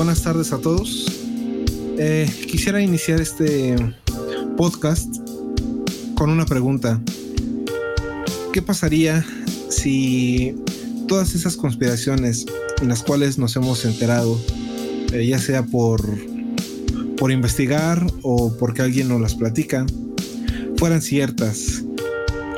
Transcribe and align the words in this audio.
buenas 0.00 0.22
tardes 0.22 0.50
a 0.54 0.58
todos. 0.58 1.04
Eh, 1.98 2.26
quisiera 2.50 2.80
iniciar 2.80 3.20
este 3.20 3.76
podcast 4.56 5.14
con 6.14 6.30
una 6.30 6.46
pregunta. 6.46 6.98
¿Qué 8.50 8.62
pasaría 8.62 9.22
si 9.68 10.54
todas 11.06 11.34
esas 11.34 11.54
conspiraciones 11.54 12.46
en 12.80 12.88
las 12.88 13.02
cuales 13.02 13.36
nos 13.36 13.54
hemos 13.56 13.84
enterado, 13.84 14.40
eh, 15.12 15.26
ya 15.26 15.38
sea 15.38 15.66
por, 15.66 16.02
por 17.18 17.30
investigar 17.30 18.02
o 18.22 18.56
porque 18.56 18.80
alguien 18.80 19.06
nos 19.06 19.20
las 19.20 19.34
platica, 19.34 19.84
fueran 20.78 21.02
ciertas? 21.02 21.84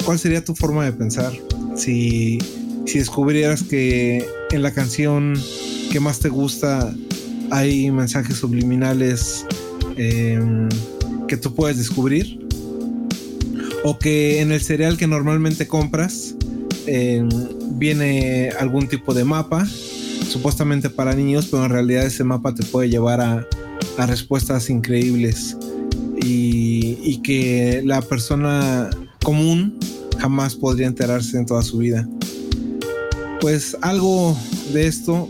¿Cuál 0.05 0.21
sería 0.21 0.45
tu 0.45 0.55
forma 0.55 0.85
de 0.85 0.93
pensar 0.93 1.33
si, 1.75 2.39
si 2.87 3.01
descubrieras 3.01 3.65
que 3.65 4.29
en 4.53 4.63
la 4.63 4.73
canción 4.73 5.35
que 5.91 5.99
más 5.99 6.21
te 6.21 6.29
gusta 6.29 6.95
hay 7.53 7.91
mensajes 7.91 8.39
subliminales 8.39 9.45
em, 9.97 10.71
que 11.29 11.37
tú 11.37 11.55
puedes 11.55 11.77
descubrir? 11.77 12.41
¿O 13.85 13.99
que 13.99 14.41
en 14.41 14.53
el 14.53 14.61
cereal 14.63 14.97
que 14.97 15.07
normalmente 15.07 15.67
compras 15.67 16.35
em, 16.87 17.29
viene 17.73 18.51
algún 18.59 18.89
tipo 18.89 19.13
de 19.13 19.25
mapa, 19.25 19.67
supuestamente 19.67 20.89
para 20.89 21.15
niños, 21.15 21.49
pero 21.51 21.65
en 21.67 21.71
realidad 21.71 22.07
ese 22.07 22.25
mapa 22.25 22.55
te 22.55 22.65
puede 22.65 22.89
llevar 22.89 23.21
a, 23.21 23.47
respuestas 24.07 24.71
increíbles 24.71 25.57
y, 26.23 26.97
y, 27.03 27.21
que 27.23 27.83
la 27.85 28.01
persona 28.01 28.89
común 29.23 29.79
jamás 30.19 30.55
podría 30.55 30.87
enterarse 30.87 31.37
en 31.37 31.45
toda 31.45 31.63
su 31.63 31.79
vida. 31.79 32.09
Pues 33.41 33.77
algo 33.83 34.37
de 34.73 34.87
esto 34.87 35.29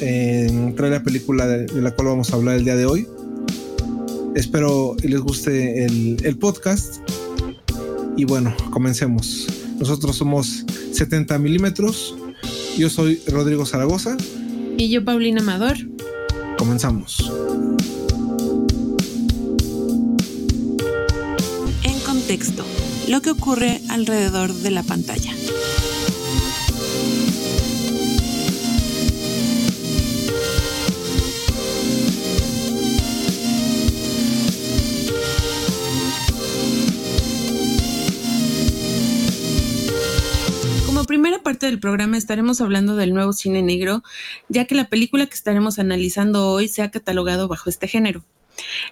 eh, 0.00 0.72
trae 0.76 0.90
la 0.90 1.02
película 1.02 1.46
de, 1.46 1.80
la 1.80 1.90
cual 1.92 2.08
vamos 2.08 2.32
a 2.32 2.36
hablar 2.36 2.56
el 2.56 2.64
día 2.64 2.76
de 2.76 2.86
hoy. 2.86 3.06
Espero 4.34 4.96
les 5.02 5.20
guste 5.20 5.84
el, 5.84 6.18
el 6.22 6.36
podcast. 6.36 6.96
Y 8.16 8.24
bueno, 8.24 8.54
comencemos. 8.70 9.46
Nosotros 9.78 10.16
somos 10.16 10.64
70 10.92 11.38
milímetros. 11.38 12.16
Yo 12.76 12.90
soy 12.90 13.20
Rodrigo 13.26 13.64
Zaragoza. 13.64 14.16
Y 14.76 14.88
yo, 14.90 15.04
Paulina 15.04 15.40
Amador. 15.40 15.76
Comenzamos. 16.58 17.32
En 21.82 21.98
contexto, 22.00 22.64
lo 23.08 23.20
que 23.20 23.30
ocurre 23.30 23.80
alrededor 23.88 24.52
de 24.52 24.70
la 24.70 24.82
pantalla. 24.82 25.32
Primera 41.20 41.42
parte 41.42 41.66
del 41.66 41.80
programa 41.80 42.16
estaremos 42.16 42.60
hablando 42.60 42.94
del 42.94 43.12
nuevo 43.12 43.32
cine 43.32 43.60
negro, 43.60 44.04
ya 44.48 44.66
que 44.66 44.76
la 44.76 44.88
película 44.88 45.26
que 45.26 45.34
estaremos 45.34 45.80
analizando 45.80 46.48
hoy 46.48 46.68
se 46.68 46.80
ha 46.80 46.92
catalogado 46.92 47.48
bajo 47.48 47.68
este 47.68 47.88
género. 47.88 48.24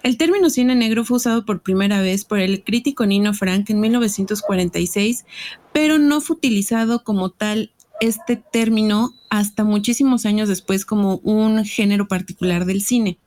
El 0.03 0.17
término 0.17 0.51
cine 0.51 0.75
negro 0.75 1.05
fue 1.05 1.19
usado 1.19 1.45
por 1.45 1.63
primera 1.63 2.01
vez 2.01 2.25
por 2.25 2.41
el 2.41 2.65
crítico 2.65 3.07
Nino 3.07 3.33
Frank 3.33 3.71
en 3.71 3.79
1946, 3.79 5.25
pero 5.73 5.99
no 5.99 6.21
fue 6.21 6.35
utilizado 6.35 7.05
como 7.05 7.31
tal 7.31 7.71
este 8.01 8.35
término 8.35 9.15
hasta 9.31 9.63
muchísimos 9.63 10.27
años 10.27 10.49
después 10.49 10.85
como 10.85 11.19
un 11.19 11.65
género 11.65 12.09
particular 12.09 12.65
del 12.65 12.83
cine. 12.83 13.19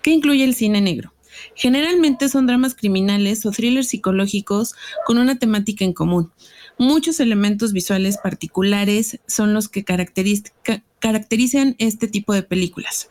¿Qué 0.00 0.12
incluye 0.12 0.44
el 0.44 0.54
cine 0.54 0.80
negro? 0.80 1.12
Generalmente 1.56 2.28
son 2.28 2.46
dramas 2.46 2.76
criminales 2.76 3.44
o 3.46 3.50
thrillers 3.50 3.88
psicológicos 3.88 4.76
con 5.06 5.18
una 5.18 5.40
temática 5.40 5.84
en 5.84 5.92
común. 5.92 6.30
Muchos 6.78 7.18
elementos 7.18 7.72
visuales 7.72 8.18
particulares 8.18 9.18
son 9.26 9.52
los 9.52 9.68
que 9.68 9.84
caracterizan 9.84 11.74
este 11.78 12.06
tipo 12.06 12.32
de 12.32 12.44
películas. 12.44 13.10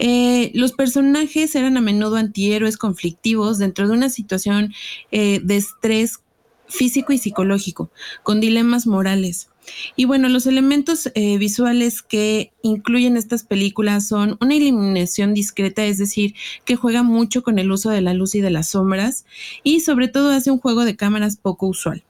Eh, 0.00 0.50
los 0.54 0.72
personajes 0.72 1.54
eran 1.54 1.76
a 1.76 1.80
menudo 1.80 2.16
antihéroes 2.16 2.76
conflictivos 2.76 3.58
dentro 3.58 3.86
de 3.86 3.94
una 3.94 4.10
situación 4.10 4.74
eh, 5.12 5.40
de 5.42 5.56
estrés 5.56 6.20
físico 6.68 7.12
y 7.12 7.18
psicológico, 7.18 7.90
con 8.22 8.40
dilemas 8.40 8.86
morales. 8.86 9.48
Y 9.96 10.04
bueno, 10.04 10.28
los 10.28 10.46
elementos 10.46 11.10
eh, 11.14 11.38
visuales 11.38 12.02
que 12.02 12.52
incluyen 12.62 13.16
estas 13.16 13.42
películas 13.42 14.08
son 14.08 14.38
una 14.40 14.54
iluminación 14.54 15.34
discreta, 15.34 15.84
es 15.84 15.98
decir, 15.98 16.34
que 16.64 16.76
juega 16.76 17.02
mucho 17.02 17.42
con 17.42 17.58
el 17.58 17.70
uso 17.70 17.90
de 17.90 18.00
la 18.00 18.14
luz 18.14 18.34
y 18.34 18.40
de 18.40 18.50
las 18.50 18.70
sombras, 18.70 19.24
y 19.62 19.80
sobre 19.80 20.08
todo 20.08 20.30
hace 20.30 20.50
un 20.50 20.58
juego 20.58 20.84
de 20.84 20.96
cámaras 20.96 21.36
poco 21.36 21.66
usual. 21.66 22.02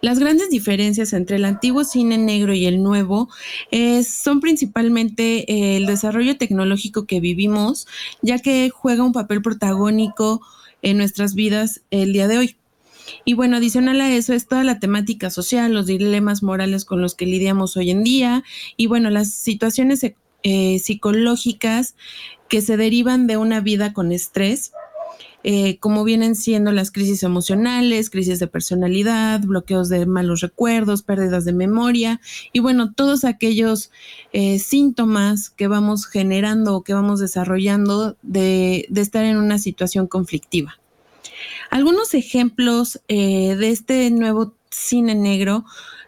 Las 0.00 0.18
grandes 0.18 0.50
diferencias 0.50 1.12
entre 1.12 1.36
el 1.36 1.44
antiguo 1.44 1.84
cine 1.84 2.18
negro 2.18 2.52
y 2.54 2.66
el 2.66 2.82
nuevo 2.82 3.28
son 4.04 4.40
principalmente 4.40 5.50
eh, 5.50 5.76
el 5.76 5.86
desarrollo 5.86 6.36
tecnológico 6.36 7.06
que 7.06 7.20
vivimos, 7.20 7.86
ya 8.22 8.38
que 8.38 8.70
juega 8.70 9.04
un 9.04 9.12
papel 9.12 9.42
protagónico 9.42 10.42
en 10.82 10.98
nuestras 10.98 11.34
vidas 11.34 11.82
el 11.90 12.12
día 12.12 12.28
de 12.28 12.38
hoy. 12.38 12.56
Y 13.24 13.34
bueno, 13.34 13.56
adicional 13.56 14.00
a 14.00 14.12
eso 14.12 14.32
es 14.32 14.46
toda 14.46 14.64
la 14.64 14.78
temática 14.80 15.30
social, 15.30 15.72
los 15.72 15.86
dilemas 15.86 16.42
morales 16.42 16.84
con 16.84 17.00
los 17.00 17.14
que 17.14 17.26
lidiamos 17.26 17.76
hoy 17.76 17.90
en 17.90 18.04
día 18.04 18.44
y 18.76 18.86
bueno, 18.86 19.10
las 19.10 19.32
situaciones 19.32 20.04
eh, 20.42 20.78
psicológicas 20.78 21.94
que 22.48 22.60
se 22.60 22.76
derivan 22.76 23.26
de 23.26 23.36
una 23.36 23.60
vida 23.60 23.92
con 23.92 24.12
estrés 24.12 24.72
eh, 25.48 25.78
como 25.78 26.02
vienen 26.02 26.34
siendo 26.34 26.72
las 26.72 26.90
crisis 26.90 27.22
emocionales, 27.22 28.10
crisis 28.10 28.40
de 28.40 28.48
personalidad, 28.48 29.40
bloqueos 29.42 29.88
de 29.88 30.04
malos 30.04 30.40
recuerdos, 30.40 31.02
pérdidas 31.02 31.44
de 31.44 31.52
memoria 31.52 32.20
y 32.52 32.58
bueno, 32.58 32.92
todos 32.92 33.24
aquellos 33.24 33.92
eh, 34.32 34.58
síntomas 34.58 35.50
que 35.50 35.68
vamos 35.68 36.06
generando 36.06 36.74
o 36.74 36.82
que 36.82 36.94
vamos 36.94 37.20
desarrollando 37.20 38.16
de, 38.22 38.88
estar 38.96 39.24
en 39.24 39.36
una 39.36 39.58
situación 39.58 40.08
conflictiva. 40.08 40.80
Algunos 41.70 42.14
ejemplos 42.14 43.00
eh, 43.06 43.54
de 43.54 43.70
este 43.70 44.10
nuevo 44.10 44.52
cine 44.68 45.14
negro 45.14 45.64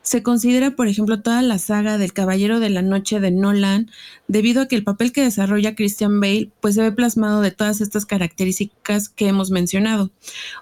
se 0.08 0.22
considera, 0.22 0.70
por 0.70 0.88
ejemplo, 0.88 1.20
toda 1.20 1.42
la 1.42 1.58
saga 1.58 1.98
del 1.98 2.14
Caballero 2.14 2.60
de 2.60 2.70
la 2.70 2.80
Noche 2.80 3.20
de 3.20 3.30
Nolan, 3.30 3.90
debido 4.26 4.62
a 4.62 4.66
que 4.66 4.74
el 4.74 4.82
papel 4.82 5.12
que 5.12 5.20
desarrolla 5.20 5.74
Christian 5.74 6.18
Bale 6.18 6.50
pues 6.62 6.76
se 6.76 6.80
ve 6.80 6.92
plasmado 6.92 7.42
de 7.42 7.50
todas 7.50 7.82
estas 7.82 8.06
características 8.06 9.10
que 9.10 9.28
hemos 9.28 9.50
mencionado. 9.50 10.10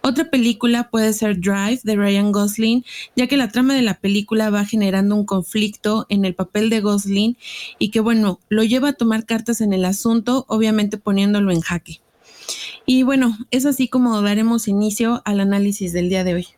Otra 0.02 0.30
película 0.30 0.90
puede 0.90 1.12
ser 1.12 1.38
Drive 1.38 1.78
de 1.84 1.94
Ryan 1.94 2.32
Gosling, 2.32 2.84
ya 3.14 3.28
que 3.28 3.36
la 3.36 3.52
trama 3.52 3.76
de 3.76 3.82
la 3.82 4.00
película 4.00 4.50
va 4.50 4.64
generando 4.64 5.14
un 5.14 5.24
conflicto 5.24 6.06
en 6.08 6.24
el 6.24 6.34
papel 6.34 6.68
de 6.68 6.80
Gosling 6.80 7.36
y 7.78 7.90
que 7.90 8.00
bueno, 8.00 8.40
lo 8.48 8.64
lleva 8.64 8.88
a 8.88 8.94
tomar 8.94 9.26
cartas 9.26 9.60
en 9.60 9.72
el 9.72 9.84
asunto, 9.84 10.44
obviamente 10.48 10.98
poniéndolo 10.98 11.52
en 11.52 11.60
jaque. 11.60 12.00
Y 12.84 13.04
bueno, 13.04 13.38
es 13.52 13.64
así 13.64 13.86
como 13.86 14.20
daremos 14.22 14.66
inicio 14.66 15.22
al 15.24 15.38
análisis 15.38 15.92
del 15.92 16.08
día 16.08 16.24
de 16.24 16.34
hoy. 16.34 16.55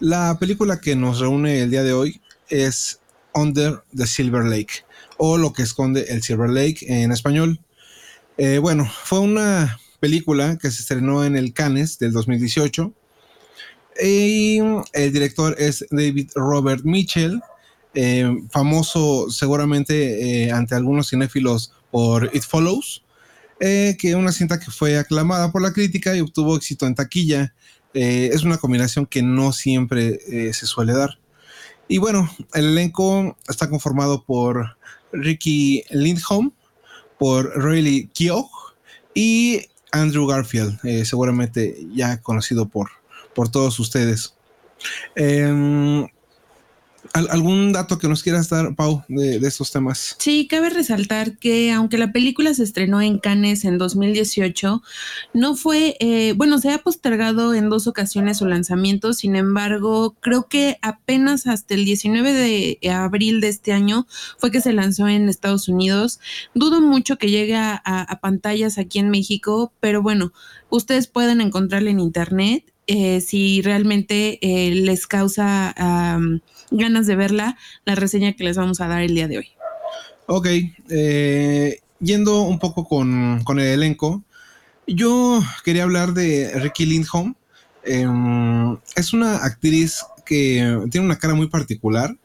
La 0.00 0.38
película 0.38 0.80
que 0.80 0.96
nos 0.96 1.20
reúne 1.20 1.60
el 1.60 1.70
día 1.70 1.82
de 1.82 1.92
hoy 1.92 2.22
es 2.48 3.00
Under 3.34 3.82
the 3.94 4.06
Silver 4.06 4.44
Lake 4.44 4.86
o 5.18 5.36
Lo 5.36 5.52
que 5.52 5.62
esconde 5.62 6.06
el 6.08 6.22
Silver 6.22 6.48
Lake 6.48 6.86
en 6.88 7.12
español. 7.12 7.60
Eh, 8.38 8.56
bueno, 8.56 8.90
fue 9.04 9.18
una 9.18 9.78
película 10.00 10.56
que 10.56 10.70
se 10.70 10.80
estrenó 10.80 11.22
en 11.22 11.36
el 11.36 11.52
Cannes 11.52 11.98
del 11.98 12.12
2018 12.12 12.94
y 14.02 14.60
el 14.94 15.12
director 15.12 15.54
es 15.58 15.84
David 15.90 16.30
Robert 16.34 16.82
Mitchell, 16.82 17.38
eh, 17.92 18.26
famoso 18.50 19.30
seguramente 19.30 20.46
eh, 20.46 20.50
ante 20.50 20.76
algunos 20.76 21.10
cinéfilos 21.10 21.74
por 21.90 22.34
It 22.34 22.44
Follows, 22.44 23.04
que 23.58 23.98
es 24.00 24.14
una 24.14 24.32
cinta 24.32 24.58
que 24.58 24.70
fue 24.70 24.96
aclamada 24.96 25.52
por 25.52 25.60
la 25.60 25.74
crítica 25.74 26.16
y 26.16 26.22
obtuvo 26.22 26.56
éxito 26.56 26.86
en 26.86 26.94
taquilla 26.94 27.52
eh, 27.94 28.30
es 28.32 28.42
una 28.44 28.58
combinación 28.58 29.06
que 29.06 29.22
no 29.22 29.52
siempre 29.52 30.20
eh, 30.28 30.52
se 30.52 30.66
suele 30.66 30.92
dar. 30.92 31.18
Y 31.88 31.98
bueno, 31.98 32.30
el 32.54 32.66
elenco 32.66 33.36
está 33.48 33.68
conformado 33.68 34.24
por 34.24 34.76
Ricky 35.12 35.82
Lindholm, 35.90 36.52
por 37.18 37.52
Riley 37.62 38.08
Keough 38.14 38.48
y 39.14 39.66
Andrew 39.90 40.26
Garfield, 40.26 40.78
eh, 40.84 41.04
seguramente 41.04 41.76
ya 41.92 42.20
conocido 42.22 42.68
por, 42.68 42.90
por 43.34 43.48
todos 43.48 43.78
ustedes. 43.80 44.34
¿Algún 47.12 47.72
dato 47.72 47.98
que 47.98 48.08
nos 48.08 48.22
quieras 48.22 48.48
dar, 48.48 48.74
Pau, 48.76 49.02
de, 49.08 49.36
estos 49.38 49.72
temas? 49.72 50.16
Sí, 50.18 50.46
cabe 50.48 50.70
resaltar 50.70 51.38
que 51.38 51.72
aunque 51.72 51.98
la 51.98 52.12
película 52.12 52.54
se 52.54 52.62
estrenó 52.62 53.00
en 53.02 53.18
Cannes 53.18 53.64
en 53.64 53.78
2018, 53.78 54.82
no 55.34 55.56
fue, 55.56 55.96
eh, 55.98 56.34
bueno, 56.36 56.58
se 56.58 56.70
ha 56.70 56.78
postergado 56.78 57.52
en 57.54 57.68
dos 57.68 57.88
ocasiones 57.88 58.38
su 58.38 58.46
lanzamiento, 58.46 59.12
sin 59.12 59.34
embargo, 59.34 60.16
creo 60.20 60.46
que 60.46 60.78
apenas 60.82 61.48
hasta 61.48 61.74
el 61.74 61.84
19 61.84 62.32
de 62.32 62.90
abril 62.90 63.40
de 63.40 63.48
este 63.48 63.72
año 63.72 64.06
fue 64.38 64.52
que 64.52 64.60
se 64.60 64.72
lanzó 64.72 65.08
en 65.08 65.28
Estados 65.28 65.68
Unidos. 65.68 66.20
Dudo 66.54 66.80
mucho 66.80 67.16
que 67.16 67.30
llegue 67.30 67.56
a, 67.56 68.18
pantallas 68.22 68.78
aquí 68.78 68.98
en 68.98 69.10
México, 69.10 69.72
pero 69.80 70.02
bueno, 70.02 70.32
ustedes 70.68 71.06
pueden 71.06 71.40
encontrarla 71.40 71.90
en 71.90 72.00
internet 72.00 72.72
eh, 72.86 73.20
si 73.20 73.62
realmente 73.62 74.38
eh, 74.42 74.74
les 74.74 75.06
causa 75.06 75.74
ganas 76.70 77.06
de 77.06 77.16
verla, 77.16 77.56
la 77.84 77.94
reseña 77.94 78.32
que 78.32 78.44
les 78.44 78.56
vamos 78.56 78.80
a 78.80 78.88
dar 78.88 79.02
el 79.02 79.14
día 79.14 79.28
de 79.28 79.38
hoy. 79.38 79.48
Ok, 80.26 80.46
eh, 80.88 81.80
yendo 82.00 82.42
un 82.42 82.58
poco 82.58 82.86
con, 82.86 83.42
el 83.46 83.66
elenco, 83.66 84.22
yo 84.86 85.42
quería 85.64 85.84
hablar 85.84 86.14
de 86.14 86.50
Ricky 86.60 86.86
Lindholm. 86.86 87.34
Em, 87.84 88.76
es 88.96 89.12
una 89.12 89.36
actriz 89.36 90.04
que 90.24 90.78
tiene 90.90 91.06
una 91.06 91.18
cara 91.18 91.34
muy 91.34 91.48
particular. 91.48 92.16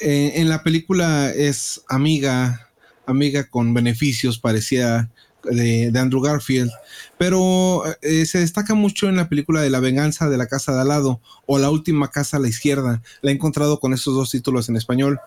en 0.00 0.48
la 0.48 0.62
película 0.62 1.32
es 1.34 1.82
amiga, 1.88 2.68
amiga 3.04 3.48
con 3.50 3.74
beneficios, 3.74 4.38
parecía 4.38 5.10
de, 5.44 5.92
Andrew 5.98 6.20
Garfield, 6.20 6.70
pero 7.16 7.82
eh, 8.02 8.26
se 8.26 8.38
destaca 8.38 8.74
mucho 8.74 9.08
en 9.08 9.16
la 9.16 9.28
película 9.28 9.60
de 9.60 9.70
La 9.70 9.80
venganza 9.80 10.28
de 10.28 10.36
la 10.36 10.46
casa 10.46 10.74
de 10.74 10.80
al 10.80 10.88
lado 10.88 11.20
o 11.46 11.58
La 11.58 11.70
última 11.70 12.10
casa 12.10 12.36
a 12.36 12.40
la 12.40 12.48
izquierda. 12.48 13.02
La 13.22 13.30
he 13.30 13.34
encontrado 13.34 13.80
con 13.80 13.92
esos 13.94 14.14
dos 14.14 14.30
títulos 14.30 14.68
en 14.68 14.76
español. 14.76 15.20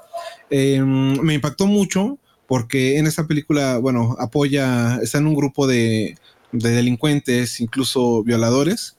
Em, 0.49 1.19
me 1.21 1.33
impactó 1.33 1.67
mucho 1.67 2.17
porque 2.47 2.97
en 2.97 3.07
esta 3.07 3.27
película, 3.27 3.77
bueno, 3.77 4.15
apoya, 4.19 4.97
está 5.01 5.19
en 5.19 5.27
un 5.27 5.35
grupo 5.35 5.67
de, 5.67 6.17
delincuentes, 6.51 7.61
incluso 7.61 8.23
violadores, 8.23 8.97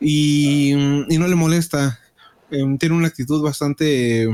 y, 0.00 0.72
no 0.74 1.28
le 1.28 1.34
molesta. 1.36 2.00
Em, 2.50 2.78
tiene 2.78 2.96
una 2.96 3.08
actitud 3.08 3.42
bastante 3.42 4.26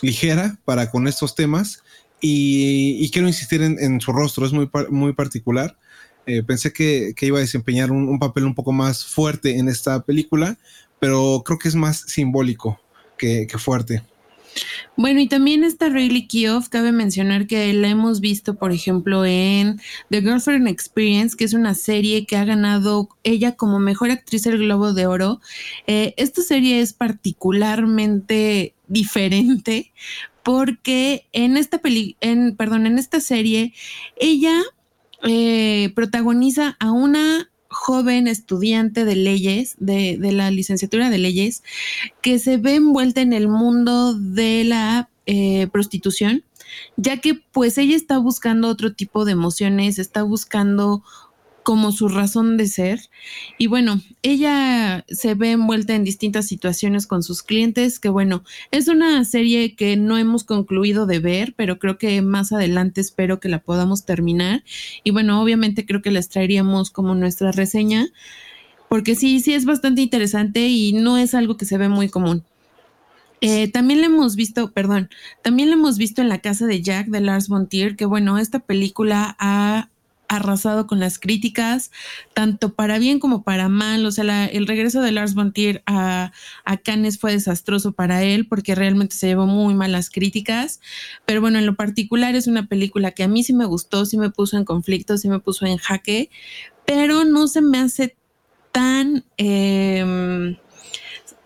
ligera 0.00 0.58
para 0.64 0.90
con 0.90 1.06
estos 1.06 1.34
temas 1.34 1.82
y, 2.24 3.10
quiero 3.10 3.26
insistir 3.26 3.62
en, 3.62 4.00
su 4.00 4.12
rostro, 4.12 4.46
es 4.46 4.52
muy, 4.52 4.70
muy 4.90 5.12
particular. 5.12 5.76
Eh, 6.24 6.44
pensé 6.44 6.72
que, 6.72 7.14
iba 7.20 7.38
a 7.38 7.40
desempeñar 7.40 7.90
un, 7.90 8.18
papel 8.20 8.44
un 8.44 8.54
poco 8.54 8.72
más 8.72 9.04
fuerte 9.04 9.58
en 9.58 9.68
esta 9.68 10.04
película, 10.04 10.56
pero 11.00 11.42
creo 11.44 11.58
que 11.58 11.68
es 11.68 11.74
más 11.74 11.98
simbólico 12.06 12.80
que, 13.18 13.48
fuerte. 13.58 14.02
Bueno, 14.96 15.20
y 15.20 15.26
también 15.26 15.64
está 15.64 15.88
Rayleigh 15.88 16.28
Keough, 16.28 16.68
cabe 16.68 16.92
mencionar 16.92 17.46
que 17.46 17.72
la 17.72 17.88
hemos 17.88 18.20
visto, 18.20 18.54
por 18.54 18.70
ejemplo, 18.70 19.24
en 19.24 19.80
The 20.10 20.20
Girlfriend 20.20 20.68
Experience, 20.68 21.36
que 21.36 21.44
es 21.44 21.54
una 21.54 21.74
serie 21.74 22.26
que 22.26 22.36
ha 22.36 22.44
ganado 22.44 23.08
ella 23.24 23.56
como 23.56 23.80
mejor 23.80 24.10
actriz 24.10 24.46
el 24.46 24.58
Globo 24.58 24.92
de 24.92 25.06
Oro. 25.06 25.40
Eh, 25.86 26.14
esta 26.18 26.42
serie 26.42 26.80
es 26.80 26.92
particularmente 26.92 28.74
diferente 28.86 29.92
porque 30.42 31.28
en 31.32 31.56
esta 31.56 31.78
peli, 31.78 32.16
perdón, 32.56 32.86
en 32.86 32.98
esta 32.98 33.20
serie, 33.20 33.72
ella 34.16 34.62
eh, 35.22 35.92
protagoniza 35.94 36.76
a 36.80 36.90
una 36.90 37.48
joven 37.68 38.26
estudiante 38.28 39.04
de 39.04 39.16
leyes, 39.16 39.76
de, 39.78 40.18
la 40.20 40.50
licenciatura 40.50 41.10
de 41.10 41.18
leyes, 41.18 41.62
que 42.20 42.38
se 42.38 42.58
ve 42.58 42.74
envuelta 42.74 43.20
en 43.20 43.32
el 43.32 43.48
mundo 43.48 44.14
de 44.14 44.64
la 44.64 45.08
eh, 45.26 45.68
prostitución, 45.72 46.44
ya 46.96 47.18
que 47.18 47.34
pues 47.34 47.78
ella 47.78 47.96
está 47.96 48.18
buscando 48.18 48.68
otro 48.68 48.94
tipo 48.94 49.24
de 49.24 49.32
emociones, 49.32 49.98
está 49.98 50.22
buscando 50.22 51.02
como 51.62 51.92
su 51.92 52.08
razón 52.08 52.56
de 52.56 52.66
ser. 52.66 53.00
Y 53.58 53.66
bueno, 53.66 54.00
ella 54.22 55.04
se 55.08 55.34
ve 55.34 55.52
envuelta 55.52 55.94
en 55.94 56.04
distintas 56.04 56.46
situaciones 56.46 57.06
con 57.06 57.22
sus 57.22 57.42
clientes, 57.42 57.98
que 57.98 58.08
bueno, 58.08 58.44
es 58.70 58.88
una 58.88 59.24
serie 59.24 59.74
que 59.76 59.96
no 59.96 60.18
hemos 60.18 60.44
concluido 60.44 61.06
de 61.06 61.18
ver, 61.18 61.54
pero 61.56 61.78
creo 61.78 61.98
que 61.98 62.20
más 62.22 62.52
adelante 62.52 63.00
espero 63.00 63.40
que 63.40 63.48
la 63.48 63.60
podamos 63.60 64.04
terminar. 64.04 64.64
Y 65.04 65.10
bueno, 65.10 65.42
obviamente 65.42 65.86
creo 65.86 66.02
que 66.02 66.10
les 66.10 66.28
traeríamos 66.28 66.90
como 66.90 67.14
nuestra 67.14 67.52
reseña, 67.52 68.08
porque 68.88 69.14
sí, 69.14 69.40
sí 69.40 69.54
es 69.54 69.64
bastante 69.64 70.02
interesante 70.02 70.68
y 70.68 70.92
no 70.92 71.16
es 71.18 71.34
algo 71.34 71.56
que 71.56 71.64
se 71.64 71.78
ve 71.78 71.88
muy 71.88 72.08
común. 72.08 72.44
Eh, 73.44 73.66
también 73.72 74.00
le 74.00 74.06
hemos 74.06 74.36
visto, 74.36 74.70
perdón, 74.70 75.10
también 75.42 75.68
le 75.68 75.74
hemos 75.74 75.98
visto 75.98 76.22
en 76.22 76.28
la 76.28 76.38
casa 76.38 76.64
de 76.66 76.80
Jack 76.80 77.08
de 77.08 77.20
Lars 77.20 77.48
von 77.48 77.68
Trier, 77.68 77.96
que 77.96 78.04
bueno, 78.04 78.38
esta 78.38 78.60
película 78.60 79.34
ha 79.40 79.88
arrasado 80.32 80.86
con 80.86 80.98
las 80.98 81.18
críticas, 81.18 81.90
tanto 82.34 82.74
para 82.74 82.98
bien 82.98 83.20
como 83.20 83.42
para 83.42 83.68
mal. 83.68 84.04
O 84.06 84.10
sea, 84.10 84.46
el 84.46 84.66
regreso 84.66 85.00
de 85.02 85.12
Lars 85.12 85.34
von 85.34 85.52
Trier 85.52 85.82
a, 85.86 86.32
a, 86.64 86.76
Cannes 86.78 87.18
fue 87.18 87.32
desastroso 87.32 87.92
para 87.92 88.22
él 88.22 88.46
porque 88.46 88.74
realmente 88.74 89.14
se 89.14 89.28
llevó 89.28 89.46
muy 89.46 89.74
mal 89.74 89.92
las 89.92 90.10
críticas. 90.10 90.80
Pero 91.26 91.40
bueno, 91.40 91.58
en 91.58 91.66
lo 91.66 91.76
particular 91.76 92.34
es 92.34 92.46
una 92.46 92.66
película 92.66 93.12
que 93.12 93.24
a 93.24 93.28
mí 93.28 93.44
sí 93.44 93.52
me 93.52 93.66
gustó, 93.66 94.06
sí 94.06 94.16
me 94.16 94.30
puso 94.30 94.56
en 94.56 94.64
conflicto, 94.64 95.18
sí 95.18 95.28
me 95.28 95.40
puso 95.40 95.66
en 95.66 95.76
jaque, 95.76 96.30
pero 96.86 97.24
no 97.24 97.46
se 97.48 97.60
me 97.60 97.78
hace 97.78 98.16
tan... 98.72 99.24
Em, 99.36 100.56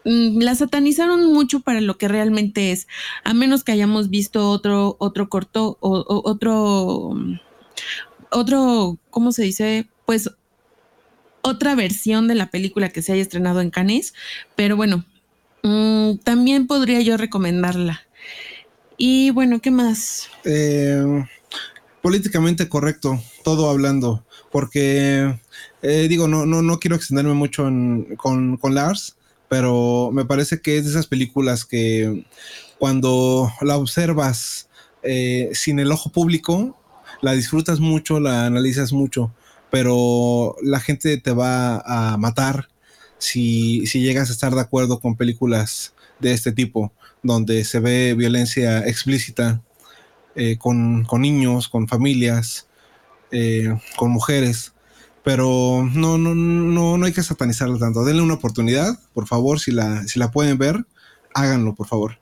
mm, 0.05 0.39
la 0.41 0.55
satanizaron 0.55 1.33
mucho 1.33 1.61
para 1.61 1.81
lo 1.81 1.99
que 1.99 2.09
realmente 2.09 2.71
es, 2.71 2.87
a 3.25 3.35
menos 3.35 3.65
que 3.65 3.73
hayamos 3.73 4.11
visto 4.11 4.51
otro, 4.51 4.97
otro 5.01 5.29
corto 5.29 5.79
o 5.81 6.23
otro 6.25 7.17
otro, 8.31 8.99
¿cómo 9.11 9.33
se 9.33 9.43
dice? 9.43 9.89
Pues 10.05 10.31
otra 11.43 11.75
versión 11.75 12.29
de 12.29 12.35
la 12.35 12.51
película 12.51 12.89
que 12.89 13.03
se 13.03 13.13
haya 13.13 13.23
estrenado 13.23 13.61
en 13.61 13.71
Cannes, 13.71 14.15
pero 14.57 14.77
bueno, 14.77 15.05
mm, 15.63 16.19
también 16.25 16.67
podría 16.67 17.01
yo 17.01 17.17
recomendarla. 17.17 18.03
Y 18.99 19.31
bueno, 19.31 19.61
¿qué 19.61 19.71
más? 19.71 20.29
Eh, 20.45 21.25
políticamente 22.03 22.69
correcto, 22.69 23.23
todo 23.45 23.71
hablando, 23.71 24.25
porque 24.51 25.39
eh, 25.83 26.07
digo, 26.09 26.29
no, 26.29 26.47
no, 26.47 26.63
no 26.63 26.81
quiero 26.81 26.97
extenderme 26.97 27.35
mucho 27.35 27.65
con, 28.17 28.57
con 28.57 28.75
Lars, 28.75 29.17
pero 29.49 30.11
me 30.13 30.25
parece 30.25 30.61
que 30.61 30.79
es 30.79 30.85
de 30.85 30.91
esas 30.91 31.07
películas 31.07 31.65
que 31.65 32.27
cuando 32.79 33.53
la 33.61 33.77
observas 33.77 34.69
eh, 35.03 35.51
sin 35.53 35.79
el 35.79 35.93
ojo 35.93 36.11
público, 36.11 36.77
la 37.23 37.33
disfrutas 37.33 37.81
mucho, 37.81 38.21
la 38.21 38.47
analizas 38.47 38.93
mucho, 38.93 39.33
pero 39.71 40.57
la 40.63 40.81
gente 40.81 41.17
te 41.19 41.33
va 41.33 41.79
a 41.81 42.17
matar 42.17 42.69
si, 43.19 43.87
si 43.87 44.01
llegas 44.01 44.31
a 44.31 44.33
estar 44.33 44.55
de 44.55 44.61
acuerdo 44.61 45.01
con 45.01 45.17
películas 45.17 45.95
de 46.21 46.33
este 46.33 46.53
tipo, 46.53 46.93
donde 47.23 47.65
se 47.65 47.81
ve 47.81 48.15
violencia 48.15 48.87
explícita 48.87 49.63
eh, 50.35 50.59
con, 50.59 51.07
niños, 51.19 51.69
con 51.69 51.89
familias, 51.89 52.69
eh, 53.31 53.75
con 53.97 54.11
mujeres. 54.11 54.73
Pero 55.25 55.89
no, 55.93 56.19
no, 56.19 56.35
no, 56.35 56.99
no 56.99 57.07
hay 57.07 57.13
que 57.13 57.23
satanizarla 57.23 57.79
tanto. 57.79 58.05
Denle 58.05 58.23
una 58.23 58.35
oportunidad, 58.35 58.99
por 59.13 59.27
favor, 59.27 59.59
si 59.59 59.73
la, 59.73 60.07
si 60.07 60.21
la 60.21 60.31
pueden 60.31 60.57
ver, 60.57 60.87
háganlo, 61.35 61.75
por 61.75 61.89
favor. 61.89 62.19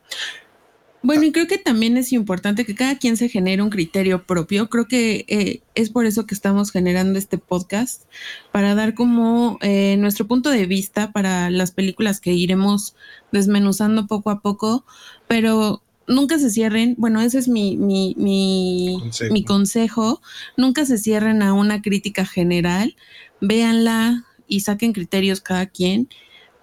Bueno, 1.04 1.24
y 1.24 1.32
creo 1.32 1.46
que 1.46 1.58
también 1.58 1.98
es 1.98 2.14
importante 2.14 2.64
que 2.64 2.74
cada 2.74 2.96
quien 2.96 3.18
se 3.18 3.28
genere 3.28 3.60
un 3.60 3.68
criterio 3.68 4.24
propio. 4.24 4.70
Creo 4.70 4.88
que 4.88 5.26
eh, 5.28 5.60
es 5.74 5.90
por 5.90 6.06
eso 6.06 6.26
que 6.26 6.34
estamos 6.34 6.72
generando 6.72 7.18
este 7.18 7.36
podcast, 7.36 8.04
para 8.52 8.74
dar 8.74 8.94
como 8.94 9.58
eh, 9.60 9.98
nuestro 9.98 10.26
punto 10.26 10.48
de 10.48 10.64
vista 10.64 11.12
para 11.12 11.50
las 11.50 11.72
películas 11.72 12.22
que 12.22 12.32
iremos 12.32 12.96
desmenuzando 13.32 14.06
poco 14.06 14.30
a 14.30 14.40
poco, 14.40 14.86
pero 15.28 15.82
nunca 16.06 16.38
se 16.38 16.48
cierren, 16.48 16.94
bueno, 16.96 17.20
ese 17.20 17.38
es 17.38 17.48
mi, 17.48 17.76
mi, 17.76 18.14
mi, 18.16 18.96
consejo. 18.98 19.34
mi 19.34 19.44
consejo, 19.44 20.22
nunca 20.56 20.86
se 20.86 20.96
cierren 20.96 21.42
a 21.42 21.52
una 21.52 21.82
crítica 21.82 22.24
general, 22.24 22.96
véanla 23.42 24.24
y 24.48 24.60
saquen 24.60 24.94
criterios 24.94 25.42
cada 25.42 25.66
quien 25.66 26.08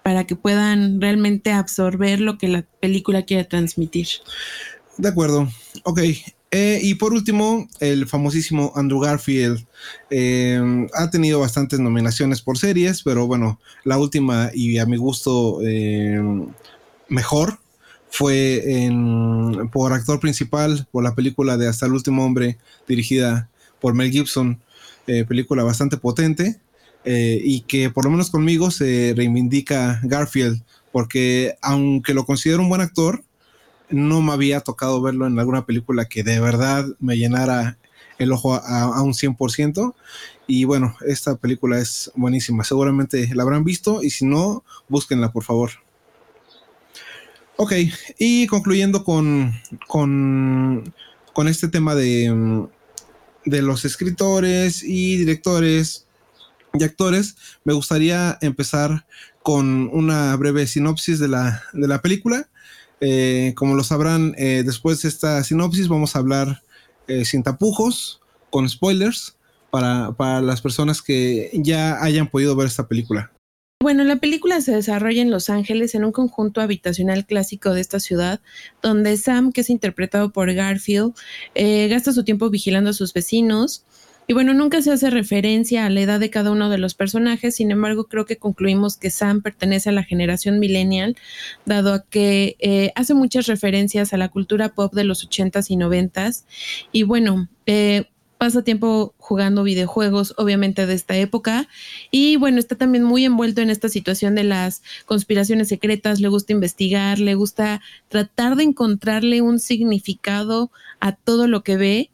para 0.02 0.24
que 0.26 0.36
puedan 0.36 1.00
realmente 1.00 1.52
absorber 1.52 2.20
lo 2.20 2.38
que 2.38 2.48
la 2.48 2.62
película 2.80 3.22
quiere 3.22 3.44
transmitir. 3.44 4.08
De 4.98 5.08
acuerdo. 5.08 5.48
Ok. 5.84 6.00
Eh, 6.54 6.80
y 6.82 6.96
por 6.96 7.14
último, 7.14 7.66
el 7.80 8.06
famosísimo 8.06 8.72
Andrew 8.76 9.00
Garfield 9.00 9.64
eh, 10.10 10.86
ha 10.92 11.08
tenido 11.08 11.40
bastantes 11.40 11.80
nominaciones 11.80 12.42
por 12.42 12.58
series, 12.58 13.02
pero 13.02 13.26
bueno, 13.26 13.58
la 13.84 13.96
última 13.96 14.50
y 14.52 14.76
a 14.76 14.84
mi 14.84 14.98
gusto 14.98 15.60
eh, 15.62 16.20
mejor 17.08 17.58
fue 18.10 18.84
en, 18.84 19.70
por 19.72 19.94
actor 19.94 20.20
principal 20.20 20.86
por 20.92 21.02
la 21.02 21.14
película 21.14 21.56
de 21.56 21.68
Hasta 21.68 21.86
el 21.86 21.92
último 21.92 22.22
hombre 22.22 22.58
dirigida 22.86 23.48
por 23.80 23.94
Mel 23.94 24.10
Gibson, 24.10 24.60
película 25.06 25.64
bastante 25.64 25.96
potente. 25.96 26.60
Eh, 27.04 27.40
y 27.42 27.62
que 27.62 27.90
por 27.90 28.04
lo 28.04 28.10
menos 28.10 28.30
conmigo 28.30 28.70
se 28.70 29.12
reivindica 29.16 30.00
Garfield, 30.04 30.62
porque 30.92 31.56
aunque 31.60 32.14
lo 32.14 32.24
considero 32.24 32.62
un 32.62 32.68
buen 32.68 32.80
actor, 32.80 33.24
no 33.90 34.22
me 34.22 34.32
había 34.32 34.60
tocado 34.60 35.00
verlo 35.02 35.26
en 35.26 35.38
alguna 35.38 35.66
película 35.66 36.06
que 36.06 36.22
de 36.22 36.40
verdad 36.40 36.86
me 37.00 37.16
llenara 37.16 37.76
el 38.18 38.32
ojo 38.32 38.54
a, 38.54 39.02
un 39.02 39.12
100%. 39.12 39.94
Y 40.46 40.64
bueno, 40.64 40.96
esta 41.06 41.36
película 41.36 41.78
es 41.78 42.10
buenísima. 42.14 42.64
Seguramente 42.64 43.28
la 43.34 43.42
habrán 43.42 43.64
visto 43.64 44.02
y 44.02 44.10
si 44.10 44.24
no, 44.24 44.64
búsquenla 44.88 45.32
por 45.32 45.44
favor. 45.44 45.70
Ok, 47.56 47.72
y 48.18 48.46
concluyendo 48.46 49.04
con, 49.04 49.52
con, 49.86 50.94
con 51.32 51.48
este 51.48 51.68
tema 51.68 51.94
de, 51.94 52.66
de 53.44 53.62
los 53.62 53.84
escritores 53.84 54.82
y 54.82 55.16
directores 55.18 56.06
y 56.74 56.84
actores, 56.84 57.36
me 57.64 57.72
gustaría 57.72 58.38
empezar 58.40 59.06
con 59.42 59.88
una 59.92 60.34
breve 60.36 60.66
sinopsis 60.66 61.18
de 61.18 61.28
la, 61.28 61.62
de 61.72 61.88
la 61.88 62.00
película. 62.00 62.48
Eh, 63.00 63.52
como 63.56 63.74
lo 63.74 63.82
sabrán, 63.82 64.34
eh, 64.38 64.62
después 64.64 65.02
de 65.02 65.08
esta 65.08 65.42
sinopsis 65.42 65.88
vamos 65.88 66.14
a 66.14 66.20
hablar 66.20 66.62
eh, 67.08 67.24
sin 67.24 67.42
tapujos, 67.42 68.20
con 68.50 68.68
spoilers, 68.68 69.36
para, 69.70 70.12
para 70.12 70.40
las 70.40 70.60
personas 70.60 71.02
que 71.02 71.50
ya 71.54 72.02
hayan 72.02 72.28
podido 72.28 72.54
ver 72.54 72.66
esta 72.66 72.86
película. 72.86 73.32
Bueno, 73.82 74.04
la 74.04 74.16
película 74.16 74.60
se 74.60 74.70
desarrolla 74.70 75.22
en 75.22 75.32
Los 75.32 75.50
Ángeles, 75.50 75.96
en 75.96 76.04
un 76.04 76.12
conjunto 76.12 76.60
habitacional 76.60 77.26
clásico 77.26 77.74
de 77.74 77.80
esta 77.80 77.98
ciudad, 77.98 78.40
donde 78.80 79.16
Sam, 79.16 79.50
que 79.50 79.62
es 79.62 79.70
interpretado 79.70 80.30
por 80.30 80.52
Garfield, 80.52 81.14
gasta 81.90 82.12
su 82.12 82.22
tiempo 82.22 82.48
vigilando 82.48 82.90
a 82.90 82.92
sus 82.92 83.12
vecinos 83.12 83.84
y 84.32 84.34
bueno, 84.34 84.54
nunca 84.54 84.80
se 84.80 84.90
hace 84.90 85.10
referencia 85.10 85.84
a 85.84 85.90
la 85.90 86.00
edad 86.00 86.18
de 86.18 86.30
cada 86.30 86.52
uno 86.52 86.70
de 86.70 86.78
los 86.78 86.94
personajes, 86.94 87.56
sin 87.56 87.70
embargo 87.70 88.04
creo 88.04 88.24
que 88.24 88.38
concluimos 88.38 88.96
que 88.96 89.10
Sam 89.10 89.42
pertenece 89.42 89.90
a 89.90 89.92
la 89.92 90.04
generación 90.04 90.58
millennial, 90.58 91.18
dado 91.66 91.92
a 91.92 92.02
que 92.02 92.56
eh, 92.58 92.92
hace 92.94 93.12
muchas 93.12 93.46
referencias 93.46 94.14
a 94.14 94.16
la 94.16 94.30
cultura 94.30 94.70
pop 94.70 94.94
de 94.94 95.04
los 95.04 95.28
80s 95.28 95.66
y 95.68 95.76
90s. 95.76 96.44
Y 96.92 97.02
bueno, 97.02 97.50
eh, 97.66 98.06
pasa 98.38 98.64
tiempo 98.64 99.12
jugando 99.18 99.64
videojuegos, 99.64 100.32
obviamente 100.38 100.86
de 100.86 100.94
esta 100.94 101.14
época, 101.14 101.68
y 102.10 102.36
bueno, 102.36 102.58
está 102.58 102.74
también 102.74 103.04
muy 103.04 103.26
envuelto 103.26 103.60
en 103.60 103.68
esta 103.68 103.90
situación 103.90 104.34
de 104.34 104.44
las 104.44 104.82
conspiraciones 105.04 105.68
secretas, 105.68 106.20
le 106.20 106.28
gusta 106.28 106.54
investigar, 106.54 107.18
le 107.18 107.34
gusta 107.34 107.82
tratar 108.08 108.56
de 108.56 108.64
encontrarle 108.64 109.42
un 109.42 109.58
significado 109.58 110.70
a 111.00 111.12
todo 111.12 111.48
lo 111.48 111.62
que 111.62 111.76
ve 111.76 112.10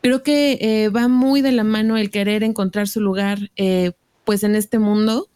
creo 0.00 0.22
que 0.22 0.58
eh, 0.60 0.88
va 0.88 1.08
muy 1.08 1.42
de 1.42 1.52
la 1.52 1.64
mano 1.64 1.96
el 1.96 2.10
querer 2.10 2.42
encontrar 2.42 2.88
su 2.88 3.00
lugar 3.00 3.50
eh, 3.56 3.92
pues 4.24 4.42
en 4.42 4.54
este 4.54 4.78
mundo. 4.78 5.28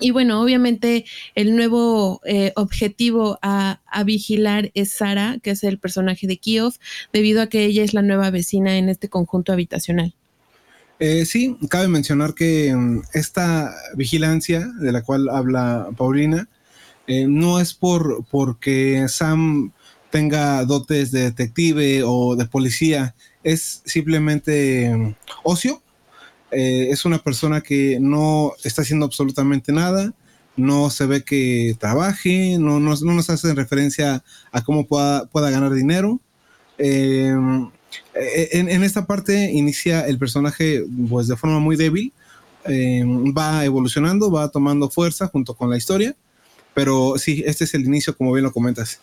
Y 0.00 0.10
bueno, 0.10 0.42
obviamente 0.42 1.04
el 1.34 1.54
nuevo 1.54 2.20
eh, 2.24 2.52
objetivo 2.56 3.38
a, 3.42 3.80
vigilar 4.04 4.72
es 4.74 4.92
Sara, 4.92 5.38
que 5.40 5.50
es 5.50 5.62
el 5.62 5.78
personaje 5.78 6.26
de 6.26 6.38
Kiev, 6.38 6.72
debido 7.12 7.40
a 7.40 7.46
que 7.46 7.64
ella 7.64 7.84
es 7.84 7.94
la 7.94 8.02
nueva 8.02 8.30
vecina 8.30 8.76
en 8.76 8.88
este 8.88 9.08
conjunto 9.08 9.52
habitacional. 9.52 10.14
sí, 11.24 11.56
cabe 11.70 11.86
mencionar 11.86 12.34
que 12.34 12.74
mm, 12.74 13.02
esta 13.12 13.72
vigilancia 13.94 14.66
de 14.80 14.90
la 14.90 15.02
cual 15.02 15.28
habla 15.28 15.88
Paulina 15.96 16.48
no 17.06 17.60
es 17.60 17.74
por 17.74 18.24
porque 18.30 19.06
Sam 19.08 19.72
tenga 20.14 20.64
dotes 20.64 21.10
de 21.10 21.22
detective 21.22 22.02
o 22.04 22.34
de 22.34 22.46
policía, 22.46 23.14
es 23.44 23.82
simplemente 23.84 24.92
mm, 24.92 25.14
ocio. 25.44 25.80
Eh, 26.50 26.88
es 26.90 27.04
una 27.04 27.18
persona 27.18 27.60
que 27.60 27.98
no 28.00 28.52
está 28.64 28.82
haciendo 28.82 29.06
absolutamente 29.06 29.72
nada, 29.72 30.12
no 30.56 30.88
se 30.90 31.06
ve 31.06 31.22
que 31.24 31.76
trabaje, 31.78 32.58
no, 32.58 32.80
nos 32.80 33.30
hace 33.30 33.54
referencia 33.54 34.22
a 34.52 34.62
cómo 34.62 34.86
pueda, 34.86 35.26
pueda 35.26 35.50
ganar 35.50 35.72
dinero. 35.72 36.20
Em, 36.78 37.70
e, 38.14 38.48
en, 38.52 38.82
esta 38.84 39.06
parte 39.06 39.52
inicia 39.52 40.06
el 40.06 40.18
personaje 40.18 40.84
pues 41.08 41.28
de 41.28 41.36
forma 41.36 41.58
muy 41.58 41.76
débil, 41.76 42.12
em, 42.64 43.34
va 43.36 43.64
evolucionando, 43.64 44.30
va 44.30 44.48
tomando 44.48 44.88
fuerza 44.90 45.28
junto 45.28 45.54
con 45.54 45.70
la 45.70 45.76
historia, 45.76 46.16
pero 46.72 47.14
sí, 47.18 47.42
este 47.46 47.64
es 47.64 47.74
el 47.74 47.84
inicio 47.84 48.16
como 48.16 48.32
bien 48.32 48.44
lo 48.44 48.52
comentas. 48.52 49.00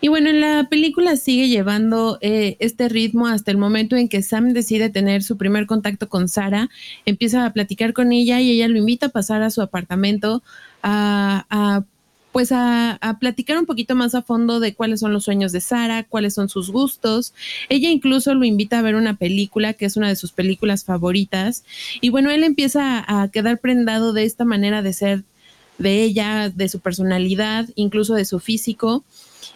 Y 0.00 0.08
bueno, 0.08 0.30
en 0.30 0.40
la 0.40 0.66
película 0.68 1.16
sigue 1.16 1.48
llevando 1.48 2.18
eh, 2.20 2.56
este 2.58 2.88
ritmo 2.88 3.26
hasta 3.28 3.50
el 3.50 3.58
momento 3.58 3.96
en 3.96 4.08
que 4.08 4.22
Sam 4.22 4.52
decide 4.52 4.90
tener 4.90 5.22
su 5.22 5.36
primer 5.36 5.66
contacto 5.66 6.08
con 6.08 6.28
Sara, 6.28 6.68
empieza 7.06 7.46
a 7.46 7.52
platicar 7.52 7.92
con 7.92 8.12
ella 8.12 8.40
y 8.40 8.50
ella 8.50 8.68
lo 8.68 8.78
invita 8.78 9.06
a 9.06 9.10
pasar 9.10 9.42
a 9.42 9.50
su 9.50 9.62
apartamento 9.62 10.42
a, 10.82 11.84
pues 12.32 12.50
a, 12.50 12.98
platicar 13.20 13.58
un 13.58 13.66
poquito 13.66 13.94
más 13.94 14.14
a 14.14 14.22
fondo 14.22 14.58
de 14.58 14.74
cuáles 14.74 15.00
son 15.00 15.12
los 15.12 15.24
sueños 15.24 15.52
de 15.52 15.60
Sara, 15.60 16.04
cuáles 16.04 16.34
son 16.34 16.48
sus 16.48 16.70
gustos. 16.70 17.34
Ella 17.68 17.90
incluso 17.90 18.34
lo 18.34 18.44
invita 18.44 18.78
a 18.78 18.82
ver 18.82 18.94
una 18.94 19.16
película 19.16 19.74
que 19.74 19.84
es 19.84 19.96
una 19.96 20.08
de 20.08 20.16
sus 20.16 20.32
películas 20.32 20.84
favoritas. 20.84 21.64
Y 22.00 22.08
bueno, 22.08 22.30
él 22.30 22.42
empieza 22.42 23.04
a 23.06 23.28
quedar 23.28 23.58
prendado 23.58 24.12
de 24.12 24.24
esta 24.24 24.44
manera 24.44 24.82
de 24.82 24.92
ser 24.94 25.24
de 25.78 26.02
ella, 26.02 26.48
de 26.48 26.68
su 26.68 26.80
personalidad, 26.80 27.68
incluso 27.74 28.14
de 28.14 28.24
su 28.24 28.40
físico. 28.40 29.04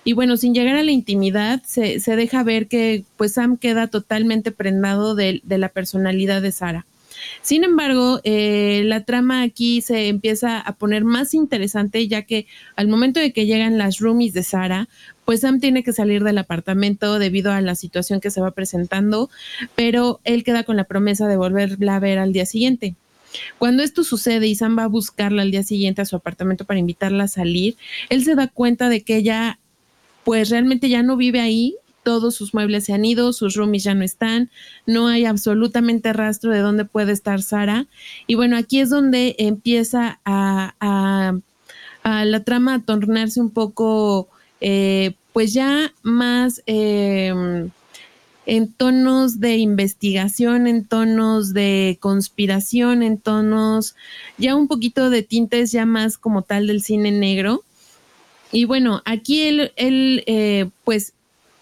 Y 0.05 0.12
bueno, 0.12 0.37
sin 0.37 0.55
llegar 0.55 0.76
a 0.76 0.83
la 0.83 0.90
intimidad, 0.90 1.62
se, 1.64 1.99
deja 2.16 2.43
ver 2.43 2.69
que 2.69 3.05
pues 3.16 3.33
Sam 3.33 3.57
queda 3.57 3.88
totalmente 3.88 4.52
prendado 4.52 5.14
de, 5.14 5.43
la 5.47 5.69
personalidad 5.69 6.43
de 6.43 6.52
Sara. 6.52 6.87
Sin 7.40 7.64
embargo, 7.64 8.21
eh, 8.25 8.83
la 8.85 9.05
trama 9.05 9.43
aquí 9.43 9.81
se 9.81 10.09
empieza 10.09 10.61
a 10.61 10.73
poner 10.75 11.05
más 11.05 11.33
interesante 11.33 12.07
ya 12.09 12.23
que 12.23 12.47
al 12.76 12.88
momento 12.88 13.21
de 13.21 13.33
que 13.33 13.47
llegan 13.47 13.78
las 13.78 14.00
roomies 14.00 14.35
de 14.35 14.43
Sara, 14.43 14.88
pues 15.25 15.40
Sam 15.40 15.59
tiene 15.59 15.83
que 15.83 15.95
salir 15.95 16.23
del 16.25 16.38
apartamento 16.38 17.19
debido 17.19 17.52
a 17.52 17.61
la 17.62 17.75
situación 17.75 18.21
que 18.21 18.31
se 18.31 18.43
va 18.43 18.50
presentando, 18.50 19.31
pero 19.75 20.21
él 20.25 20.45
queda 20.45 20.64
con 20.64 20.76
la 20.76 20.85
promesa 20.85 21.26
de 21.26 21.37
volverla 21.37 21.97
a 21.97 22.00
ver 22.00 22.19
al 22.19 22.33
día 22.33 22.45
siguiente. 22.45 22.95
Cuando 23.59 23.83
esto 23.83 24.05
sucede 24.05 24.47
y 24.47 24.55
Sam 24.55 24.78
va 24.78 24.85
a 24.85 24.88
buscarla 24.88 25.43
al 25.43 25.50
día 25.50 25.62
siguiente 25.62 26.02
a 26.02 26.07
su 26.07 26.16
apartamento 26.16 26.64
para 26.64 26.81
invitarla 26.81 27.25
a 27.25 27.28
salir, 27.28 27.76
él 28.09 28.25
se 28.25 28.35
da 28.35 28.49
cuenta 28.49 28.88
de 28.88 29.02
que 29.02 29.16
ella 29.16 29.59
pues 30.26 30.50
realmente 30.50 30.88
ya 30.88 31.04
no 31.04 31.16
vive 31.16 31.38
ahí, 31.38 31.76
todos 32.02 32.35
sus 32.35 32.52
muebles 32.52 32.83
se 32.83 32.92
han 32.92 33.04
ido, 33.04 33.33
sus 33.33 33.54
roomies 33.54 33.85
ya 33.85 33.95
no 33.95 34.02
están, 34.02 34.50
no 34.85 35.06
hay 35.06 35.25
absolutamente 35.25 36.12
rastro 36.12 36.50
de 36.50 36.59
dónde 36.59 36.85
puede 36.85 37.12
estar 37.12 37.42
Sara. 37.42 37.87
Y 38.26 38.35
bueno, 38.35 38.56
aquí 38.56 38.80
es 38.80 38.90
donde 38.90 39.37
empieza 39.38 40.18
a, 40.25 41.33
la 42.02 42.42
trama 42.42 42.75
a 42.75 42.83
tornarse 42.83 43.40
un 43.40 43.50
poco, 43.50 44.28
eh, 44.61 45.14
pues 45.33 45.52
ya 45.52 45.92
más 46.02 46.61
em, 46.66 47.71
en 48.47 48.73
tonos 48.73 49.38
de 49.38 49.59
investigación, 49.59 50.66
en 50.66 50.85
tonos 50.87 51.54
de 51.54 51.99
conspiración, 52.00 53.04
en 53.04 53.18
tonos 53.18 53.95
ya 54.38 54.56
un 54.56 54.66
poquito 54.66 55.09
de 55.09 55.23
tintes 55.23 55.71
ya 55.71 55.87
más 55.87 56.18
como 56.18 56.42
tal 56.42 56.66
del 56.66 56.83
cine 56.83 57.12
negro. 57.12 57.62
Y 58.53 58.65
bueno, 58.65 59.03
aquí 59.05 59.43
él, 59.43 59.73
él 59.76 60.23
eh, 60.26 60.71
pues 60.85 61.15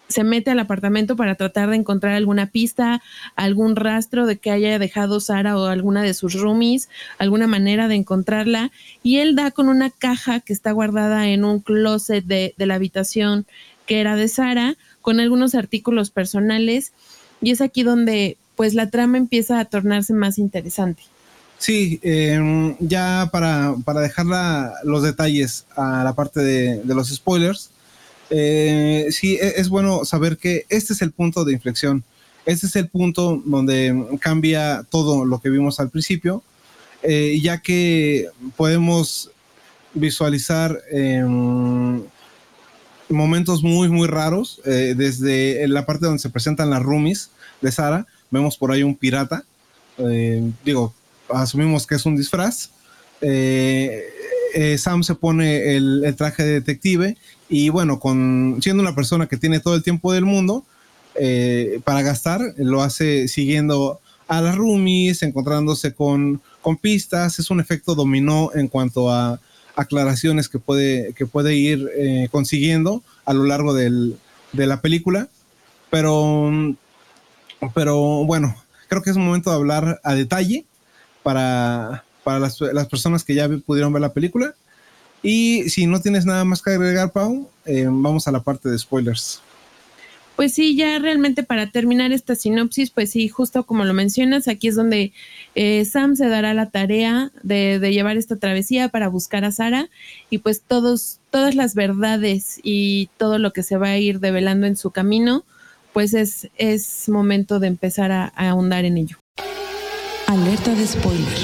se 0.08 0.22
mete 0.22 0.50
al 0.50 0.58
apartamento 0.58 1.16
para 1.16 1.34
tratar 1.34 1.70
de 1.70 1.76
encontrar 1.76 2.14
alguna 2.14 2.46
pista, 2.46 3.02
algún 3.36 3.74
rastro 3.74 4.26
de 4.26 4.36
que 4.36 4.50
haya 4.50 4.78
dejado 4.78 5.18
Sara 5.18 5.58
o 5.58 5.66
alguna 5.66 6.02
de 6.02 6.14
sus 6.14 6.34
roomies, 6.34 6.88
alguna 7.18 7.46
manera 7.46 7.88
de 7.88 7.94
encontrarla. 7.94 8.70
Y 9.02 9.18
él 9.18 9.34
da 9.34 9.50
con 9.50 9.68
una 9.68 9.90
caja 9.90 10.40
que 10.40 10.52
está 10.52 10.72
guardada 10.72 11.28
en 11.28 11.44
un 11.44 11.60
closet 11.60 12.24
de, 12.24 12.54
de 12.56 12.66
la 12.66 12.74
habitación 12.74 13.46
que 13.86 14.00
era 14.00 14.16
de 14.16 14.28
Sara, 14.28 14.76
con 15.02 15.20
algunos 15.20 15.54
artículos 15.54 16.10
personales. 16.10 16.92
Y 17.40 17.50
es 17.50 17.60
aquí 17.60 17.82
donde 17.82 18.36
pues 18.56 18.74
la 18.74 18.90
trama 18.90 19.18
empieza 19.18 19.58
a 19.58 19.64
tornarse 19.64 20.12
más 20.12 20.38
interesante. 20.38 21.02
Sí, 21.58 22.00
em, 22.02 22.76
ya 22.78 23.28
para, 23.32 23.74
para 23.84 24.00
dejar 24.00 24.26
los 24.84 25.02
detalles 25.02 25.66
a 25.76 26.04
la 26.04 26.14
parte 26.14 26.40
de, 26.40 26.82
los 26.84 27.08
spoilers, 27.08 27.70
eh, 28.30 29.08
sí, 29.10 29.38
e, 29.40 29.54
es, 29.56 29.68
bueno 29.68 30.04
saber 30.04 30.36
que 30.36 30.66
este 30.68 30.92
es 30.92 31.02
el 31.02 31.12
punto 31.12 31.44
de 31.44 31.52
inflexión. 31.52 32.04
Este 32.46 32.66
es 32.66 32.76
el 32.76 32.88
punto 32.88 33.42
donde 33.46 34.18
cambia 34.20 34.84
todo 34.90 35.24
lo 35.24 35.40
que 35.40 35.50
vimos 35.50 35.80
al 35.80 35.90
principio, 35.90 36.42
eh, 37.02 37.38
ya 37.42 37.58
que 37.62 38.28
podemos 38.56 39.30
visualizar 39.94 40.78
em, 40.90 42.02
momentos 43.08 43.62
muy, 43.62 43.88
muy 43.88 44.08
raros, 44.08 44.60
eh, 44.66 44.94
desde 44.96 45.66
la 45.68 45.86
parte 45.86 46.06
donde 46.06 46.18
se 46.18 46.30
presentan 46.30 46.70
las 46.70 46.82
roomies 46.82 47.30
de 47.62 47.72
Sara, 47.72 48.06
vemos 48.30 48.58
por 48.58 48.72
ahí 48.72 48.82
un 48.82 48.96
pirata, 48.96 49.44
digo, 50.64 50.92
asumimos 51.28 51.86
que 51.86 51.94
es 51.94 52.06
un 52.06 52.16
disfraz. 52.16 52.70
Eh, 53.20 54.04
eh, 54.54 54.78
Sam 54.78 55.02
se 55.02 55.14
pone 55.14 55.76
el, 55.76 56.14
traje 56.16 56.44
de 56.44 56.52
detective 56.52 57.16
y 57.48 57.68
bueno, 57.70 57.98
con, 57.98 58.58
siendo 58.62 58.82
una 58.82 58.94
persona 58.94 59.26
que 59.26 59.36
tiene 59.36 59.60
todo 59.60 59.74
el 59.74 59.82
tiempo 59.82 60.12
del 60.12 60.24
mundo 60.24 60.64
eh, 61.14 61.80
para 61.84 62.02
gastar, 62.02 62.40
lo 62.56 62.82
hace 62.82 63.28
siguiendo 63.28 64.00
a 64.28 64.40
las 64.40 64.56
roomies, 64.56 65.22
encontrándose 65.22 65.92
con, 65.92 66.40
con 66.60 66.76
pistas, 66.76 67.38
es 67.38 67.50
un 67.50 67.60
efecto 67.60 67.94
dominó 67.94 68.50
en 68.54 68.68
cuanto 68.68 69.10
a, 69.10 69.40
aclaraciones 69.76 70.48
que 70.48 70.60
puede, 70.60 71.14
que 71.14 71.26
puede 71.26 71.56
ir 71.56 71.90
consiguiendo 72.30 73.02
a 73.24 73.34
lo 73.34 73.42
largo 73.42 73.74
del, 73.74 74.16
de 74.52 74.68
la 74.68 74.80
película. 74.80 75.28
Pero, 75.90 76.76
pero 77.74 78.24
bueno, 78.24 78.54
creo 78.88 79.02
que 79.02 79.10
es 79.10 79.16
momento 79.16 79.50
de 79.50 79.56
hablar 79.56 80.00
a 80.04 80.14
detalle 80.14 80.64
para, 81.24 82.04
para 82.22 82.38
las, 82.38 82.60
las 82.60 82.86
personas 82.86 83.24
que 83.24 83.34
ya 83.34 83.48
pudieron 83.66 83.92
ver 83.92 84.02
la 84.02 84.12
película. 84.12 84.54
Y 85.24 85.70
si 85.70 85.86
no 85.86 86.00
tienes 86.00 86.26
nada 86.26 86.44
más 86.44 86.62
que 86.62 86.70
agregar, 86.70 87.10
Pau, 87.10 87.48
eh, 87.64 87.86
vamos 87.90 88.28
a 88.28 88.30
la 88.30 88.42
parte 88.42 88.68
de 88.68 88.78
spoilers. 88.78 89.40
Pues 90.36 90.52
sí, 90.52 90.76
ya 90.76 90.98
realmente 90.98 91.44
para 91.44 91.70
terminar 91.70 92.12
esta 92.12 92.34
sinopsis, 92.34 92.90
pues 92.90 93.12
sí, 93.12 93.28
justo 93.28 93.64
como 93.64 93.84
lo 93.84 93.94
mencionas, 93.94 94.48
aquí 94.48 94.68
es 94.68 94.74
donde 94.74 95.12
eh, 95.54 95.84
Sam 95.84 96.16
se 96.16 96.28
dará 96.28 96.54
la 96.54 96.70
tarea 96.70 97.30
de, 97.42 97.78
llevar 97.92 98.16
esta 98.16 98.36
travesía 98.36 98.88
para 98.88 99.08
buscar 99.08 99.44
a 99.44 99.52
Sara 99.52 99.88
y 100.30 100.38
pues 100.38 100.60
todos, 100.60 101.20
todas 101.30 101.54
las 101.54 101.76
verdades 101.76 102.58
y 102.64 103.08
todo 103.16 103.38
lo 103.38 103.52
que 103.52 103.62
se 103.62 103.76
va 103.76 103.90
a 103.90 103.98
ir 103.98 104.18
develando 104.18 104.66
en 104.66 104.76
su 104.76 104.90
camino, 104.90 105.44
pues 105.92 106.14
es, 106.14 106.48
es 106.56 107.08
momento 107.08 107.60
de 107.60 107.68
empezar 107.68 108.10
a, 108.10 108.32
a 108.34 108.50
ahondar 108.50 108.84
en 108.84 108.98
ello. 108.98 109.23
Alerta 110.26 110.74
de 110.74 110.86
spoiler, 110.86 111.38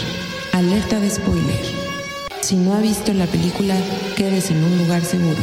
alerta 0.53 0.99
de 0.99 1.11
spoiler. 1.11 1.61
Si 2.41 2.57
no 2.57 2.73
ha 2.73 2.81
visto 2.81 3.13
la 3.13 3.27
película, 3.27 3.77
quedes 4.17 4.51
en 4.51 4.65
un 4.65 4.79
lugar 4.79 5.05
seguro. 5.05 5.37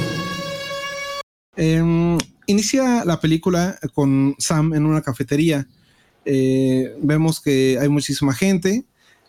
Eh, 1.56 2.18
inicia 2.48 3.06
la 3.06 3.20
película 3.20 3.78
con 3.94 4.36
Sam 4.40 4.74
en 4.74 4.86
una 4.86 5.02
cafetería. 5.02 5.68
Eh, 6.26 6.96
vemos 7.00 7.40
que 7.40 7.78
hay 7.80 7.90
muchísima 7.90 8.34
gente, 8.34 8.86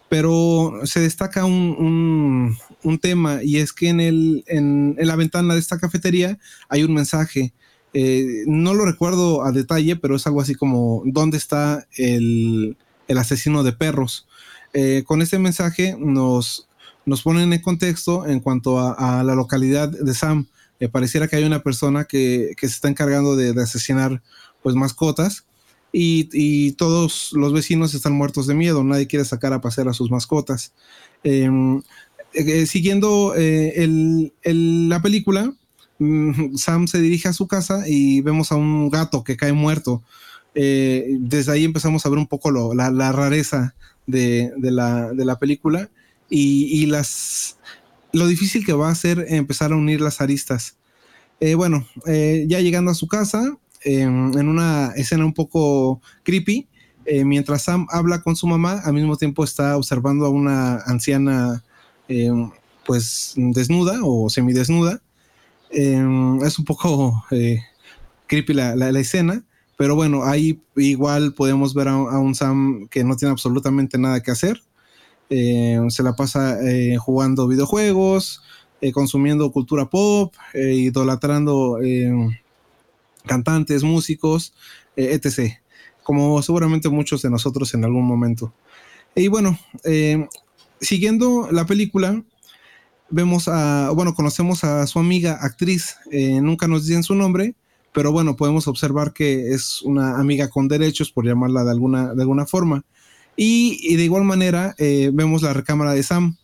pero 0.09 0.81
se 0.85 1.01
destaca 1.01 1.45
un, 1.45 2.57
tema 3.03 3.43
y 3.43 3.59
es 3.59 3.75
que 3.75 3.91
en, 3.91 4.01
el, 4.01 4.43
en, 4.47 4.97
la 4.99 5.17
ventana 5.17 5.53
de 5.53 5.61
esta 5.61 5.79
cafetería 5.79 6.39
hay 6.71 6.83
un 6.83 6.95
mensaje. 6.95 7.53
Eh, 7.93 8.45
no 8.47 8.73
lo 8.73 8.87
recuerdo 8.87 9.45
a 9.45 9.53
detalle, 9.53 9.97
pero 9.97 10.17
es 10.17 10.27
algo 10.27 10.41
así 10.41 10.55
como 10.55 11.03
¿dónde 11.05 11.37
está 11.37 11.87
el, 11.97 12.77
asesino 13.17 13.63
de 13.63 13.73
perros? 13.73 14.27
Eh, 14.75 15.05
con 15.07 15.23
este 15.23 15.39
mensaje 15.39 15.97
nos, 15.99 16.69
nos 17.07 17.23
ponen 17.23 17.53
en 17.55 17.63
contexto 17.63 18.27
en 18.27 18.41
cuanto 18.41 18.79
a 18.79 19.23
la 19.25 19.35
localidad 19.35 19.89
de 19.89 20.13
Sam 20.13 20.47
pareciera 20.87 21.27
que 21.27 21.35
hay 21.35 21.43
una 21.43 21.63
persona 21.65 22.05
que, 22.05 22.55
se 22.61 22.67
está 22.67 22.89
encargando 22.89 23.35
de, 23.35 23.61
asesinar 23.61 24.23
pues 24.63 24.77
mascotas 24.77 25.45
y, 25.93 26.73
todos 26.73 27.33
los 27.33 27.53
vecinos 27.53 27.95
están 27.95 28.13
muertos 28.13 28.47
de 28.47 28.55
miedo, 28.55 28.85
nadie 28.85 29.09
quiere 29.09 29.25
sacar 29.25 29.53
a 29.53 29.61
pasear 29.61 29.89
a 29.89 29.93
sus 29.93 30.11
mascotas. 30.11 30.73
Em, 31.25 31.83
eh, 32.35 32.67
siguiendo 32.67 33.35
eh, 33.37 34.31
la 34.45 35.03
película, 35.03 35.53
mm, 35.99 36.55
Sam 36.57 36.87
se 36.87 37.01
dirige 37.01 37.27
a 37.27 37.33
su 37.33 37.49
casa 37.49 37.89
y 37.89 38.21
vemos 38.21 38.53
a 38.53 38.57
un 38.57 38.91
gato 38.91 39.25
que 39.25 39.37
cae 39.37 39.53
muerto. 39.53 40.05
Eh, 40.61 41.19
desde 41.21 41.53
ahí 41.53 41.65
empezamos 41.65 42.05
a 42.05 42.09
ver 42.09 42.19
un 42.19 42.27
poco 42.27 42.51
la, 42.51 43.13
rareza 43.13 43.77
de, 44.09 44.53
la, 44.61 45.39
película 45.39 45.89
y, 46.29 46.85
las, 46.87 47.59
lo 48.13 48.27
difícil 48.27 48.67
que 48.67 48.73
va 48.73 48.91
a 48.91 48.95
ser 48.97 49.25
empezar 49.29 49.71
a 49.71 49.77
unir 49.77 50.01
las 50.01 50.21
aristas. 50.21 50.75
Eh, 51.39 51.55
bueno, 51.55 51.87
eh, 52.09 52.45
ya 52.49 52.59
llegando 52.59 52.91
a 52.91 52.95
su 52.95 53.07
casa, 53.07 53.57
em, 53.85 54.37
en 54.37 54.49
una 54.49 54.91
escena 54.97 55.25
un 55.25 55.33
poco 55.33 56.03
creepy, 56.25 56.67
mientras 57.25 57.63
Sam 57.63 57.87
habla 57.91 58.21
con 58.23 58.35
su 58.35 58.49
mamá, 58.49 58.83
al 58.85 58.95
mismo 58.95 59.17
tiempo 59.17 59.45
está 59.45 59.77
observando 59.77 60.27
a 60.27 60.31
una 60.31 60.79
anciana 60.87 61.63
em, 62.09 62.51
pues 62.85 63.35
desnuda 63.37 64.01
o 64.03 64.29
semidesnuda. 64.29 65.01
Em, 65.71 66.43
es 66.43 66.59
un 66.59 66.65
poco 66.65 67.25
creepy 68.27 68.55
la, 68.55 68.91
escena, 68.99 69.45
pero 69.79 69.95
bueno, 69.95 70.25
ahí 70.25 70.61
igual 70.77 71.33
podemos 71.33 71.73
ver 71.73 71.89
a, 71.89 71.97
un 71.97 72.35
Sam 72.35 72.87
que 72.91 73.03
no 73.03 73.17
tiene 73.17 73.33
absolutamente 73.33 73.97
nada 73.97 74.23
que 74.23 74.33
hacer. 74.33 74.61
se 75.31 76.03
la 76.03 76.15
pasa 76.15 76.59
jugando 76.99 77.49
videojuegos, 77.49 78.43
eh, 78.81 78.93
consumiendo 78.93 79.51
cultura 79.51 79.91
pop, 79.91 80.33
eh, 80.55 80.75
idolatrando 80.75 81.81
eh, 81.83 82.13
cantantes, 83.27 83.83
músicos, 83.83 84.55
etc. 84.95 85.55
Como 86.05 86.41
seguramente 86.43 86.89
muchos 86.89 87.23
de 87.23 87.31
nosotros 87.31 87.75
en 87.75 87.85
algún 87.85 88.05
momento. 88.05 88.53
Y 89.17 89.27
bueno, 89.27 89.59
siguiendo 90.81 91.49
la 91.51 91.67
película, 91.67 92.23
vemos 93.11 93.49
a, 93.49 93.91
bueno, 93.91 94.15
conocemos 94.15 94.63
a 94.63 94.87
su 94.87 95.01
amiga 95.01 95.39
actriz, 95.41 95.97
nunca 96.13 96.69
nos 96.69 96.87
dicen 96.87 97.03
su 97.03 97.17
nombre, 97.17 97.55
pero 97.93 98.13
bueno, 98.13 98.37
podemos 98.37 98.69
observar 98.69 99.13
que 99.13 99.53
es 99.53 99.83
una 99.83 100.19
amiga 100.19 100.49
con 100.49 100.69
derechos, 100.69 101.11
por 101.11 101.27
llamarla 101.27 101.65
de 101.65 101.71
alguna, 101.71 102.15
de 102.15 102.23
alguna 102.23 102.47
forma. 102.47 102.85
Y, 103.37 103.97
de 103.97 104.05
igual 104.05 104.25
manera, 104.25 104.75
vemos 104.79 105.43
la 105.43 105.53
recámara 105.53 105.93
de 105.93 106.03
Sam, 106.03 106.37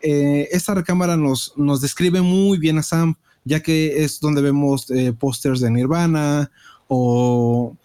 eh, 0.00 0.48
esta 0.52 0.74
recámara 0.74 1.16
nos, 1.16 1.52
nos 1.56 1.80
describe 1.80 2.20
muy 2.20 2.58
bien 2.58 2.78
a 2.78 2.82
Sam, 2.82 3.16
ya 3.44 3.60
que 3.60 4.04
es 4.04 4.20
donde 4.20 4.42
vemos 4.42 4.90
eh, 4.90 5.12
pósters 5.12 5.60
de 5.60 5.70
Nirvana 5.70 6.50
o, 6.86 7.76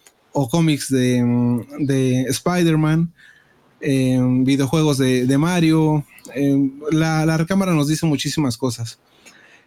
cómics 0.50 0.90
de, 0.90 1.22
de 1.78 2.22
Spider-Man, 2.22 3.12
eh, 3.80 4.20
videojuegos 4.42 4.98
de, 4.98 5.38
Mario. 5.38 6.04
La, 6.90 7.26
la, 7.26 7.36
recámara 7.36 7.74
nos 7.74 7.88
dice 7.88 8.06
muchísimas 8.06 8.56
cosas. 8.56 8.98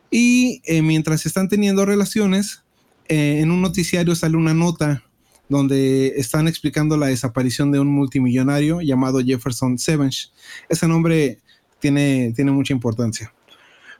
Y 0.09 0.61
mientras 0.81 1.25
están 1.25 1.49
teniendo 1.49 1.85
relaciones, 1.85 2.63
en 3.09 3.51
un 3.51 3.61
noticiario 3.61 4.15
sale 4.15 4.37
una 4.37 4.53
nota 4.53 5.03
donde 5.49 6.13
están 6.17 6.47
explicando 6.47 6.97
la 6.97 7.07
desaparición 7.07 7.71
de 7.71 7.79
un 7.79 7.87
multimillonario 7.87 8.81
llamado 8.81 9.19
Jefferson 9.19 9.77
Sevens. 9.77 10.33
Ese 10.69 10.87
nombre 10.87 11.39
tiene, 11.79 12.33
tiene 12.35 12.51
mucha 12.51 12.73
importancia. 12.73 13.33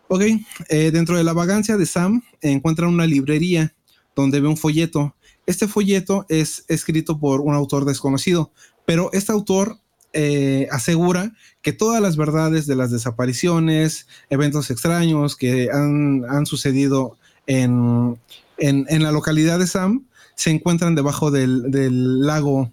Ok, 0.10 0.22
eh, 0.70 0.91
dentro 0.91 1.17
de 1.17 1.24
la 1.24 1.34
vagancia 1.34 1.78
de 1.78 1.86
Sam 1.86 2.22
encuentra 2.41 2.88
una 2.88 3.06
librería 3.06 3.74
donde 4.15 4.39
ve 4.39 4.48
un 4.48 4.58
folleto. 4.58 5.15
Este 5.46 5.67
folleto 5.67 6.26
es 6.30 6.65
escrito 6.67 7.20
por 7.20 7.41
un 7.41 7.54
autor 7.54 7.86
desconocido, 7.86 8.52
pero 8.86 9.10
este 9.13 9.32
autor 9.32 9.80
eh, 10.13 10.67
asegura 10.72 11.34
que 11.62 11.74
todas 11.74 12.02
las 12.02 12.15
verdades 12.15 12.65
de 12.67 12.76
las 12.76 12.89
desapariciones, 12.91 14.08
eventos 14.30 14.72
extraños 14.72 15.36
que 15.36 15.70
han, 15.72 16.46
sucedido 16.46 17.17
en, 17.46 18.17
la 18.58 19.12
localidad 19.12 19.60
de 19.60 19.67
Sam 19.67 20.06
se 20.36 20.52
encuentran 20.52 20.96
debajo 20.96 21.32
del, 21.32 22.22
lago 22.22 22.72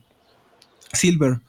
Silver. 0.92 1.40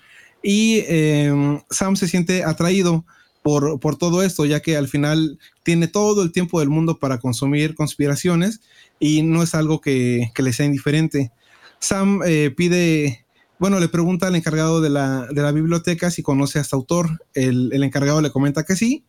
Y 0.42 0.84
eh, 0.88 1.62
Sam 1.70 1.96
se 1.96 2.08
siente 2.08 2.44
atraído 2.44 3.06
por, 3.46 3.96
todo 3.98 4.24
esto, 4.24 4.44
ya 4.46 4.60
que 4.60 4.76
al 4.76 4.88
final 4.88 5.38
tiene 5.62 5.88
todo 5.88 6.24
el 6.24 6.32
tiempo 6.32 6.60
del 6.60 6.70
mundo 6.70 6.98
para 6.98 7.20
consumir 7.20 7.76
conspiraciones 7.76 8.62
y 9.00 9.22
no 9.22 9.44
es 9.44 9.54
algo 9.54 9.82
que, 9.82 10.32
le 10.36 10.54
sea 10.54 10.66
indiferente. 10.66 11.32
Sam 11.78 12.22
eh, 12.26 12.52
pide, 12.58 13.28
bueno, 13.60 13.80
le 13.80 13.88
pregunta 13.88 14.26
al 14.26 14.36
encargado 14.36 14.82
de 14.82 14.90
la, 14.90 15.52
biblioteca 15.54 16.10
si 16.10 16.24
conoce 16.24 16.58
a 16.58 16.64
este 16.64 16.76
autor. 16.76 17.24
El, 17.36 17.72
encargado 17.84 18.20
le 18.20 18.32
comenta 18.32 18.64
que 18.64 18.76
sí 18.76 19.06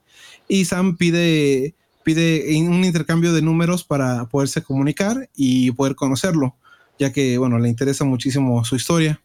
y 0.49 0.67
Sam 0.67 0.99
pide, 0.99 1.75
pide 2.07 2.57
un 2.61 2.85
intercambio 2.85 3.33
de 3.33 3.43
números 3.43 3.83
para 3.83 4.27
poderse 4.27 4.63
comunicar 4.63 5.29
y 5.35 5.73
poder 5.73 5.97
conocerlo, 5.97 6.55
ya 7.01 7.13
que, 7.13 7.37
bueno, 7.37 7.59
le 7.59 7.69
interesa 7.69 8.05
muchísimo 8.05 8.65
su 8.65 8.77
historia. 8.77 9.21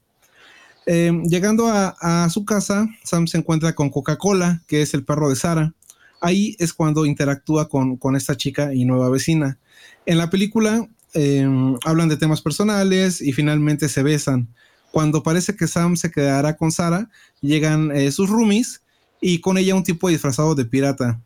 Em, 0.87 1.23
llegando 1.25 1.67
a, 1.67 2.27
su 2.31 2.43
casa, 2.43 2.87
Sam 3.03 3.27
se 3.27 3.37
encuentra 3.37 3.75
con 3.75 3.91
Coca-Cola, 3.91 4.63
que 4.65 4.81
es 4.81 4.95
el 4.95 5.05
perro 5.05 5.29
de 5.29 5.35
Sara. 5.35 5.75
Ahí 6.21 6.55
es 6.57 6.73
cuando 6.73 7.05
interactúa 7.05 7.69
con, 7.69 8.15
esta 8.15 8.35
chica 8.35 8.73
y 8.73 8.83
nueva 8.83 9.11
vecina. 9.11 9.59
En 10.07 10.17
la 10.17 10.31
película 10.31 10.89
em, 11.13 11.77
hablan 11.85 12.09
de 12.09 12.17
temas 12.17 12.41
personales 12.41 13.21
y 13.21 13.31
finalmente 13.31 13.89
se 13.89 14.01
besan. 14.01 14.47
Cuando 14.91 15.21
parece 15.21 15.55
que 15.55 15.67
Sam 15.67 15.97
se 15.97 16.09
quedará 16.09 16.57
con 16.57 16.71
Sara, 16.71 17.11
llegan 17.41 17.91
eh, 17.91 18.11
sus 18.11 18.27
roomies 18.27 18.81
y 19.21 19.39
con 19.39 19.59
ella 19.59 19.75
un 19.75 19.83
tipo 19.83 20.09
disfrazado 20.09 20.55
de 20.55 20.65
pirata. 20.65 21.21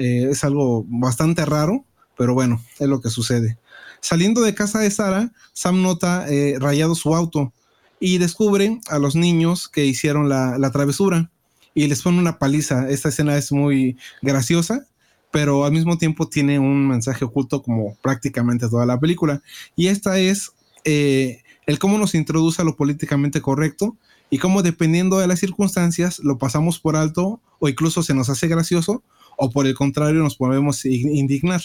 Eh, 0.00 0.30
es 0.30 0.44
algo 0.44 0.86
bastante 0.88 1.44
raro, 1.44 1.84
pero 2.16 2.32
bueno, 2.32 2.64
es 2.78 2.88
lo 2.88 3.02
que 3.02 3.10
sucede. 3.10 3.58
Saliendo 4.00 4.40
de 4.40 4.54
casa 4.54 4.78
de 4.78 4.90
Sara, 4.90 5.30
Sam 5.52 5.82
nota 5.82 6.26
eh, 6.26 6.56
rayado 6.58 6.94
su 6.94 7.14
auto 7.14 7.52
y 8.00 8.16
descubren 8.16 8.80
a 8.88 8.98
los 8.98 9.14
niños 9.14 9.68
que 9.68 9.84
hicieron 9.84 10.30
la, 10.30 10.70
travesura 10.72 11.30
y 11.74 11.86
les 11.86 12.00
ponen 12.00 12.20
una 12.20 12.38
paliza. 12.38 12.88
Esta 12.88 13.10
escena 13.10 13.36
es 13.36 13.52
muy 13.52 13.98
graciosa, 14.22 14.86
pero 15.30 15.66
al 15.66 15.72
mismo 15.72 15.98
tiempo 15.98 16.30
tiene 16.30 16.58
un 16.58 16.88
mensaje 16.88 17.26
oculto 17.26 17.62
como 17.62 17.94
prácticamente 18.00 18.70
toda 18.70 18.86
la 18.86 18.98
película. 18.98 19.42
Y 19.76 19.88
esta 19.88 20.18
es 20.18 20.52
eh, 20.84 21.42
el 21.66 21.78
cómo 21.78 21.98
nos 21.98 22.14
introduce 22.14 22.62
a 22.62 22.64
lo 22.64 22.74
políticamente 22.74 23.42
correcto 23.42 23.98
y 24.30 24.38
cómo 24.38 24.62
dependiendo 24.62 25.18
de 25.18 25.26
las 25.26 25.40
circunstancias 25.40 26.20
lo 26.20 26.38
pasamos 26.38 26.78
por 26.78 26.96
alto 26.96 27.38
o 27.58 27.68
incluso 27.68 28.02
se 28.02 28.14
nos 28.14 28.30
hace 28.30 28.48
gracioso 28.48 29.02
o 29.40 29.50
por 29.50 29.66
el 29.66 29.74
contrario 29.74 30.22
nos 30.22 30.36
podemos 30.36 30.84
indignar. 30.84 31.62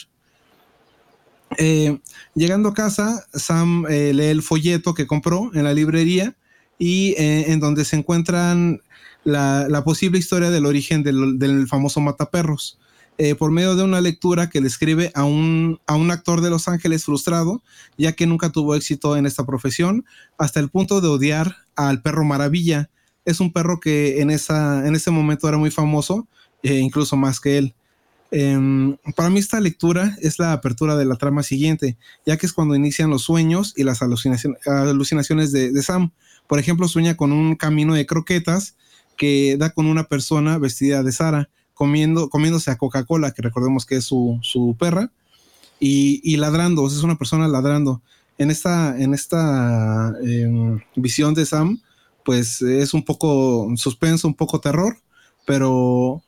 Eh, 1.57 1.99
llegando 2.33 2.69
a 2.69 2.73
casa, 2.73 3.25
Sam 3.33 3.85
eh, 3.89 4.13
lee 4.13 4.25
el 4.25 4.41
folleto 4.41 4.93
que 4.93 5.05
compró 5.05 5.51
en 5.53 5.65
la 5.65 5.73
librería 5.73 6.35
y 6.79 7.11
eh, 7.17 7.51
en 7.51 7.59
donde 7.59 7.83
se 7.83 7.97
encuentran 7.97 8.81
la, 9.25 9.83
posible 9.83 10.19
historia 10.19 10.51
del 10.51 10.65
origen 10.65 11.03
del, 11.03 11.67
famoso 11.67 11.99
mataperros. 11.99 12.79
por 13.39 13.51
medio 13.51 13.75
de 13.75 13.83
una 13.83 14.01
lectura 14.01 14.49
que 14.49 14.61
describe 14.61 15.11
a 15.13 15.25
un, 15.25 15.79
a 15.85 15.95
un 15.95 16.11
actor 16.11 16.41
de 16.41 16.49
Los 16.49 16.67
Ángeles 16.67 17.05
frustrado, 17.05 17.61
ya 17.97 18.13
que 18.13 18.27
nunca 18.27 18.51
tuvo 18.51 18.75
éxito 18.75 19.17
en 19.17 19.25
esta 19.25 19.45
profesión, 19.45 20.05
hasta 20.37 20.59
el 20.61 20.69
punto 20.69 21.01
de 21.01 21.07
odiar 21.09 21.57
al 21.75 22.01
perro 22.01 22.23
Maravilla. 22.23 22.89
Es 23.25 23.39
un 23.39 23.51
perro 23.51 23.79
que 23.79 24.21
en, 24.21 24.29
esa, 24.29 24.87
en 24.87 24.95
ese 24.95 25.11
momento 25.11 25.47
era 25.49 25.57
muy 25.57 25.71
famoso, 25.71 26.27
incluso 26.73 27.15
más 27.15 27.39
que 27.39 27.57
él. 27.57 27.75
Em, 28.31 28.97
para 29.15 29.29
mí 29.29 29.39
esta 29.39 29.59
lectura 29.59 30.17
es 30.21 30.39
la 30.39 30.51
apertura 30.51 30.97
de 30.97 31.05
la 31.05 31.15
trama 31.15 31.43
siguiente, 31.43 31.97
ya 32.25 32.37
que 32.37 32.45
es 32.45 32.53
cuando 32.53 32.75
inician 32.75 33.09
los 33.09 33.23
sueños 33.23 33.73
y 33.77 33.83
las 33.83 34.01
alucinaciones 34.01 35.51
de, 35.51 35.83
Sam. 35.83 36.11
Por 36.47 36.59
ejemplo, 36.59 36.87
sueña 36.87 37.15
con 37.15 37.31
un 37.31 37.55
camino 37.55 37.93
de 37.93 38.05
croquetas 38.05 38.75
que 39.15 39.55
da 39.57 39.69
con 39.69 39.85
una 39.85 40.05
persona 40.05 40.57
vestida 40.57 41.03
de 41.03 41.11
Sara, 41.11 41.49
comiendo, 41.73 42.29
comiéndose 42.29 42.71
a 42.71 42.77
Coca-Cola, 42.77 43.31
que 43.31 43.41
recordemos 43.41 43.85
que 43.85 43.97
es 43.97 44.05
su, 44.05 44.75
perra, 44.77 45.11
y, 45.79 46.35
ladrando, 46.37 46.87
es 46.87 47.03
una 47.03 47.17
persona 47.17 47.47
ladrando. 47.47 48.01
En 48.37 48.51
esta, 48.51 48.99
en 48.99 49.13
esta 49.13 50.13
em, 50.23 50.81
visión 50.95 51.33
de 51.35 51.45
Sam, 51.45 51.79
pues 52.25 52.61
es 52.61 52.93
un 52.93 53.05
poco 53.05 53.71
suspenso, 53.77 54.27
un 54.27 54.33
poco 54.33 54.59
terror, 54.59 54.97
pero 55.45 56.21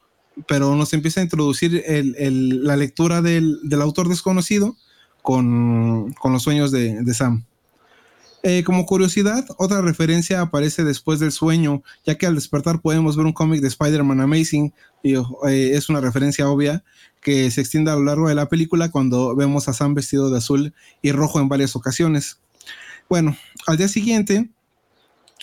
pero 0.45 0.75
nos 0.75 0.93
empieza 0.93 1.21
a 1.21 1.23
introducir 1.23 1.83
la 1.87 2.75
lectura 2.75 3.21
del, 3.21 3.59
autor 3.81 4.09
desconocido 4.09 4.75
con, 5.21 6.13
los 6.23 6.43
sueños 6.43 6.71
de, 6.71 7.13
Sam. 7.13 7.45
Eh, 8.43 8.63
como 8.63 8.85
curiosidad, 8.85 9.45
otra 9.57 9.81
referencia 9.81 10.41
aparece 10.41 10.83
después 10.83 11.19
del 11.19 11.31
sueño, 11.31 11.81
ya 12.05 12.15
que 12.15 12.27
al 12.27 12.35
despertar 12.35 12.81
podemos 12.81 13.17
ver 13.17 13.25
un 13.25 13.33
cómic 13.33 13.61
de 13.61 13.67
Spider-Man 13.67 14.21
Amazing, 14.21 14.73
y 15.03 15.15
eh, 15.15 15.71
es 15.73 15.89
una 15.89 16.01
referencia 16.01 16.47
obvia 16.47 16.83
que 17.21 17.49
se 17.51 17.61
extiende 17.61 17.91
a 17.91 17.95
lo 17.95 18.03
largo 18.03 18.29
de 18.29 18.35
la 18.35 18.47
película 18.47 18.89
cuando 18.91 19.35
vemos 19.35 19.67
a 19.67 19.73
Sam 19.73 19.95
vestido 19.95 20.29
de 20.29 20.37
azul 20.37 20.73
y 21.01 21.11
rojo 21.11 21.39
en 21.39 21.49
varias 21.49 21.75
ocasiones. 21.75 22.39
Bueno, 23.09 23.35
al 23.65 23.77
día 23.77 23.87
siguiente, 23.87 24.49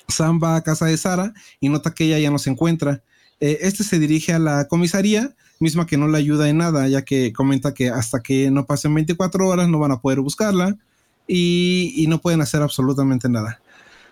Sam 0.08 0.40
va 0.42 0.56
a 0.56 0.62
casa 0.62 0.86
de 0.86 0.96
Sara 0.96 1.34
y 1.60 1.68
nota 1.68 1.92
que 1.92 2.04
ella 2.04 2.18
ya 2.18 2.30
no 2.30 2.38
se 2.38 2.50
encuentra 2.50 3.02
eh, 3.44 3.58
este 3.60 3.84
se 3.84 3.98
dirige 3.98 4.32
a 4.32 4.38
la 4.38 4.68
comisaría, 4.68 5.36
misma 5.60 5.86
que 5.86 5.98
no 5.98 6.08
le 6.08 6.16
ayuda 6.16 6.48
en 6.48 6.56
nada, 6.56 6.88
ya 6.88 7.02
que 7.02 7.34
comenta 7.34 7.74
que 7.74 7.90
hasta 7.90 8.20
que 8.20 8.50
no 8.50 8.64
pasen 8.64 8.94
24 8.94 9.46
horas 9.46 9.68
no 9.68 9.78
van 9.78 9.92
a 9.92 10.00
poder 10.00 10.20
buscarla 10.20 10.78
y, 11.28 12.06
no 12.08 12.22
pueden 12.22 12.40
hacer 12.40 12.62
absolutamente 12.62 13.28
nada. 13.28 13.60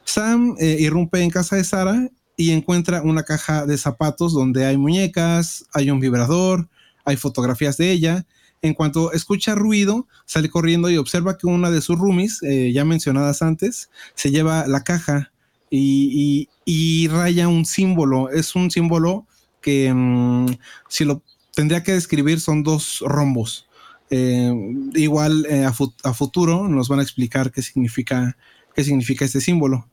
Sam 0.05 0.55
eh, 0.61 0.77
irrumpe 0.81 1.23
en 1.23 1.31
casa 1.31 1.57
de 1.57 1.65
Sara 1.65 2.11
y 2.37 2.51
encuentra 2.51 3.01
una 3.01 3.23
caja 3.23 3.65
de 3.65 3.79
zapatos 3.79 4.35
donde 4.35 4.67
hay 4.67 4.77
muñecas, 4.77 5.65
hay 5.73 5.91
un 5.91 5.99
vibrador, 5.99 6.69
hay 7.07 7.17
fotografías 7.17 7.79
de 7.79 7.91
ella. 7.91 8.27
En 8.61 8.75
cuanto 8.75 9.13
escucha 9.13 9.55
ruido, 9.55 10.07
sale 10.27 10.51
corriendo 10.51 10.91
y 10.91 10.99
observa 10.99 11.39
que 11.39 11.47
una 11.47 11.71
de 11.71 11.81
sus 11.81 11.99
roomies, 11.99 12.43
eh, 12.43 12.71
ya 12.75 12.85
mencionadas 12.85 13.41
antes, 13.41 13.89
se 14.15 14.31
lleva 14.31 14.67
la 14.67 14.85
caja 14.85 15.32
y, 15.75 17.09
raya 17.09 17.49
un 17.49 17.65
símbolo. 17.65 18.31
Es 18.31 18.55
un 18.55 18.71
símbolo 18.71 19.27
que 19.61 19.93
mm, 19.93 20.47
si 20.89 21.05
lo 21.05 21.23
tendría 21.55 21.83
que 21.83 21.93
describir 21.93 22.41
son 22.41 22.63
dos 22.63 23.03
rombos. 23.07 23.67
Eh, 24.11 24.53
igual 24.95 25.47
eh, 25.49 25.65
a, 25.65 26.13
futuro 26.13 26.69
nos 26.69 26.89
van 26.89 26.99
a 26.99 27.03
explicar 27.03 27.51
qué 27.51 27.63
significa, 27.63 28.37
qué 28.75 28.85
significa 28.85 29.25
este 29.25 29.41
símbolo. 29.41 29.89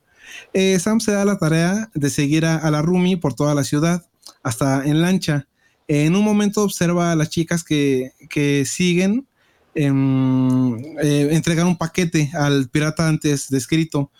Eh, 0.53 0.77
Sam 0.79 0.99
se 0.99 1.13
da 1.13 1.23
la 1.23 1.37
tarea 1.37 1.89
de 1.93 2.09
seguir 2.09 2.45
a, 2.45 2.69
la 2.69 2.81
Rumi 2.81 3.15
por 3.15 3.33
toda 3.33 3.55
la 3.55 3.63
ciudad, 3.63 4.05
hasta 4.43 4.85
en 4.85 5.01
lancha. 5.01 5.47
en 5.87 6.15
un 6.15 6.23
momento 6.23 6.63
observa 6.63 7.11
a 7.11 7.15
las 7.15 7.29
chicas 7.29 7.63
que, 7.63 8.11
que 8.29 8.65
siguen 8.65 9.25
em, 9.73 10.75
entregar 10.99 11.65
un 11.65 11.77
paquete 11.77 12.29
al 12.33 12.69
pirata 12.69 13.07
antes 13.07 13.49
descrito. 13.49 14.11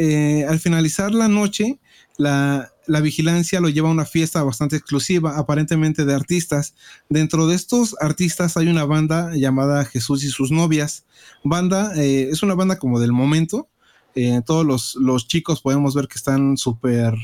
Eh, 0.00 0.46
al 0.48 0.60
finalizar 0.60 1.10
la 1.12 1.26
noche, 1.26 1.80
la, 2.18 2.70
vigilancia 3.02 3.58
lo 3.58 3.68
lleva 3.68 3.88
a 3.88 3.92
una 3.92 4.04
fiesta 4.04 4.44
bastante 4.44 4.76
exclusiva, 4.76 5.36
aparentemente 5.36 6.04
de 6.04 6.14
artistas. 6.14 6.76
Dentro 7.08 7.48
de 7.48 7.56
estos 7.56 7.96
artistas 8.00 8.56
hay 8.56 8.68
una 8.68 8.84
banda 8.84 9.34
llamada 9.34 9.84
Jesús 9.84 10.22
y 10.22 10.28
sus 10.28 10.52
novias. 10.52 11.04
Banda, 11.42 11.92
eh, 11.96 12.28
es 12.30 12.44
una 12.44 12.54
banda 12.54 12.78
como 12.78 13.00
del 13.00 13.10
momento. 13.10 13.68
Eh, 14.14 14.40
todos 14.46 14.94
los, 14.96 15.26
chicos 15.26 15.62
podemos 15.62 15.96
ver 15.96 16.06
que 16.06 16.16
están 16.16 16.56
súper 16.56 17.14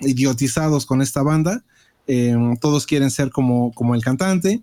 idiotizados 0.00 0.86
con 0.86 1.02
esta 1.02 1.22
banda. 1.22 1.64
todos 2.60 2.86
quieren 2.86 3.10
ser 3.10 3.30
como, 3.30 3.72
como 3.72 3.96
el 3.96 4.02
cantante. 4.02 4.62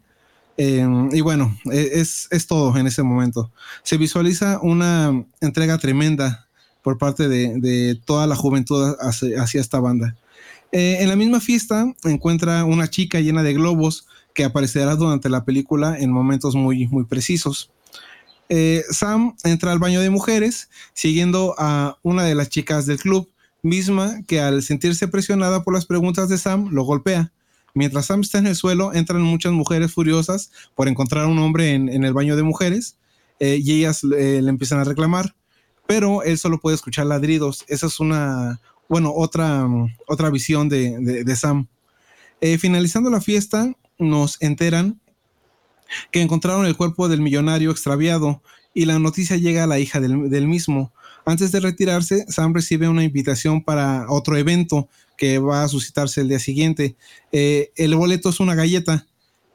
y 0.58 1.22
bueno, 1.22 1.58
e, 1.72 1.90
es, 1.96 2.30
es 2.32 2.48
todo 2.48 2.76
en 2.78 2.88
ese 2.88 3.04
momento. 3.04 3.52
Se 3.84 3.98
visualiza 3.98 4.60
una 4.62 5.26
entrega 5.42 5.78
tremenda 5.78 6.49
por 6.82 6.98
parte 6.98 7.28
de, 7.28 8.00
toda 8.06 8.28
la 8.28 8.36
juventud 8.36 8.96
hacia, 9.00 9.62
esta 9.62 9.80
banda. 9.80 10.16
Eh, 10.72 10.98
en 11.02 11.10
la 11.10 11.16
misma 11.16 11.40
fiesta 11.40 11.94
encuentra 12.04 12.64
una 12.64 12.90
chica 12.90 13.20
llena 13.20 13.44
de 13.44 13.54
globos 13.54 14.06
que 14.34 14.44
aparecerá 14.44 14.96
durante 14.96 15.30
la 15.30 15.44
película 15.44 15.98
en 15.98 16.12
momentos 16.12 16.56
muy, 16.56 16.88
muy 16.88 17.06
precisos. 17.06 17.72
Eh, 18.50 18.84
Sam 18.90 19.36
entra 19.44 19.72
al 19.72 19.80
baño 19.80 20.02
de 20.02 20.10
mujeres 20.10 20.70
siguiendo 20.94 21.56
a 21.58 21.98
una 22.02 22.24
de 22.24 22.36
las 22.36 22.50
chicas 22.50 22.86
del 22.86 23.00
club, 23.00 23.30
misma 23.62 24.22
que 24.26 24.40
al 24.40 24.64
sentirse 24.64 25.08
presionada 25.08 25.64
por 25.64 25.74
las 25.74 25.86
preguntas 25.86 26.30
de 26.30 26.38
Sam 26.38 26.70
lo 26.72 26.84
golpea. 26.84 27.32
Mientras 27.76 28.08
Sam 28.08 28.22
está 28.22 28.40
en 28.40 28.48
el 28.48 28.56
suelo, 28.56 28.94
entran 28.94 29.22
muchas 29.22 29.52
mujeres 29.52 29.92
furiosas 29.92 30.52
por 30.76 30.88
encontrar 30.88 31.26
a 31.26 31.28
un 31.28 31.38
hombre 31.40 31.74
en, 31.74 32.04
el 32.04 32.14
baño 32.14 32.36
de 32.36 32.44
mujeres 32.44 32.98
eh, 33.40 33.60
y 33.62 33.74
ellas 33.74 34.04
le 34.04 34.38
empiezan 34.38 34.80
a 34.80 34.84
reclamar 34.84 35.36
pero 35.90 36.22
él 36.22 36.38
solo 36.38 36.60
puede 36.60 36.76
escuchar 36.76 37.08
ladridos. 37.08 37.66
Esa 37.68 37.88
es 37.88 38.00
una, 38.00 38.62
bueno, 38.88 39.12
otra, 39.12 39.68
otra 40.06 40.30
visión 40.30 40.70
de, 40.70 41.36
Sam. 41.36 41.66
Eh, 42.42 42.60
finalizando 42.60 43.10
la 43.10 43.22
fiesta, 43.22 43.74
nos 43.98 44.40
enteran 44.40 45.02
que 46.12 46.22
encontraron 46.22 46.68
el 46.68 46.78
cuerpo 46.78 47.10
del 47.10 47.22
millonario 47.22 47.72
extraviado 47.72 48.44
y 48.72 48.86
la 48.86 49.00
noticia 49.00 49.38
llega 49.38 49.64
a 49.64 49.68
la 49.68 49.80
hija 49.80 50.00
del, 50.00 50.48
mismo. 50.48 50.94
Antes 51.26 51.52
de 51.52 51.60
retirarse, 51.60 52.24
Sam 52.28 52.54
recibe 52.54 52.88
una 52.88 53.04
invitación 53.04 53.64
para 53.64 54.06
otro 54.10 54.38
evento 54.38 54.90
que 55.18 55.40
va 55.40 55.64
a 55.64 55.68
suscitarse 55.70 56.22
el 56.22 56.30
día 56.30 56.40
siguiente. 56.40 56.98
Eh, 57.32 57.72
el 57.78 57.96
boleto 57.96 58.30
es 58.30 58.40
una 58.40 58.54
galleta 58.54 59.08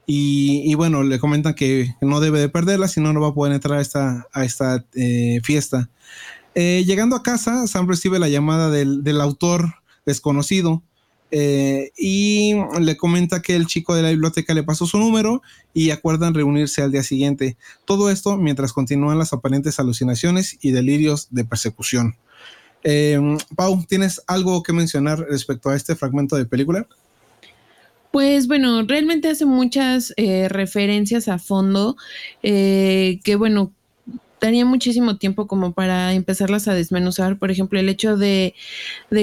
y, 0.07 0.75
bueno, 0.75 1.03
le 1.03 1.19
comentan 1.19 1.55
que 1.55 1.95
no 2.01 2.21
debe 2.21 2.39
de 2.39 2.49
perderla, 2.49 2.89
si 2.89 3.01
no, 3.01 3.13
no 3.13 3.21
va 3.21 3.29
a 3.29 3.35
poder 3.35 3.55
entrar 3.55 3.79
a 3.79 3.83
esta, 3.83 4.27
a 4.33 4.45
esta 4.45 4.85
eh, 4.95 5.41
fiesta. 5.43 5.89
Eh, 6.55 6.85
llegando 6.87 7.17
a 7.17 7.23
casa, 7.23 7.67
Sam 7.67 7.89
recibe 7.89 8.19
la 8.19 8.29
llamada 8.29 8.71
del, 8.71 9.21
autor 9.21 9.75
desconocido 10.05 10.83
eh, 11.31 11.91
y 11.97 12.55
le 12.79 12.97
comenta 12.99 13.41
que 13.41 13.57
el 13.57 13.67
chico 13.67 13.95
de 13.95 14.03
la 14.03 14.11
biblioteca 14.11 14.53
le 14.53 14.63
pasó 14.63 14.87
su 14.87 14.99
número 14.99 15.43
y 15.73 15.91
acuerdan 15.91 16.35
reunirse 16.35 16.83
al 16.83 16.93
día 16.93 17.03
siguiente. 17.03 17.57
Todo 17.87 18.11
esto 18.11 18.37
mientras 18.37 18.75
continúan 18.75 19.19
las 19.19 19.33
aparentes 19.33 19.81
alucinaciones 19.81 20.59
y 20.61 20.73
delirios 20.73 21.29
de 21.31 21.45
persecución. 21.45 22.17
Pau, 23.57 23.83
¿tienes 23.89 24.21
algo 24.27 24.63
que 24.63 24.75
mencionar 24.75 25.19
respecto 25.21 25.71
a 25.71 25.77
este 25.77 25.97
fragmento 25.97 26.37
de 26.37 26.45
película? 26.45 26.87
Pues 28.15 28.47
bueno, 28.47 28.85
realmente 28.85 29.29
hace 29.29 29.45
muchas 29.45 30.15
referencias 30.17 31.27
a 31.27 31.41
fondo 31.41 31.97
que 32.43 33.37
bueno, 33.37 33.73
daría 34.41 34.65
muchísimo 34.65 35.17
tiempo 35.17 35.49
como 35.49 35.73
para 35.73 36.13
empezarlas 36.13 36.69
a 36.69 36.75
desmenuzar. 36.75 37.41
Por 37.41 37.51
ejemplo, 37.51 37.81
el 37.81 37.89
hecho 37.89 38.17
de, 38.17 38.55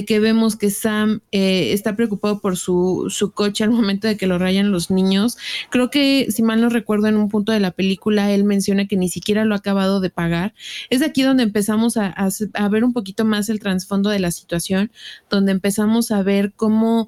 que 0.05 0.19
vemos 0.19 0.57
que 0.57 0.71
Sam 0.71 1.21
eh, 1.31 1.71
está 1.71 1.95
preocupado 1.95 2.41
por 2.41 2.57
su, 2.57 3.31
coche 3.33 3.63
al 3.63 3.71
momento 3.71 4.09
de 4.09 4.17
que 4.17 4.27
lo 4.27 4.39
rayan 4.39 4.73
los 4.73 4.91
niños. 4.91 5.37
Creo 5.69 5.89
que, 5.89 6.27
si 6.29 6.43
mal 6.43 6.59
no 6.59 6.67
recuerdo, 6.67 7.07
en 7.07 7.15
un 7.15 7.29
punto 7.29 7.53
de 7.53 7.61
la 7.61 7.71
película 7.71 8.29
él 8.31 8.43
menciona 8.43 8.87
que 8.87 8.97
ni 8.97 9.07
siquiera 9.07 9.45
lo 9.45 9.53
ha 9.53 9.59
acabado 9.59 10.01
de 10.01 10.09
pagar. 10.09 10.53
Es 10.89 11.01
aquí 11.01 11.21
donde 11.21 11.43
empezamos 11.43 11.95
a, 11.95 12.13
a 12.53 12.69
ver 12.69 12.83
un 12.83 12.91
poquito 12.91 13.23
más 13.23 13.47
el 13.47 13.61
trasfondo 13.61 14.09
de 14.09 14.19
la 14.19 14.31
situación, 14.31 14.91
donde 15.29 15.53
empezamos 15.53 16.11
a 16.11 16.23
ver 16.23 16.51
cómo 16.57 17.07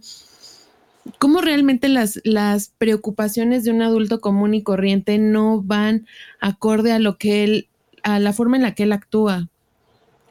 cómo 1.19 1.41
realmente 1.41 1.89
las, 1.89 2.19
las 2.23 2.71
preocupaciones 2.77 3.63
de 3.63 3.71
un 3.71 3.81
adulto 3.81 4.21
común 4.21 4.53
y 4.53 4.63
corriente 4.63 5.17
no 5.17 5.61
van 5.61 6.07
acorde 6.39 6.91
a 6.91 6.99
lo 6.99 7.17
que 7.17 7.43
él 7.43 7.67
a 8.03 8.19
la 8.19 8.33
forma 8.33 8.57
en 8.57 8.63
la 8.63 8.75
que 8.75 8.83
él 8.83 8.91
actúa. 8.91 9.49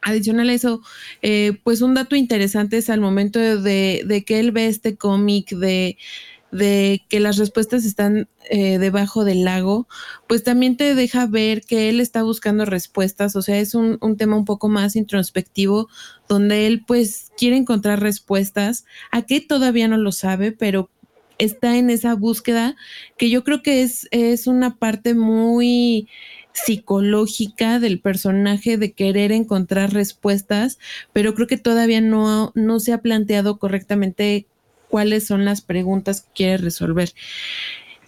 Adicional 0.03 0.51
a 0.51 0.53
eso, 0.53 0.83
eh, 1.23 1.59
pues 1.65 1.81
un 1.81 1.95
dato 1.95 2.17
interesante 2.17 2.77
es 2.77 2.91
al 2.91 3.01
momento 3.01 3.39
de, 3.39 4.25
que 4.27 4.41
él 4.41 4.53
ve 4.53 4.67
este 4.67 4.97
cómic 4.97 5.51
de, 5.51 5.97
de 6.51 7.03
que 7.09 7.21
las 7.21 7.39
respuestas 7.39 7.85
están 7.85 8.29
eh, 8.51 8.79
debajo 8.79 9.25
del 9.25 9.45
lago, 9.45 9.87
pues 10.27 10.43
también 10.43 10.77
te 10.77 10.97
deja 10.97 11.27
ver 11.27 11.63
que 11.63 11.89
él 11.89 12.01
está 12.01 12.25
buscando 12.25 12.65
respuestas, 12.65 13.37
o 13.37 13.43
sea, 13.43 13.59
es 13.59 13.75
un, 13.77 13.97
un, 14.01 14.17
tema 14.17 14.37
un 14.37 14.45
poco 14.45 14.69
más 14.69 14.97
introspectivo, 14.97 15.89
donde 16.33 16.67
él 16.67 16.83
pues 16.87 17.31
quiere 17.37 17.59
encontrar 17.59 18.01
respuestas, 18.01 18.87
a 19.11 19.21
qué 19.21 19.43
todavía 19.43 19.87
no 19.87 19.99
lo 19.99 20.13
sabe, 20.13 20.51
pero 20.51 20.89
está 21.37 21.77
en 21.77 21.91
esa 21.91 22.15
búsqueda 22.15 22.75
que 23.19 23.29
yo 23.29 23.45
creo 23.45 23.63
que 23.63 23.83
es, 23.83 24.09
es 24.13 24.47
una 24.47 24.77
parte 24.77 25.13
muy 25.13 26.09
psicológica 26.55 27.81
del 27.81 28.01
personaje 28.01 28.79
de 28.79 28.93
querer 28.93 29.31
encontrar 29.31 29.93
respuestas, 29.93 30.79
pero 31.13 31.35
creo 31.35 31.47
que 31.47 31.59
todavía 31.59 32.01
no, 32.01 32.53
no 32.55 32.81
se 32.81 32.95
ha 32.95 33.03
planteado 33.03 33.59
correctamente 33.59 34.47
cuáles 34.89 35.27
son 35.27 35.45
las 35.45 35.61
preguntas 35.61 36.23
que 36.23 36.33
quiere 36.35 36.57
resolver. 36.57 37.13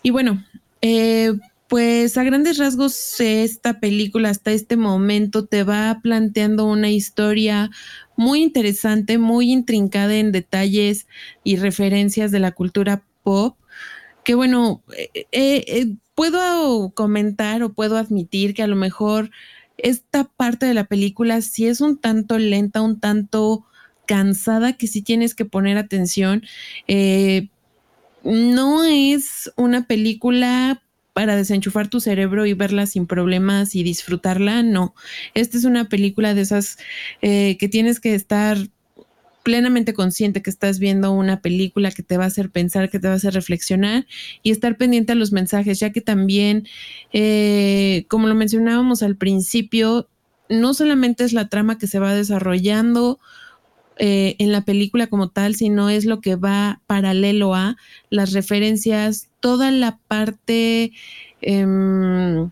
Y 0.02 0.10
bueno, 0.10 0.42
eh, 0.80 1.34
pues 1.68 2.16
a 2.18 2.24
grandes 2.24 2.58
rasgos 2.58 3.20
esta 3.20 3.80
película 3.80 4.30
hasta 4.30 4.52
este 4.52 4.76
momento 4.76 5.46
te 5.46 5.64
va 5.64 6.00
planteando 6.02 6.66
una 6.66 6.90
historia 6.90 7.70
muy 8.16 8.42
interesante, 8.42 9.18
muy 9.18 9.50
intrincada 9.50 10.14
en 10.14 10.32
detalles 10.32 11.06
y 11.42 11.56
referencias 11.56 12.30
de 12.30 12.40
la 12.40 12.52
cultura 12.52 13.02
pop, 13.22 13.56
que 14.24 14.34
bueno, 14.34 14.82
eh, 14.96 15.26
eh, 15.32 15.94
puedo 16.14 16.90
comentar 16.90 17.62
o 17.62 17.72
puedo 17.72 17.96
admitir 17.96 18.54
que 18.54 18.62
a 18.62 18.66
lo 18.66 18.76
mejor 18.76 19.30
esta 19.78 20.24
parte 20.24 20.66
de 20.66 20.74
la 20.74 20.84
película 20.84 21.40
sí 21.40 21.66
es 21.66 21.80
un 21.80 21.98
tanto 21.98 22.38
lenta, 22.38 22.82
un 22.82 23.00
tanto 23.00 23.64
cansada, 24.06 24.74
que 24.74 24.86
sí 24.86 25.02
tienes 25.02 25.34
que 25.34 25.44
poner 25.44 25.78
atención. 25.78 26.42
Eh, 26.86 27.48
no 28.22 28.84
es 28.84 29.52
una 29.56 29.86
película 29.86 30.82
para 31.14 31.36
desenchufar 31.36 31.88
tu 31.88 32.00
cerebro 32.00 32.44
y 32.44 32.52
verla 32.52 32.86
sin 32.86 33.06
problemas 33.06 33.74
y 33.74 33.84
disfrutarla, 33.84 34.62
no. 34.62 34.94
Esta 35.32 35.56
es 35.56 35.64
una 35.64 35.88
película 35.88 36.34
de 36.34 36.42
esas 36.42 36.76
eh, 37.22 37.56
que 37.58 37.68
tienes 37.68 38.00
que 38.00 38.14
estar 38.14 38.58
plenamente 39.44 39.92
consciente 39.94 40.42
que 40.42 40.50
estás 40.50 40.78
viendo 40.80 41.12
una 41.12 41.40
película 41.40 41.92
que 41.92 42.02
te 42.02 42.16
va 42.16 42.24
a 42.24 42.28
hacer 42.28 42.50
pensar, 42.50 42.90
que 42.90 42.98
te 42.98 43.06
va 43.06 43.14
a 43.14 43.16
hacer 43.18 43.34
reflexionar 43.34 44.06
y 44.42 44.50
estar 44.50 44.76
pendiente 44.76 45.12
a 45.12 45.14
los 45.14 45.32
mensajes, 45.32 45.78
ya 45.78 45.92
que 45.92 46.00
también, 46.00 46.66
eh, 47.12 48.06
como 48.08 48.26
lo 48.26 48.34
mencionábamos 48.34 49.02
al 49.02 49.16
principio, 49.16 50.08
no 50.48 50.74
solamente 50.74 51.24
es 51.24 51.32
la 51.32 51.48
trama 51.48 51.78
que 51.78 51.86
se 51.86 51.98
va 51.98 52.14
desarrollando 52.14 53.20
eh, 53.96 54.34
en 54.38 54.50
la 54.50 54.64
película 54.64 55.06
como 55.06 55.28
tal, 55.28 55.54
sino 55.54 55.88
es 55.88 56.04
lo 56.04 56.20
que 56.20 56.36
va 56.36 56.80
paralelo 56.86 57.54
a 57.54 57.76
las 58.10 58.32
referencias, 58.32 59.28
toda 59.40 59.70
la 59.70 59.98
parte, 60.08 60.92
em, 61.40 62.50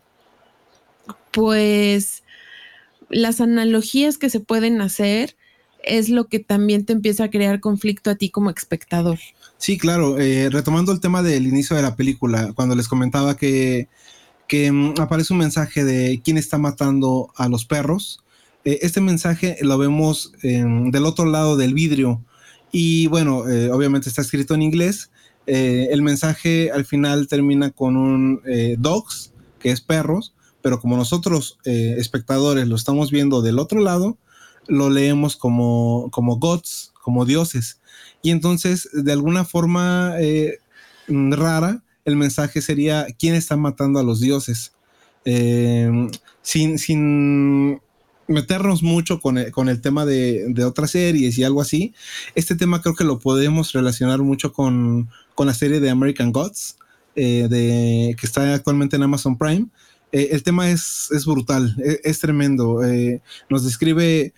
pues, 1.32 2.22
las 3.08 3.40
analogías 3.40 4.18
que 4.18 4.30
se 4.30 4.40
pueden 4.40 4.80
hacer 4.80 5.36
es 5.82 6.08
lo 6.08 6.28
que 6.28 6.38
también 6.38 6.84
te 6.84 6.92
empieza 6.92 7.24
a 7.24 7.30
crear 7.30 7.60
conflicto 7.60 8.10
a 8.10 8.14
ti 8.14 8.30
como 8.30 8.50
espectador. 8.50 9.18
Sí, 9.58 9.78
claro. 9.78 10.18
Eh, 10.18 10.48
retomando 10.50 10.92
el 10.92 11.00
tema 11.00 11.22
del 11.22 11.46
inicio 11.46 11.76
de 11.76 11.82
la 11.82 11.96
película, 11.96 12.52
cuando 12.54 12.76
les 12.76 12.88
comentaba 12.88 13.36
que, 13.36 13.88
que 14.46 14.70
mm, 14.70 14.94
aparece 15.00 15.32
un 15.32 15.40
mensaje 15.40 15.84
de 15.84 16.20
quién 16.24 16.38
está 16.38 16.58
matando 16.58 17.32
a 17.36 17.48
los 17.48 17.64
perros, 17.64 18.21
eh, 18.64 18.78
este 18.82 19.00
mensaje 19.00 19.56
lo 19.62 19.78
vemos 19.78 20.32
del 20.42 21.04
otro 21.04 21.26
lado 21.26 21.56
del 21.56 21.74
vidrio. 21.74 22.24
Y 22.70 23.06
bueno, 23.08 23.48
eh, 23.48 23.70
obviamente 23.70 24.08
está 24.08 24.22
escrito 24.22 24.54
en 24.54 24.62
inglés. 24.62 25.10
el 25.46 26.02
mensaje 26.02 26.70
al 26.70 26.84
final 26.84 27.26
termina 27.26 27.70
con 27.70 27.96
un 27.96 28.40
dogs, 28.78 29.32
que 29.58 29.70
es 29.70 29.80
perros, 29.80 30.34
pero 30.62 30.80
como 30.80 30.96
nosotros 30.96 31.58
espectadores 31.64 32.68
lo 32.68 32.76
estamos 32.76 33.10
viendo 33.10 33.42
del 33.42 33.58
otro 33.58 33.80
lado, 33.80 34.16
lo 34.68 34.90
leemos 34.90 35.36
como, 35.36 36.08
como 36.12 36.36
gods, 36.36 36.92
como 37.02 37.24
dioses. 37.24 37.80
Y 38.22 38.30
entonces, 38.30 38.88
de 38.92 39.12
alguna 39.12 39.44
forma 39.44 40.14
eh, 40.20 40.58
rara, 41.08 41.82
el 42.04 42.16
mensaje 42.16 42.62
sería, 42.62 43.06
¿quién 43.18 43.34
está 43.34 43.56
matando 43.56 43.98
a 43.98 44.04
los 44.04 44.20
dioses? 44.20 44.72
Eh, 45.24 46.08
sin, 46.40 46.78
sin 46.78 47.81
meternos 48.32 48.82
mucho 48.82 49.20
con 49.20 49.38
el, 49.38 49.80
tema 49.80 50.04
de, 50.04 50.64
otras 50.64 50.90
series 50.90 51.38
y 51.38 51.44
algo 51.44 51.60
así, 51.60 51.94
este 52.34 52.56
tema 52.56 52.82
creo 52.82 52.94
que 52.94 53.04
lo 53.04 53.18
podemos 53.18 53.72
relacionar 53.72 54.20
mucho 54.20 54.52
con, 54.52 55.08
la 55.38 55.54
serie 55.54 55.80
de 55.80 55.90
American 55.90 56.30
Gods, 56.32 56.76
eh, 57.16 57.48
de, 57.50 58.16
que 58.18 58.26
está 58.26 58.54
actualmente 58.54 58.96
en 58.96 59.02
Amazon 59.02 59.36
Prime. 59.36 59.66
el 60.12 60.42
tema 60.42 60.70
es, 60.70 61.08
es 61.10 61.26
brutal, 61.26 61.76
es, 61.84 62.00
es 62.04 62.18
tremendo. 62.20 62.80
nos 63.48 63.64
describe 63.64 64.32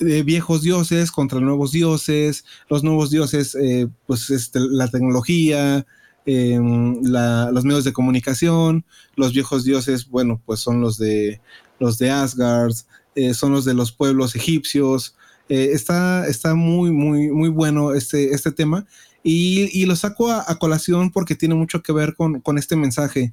viejos 0.00 0.62
dioses 0.62 1.12
contra 1.12 1.40
nuevos 1.40 1.72
dioses, 1.72 2.44
los 2.68 2.82
nuevos 2.82 3.10
dioses, 3.10 3.54
eh, 3.54 3.88
pues 4.06 4.30
este, 4.30 4.60
la 4.60 4.88
tecnología, 4.88 5.86
em, 6.26 7.02
los 7.02 7.64
medios 7.64 7.84
de 7.84 7.92
comunicación, 7.92 8.84
los 9.16 9.32
viejos 9.32 9.64
dioses, 9.64 10.08
bueno, 10.08 10.40
pues 10.44 10.60
son 10.60 10.80
los 10.80 10.98
de 10.98 11.40
los 11.78 11.98
de 11.98 12.10
Asgard, 12.10 12.74
eh, 13.14 13.34
son 13.34 13.52
los 13.52 13.64
de 13.64 13.74
los 13.74 13.92
pueblos 13.92 14.34
egipcios. 14.34 15.16
Eh, 15.48 15.70
está, 15.72 16.26
está 16.28 16.54
muy, 16.54 16.90
muy, 16.90 17.30
muy 17.30 17.48
bueno 17.48 17.92
este, 17.92 18.32
este 18.32 18.52
tema 18.52 18.86
y, 19.22 19.84
lo 19.86 19.96
saco 19.96 20.30
a, 20.30 20.56
colación 20.58 21.10
porque 21.10 21.34
tiene 21.34 21.54
mucho 21.54 21.82
que 21.82 21.92
ver 21.92 22.14
con, 22.14 22.40
con 22.40 22.58
este 22.58 22.76
mensaje. 22.76 23.32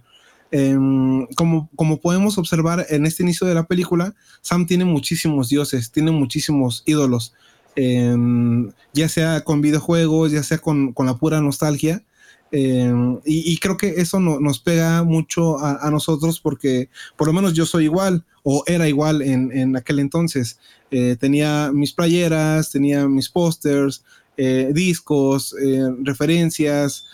Em, 0.52 1.28
como, 1.36 1.70
como 1.76 2.00
podemos 2.00 2.38
observar 2.38 2.86
en 2.90 3.06
este 3.06 3.24
inicio 3.24 3.48
de 3.48 3.54
la 3.54 3.68
película, 3.68 4.16
Sam 4.42 4.66
tiene 4.66 4.86
muchísimos 4.86 5.50
dioses, 5.50 5.92
tiene 5.92 6.12
muchísimos 6.12 6.84
ídolos, 6.86 7.34
em, 7.76 8.72
ya 8.94 9.10
sea 9.10 9.42
con 9.42 9.62
videojuegos, 9.62 10.32
ya 10.32 10.44
sea 10.44 10.58
con, 10.58 10.94
la 10.98 11.18
pura 11.18 11.42
nostalgia. 11.42 12.04
Em, 12.52 13.20
y, 13.26 13.58
creo 13.58 13.76
que 13.76 13.96
eso 13.98 14.20
nos 14.20 14.60
pega 14.60 15.04
mucho 15.04 15.58
a, 15.60 15.90
nosotros 15.92 16.40
porque 16.40 16.90
por 17.18 17.28
lo 17.28 17.34
menos 17.34 17.54
yo 17.54 17.66
soy 17.66 17.86
igual 17.86 18.24
o 18.44 18.64
era 18.68 18.88
igual 18.88 19.22
en, 19.22 19.76
aquel 19.76 20.00
entonces. 20.00 20.60
Eh, 20.90 21.18
tenía 21.20 21.72
mis 21.74 21.92
playeras, 21.92 22.72
tenía 22.72 23.08
mis 23.08 23.30
pósters, 23.30 24.04
eh, 24.38 24.72
discos, 24.74 25.54
eh, 25.62 25.90
referencias, 26.04 27.06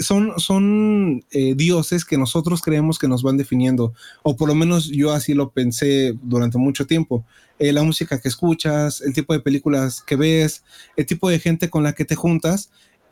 son, 0.00 0.32
son 0.36 1.24
dioses 1.30 2.04
que 2.04 2.18
nosotros 2.18 2.60
creemos 2.60 2.98
que 2.98 3.06
nos 3.06 3.22
van 3.22 3.36
definiendo, 3.36 3.94
o 4.24 4.36
por 4.36 4.48
lo 4.48 4.56
menos 4.56 4.88
yo 4.88 5.12
así 5.12 5.32
lo 5.32 5.50
pensé 5.50 6.18
durante 6.24 6.58
mucho 6.58 6.88
tiempo. 6.88 7.24
La 7.60 7.84
música 7.84 8.20
que 8.20 8.26
escuchas, 8.26 9.00
el 9.00 9.12
tipo 9.12 9.32
de 9.32 9.38
películas 9.38 10.02
que 10.04 10.16
ves, 10.16 10.64
el 10.96 11.06
tipo 11.06 11.28
de 11.28 11.38
gente 11.38 11.70
con 11.70 11.84
la 11.84 11.92
que 11.92 12.04
te 12.04 12.16
juntas, 12.16 12.70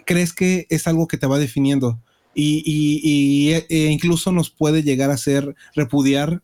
crees 0.09 0.33
que 0.33 0.66
es 0.71 0.88
algo 0.88 1.07
que 1.07 1.18
te 1.18 1.27
va 1.27 1.38
definiendo 1.38 2.01
y, 2.35 2.62
y, 2.64 3.53
e 3.53 3.90
incluso 3.92 4.33
nos 4.33 4.49
puede 4.49 4.83
llegar 4.83 5.11
a 5.11 5.14
hacer 5.14 5.55
repudiar 5.77 6.42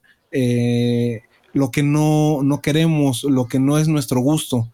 lo 1.55 1.71
que 1.71 1.83
no, 1.83 2.43
no 2.43 2.61
queremos, 2.61 3.25
lo 3.25 3.47
que 3.49 3.59
no 3.59 3.79
es 3.79 3.89
nuestro 3.89 4.21
gusto. 4.21 4.71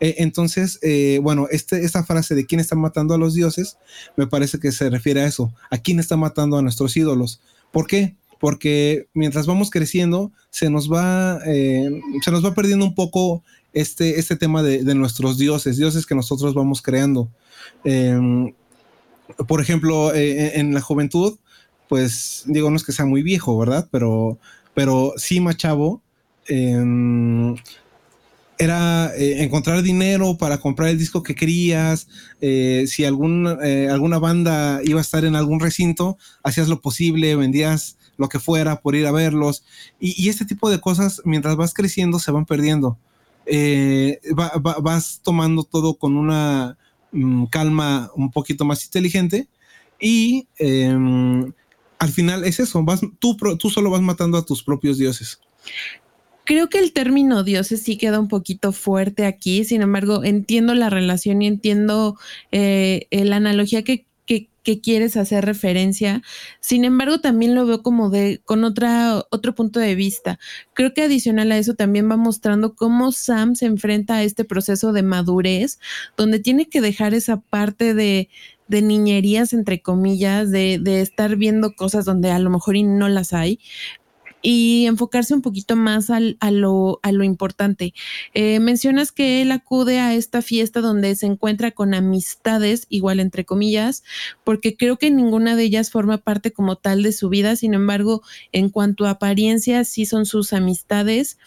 Eh, 0.00 0.16
entonces, 0.18 0.78
eh, 0.82 1.20
bueno, 1.22 1.46
este, 1.50 1.84
esta 1.84 2.04
frase 2.04 2.34
de 2.34 2.44
quién 2.44 2.60
está 2.60 2.76
matando 2.76 3.14
a 3.14 3.18
los 3.18 3.32
dioses, 3.32 3.78
me 4.16 4.26
parece 4.26 4.58
que 4.58 4.72
se 4.72 4.90
refiere 4.90 5.22
a 5.22 5.26
eso, 5.26 5.54
a 5.70 5.78
quién 5.78 6.00
está 6.00 6.16
matando 6.16 6.58
a 6.58 6.62
nuestros 6.62 6.96
ídolos. 6.96 7.40
¿Por 7.70 7.86
qué? 7.86 8.16
Porque 8.40 9.06
mientras 9.14 9.46
vamos 9.46 9.70
creciendo, 9.70 10.32
se 10.50 10.68
nos 10.68 10.92
va, 10.92 11.38
eh, 11.46 11.88
se 12.22 12.30
nos 12.30 12.44
va 12.44 12.54
perdiendo 12.54 12.84
un 12.84 12.94
poco 12.94 13.42
este, 13.74 14.18
este 14.18 14.36
tema 14.36 14.62
de, 14.62 14.82
nuestros 14.94 15.36
dioses, 15.38 15.76
dioses 15.76 16.06
que 16.06 16.14
nosotros 16.14 16.54
vamos 16.54 16.80
creando. 16.80 17.28
Em, 17.84 18.52
por 19.46 19.60
ejemplo, 19.60 20.14
en 20.14 20.74
la 20.74 20.80
juventud, 20.80 21.38
pues 21.88 22.44
digo, 22.46 22.70
no 22.70 22.76
es 22.76 22.84
que 22.84 22.92
sea 22.92 23.06
muy 23.06 23.22
viejo, 23.22 23.58
¿verdad? 23.58 23.88
Pero, 23.90 24.38
pero 24.74 25.14
sí, 25.16 25.40
Machavo, 25.40 26.02
eh, 26.48 27.54
era 28.58 29.12
eh, 29.16 29.42
encontrar 29.42 29.82
dinero 29.82 30.36
para 30.36 30.58
comprar 30.58 30.90
el 30.90 30.98
disco 30.98 31.22
que 31.22 31.34
querías, 31.34 32.08
eh, 32.40 32.84
si 32.86 33.04
algún, 33.04 33.58
eh, 33.62 33.88
alguna 33.90 34.18
banda 34.18 34.80
iba 34.84 35.00
a 35.00 35.02
estar 35.02 35.24
en 35.24 35.36
algún 35.36 35.60
recinto, 35.60 36.18
hacías 36.42 36.68
lo 36.68 36.80
posible, 36.80 37.34
vendías 37.36 37.98
lo 38.16 38.28
que 38.28 38.38
fuera 38.38 38.80
por 38.80 38.94
ir 38.94 39.06
a 39.06 39.12
verlos, 39.12 39.64
y, 39.98 40.28
este 40.28 40.44
tipo 40.44 40.70
de 40.70 40.80
cosas, 40.80 41.20
mientras 41.24 41.56
vas 41.56 41.74
creciendo, 41.74 42.18
se 42.18 42.30
van 42.30 42.46
perdiendo. 42.46 42.98
Vas 44.82 45.20
tomando 45.22 45.64
todo 45.64 45.94
con 45.94 46.16
una 46.16 46.76
mm, 47.12 47.46
calma 47.46 48.10
un 48.14 48.30
poquito 48.30 48.64
más 48.64 48.84
inteligente 48.84 49.48
y 50.00 50.48
em, 50.58 51.52
al 51.98 52.08
final 52.10 52.44
es 52.44 52.60
eso, 52.60 52.82
vas, 52.84 53.00
tú, 53.18 53.36
tú 53.58 53.70
solo 53.70 53.90
vas 53.90 54.02
matando 54.02 54.36
a 54.38 54.44
tus 54.44 54.62
propios 54.62 54.98
dioses. 54.98 55.40
Creo 56.44 56.68
que 56.68 56.78
el 56.78 56.92
término 56.92 57.42
dioses 57.42 57.82
sí 57.82 57.96
queda 57.96 58.20
un 58.20 58.28
poquito 58.28 58.72
fuerte 58.72 59.24
aquí, 59.24 59.64
sin 59.64 59.80
embargo, 59.80 60.24
entiendo 60.24 60.74
la 60.74 60.90
relación 60.90 61.40
y 61.40 61.46
entiendo 61.46 62.18
eh, 62.52 63.06
la 63.10 63.36
analogía 63.36 63.82
que, 63.82 64.06
que 64.64 64.80
quieres 64.80 65.16
hacer 65.16 65.44
referencia. 65.44 66.22
Sin 66.60 66.84
embargo, 66.84 67.20
también 67.20 67.54
lo 67.54 67.66
veo 67.66 67.82
como 67.82 68.10
de 68.10 68.40
con 68.44 68.64
otra 68.64 69.22
otro 69.30 69.54
punto 69.54 69.78
de 69.78 69.94
vista. 69.94 70.40
Creo 70.72 70.94
que 70.94 71.02
adicional 71.02 71.52
a 71.52 71.58
eso 71.58 71.74
también 71.74 72.10
va 72.10 72.16
mostrando 72.16 72.74
cómo 72.74 73.12
Sam 73.12 73.54
se 73.54 73.66
enfrenta 73.66 74.16
a 74.16 74.22
este 74.24 74.44
proceso 74.44 74.92
de 74.92 75.02
madurez, 75.02 75.78
donde 76.16 76.40
tiene 76.40 76.68
que 76.68 76.80
dejar 76.80 77.14
esa 77.14 77.40
parte 77.40 77.94
de 77.94 78.28
de 78.66 78.80
niñerías, 78.80 79.52
entre 79.52 79.82
comillas, 79.82 80.50
de, 80.50 80.78
de, 80.80 81.02
estar 81.02 81.36
viendo 81.36 81.74
cosas 81.74 82.06
donde 82.06 82.30
a 82.30 82.38
lo 82.38 82.48
mejor 82.48 82.76
y 82.76 82.82
no 82.82 83.10
las 83.10 83.34
hay, 83.34 83.60
y 84.44 84.84
enfocarse 84.84 85.32
un 85.32 85.40
poquito 85.40 85.74
más 85.74 86.10
al, 86.10 86.36
a, 86.38 86.50
lo, 86.50 87.00
a 87.02 87.12
lo 87.12 87.24
importante. 87.24 87.94
Eh, 88.34 88.60
mencionas 88.60 89.10
que 89.10 89.40
él 89.40 89.50
acude 89.50 90.00
a 90.00 90.14
esta 90.14 90.42
fiesta 90.42 90.82
donde 90.82 91.16
se 91.16 91.24
encuentra 91.24 91.70
con 91.70 91.94
amistades, 91.94 92.84
igual 92.90 93.20
entre 93.20 93.46
comillas, 93.46 94.04
porque 94.44 94.76
creo 94.76 94.98
que 94.98 95.10
ninguna 95.10 95.56
de 95.56 95.64
ellas 95.64 95.90
forma 95.90 96.18
parte 96.18 96.52
como 96.52 96.76
tal 96.76 97.02
de 97.02 97.12
su 97.12 97.30
vida, 97.30 97.56
sin 97.56 97.72
embargo, 97.72 98.22
en 98.52 98.68
cuanto 98.68 99.06
a 99.06 99.10
apariencia, 99.10 99.82
sí 99.84 100.04
son 100.04 100.26
sus 100.26 100.52
amistades. 100.52 101.38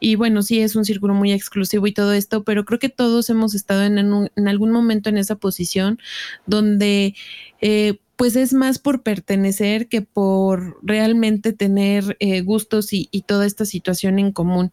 Y 0.00 0.16
bueno, 0.16 0.42
sí 0.42 0.58
es 0.58 0.74
un 0.74 0.84
círculo 0.84 1.14
muy 1.14 1.30
exclusivo 1.30 1.86
y 1.86 1.92
todo 1.92 2.12
esto, 2.12 2.42
pero 2.42 2.64
creo 2.64 2.80
que 2.80 2.88
todos 2.88 3.30
hemos 3.30 3.54
estado 3.54 3.84
en, 3.84 3.98
en 3.98 4.48
algún 4.48 4.72
momento 4.72 5.10
en 5.10 5.16
esa 5.16 5.36
posición 5.36 6.00
donde 6.44 7.14
eh, 7.60 8.00
pues 8.22 8.36
es 8.36 8.52
más 8.54 8.78
por 8.78 9.02
pertenecer 9.02 9.88
que 9.88 10.00
por 10.00 10.78
realmente 10.80 11.52
tener 11.52 12.16
eh, 12.20 12.40
gustos 12.42 12.92
y, 12.92 13.08
toda 13.26 13.46
esta 13.46 13.64
situación 13.64 14.20
en 14.20 14.30
común. 14.30 14.70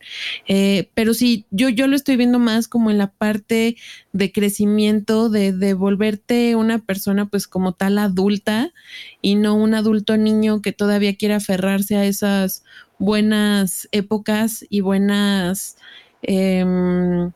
Eh, 0.47 0.91
pero 0.93 1.15
sí, 1.15 1.47
yo, 1.49 1.67
yo 1.67 1.87
lo 1.87 1.95
estoy 1.95 2.15
viendo 2.15 2.37
más 2.37 2.67
como 2.67 2.91
en 2.91 2.99
la 2.99 3.09
parte 3.09 3.75
de 4.13 4.31
crecimiento, 4.31 5.29
de, 5.29 5.51
de 5.51 5.73
volverte 5.73 6.55
una 6.55 6.77
persona 6.77 7.25
pues 7.25 7.47
como 7.47 7.73
tal 7.73 7.97
adulta 7.97 8.71
y 9.19 9.33
no 9.33 9.55
un 9.55 9.73
adulto 9.73 10.15
niño 10.15 10.61
que 10.61 10.71
todavía 10.71 11.15
quiere 11.15 11.33
aferrarse 11.33 11.95
a 11.95 12.05
esas 12.05 12.63
buenas 12.99 13.89
épocas 13.91 14.63
y 14.69 14.81
buenas... 14.81 15.75
Eh, 16.21 17.31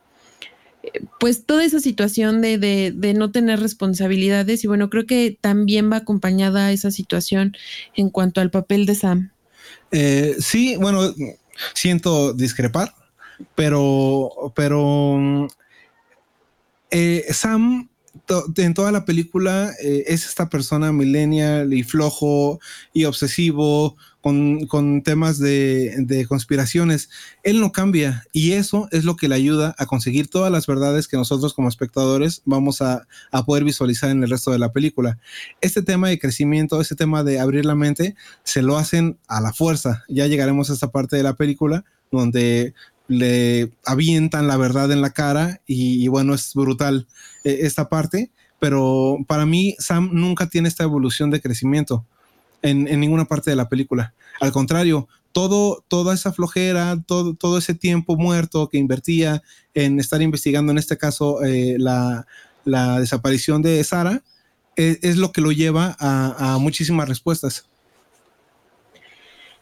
pues 1.20 1.44
toda 1.44 1.64
esa 1.64 1.80
situación 1.80 2.40
de, 2.40 2.58
de, 2.58 3.14
no 3.14 3.30
tener 3.30 3.60
responsabilidades 3.60 4.64
y 4.64 4.66
bueno, 4.66 4.90
creo 4.90 5.06
que 5.06 5.36
también 5.40 5.90
va 5.90 5.98
acompañada 5.98 6.72
esa 6.72 6.90
situación 6.90 7.56
en 7.94 8.10
cuanto 8.10 8.40
al 8.40 8.50
papel 8.50 8.86
de 8.86 8.94
Sam. 8.94 9.30
Eh, 9.90 10.36
sí, 10.38 10.76
bueno, 10.76 11.14
siento 11.74 12.32
discrepar, 12.32 12.94
pero, 13.54 14.52
pero 14.54 15.48
eh, 16.90 17.24
Sam 17.30 17.88
en 18.56 18.74
toda 18.74 18.92
la 18.92 19.04
película 19.04 19.72
eh, 19.82 20.04
es 20.06 20.26
esta 20.26 20.48
persona 20.48 20.92
millennial 20.92 21.72
y 21.74 21.82
flojo 21.82 22.60
y 22.92 23.04
obsesivo 23.04 23.96
con, 24.24 25.02
temas 25.02 25.38
de, 25.38 26.24
conspiraciones. 26.26 27.10
Él 27.42 27.60
no 27.60 27.72
cambia 27.72 28.24
y 28.32 28.52
eso 28.52 28.88
es 28.90 29.04
lo 29.04 29.16
que 29.16 29.28
le 29.28 29.34
ayuda 29.34 29.74
a 29.76 29.84
conseguir 29.84 30.28
todas 30.28 30.50
las 30.50 30.66
verdades 30.66 31.08
que 31.08 31.18
nosotros 31.18 31.52
como 31.52 31.68
espectadores 31.68 32.40
vamos 32.46 32.80
a, 32.80 33.06
poder 33.44 33.64
visualizar 33.64 34.08
en 34.08 34.22
el 34.22 34.30
resto 34.30 34.50
de 34.50 34.58
la 34.58 34.72
película. 34.72 35.18
Este 35.60 35.82
tema 35.82 36.08
de 36.08 36.18
crecimiento, 36.18 36.80
este 36.80 36.96
tema 36.96 37.22
de 37.22 37.38
abrir 37.38 37.66
la 37.66 37.74
mente, 37.74 38.16
se 38.44 38.62
lo 38.62 38.78
hacen 38.78 39.18
a 39.28 39.42
la 39.42 39.52
fuerza. 39.52 40.04
Ya 40.08 40.26
llegaremos 40.26 40.70
a 40.70 40.72
esta 40.72 40.90
parte 40.90 41.16
de 41.16 41.22
la 41.22 41.34
película 41.34 41.84
donde 42.10 42.72
le 43.08 43.72
avientan 43.84 44.46
la 44.46 44.56
verdad 44.56 44.90
en 44.90 45.02
la 45.02 45.10
cara 45.10 45.60
y, 45.66 46.08
bueno, 46.08 46.32
es 46.32 46.54
brutal 46.54 47.06
eh, 47.44 47.58
esta 47.62 47.90
parte, 47.90 48.30
pero 48.58 49.18
para 49.28 49.44
mí 49.44 49.76
Sam 49.78 50.08
nunca 50.14 50.48
tiene 50.48 50.68
esta 50.68 50.84
evolución 50.84 51.30
de 51.30 51.42
crecimiento 51.42 52.06
en, 52.64 53.00
ninguna 53.00 53.26
parte 53.26 53.50
de 53.50 53.56
la 53.56 53.68
película. 53.68 54.14
Al 54.40 54.50
contrario, 54.50 55.06
todo, 55.32 55.84
toda 55.88 56.14
esa 56.14 56.32
flojera, 56.32 56.96
todo, 57.06 57.34
todo 57.34 57.58
ese 57.58 57.74
tiempo 57.74 58.16
muerto 58.16 58.68
que 58.68 58.78
invertía 58.78 59.42
en 59.74 60.00
estar 60.00 60.22
investigando, 60.22 60.72
en 60.72 60.78
este 60.78 60.96
caso, 60.96 61.44
eh, 61.44 61.76
la, 61.78 62.26
desaparición 62.64 63.60
de 63.60 63.84
Sara, 63.84 64.22
e, 64.76 64.98
es, 65.02 65.18
lo 65.18 65.32
que 65.32 65.42
lo 65.42 65.52
lleva 65.52 65.94
a, 66.00 66.56
muchísimas 66.58 67.08
respuestas. 67.08 67.68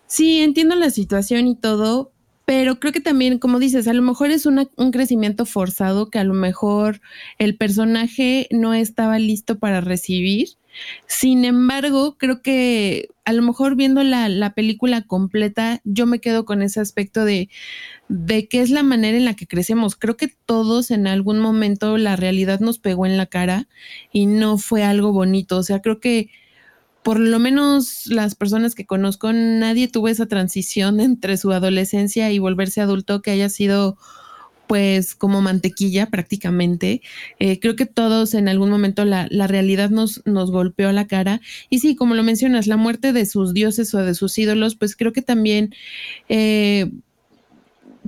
Sí, 0.07 0.41
entiendo 0.41 0.77
la 0.77 0.91
situación 0.91 1.49
y 1.49 1.57
todo, 1.57 2.12
pero 2.45 2.79
creo 2.79 2.93
que 2.93 3.01
también, 3.01 3.38
como 3.38 3.59
dices, 3.59 3.88
a 3.88 3.93
lo 3.95 4.03
mejor 4.03 4.31
es 4.31 4.47
un 4.47 4.93
crecimiento 4.93 5.47
forzado 5.47 6.11
que 6.11 6.19
a 6.19 6.25
lo 6.25 6.35
mejor 6.35 7.01
el 7.38 7.57
personaje 7.57 8.47
no 8.51 8.75
estaba 8.75 9.19
listo 9.19 9.59
para 9.59 9.81
recibir 9.81 10.51
sin 11.07 11.45
embargo, 11.45 12.17
creo 12.19 12.43
que 12.43 13.09
a 13.25 13.33
lo 13.33 13.43
mejor 13.43 13.77
viendo 13.77 14.03
la, 14.03 14.53
película 14.55 15.03
completa, 15.03 15.81
yo 15.85 16.07
me 16.07 16.21
quedo 16.21 16.45
con 16.45 16.63
ese 16.63 16.81
aspecto 16.81 17.25
de, 17.25 17.49
de 18.09 18.49
qué 18.49 18.61
es 18.61 18.71
la 18.71 18.83
manera 18.83 19.17
en 19.17 19.25
la 19.25 19.35
que 19.35 19.47
crecemos. 19.47 19.97
Creo 19.97 20.17
que 20.17 20.29
todos 20.29 20.91
en 20.91 21.07
algún 21.07 21.41
momento 21.41 21.99
la 21.99 22.17
realidad 22.17 22.61
nos 22.61 22.79
pegó 22.79 23.07
en 23.07 23.17
la 23.17 23.27
cara 23.27 23.69
y 24.13 24.27
no 24.27 24.59
fue 24.59 24.83
algo 24.83 25.13
bonito. 25.13 25.59
O 25.59 25.63
sea, 25.63 25.81
creo 25.81 26.01
que 26.01 26.31
por 27.03 27.19
lo 27.19 27.39
menos 27.39 28.07
las 28.07 28.35
personas 28.35 28.75
que 28.75 28.87
conozco, 28.87 29.33
nadie 29.33 29.89
tuvo 29.89 30.09
esa 30.09 30.27
transición 30.27 31.01
entre 31.01 31.37
su 31.37 31.53
adolescencia 31.53 32.31
y 32.31 32.39
volverse 32.39 32.81
adulto 32.81 33.23
que 33.23 33.31
haya 33.31 33.49
sido 33.49 33.97
pues 34.73 35.15
como 35.15 35.43
mantequilla 35.43 36.07
prácticamente. 36.07 37.03
Eh, 37.39 37.61
creo 37.61 37.77
que 37.77 37.85
todos 37.85 38.33
en 38.33 38.49
algún 38.49 38.71
momento 38.71 39.05
la, 39.05 39.29
realidad 39.47 39.91
nos, 39.91 40.23
nos 40.25 40.51
golpeó 40.51 40.91
la 40.93 41.07
cara. 41.07 41.43
Y 41.69 41.81
sí, 41.81 41.95
como 41.95 42.15
lo 42.15 42.23
mencionas, 42.23 42.67
la 42.67 42.79
muerte 42.79 43.13
de 43.13 43.27
sus 43.27 43.53
dioses 43.53 43.93
o 43.93 43.99
de 43.99 44.15
sus 44.15 44.39
ídolos, 44.39 44.75
pues 44.75 44.97
creo 44.97 45.13
que 45.13 45.21
también... 45.21 45.75
Eh, 46.31 46.91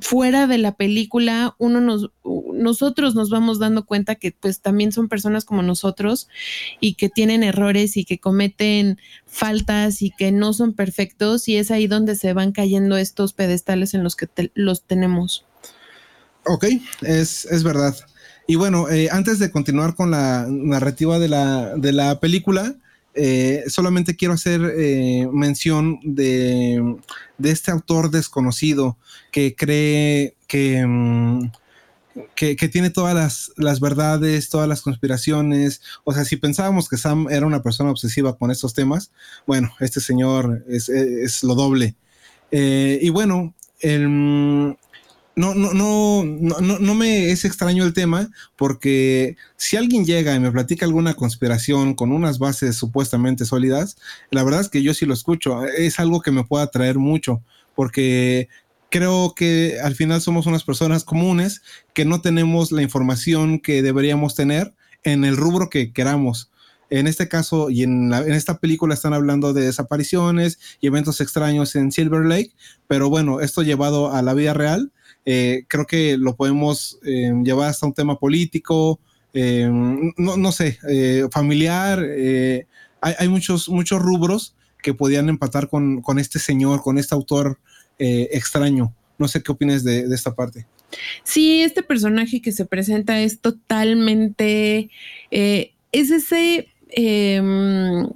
fuera 0.01 0.47
de 0.47 0.59
la 0.59 0.75
película, 0.75 1.55
uno 1.59 1.81
nos, 1.81 2.11
nosotros 2.55 3.15
nos 3.15 3.29
vamos 3.29 3.59
dando 3.59 3.85
cuenta 3.85 4.15
que 4.17 4.33
pues 4.33 4.61
también 4.61 4.91
son 4.91 5.09
personas 5.09 5.45
como 5.45 5.63
nosotros 5.63 6.29
y 6.81 6.95
que 6.95 7.11
tienen 7.11 7.45
errores 7.45 7.97
y 7.97 8.05
que 8.05 8.19
cometen 8.19 8.99
faltas 9.27 10.03
y 10.03 10.11
que 10.11 10.33
no 10.33 10.53
son 10.53 10.73
perfectos 10.73 11.47
y 11.47 11.59
es 11.59 11.71
ahí 11.71 11.87
donde 11.87 12.17
se 12.17 12.33
van 12.33 12.51
cayendo 12.53 12.97
estos 12.97 13.35
pedestales 13.35 13.93
en 13.93 14.03
los 14.03 14.17
que 14.17 14.29
los 14.55 14.83
tenemos. 14.83 15.45
Ok, 16.47 16.67
es, 17.03 17.47
es 17.47 17.63
verdad. 17.63 17.97
Y 18.47 18.57
bueno, 18.57 18.89
eh, 18.91 19.09
antes 19.11 19.39
de 19.39 19.51
continuar 19.51 19.95
con 19.95 20.11
la 20.11 20.47
narrativa 20.49 21.19
de 21.19 21.29
la, 21.29 21.77
de 21.77 21.93
la 21.93 22.21
película, 22.21 22.75
eh, 23.15 23.65
solamente 23.69 24.17
quiero 24.17 24.35
hacer 24.35 24.61
eh, 24.77 25.29
mención 25.33 26.01
de, 26.03 26.97
de, 27.39 27.51
este 27.51 27.71
autor 27.71 28.11
desconocido 28.11 28.99
que 29.31 29.55
cree 29.55 30.37
que, 30.47 30.85
mm, 30.87 31.53
que, 32.35 32.57
que, 32.57 32.69
tiene 32.69 32.91
todas 32.91 33.15
las, 33.15 33.53
las, 33.57 33.81
verdades, 33.81 34.51
todas 34.51 34.69
las 34.69 34.83
conspiraciones. 34.83 35.81
O 36.05 36.13
sea, 36.13 36.25
si 36.25 36.37
pensábamos 36.37 36.89
que 36.89 36.99
Sam 36.99 37.29
era 37.31 37.47
una 37.47 37.63
persona 37.63 37.91
obsesiva 37.91 38.37
con 38.37 38.51
estos 38.51 38.75
temas, 38.75 39.11
bueno, 39.47 39.73
este 39.81 40.01
señor 40.01 40.65
es, 40.69 40.89
es 40.91 41.43
lo 41.45 41.55
doble. 41.55 41.95
y 42.51 43.09
bueno, 43.09 43.55
el, 43.81 44.09
mm, 44.09 44.77
no, 45.37 45.55
no, 45.55 45.73
no, 45.73 46.25
no, 46.25 46.79
no 46.79 46.95
me 46.95 47.31
es 47.31 47.45
extraño 47.45 47.85
el 47.85 47.93
tema 47.93 48.31
porque 48.57 49.37
si 49.57 49.77
alguien 49.77 50.05
llega 50.05 50.35
y 50.35 50.41
me 50.41 50.53
platica 50.53 50.87
alguna 50.87 51.15
conspiración 51.15 51.95
con 51.95 52.13
unas 52.13 52.39
bases 52.39 52.77
supuestamente 52.77 53.45
sólidas, 53.45 53.97
la 54.31 54.45
verdad 54.45 54.61
es 54.61 54.69
que 54.69 54.83
yo 54.83 54.95
sí 54.95 55.07
lo 55.07 55.15
escucho. 55.15 55.67
Es 55.67 55.99
algo 55.99 56.21
que 56.21 56.31
me 56.31 56.45
puede 56.45 56.65
atraer 56.65 56.99
mucho 56.99 57.43
porque 57.75 58.49
creo 58.91 59.35
que 59.35 59.79
al 59.83 59.97
final 59.97 60.21
somos 60.21 60.47
unas 60.47 60.63
personas 60.63 61.03
comunes 61.03 61.63
que 61.95 62.05
no 62.05 62.21
tenemos 62.21 62.71
la 62.71 62.83
información 62.83 63.59
que 63.59 63.83
deberíamos 63.83 64.37
tener 64.37 64.73
en 65.03 65.25
el 65.25 65.37
rubro 65.37 65.69
que 65.69 65.93
queramos. 65.93 66.53
En 66.91 67.09
este 67.09 67.27
caso 67.27 67.71
y 67.71 67.83
en, 67.83 68.13
en, 68.13 68.33
esta 68.33 68.59
película 68.59 68.95
están 68.95 69.15
hablando 69.15 69.53
de 69.53 69.63
desapariciones 69.63 70.61
y 70.81 70.87
eventos 70.87 71.21
extraños 71.21 71.75
en 71.75 71.91
Silver 71.91 72.25
Lake, 72.25 72.53
pero 72.87 73.11
bueno, 73.11 73.41
esto 73.41 73.63
llevado 73.63 74.13
a 74.13 74.23
la 74.23 74.33
vida 74.35 74.55
real, 74.55 74.93
eh, 75.25 75.65
creo 75.69 75.87
que 75.87 76.17
lo 76.19 76.37
podemos 76.37 76.99
eh, 77.05 77.33
llevar 77.43 77.71
hasta 77.71 77.87
un 77.87 77.95
tema 77.95 78.19
político, 78.19 79.01
eh, 79.33 79.69
no, 80.17 80.53
sé, 80.53 80.79
familiar. 81.33 82.05
Hay, 83.01 83.29
muchos, 83.29 83.69
muchos 83.69 84.01
rubros 84.01 84.55
que 84.83 84.95
podían 84.95 85.29
empatar 85.29 85.69
con, 85.69 86.03
este 86.19 86.39
señor, 86.39 86.83
con 86.83 86.99
este 86.99 87.15
autor 87.15 87.59
extraño. 87.99 88.95
No 89.19 89.27
sé 89.29 89.43
qué 89.43 89.51
opinas 89.51 89.83
de, 89.83 90.07
de, 90.07 90.15
esta 90.15 90.35
parte. 90.35 90.67
Sí, 91.25 91.63
este 91.63 91.83
personaje 91.83 92.41
que 92.41 92.53
se 92.53 92.65
presenta 92.65 93.21
es 93.21 93.41
totalmente, 93.41 94.91
es 95.31 96.11
ese 96.11 96.69
em, 96.91 98.09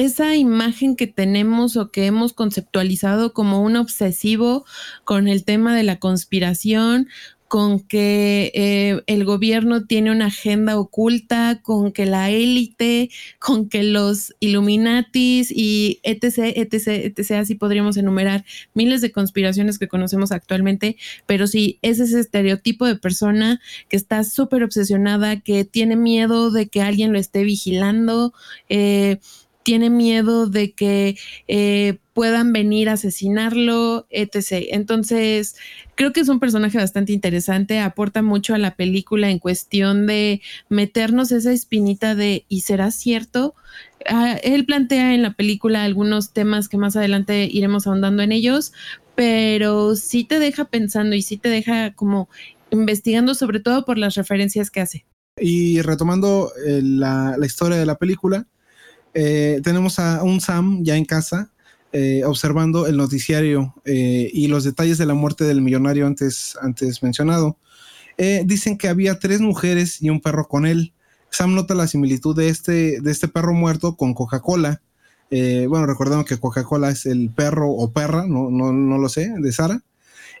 esa 0.00 0.36
imagen 0.36 0.96
que 0.96 1.06
tenemos 1.06 1.76
o 1.76 1.90
que 1.90 2.06
hemos 2.06 2.32
conceptualizado 2.32 3.32
como 3.32 3.62
un 3.62 3.76
obsesivo 3.76 4.64
con 5.04 5.28
el 5.28 5.44
tema 5.44 5.76
de 5.76 5.82
la 5.82 5.98
conspiración, 5.98 7.08
con 7.50 7.80
que 7.80 8.52
eh, 8.54 9.02
el 9.08 9.24
gobierno 9.24 9.84
tiene 9.84 10.12
una 10.12 10.26
agenda 10.26 10.78
oculta, 10.78 11.60
con 11.62 11.90
que 11.90 12.06
la 12.06 12.30
élite, 12.30 13.10
con 13.40 13.68
que 13.68 13.82
los 13.82 14.36
Illuminatis 14.38 15.50
y 15.50 15.98
etc, 16.04 16.52
etc, 16.54 16.86
etc, 16.86 17.32
así 17.32 17.56
podríamos 17.56 17.96
enumerar 17.96 18.44
miles 18.72 19.00
de 19.00 19.10
conspiraciones 19.10 19.80
que 19.80 19.88
conocemos 19.88 20.30
actualmente, 20.30 20.96
pero 21.26 21.48
sí, 21.48 21.80
es 21.82 21.98
ese 21.98 22.20
estereotipo 22.20 22.86
de 22.86 22.94
persona 22.94 23.60
que 23.88 23.96
está 23.96 24.22
súper 24.22 24.62
obsesionada, 24.62 25.40
que 25.40 25.64
tiene 25.64 25.96
miedo 25.96 26.52
de 26.52 26.68
que 26.68 26.82
alguien 26.82 27.12
lo 27.12 27.18
esté 27.18 27.42
vigilando, 27.42 28.32
eh, 28.68 29.18
tiene 29.70 29.88
miedo 29.88 30.48
de 30.48 30.72
que 30.72 31.16
eh, 31.46 31.98
puedan 32.12 32.52
venir 32.52 32.88
a 32.88 32.94
asesinarlo, 32.94 34.08
etc. 34.10 34.66
Entonces, 34.72 35.54
creo 35.94 36.12
que 36.12 36.18
es 36.18 36.28
un 36.28 36.40
personaje 36.40 36.76
bastante 36.76 37.12
interesante, 37.12 37.78
aporta 37.78 38.20
mucho 38.20 38.52
a 38.52 38.58
la 38.58 38.74
película 38.74 39.30
en 39.30 39.38
cuestión 39.38 40.08
de 40.08 40.42
meternos 40.70 41.30
esa 41.30 41.52
espinita 41.52 42.16
de 42.16 42.46
¿y 42.48 42.62
será 42.62 42.90
cierto? 42.90 43.54
Ah, 44.06 44.38
él 44.42 44.66
plantea 44.66 45.14
en 45.14 45.22
la 45.22 45.34
película 45.34 45.84
algunos 45.84 46.32
temas 46.32 46.68
que 46.68 46.76
más 46.76 46.96
adelante 46.96 47.48
iremos 47.48 47.86
ahondando 47.86 48.24
en 48.24 48.32
ellos, 48.32 48.72
pero 49.14 49.94
sí 49.94 50.24
te 50.24 50.40
deja 50.40 50.64
pensando 50.64 51.14
y 51.14 51.22
sí 51.22 51.36
te 51.36 51.48
deja 51.48 51.94
como 51.94 52.28
investigando 52.72 53.36
sobre 53.36 53.60
todo 53.60 53.84
por 53.84 53.98
las 53.98 54.16
referencias 54.16 54.72
que 54.72 54.80
hace. 54.80 55.06
Y 55.36 55.80
retomando 55.80 56.50
eh, 56.66 56.80
la, 56.82 57.36
la 57.38 57.46
historia 57.46 57.78
de 57.78 57.86
la 57.86 57.98
película, 57.98 58.48
eh, 59.14 59.60
tenemos 59.62 59.98
a 59.98 60.22
un 60.22 60.40
Sam 60.40 60.82
ya 60.82 60.96
en 60.96 61.04
casa 61.04 61.50
eh, 61.92 62.22
observando 62.24 62.86
el 62.86 62.96
noticiario 62.96 63.74
eh, 63.84 64.30
y 64.32 64.46
los 64.46 64.62
detalles 64.62 64.98
de 64.98 65.06
la 65.06 65.14
muerte 65.14 65.44
del 65.44 65.60
millonario 65.60 66.06
antes, 66.06 66.54
mencionado. 67.02 67.56
dicen 68.44 68.78
que 68.78 68.88
había 68.88 69.18
tres 69.18 69.40
mujeres 69.40 70.00
y 70.00 70.10
un 70.10 70.20
perro 70.20 70.46
con 70.46 70.66
él. 70.66 70.92
Sam 71.30 71.54
nota 71.54 71.74
la 71.74 71.88
similitud 71.88 72.36
de 72.36 72.48
este, 72.48 72.98
este 73.08 73.28
perro 73.28 73.54
muerto 73.54 73.96
con 73.96 74.14
Coca-Cola. 74.14 74.82
bueno, 75.30 75.86
recordemos 75.86 76.26
que 76.26 76.38
Coca-Cola 76.38 76.90
es 76.90 77.06
el 77.06 77.30
perro 77.30 77.70
o 77.70 77.92
perra, 77.92 78.26
no, 78.26 78.50
lo 78.98 79.08
sé, 79.08 79.32
de 79.38 79.52
Sara. 79.52 79.82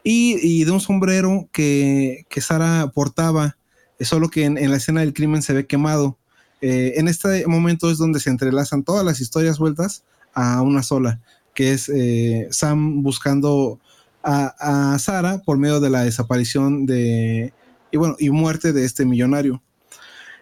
Y, 0.04 0.64
de 0.64 0.70
un 0.70 0.80
sombrero 0.80 1.48
que, 1.52 2.26
Sara 2.40 2.92
portaba, 2.94 3.56
solo 4.00 4.28
que 4.28 4.44
en 4.44 4.70
la 4.70 4.76
escena 4.76 5.00
del 5.00 5.14
crimen 5.14 5.42
se 5.42 5.52
ve 5.52 5.66
quemado. 5.66 6.19
Eh, 6.60 6.94
en 6.96 7.08
este 7.08 7.46
momento 7.46 7.90
es 7.90 7.98
donde 7.98 8.20
se 8.20 8.30
entrelazan 8.30 8.82
todas 8.82 9.04
las 9.04 9.20
historias 9.20 9.58
vueltas 9.58 10.04
a 10.34 10.62
una 10.62 10.82
sola, 10.82 11.20
que 11.54 11.72
es 11.72 11.88
eh, 11.88 12.48
Sam 12.50 13.02
buscando 13.02 13.78
a, 14.22 14.96
Sara 14.98 15.38
por 15.38 15.56
medio 15.58 15.80
de 15.80 15.88
la 15.88 16.04
desaparición 16.04 16.84
de 16.84 17.54
y 17.90 17.96
bueno 17.96 18.16
y 18.18 18.30
muerte 18.30 18.72
de 18.72 18.84
este 18.84 19.06
millonario. 19.06 19.62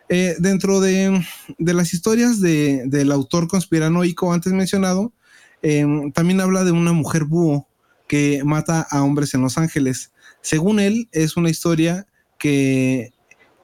Eh, 0.09 0.35
dentro 0.39 0.81
de, 0.81 1.23
las 1.59 1.95
historias 1.95 2.41
del 2.41 3.13
autor 3.13 3.47
conspiranoico 3.47 4.33
antes 4.33 4.53
mencionado, 4.53 5.13
también 6.15 6.41
habla 6.41 6.65
de 6.65 6.73
una 6.73 6.93
mujer 6.93 7.25
búho 7.25 7.69
que 8.09 8.43
mata 8.45 8.87
a 8.91 9.03
hombres 9.03 9.35
en 9.35 9.43
Los 9.43 9.59
Ángeles. 9.59 10.13
Según 10.41 10.81
él, 10.81 11.09
es 11.13 11.37
una 11.37 11.51
historia 11.51 12.07
que 12.39 13.13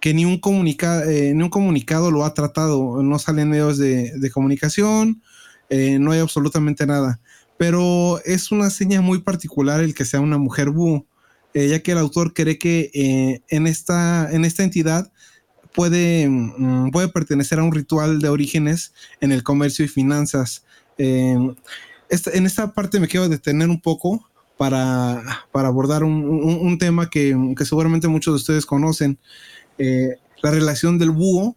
que 0.05 0.13
ni 0.13 0.27
un, 0.27 0.39
eh, 0.45 1.33
ni 1.35 1.43
un 1.43 1.49
comunicado 1.49 2.11
lo 2.11 2.27
ha 2.27 2.35
tratado, 2.35 3.03
no 3.03 3.19
salen 3.19 3.49
medios 3.49 3.79
de, 3.79 4.31
comunicación, 4.35 5.23
eh, 5.71 5.99
no 5.99 6.13
hay 6.13 6.21
absolutamente 6.21 6.87
nada. 6.87 7.23
Pero 7.57 8.21
es 8.27 8.53
una 8.53 8.69
seña 8.69 9.01
muy 9.01 9.23
particular 9.23 9.81
el 9.81 9.95
que 9.95 10.05
sea 10.05 10.21
una 10.21 10.37
mujer 10.37 10.69
búho, 10.69 11.07
eh, 11.55 11.69
ya 11.69 11.81
que 11.81 11.93
el 11.93 11.99
autor 11.99 12.35
cree 12.35 12.59
que 12.59 13.41
en, 13.49 13.67
esta, 13.67 14.31
en 14.31 14.45
esta 14.45 14.63
entidad 14.63 15.11
puede, 15.73 16.29
mm, 16.29 16.91
puede 16.91 17.09
pertenecer 17.09 17.59
a 17.59 17.63
un 17.63 17.73
ritual 17.73 18.21
de 18.21 18.29
orígenes 18.29 18.93
en 19.23 19.33
el 19.33 19.43
comercio 19.43 19.87
y 19.87 19.89
finanzas. 19.89 20.67
en 20.99 21.57
esta 22.11 22.75
parte 22.75 23.01
me 23.01 23.09
quiero 23.09 23.31
detener 23.31 23.71
un 23.71 23.81
poco 23.81 24.29
para, 24.59 25.47
abordar 25.55 26.05
un, 26.05 26.77
tema 26.79 27.09
que, 27.09 27.55
que, 27.57 27.65
seguramente 27.65 28.07
muchos 28.07 28.35
de 28.35 28.37
ustedes 28.37 28.67
conocen. 28.67 29.19
Eh, 29.79 30.16
la 30.43 30.51
relación 30.51 30.99
del 30.99 31.11
búho 31.11 31.57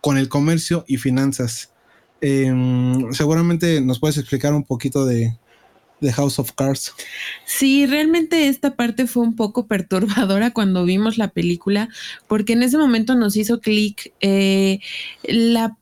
con 0.00 0.18
el 0.18 0.28
comercio 0.28 0.84
y 0.86 0.98
finanzas. 0.98 1.72
Em, 2.20 3.12
seguramente 3.12 3.80
nos 3.80 3.98
puedes 3.98 4.18
explicar 4.18 4.54
un 4.54 4.64
poquito 4.64 5.04
de, 5.04 5.36
House 6.14 6.38
of 6.38 6.52
Cards. 6.52 6.92
Sí, 7.46 7.86
realmente 7.86 8.48
esta 8.48 8.76
parte 8.76 9.06
fue 9.06 9.22
un 9.22 9.34
poco 9.34 9.66
perturbadora 9.68 10.52
cuando 10.52 10.84
vimos 10.84 11.18
la 11.18 11.28
película, 11.28 11.88
porque 12.28 12.52
en 12.52 12.62
ese 12.62 12.78
momento 12.78 13.14
nos 13.14 13.36
hizo 13.36 13.60
clic 13.60 14.12
eh, 14.20 14.80
la 15.24 15.76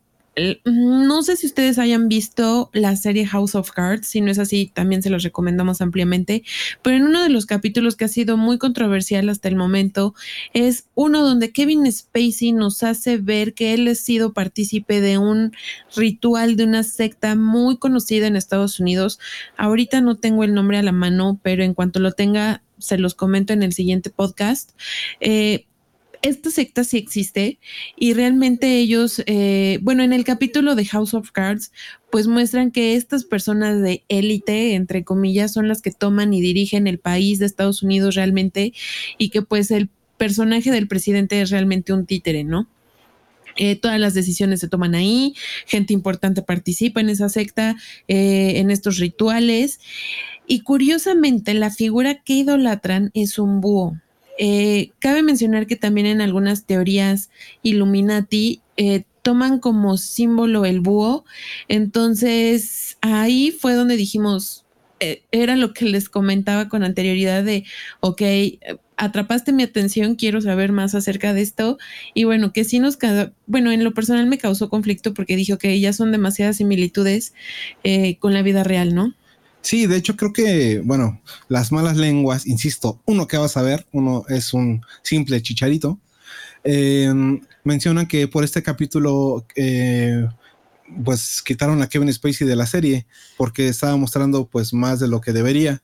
no 0.65 1.23
sé 1.23 1.37
si 1.37 1.47
ustedes 1.47 1.79
hayan 1.79 2.09
visto 2.09 2.71
la 2.73 2.97
serie 2.97 3.27
House 3.27 3.55
of 3.55 3.71
Cards, 3.71 4.07
si 4.07 4.21
no 4.21 4.31
es 4.31 4.39
así, 4.39 4.71
también 4.75 5.03
se 5.03 5.11
los 5.11 5.23
recomendamos 5.23 5.81
ampliamente, 5.81 6.43
pero 6.83 6.97
en 6.97 7.05
uno 7.05 7.23
de 7.23 7.29
los 7.29 7.47
capítulos 7.47 7.97
que 7.97 8.07
ha 8.07 8.09
sido 8.09 8.37
muy 8.37 8.59
controversial 8.59 9.29
hasta 9.29 9.49
el 9.49 9.57
momento 9.57 10.15
es 10.53 10.87
uno 10.95 11.23
donde 11.23 11.53
Kevin 11.53 11.91
Spacey 11.91 12.53
nos 12.53 12.83
hace 12.83 13.19
ver 13.19 13.55
que 13.55 13.75
él 13.75 13.87
ha 13.89 13.95
sido 13.95 14.33
partícipe 14.33 15.01
de 15.01 15.19
un 15.19 15.53
ritual 15.95 16.57
de 16.57 16.65
una 16.65 16.83
secta 16.83 17.35
muy 17.37 17.79
conocida 17.79 18.27
en 18.27 18.37
Estados 18.37 18.81
Unidos. 18.81 19.19
Ahorita 19.57 20.01
no 20.01 20.17
tengo 20.17 20.45
el 20.45 20.55
nombre 20.55 20.79
a 20.79 20.83
la 20.83 20.93
mano, 20.93 21.39
pero 21.43 21.63
en 21.63 21.75
cuanto 21.75 22.01
lo 22.01 22.13
tenga, 22.13 22.63
se 22.79 22.99
los 22.99 23.15
comento 23.15 23.53
en 23.53 23.63
el 23.63 23.73
siguiente 23.73 24.11
podcast. 24.11 24.73
Eh, 25.21 25.67
esta 26.25 26.51
secta 26.51 26.85
sí 26.85 26.97
existe 26.97 27.59
y 27.97 28.15
realmente 28.15 28.79
ellos, 28.79 29.23
eh, 29.27 29.79
bueno, 29.83 30.03
en 30.03 30.15
el 30.15 30.25
capítulo 30.25 30.75
de 30.75 30.87
House 30.87 31.13
of 31.13 31.31
Cards, 31.33 31.71
pues 32.11 32.27
muestran 32.29 32.71
que 32.71 32.97
estas 32.97 33.25
personas 33.25 33.83
de 33.83 34.05
élite, 34.09 34.75
entre 34.75 35.05
comillas, 35.05 35.53
son 35.53 35.69
las 35.69 35.83
que 35.83 35.91
toman 35.91 36.33
y 36.33 36.41
dirigen 36.41 36.87
el 36.87 36.99
país 36.99 37.39
de 37.39 37.47
Estados 37.47 37.83
Unidos 37.83 38.15
realmente 38.15 38.73
y 39.19 39.29
que 39.29 39.43
pues 39.43 39.71
el 39.71 39.91
personaje 40.17 40.71
del 40.71 40.89
presidente 40.89 41.43
es 41.43 41.51
realmente 41.51 41.93
un 41.93 42.07
títere, 42.07 42.43
¿no? 42.43 42.69
Eh, 43.57 43.77
todas 43.77 44.01
las 44.01 44.15
decisiones 44.15 44.61
se 44.61 44.69
toman 44.69 44.95
ahí, 44.95 45.35
gente 45.67 45.93
importante 45.93 46.41
participa 46.41 47.03
en 47.03 47.11
esa 47.11 47.29
secta, 47.29 47.77
eh, 48.09 48.55
en 48.57 48.71
estos 48.71 48.97
rituales. 48.99 49.79
Y 50.47 50.61
curiosamente, 50.61 51.53
la 51.53 51.71
figura 51.71 52.23
que 52.23 52.33
idolatran 52.33 53.11
es 53.13 53.39
un 53.39 53.61
búho. 53.61 54.01
Eh, 54.39 54.91
cabe 54.99 55.23
mencionar 55.23 55.67
que 55.67 55.77
también 55.77 56.07
en 56.07 56.21
algunas 56.21 56.65
teorías 56.65 57.31
Illuminati 57.63 58.63
eh, 58.77 59.05
toman 59.23 59.59
como 59.59 59.97
símbolo 59.97 60.65
el 60.65 60.81
búho. 60.81 61.25
Entonces 61.69 62.99
ahí 63.01 63.51
fue 63.53 63.75
donde 63.75 63.97
dijimos, 63.97 64.65
eh, 65.01 65.23
era 65.33 65.57
lo 65.57 65.73
que 65.73 65.85
les 65.87 66.09
comentaba 66.09 66.69
con 66.69 66.85
anterioridad 66.85 67.45
de, 67.45 67.65
ok, 68.01 68.23
atrapaste 68.97 69.53
mi 69.53 69.63
atención, 69.63 70.15
quiero 70.15 70.41
saber 70.41 70.73
más 70.73 70.95
acerca 70.95 71.33
de 71.33 71.43
esto. 71.43 71.79
Y 72.15 72.25
bueno, 72.25 72.53
que 72.53 72.65
sí 72.65 72.79
nos, 72.79 72.99
bueno, 73.47 73.73
en 73.73 73.85
lo 73.85 73.95
personal 73.95 74.27
me 74.27 74.39
causó 74.39 74.69
conflicto 74.69 75.15
porque 75.15 75.37
dije, 75.37 75.57
que 75.59 75.79
ya 75.81 75.93
son 75.93 76.13
demasiadas 76.13 76.57
similitudes 76.59 77.35
con 78.19 78.35
la 78.35 78.43
vida 78.43 78.65
real, 78.65 78.95
¿no? 78.95 79.15
Sí, 79.65 79.87
de 79.87 79.97
hecho 79.97 80.15
creo 80.15 80.31
que, 80.35 80.83
bueno, 80.85 81.23
las 81.49 81.73
malas 81.73 81.97
lenguas, 81.97 82.47
insisto, 82.47 83.01
uno 83.07 83.27
que 83.27 83.39
vas 83.39 83.57
a 83.57 83.63
ver, 83.63 83.87
uno 83.93 84.25
es 84.29 84.53
un 84.53 84.83
simple 85.03 85.41
chicharito, 85.41 85.99
em, 86.65 87.41
mencionan 87.65 88.07
que 88.07 88.29
por 88.29 88.45
este 88.45 88.63
capítulo, 88.63 89.47
eh, 89.57 90.29
pues 91.03 91.43
quitaron 91.43 91.81
a 91.81 91.89
Kevin 91.89 92.13
Spacey 92.13 92.47
de 92.47 92.57
la 92.57 92.67
serie 92.67 93.07
porque 93.39 93.69
estaba 93.69 93.97
mostrando 93.97 94.47
pues 94.47 94.75
más 94.75 95.01
de 95.01 95.09
lo 95.09 95.23
que 95.23 95.33
debería. 95.33 95.83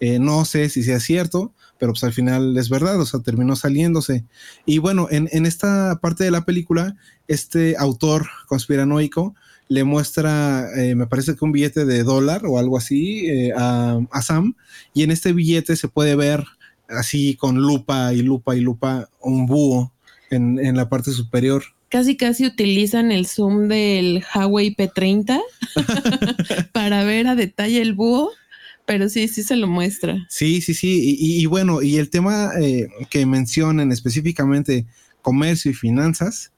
Eh, 0.00 0.18
no 0.18 0.46
sé 0.46 0.70
si 0.70 0.82
sea 0.82 0.98
cierto, 0.98 1.52
pero 1.78 1.92
pues 1.92 2.04
al 2.04 2.14
final 2.14 2.56
es 2.56 2.70
verdad, 2.70 2.98
o 2.98 3.04
sea, 3.04 3.20
terminó 3.20 3.56
saliéndose. 3.56 4.24
Y 4.64 4.78
bueno, 4.78 5.06
en, 5.10 5.28
en 5.32 5.44
esta 5.44 5.98
parte 6.00 6.24
de 6.24 6.30
la 6.30 6.46
película, 6.46 6.96
este 7.26 7.76
autor 7.78 8.26
conspiranoico 8.46 9.34
le 9.68 9.84
muestra, 9.84 10.68
eh, 10.76 10.94
me 10.94 11.06
parece 11.06 11.36
que 11.36 11.44
un 11.44 11.52
billete 11.52 11.84
de 11.84 12.02
dólar 12.02 12.46
o 12.46 12.58
algo 12.58 12.76
así 12.78 13.26
eh, 13.28 13.52
a, 13.56 14.22
Sam, 14.22 14.54
y 14.94 15.02
en 15.02 15.10
este 15.10 15.32
billete 15.32 15.76
se 15.76 15.88
puede 15.88 16.16
ver 16.16 16.44
así 16.88 17.36
con 17.36 17.56
lupa 17.56 18.14
y 18.14 18.22
lupa 18.22 18.56
y 18.56 18.60
lupa 18.60 19.08
un 19.20 19.46
búho 19.46 19.92
en, 20.30 20.58
en 20.58 20.76
la 20.76 20.88
parte 20.88 21.10
superior. 21.12 21.62
Casi 21.90 22.16
casi 22.16 22.46
utilizan 22.46 23.12
el 23.12 23.26
zoom 23.26 23.68
del 23.68 24.24
Huawei 24.34 24.74
P30 24.74 25.40
para 26.72 27.04
ver 27.04 27.26
a 27.26 27.34
detalle 27.34 27.80
el 27.80 27.94
búho 27.94 28.30
pero 28.88 29.10
sí, 29.10 29.28
sí 29.28 29.42
se 29.42 29.54
lo 29.54 29.66
muestra. 29.66 30.26
Sí, 30.30 30.62
sí, 30.62 30.72
sí. 30.72 31.14
Y, 31.20 31.44
bueno, 31.44 31.82
y 31.82 31.98
el 31.98 32.08
tema 32.08 32.52
eh, 32.58 32.88
que 33.10 33.26
mencionan 33.26 33.92
específicamente 33.92 34.86
comercio 35.20 35.70
y 35.70 35.74
finanzas, 35.74 36.52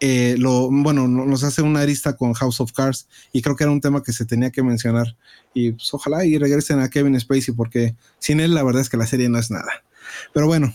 eh, 0.00 0.36
lo, 0.38 0.70
bueno, 0.70 1.06
nos 1.08 1.44
hace 1.44 1.62
una 1.62 1.80
arista 1.80 2.16
con 2.16 2.32
House 2.32 2.60
of 2.60 2.72
Cards 2.72 3.06
y 3.32 3.42
creo 3.42 3.54
que 3.54 3.64
era 3.64 3.72
un 3.72 3.80
tema 3.80 4.02
que 4.02 4.12
se 4.12 4.24
tenía 4.24 4.50
que 4.50 4.62
mencionar. 4.62 5.16
Y 5.54 5.72
pues 5.72 5.92
ojalá 5.92 6.24
y 6.24 6.38
regresen 6.38 6.80
a 6.80 6.88
Kevin 6.88 7.18
Spacey 7.20 7.54
porque 7.54 7.94
sin 8.18 8.40
él 8.40 8.54
la 8.54 8.62
verdad 8.62 8.82
es 8.82 8.88
que 8.88 8.96
la 8.96 9.06
serie 9.06 9.28
no 9.28 9.38
es 9.38 9.50
nada. 9.50 9.84
Pero 10.32 10.46
bueno, 10.46 10.72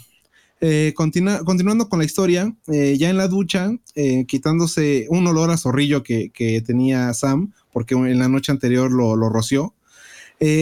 Eh, 0.61 0.93
continuando 0.95 1.89
con 1.89 1.99
la 1.99 2.05
historia, 2.05 2.55
eh, 2.67 2.95
ya 2.97 3.09
en 3.09 3.17
la 3.17 3.27
ducha, 3.27 3.71
eh, 3.93 4.25
quitándose 4.25 5.05
un 5.09 5.27
olor 5.27 5.51
a 5.51 5.57
zorrillo 5.57 6.01
que, 6.01 6.31
tenía 6.65 7.13
Sam, 7.13 7.53
porque 7.73 7.93
en 7.93 8.17
la 8.19 8.29
noche 8.29 8.51
anterior 8.51 8.91
lo, 8.91 9.29
roció, 9.29 9.73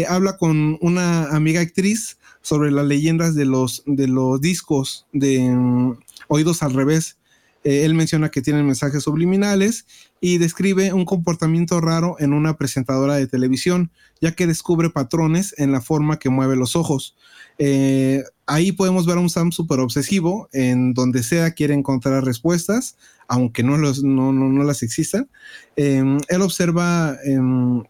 habla 0.10 0.38
con 0.38 0.78
una 0.82 1.26
amiga 1.36 1.62
actriz 1.62 2.18
sobre 2.42 2.72
las 2.72 2.86
leyendas 2.86 3.36
de 3.36 3.46
los, 3.46 3.84
de 3.86 4.08
los 4.08 4.42
discos 4.42 5.06
de 5.14 5.50
mm, 5.50 5.98
Oídos 6.28 6.64
al 6.64 6.74
revés. 6.74 7.18
Él 7.64 7.94
menciona 7.94 8.30
que 8.30 8.42
tienen 8.42 8.66
mensajes 8.66 9.04
subliminales 9.04 9.86
y 10.20 10.38
describe 10.38 10.94
un 10.94 11.06
comportamiento 11.06 11.80
raro 11.82 12.16
en 12.20 12.34
una 12.34 12.58
presentadora 12.58 13.16
de 13.16 13.28
televisión, 13.28 13.92
ya 14.22 14.34
que 14.34 14.48
descubre 14.48 14.90
patrones 14.90 15.56
en 15.58 15.72
la 15.72 15.82
forma 15.82 16.20
que 16.20 16.30
mueve 16.30 16.56
los 16.56 16.76
ojos. 16.76 17.16
Eh, 17.58 18.24
ahí 18.46 18.72
podemos 18.72 19.06
ver 19.06 19.18
a 19.18 19.22
un 19.22 19.30
Sam 19.30 19.52
súper 19.52 19.80
obsesivo, 19.80 20.50
en 20.54 20.94
donde 20.94 21.24
sea 21.24 21.52
quiere 21.52 21.74
encontrar 21.74 22.26
respuestas, 22.26 22.98
aunque 23.28 23.64
no, 23.64 23.78
las 23.78 24.84
existan. 24.84 25.30
Em, 25.76 26.18
él 26.30 26.42
observa 26.42 27.18
em, 27.26 27.84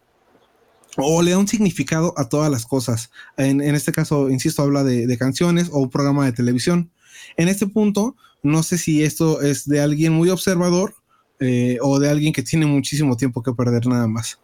o 0.96 1.22
le 1.22 1.32
da 1.32 1.38
un 1.38 1.48
significado 1.48 2.14
a 2.16 2.28
todas 2.28 2.50
las 2.50 2.66
cosas. 2.66 3.10
En, 3.36 3.60
este 3.60 3.92
caso, 3.92 4.30
insisto, 4.30 4.62
habla 4.62 4.84
de, 4.84 5.18
canciones 5.18 5.68
o 5.72 5.80
un 5.80 5.90
programa 5.90 6.24
de 6.24 6.32
televisión. 6.32 6.90
En 7.36 7.48
este 7.48 7.66
punto, 7.66 8.16
no 8.44 8.62
sé 8.62 8.78
si 8.78 9.02
esto 9.02 9.40
es 9.40 9.66
de 9.66 9.80
alguien 9.80 10.12
muy 10.12 10.28
observador 10.28 10.94
eh, 11.40 11.78
o 11.80 11.98
de 11.98 12.10
alguien 12.10 12.32
que 12.32 12.42
tiene 12.42 12.66
muchísimo 12.66 13.16
tiempo 13.16 13.42
que 13.42 13.52
perder 13.52 13.86
nada 13.86 14.06
más. 14.06 14.38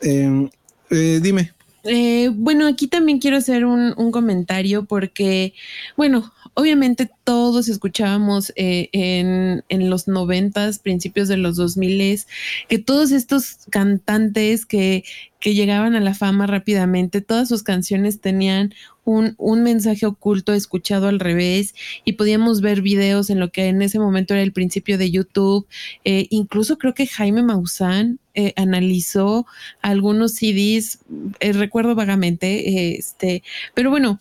Em, 0.00 0.48
eh, 0.90 1.20
dime. 1.22 1.52
Eh, 1.84 2.30
bueno, 2.34 2.66
aquí 2.66 2.88
también 2.88 3.18
quiero 3.18 3.36
hacer 3.36 3.64
un, 3.64 3.94
comentario 4.10 4.86
porque, 4.86 5.54
bueno, 5.96 6.32
obviamente 6.54 7.10
todos 7.24 7.68
escuchábamos 7.68 8.52
eh, 8.56 8.88
en, 8.92 9.64
en, 9.68 9.90
los 9.90 10.08
noventas, 10.08 10.78
principios 10.78 11.28
de 11.28 11.36
los 11.36 11.56
dos 11.56 11.76
miles, 11.76 12.26
que 12.68 12.78
todos 12.78 13.12
estos 13.12 13.58
cantantes 13.70 14.66
que, 14.66 15.04
que 15.40 15.54
llegaban 15.54 15.94
a 15.94 16.00
la 16.00 16.14
fama 16.14 16.46
rápidamente, 16.46 17.20
todas 17.20 17.48
sus 17.48 17.62
canciones 17.62 18.20
tenían 18.20 18.74
un, 19.04 19.34
un, 19.38 19.62
mensaje 19.62 20.06
oculto 20.06 20.52
escuchado 20.52 21.08
al 21.08 21.20
revés 21.20 21.74
y 22.04 22.12
podíamos 22.12 22.60
ver 22.60 22.82
videos 22.82 23.30
en 23.30 23.40
lo 23.40 23.50
que 23.50 23.66
en 23.68 23.82
ese 23.82 23.98
momento 23.98 24.34
era 24.34 24.42
el 24.42 24.52
principio 24.52 24.98
de 24.98 25.10
YouTube. 25.10 25.66
Eh, 26.04 26.26
incluso 26.30 26.78
creo 26.78 26.94
que 26.94 27.06
Jaime 27.06 27.42
Maussan 27.42 28.18
eh, 28.34 28.52
analizó 28.56 29.46
algunos 29.82 30.34
CDs, 30.34 31.00
recuerdo 31.40 31.94
vagamente, 31.94 32.96
este, 32.98 33.42
pero 33.74 33.90
bueno. 33.90 34.18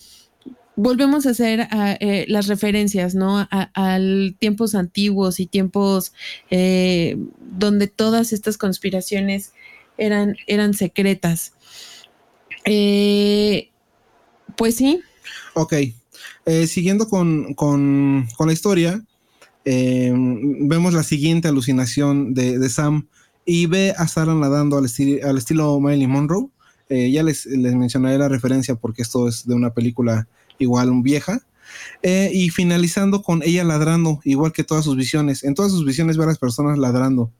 Volvemos 0.81 1.25
a 1.25 1.31
hacer 1.31 1.67
las 2.27 2.47
referencias, 2.47 3.15
¿no? 3.15 3.47
A, 3.51 3.99
tiempos 4.39 4.75
antiguos 4.75 5.39
y 5.41 5.45
tiempos 5.45 6.13
donde 6.49 7.87
todas 7.87 8.31
estas 8.31 8.57
conspiraciones 8.57 9.51
eran, 9.97 10.37
eran 10.47 10.73
secretas. 10.73 11.53
Eh, 12.65 13.69
pues 14.55 14.75
sí. 14.75 15.01
Ok. 15.53 15.73
Eh, 16.45 16.67
siguiendo 16.67 17.07
con, 17.07 18.27
la 18.39 18.53
historia, 18.53 19.03
eh, 19.65 20.11
vemos 20.15 20.93
la 20.93 21.03
siguiente 21.03 21.47
alucinación 21.47 22.33
de, 22.33 22.69
Sam 22.69 23.07
y 23.45 23.67
ve 23.67 23.93
a 23.97 24.07
Sarah 24.07 24.33
nadando 24.33 24.77
al, 24.77 24.85
al 25.23 25.37
estilo 25.37 25.79
Marilyn 25.79 26.09
Monroe. 26.09 26.47
Eh, 26.89 27.11
ya 27.11 27.21
les, 27.21 27.45
les, 27.45 27.75
mencionaré 27.75 28.17
la 28.17 28.29
referencia 28.29 28.75
porque 28.75 29.03
esto 29.03 29.27
es 29.27 29.45
de 29.45 29.53
una 29.53 29.73
película 29.73 30.27
igual 30.59 30.91
vieja. 31.01 31.41
y 32.03 32.49
finalizando 32.49 33.21
con 33.21 33.41
ella 33.43 33.63
ladrando, 33.63 34.19
igual 34.23 34.51
que 34.51 34.63
todas 34.63 34.85
sus 34.85 34.95
visiones. 34.95 35.43
En 35.43 35.55
todas 35.55 35.71
sus 35.71 35.85
visiones 35.85 36.17
ve 36.17 36.23
a 36.23 36.27
las 36.27 36.37
personas 36.37 36.77
ladrando. 36.77 37.31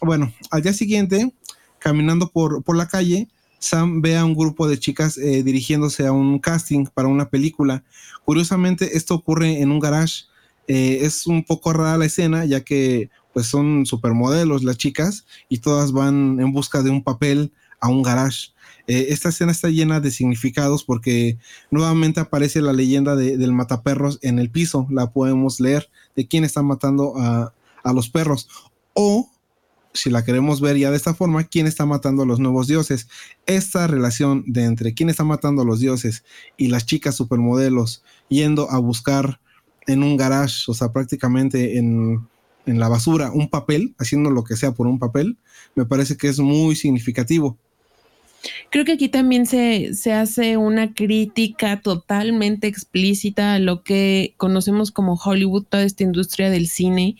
bueno, 0.00 0.32
al 0.50 0.62
día 0.62 0.72
siguiente, 0.72 1.32
caminando 1.78 2.30
por, 2.30 2.62
por 2.62 2.76
la 2.76 2.88
calle, 2.88 3.28
Sam 3.64 4.02
ve 4.02 4.16
a 4.16 4.24
un 4.24 4.34
grupo 4.34 4.68
de 4.68 4.78
chicas 4.78 5.16
eh, 5.16 5.42
dirigiéndose 5.42 6.06
a 6.06 6.12
un 6.12 6.38
casting 6.38 6.84
para 6.92 7.08
una 7.08 7.30
película. 7.30 7.82
Curiosamente, 8.24 8.96
esto 8.96 9.14
ocurre 9.14 9.62
en 9.62 9.70
un 9.70 9.80
garage. 9.80 10.24
Eh, 10.68 10.98
es 11.00 11.26
un 11.26 11.44
poco 11.44 11.72
rara 11.72 11.96
la 11.96 12.04
escena, 12.04 12.44
ya 12.44 12.60
que 12.60 13.08
pues 13.32 13.46
son 13.46 13.86
supermodelos 13.86 14.64
las 14.64 14.76
chicas 14.76 15.26
y 15.48 15.58
todas 15.58 15.92
van 15.92 16.38
en 16.40 16.52
busca 16.52 16.82
de 16.82 16.90
un 16.90 17.02
papel 17.02 17.52
a 17.84 17.88
un 17.88 18.02
garage. 18.02 18.48
Eh, 18.86 19.06
esta 19.10 19.28
escena 19.28 19.52
está 19.52 19.68
llena 19.68 20.00
de 20.00 20.10
significados 20.10 20.84
porque 20.84 21.38
nuevamente 21.70 22.20
aparece 22.20 22.62
la 22.62 22.72
leyenda 22.72 23.14
del 23.14 23.52
mataperros 23.52 24.18
en 24.22 24.38
el 24.38 24.50
piso. 24.50 24.86
La 24.90 25.12
podemos 25.12 25.60
leer 25.60 25.90
de 26.16 26.26
quién 26.26 26.44
está 26.44 26.62
matando 26.62 27.14
a, 27.18 27.52
a 27.82 27.92
los 27.92 28.08
perros. 28.08 28.48
O 28.94 29.30
si 29.92 30.08
la 30.08 30.24
queremos 30.24 30.62
ver 30.62 30.78
ya 30.78 30.90
de 30.90 30.96
esta 30.96 31.14
forma, 31.14 31.44
quién 31.44 31.66
está 31.66 31.84
matando 31.84 32.22
a 32.22 32.26
los 32.26 32.40
nuevos 32.40 32.66
dioses. 32.66 33.06
Esta 33.44 33.86
relación 33.86 34.44
de 34.46 34.64
entre 34.64 34.94
quién 34.94 35.10
está 35.10 35.24
matando 35.24 35.60
a 35.62 35.66
los 35.66 35.78
dioses 35.78 36.24
y 36.56 36.68
las 36.68 36.86
chicas 36.86 37.14
supermodelos 37.14 38.02
yendo 38.28 38.70
a 38.70 38.78
buscar 38.78 39.40
en 39.86 40.02
un 40.02 40.16
garage, 40.16 40.64
o 40.68 40.74
sea, 40.74 40.90
prácticamente 40.90 41.76
en, 41.76 42.26
en 42.64 42.80
la 42.80 42.88
basura, 42.88 43.30
un 43.30 43.50
papel, 43.50 43.94
haciendo 43.98 44.30
lo 44.30 44.42
que 44.42 44.56
sea 44.56 44.72
por 44.72 44.86
un 44.86 44.98
papel, 44.98 45.36
me 45.74 45.84
parece 45.84 46.16
que 46.16 46.28
es 46.28 46.38
muy 46.38 46.76
significativo. 46.76 47.58
Creo 48.70 48.84
que 48.84 48.92
aquí 48.92 49.08
también 49.08 49.46
se, 49.46 49.90
hace 50.12 50.56
una 50.56 50.92
crítica 50.94 51.80
totalmente 51.80 52.66
explícita 52.66 53.54
a 53.54 53.58
lo 53.58 53.82
que 53.82 54.34
conocemos 54.36 54.90
como 54.90 55.14
Hollywood, 55.14 55.64
toda 55.64 55.84
esta 55.84 56.02
industria 56.02 56.50
del 56.50 56.68
cine. 56.68 57.16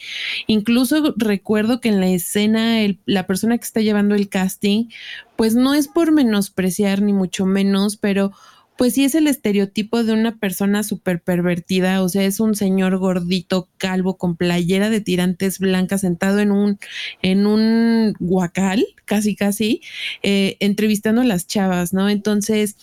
Incluso 0.46 1.14
recuerdo 1.16 1.80
que 1.80 1.88
en 1.88 2.00
la 2.00 2.08
escena 2.08 2.76
la 3.06 3.26
persona 3.26 3.56
que 3.56 3.64
está 3.64 3.80
llevando 3.80 4.14
el 4.14 4.28
casting, 4.28 4.88
pues 5.36 5.54
no 5.54 5.74
es 5.74 5.88
por 5.88 6.12
menospreciar 6.12 7.02
ni 7.02 7.12
mucho 7.12 7.46
menos, 7.46 7.96
pero 7.96 8.32
pues 8.76 8.94
sí 8.94 9.04
es 9.04 9.14
el 9.14 9.26
estereotipo 9.26 10.02
de 10.02 10.12
una 10.12 10.36
persona 10.36 10.82
súper 10.82 11.22
pervertida, 11.22 12.02
o 12.02 12.08
sea, 12.08 12.24
es 12.24 12.40
un 12.40 12.54
señor 12.54 12.98
gordito, 12.98 13.68
calvo, 13.78 14.16
con 14.16 14.36
playera 14.36 14.90
de 14.90 15.00
tirantes 15.00 15.58
blancas, 15.58 16.00
sentado 16.00 16.40
en 16.40 16.50
un, 16.50 16.78
en 17.22 17.46
un 17.46 18.14
guacal, 18.18 18.84
casi 19.04 19.36
casi, 19.36 19.80
eh, 20.22 20.56
entrevistando 20.60 21.20
a 21.22 21.24
las 21.24 21.46
chavas, 21.46 21.92
¿no? 21.92 22.08
Entonces, 22.10 22.76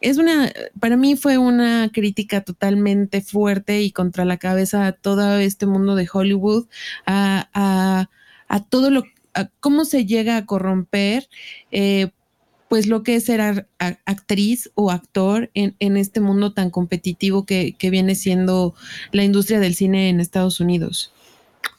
es 0.00 0.18
una, 0.18 0.52
para 0.78 0.96
mí 0.96 1.16
fue 1.16 1.38
una 1.38 1.90
crítica 1.92 2.42
totalmente 2.42 3.20
fuerte 3.20 3.82
y 3.82 3.92
contra 3.92 4.24
la 4.24 4.38
cabeza 4.38 4.86
a 4.86 4.92
todo 4.92 5.38
este 5.38 5.66
mundo 5.66 5.94
de 5.94 6.08
Hollywood, 6.12 6.66
a, 7.06 7.48
a, 7.54 8.10
a 8.48 8.64
todo 8.64 8.90
lo, 8.90 9.04
a 9.34 9.46
cómo 9.60 9.84
se 9.84 10.06
llega 10.06 10.36
a 10.36 10.46
corromper. 10.46 11.28
Eh, 11.70 12.10
pues 12.70 12.86
lo 12.86 13.02
que 13.02 13.16
es 13.16 13.24
ser 13.24 13.68
actriz 14.06 14.70
o 14.74 14.92
actor 14.92 15.50
en, 15.54 15.96
este 15.96 16.20
mundo 16.20 16.52
tan 16.54 16.70
competitivo 16.70 17.44
que, 17.44 17.76
viene 17.90 18.14
siendo 18.14 18.76
la 19.10 19.24
industria 19.24 19.58
del 19.58 19.74
cine 19.74 20.08
en 20.08 20.20
Estados 20.20 20.60
Unidos. 20.60 21.12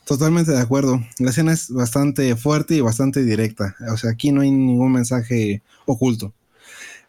Totalmente 0.04 0.52
de 0.52 0.60
acuerdo. 0.60 1.02
La 1.18 1.30
escena 1.30 1.54
es 1.54 1.70
bastante 1.70 2.36
fuerte 2.36 2.76
y 2.76 2.82
bastante 2.82 3.24
directa. 3.24 3.74
O 3.90 3.96
sea, 3.96 4.12
aquí 4.12 4.34
no 4.34 4.42
hay 4.42 4.52
ningún 4.52 4.92
mensaje 4.92 5.62
oculto. 5.86 6.34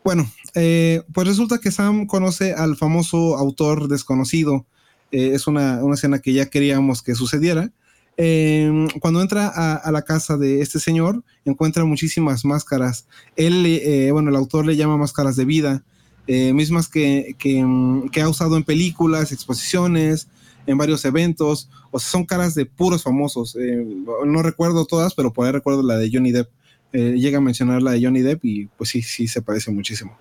Bueno, 0.04 0.30
eh, 0.54 1.02
pues 1.12 1.26
resulta 1.26 1.58
que 1.58 1.72
Sam 1.72 2.06
conoce 2.06 2.54
al 2.54 2.76
famoso 2.76 3.36
autor 3.36 3.88
desconocido. 3.88 4.64
Eh, 5.10 5.32
es 5.34 5.48
una, 5.48 5.82
una, 5.82 5.96
escena 5.96 6.20
que 6.20 6.32
ya 6.32 6.46
queríamos 6.46 7.02
que 7.02 7.16
sucediera. 7.16 7.72
Em, 8.16 8.88
cuando 9.00 9.22
entra 9.22 9.48
a, 9.48 9.90
la 9.90 10.02
casa 10.02 10.36
de 10.36 10.60
este 10.60 10.78
señor, 10.78 11.22
encuentra 11.44 11.84
muchísimas 11.84 12.44
máscaras. 12.44 13.06
Él, 13.36 13.64
eh, 13.66 14.10
bueno, 14.12 14.30
el 14.30 14.36
autor 14.36 14.66
le 14.66 14.76
llama 14.76 14.96
máscaras 14.96 15.36
de 15.36 15.44
vida, 15.44 15.82
eh, 16.26 16.52
mismas 16.52 16.88
que, 16.88 17.34
mm, 17.64 18.08
que, 18.08 18.20
ha 18.20 18.28
usado 18.28 18.56
en 18.56 18.64
películas, 18.64 19.32
exposiciones, 19.32 20.28
en 20.66 20.78
varios 20.78 21.04
eventos. 21.04 21.68
O 21.90 21.98
sea, 21.98 22.10
son 22.10 22.26
caras 22.26 22.54
de 22.54 22.66
puros 22.66 23.02
famosos. 23.02 23.56
Eh, 23.58 23.84
no 24.26 24.42
recuerdo 24.42 24.84
todas, 24.84 25.14
pero 25.14 25.32
por 25.32 25.46
ahí 25.46 25.52
recuerdo 25.52 25.82
la 25.82 25.96
de 25.96 26.10
Johnny 26.12 26.32
Depp. 26.32 26.50
llega 26.92 27.38
a 27.38 27.40
mencionar 27.40 27.82
la 27.82 27.92
de 27.92 28.04
Johnny 28.04 28.20
Depp 28.20 28.44
y 28.44 28.66
pues 28.76 28.90
sí, 28.90 29.00
sí 29.00 29.26
se 29.26 29.40
parece 29.40 29.70
muchísimo. 29.70 30.18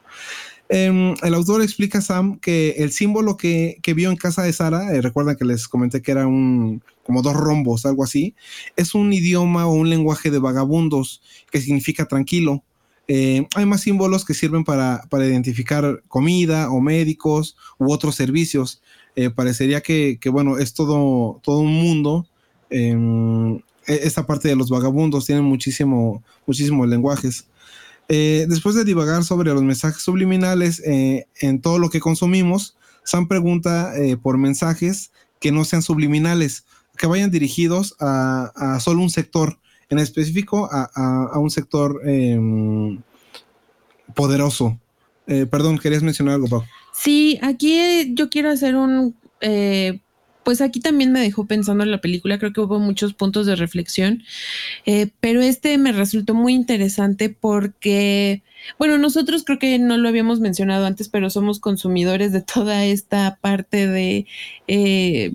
Em, 0.74 1.16
el 1.22 1.34
autor 1.34 1.62
explica 1.62 1.98
a 1.98 2.02
Sam 2.02 2.40
que 2.40 2.76
el 2.78 2.94
símbolo 2.94 3.36
que, 3.36 3.82
vio 3.94 4.10
en 4.10 4.16
casa 4.16 4.44
de 4.44 4.54
Sara, 4.54 4.94
eh, 4.94 5.02
recuerdan 5.02 5.36
que 5.36 5.44
les 5.44 5.68
comenté 5.68 6.02
que 6.02 6.12
era 6.12 6.26
un 6.28 6.82
como 7.04 7.22
dos 7.22 7.34
rombos, 7.34 7.86
algo 7.86 8.06
así, 8.06 8.36
es 8.78 8.96
un 8.96 9.12
idioma 9.12 9.68
o 9.68 9.74
un 9.74 9.90
lenguaje 9.90 10.32
de 10.32 10.40
vagabundos 10.40 11.22
que 11.52 11.60
significa 11.60 12.06
tranquilo. 12.06 12.64
Eh, 13.10 13.46
hay 13.54 13.66
más 13.66 13.82
símbolos 13.82 14.24
que 14.24 14.34
sirven 14.34 14.64
para, 14.64 15.04
identificar 15.12 16.04
comida 16.08 16.72
o 16.72 16.80
médicos 16.80 17.58
u 17.78 17.92
otros 17.92 18.16
servicios. 18.16 18.82
Eh, 19.18 19.30
parecería 19.30 19.82
que, 19.82 20.18
bueno, 20.32 20.58
es 20.58 20.74
todo, 20.74 21.42
todo 21.44 21.60
un 21.60 21.74
mundo. 21.74 22.28
Em, 22.70 23.58
e, 23.88 24.00
esta 24.04 24.26
parte 24.26 24.48
de 24.48 24.56
los 24.56 24.70
vagabundos 24.70 25.26
tienen 25.26 25.44
muchísimo, 25.44 26.24
muchísimos 26.48 26.88
lenguajes. 26.88 27.48
Eh, 28.14 28.46
después 28.50 28.76
de 28.76 28.84
divagar 28.84 29.24
sobre 29.24 29.54
los 29.54 29.64
mensajes 29.64 30.04
subliminales 30.04 30.82
eh, 30.86 31.28
en 31.40 31.62
todo 31.62 31.80
lo 31.80 31.90
que 31.90 32.02
consumimos, 32.02 32.76
Sam 33.06 33.30
pregunta 33.30 33.98
eh, 33.98 34.18
por 34.18 34.38
mensajes 34.38 35.14
que 35.40 35.54
no 35.54 35.64
sean 35.64 35.82
subliminales, 35.82 36.66
que 36.98 37.08
vayan 37.08 37.32
dirigidos 37.32 37.96
a, 38.02 38.78
solo 38.82 39.02
un 39.02 39.10
sector, 39.10 39.60
en 39.90 40.00
específico 40.00 40.68
a, 40.70 41.40
un 41.40 41.50
sector 41.50 42.02
em, 42.06 43.02
poderoso. 44.14 44.78
Perdón, 45.26 45.80
¿querías 45.80 46.04
mencionar 46.04 46.36
algo, 46.36 46.50
Pau? 46.50 46.64
Sí, 46.92 47.40
aquí 47.42 48.14
yo 48.14 48.30
quiero 48.30 48.50
hacer 48.50 48.76
un 48.76 49.16
pues 50.44 50.62
aquí 50.62 50.80
también 50.80 51.12
me 51.12 51.20
dejó 51.20 51.46
pensando 51.46 51.84
en 51.84 51.92
la 51.92 52.02
película, 52.02 52.40
creo 52.40 52.54
que 52.54 52.62
hubo 52.62 52.80
muchos 52.80 53.14
puntos 53.14 53.46
de 53.46 53.56
reflexión, 53.56 54.24
eh, 54.86 55.10
pero 55.20 55.42
este 55.42 55.78
me 55.78 55.92
resultó 55.92 56.34
muy 56.34 56.54
interesante 56.54 57.30
porque, 57.30 58.44
bueno, 58.80 58.98
nosotros 58.98 59.44
creo 59.44 59.60
que 59.60 59.78
no 59.80 59.98
lo 59.98 60.10
habíamos 60.10 60.40
mencionado 60.40 60.86
antes, 60.86 61.10
pero 61.10 61.30
somos 61.30 61.60
consumidores 61.60 62.32
de 62.32 62.42
toda 62.42 62.86
esta 62.86 63.38
parte 63.42 63.88
de, 63.88 64.26
eh, 64.68 65.34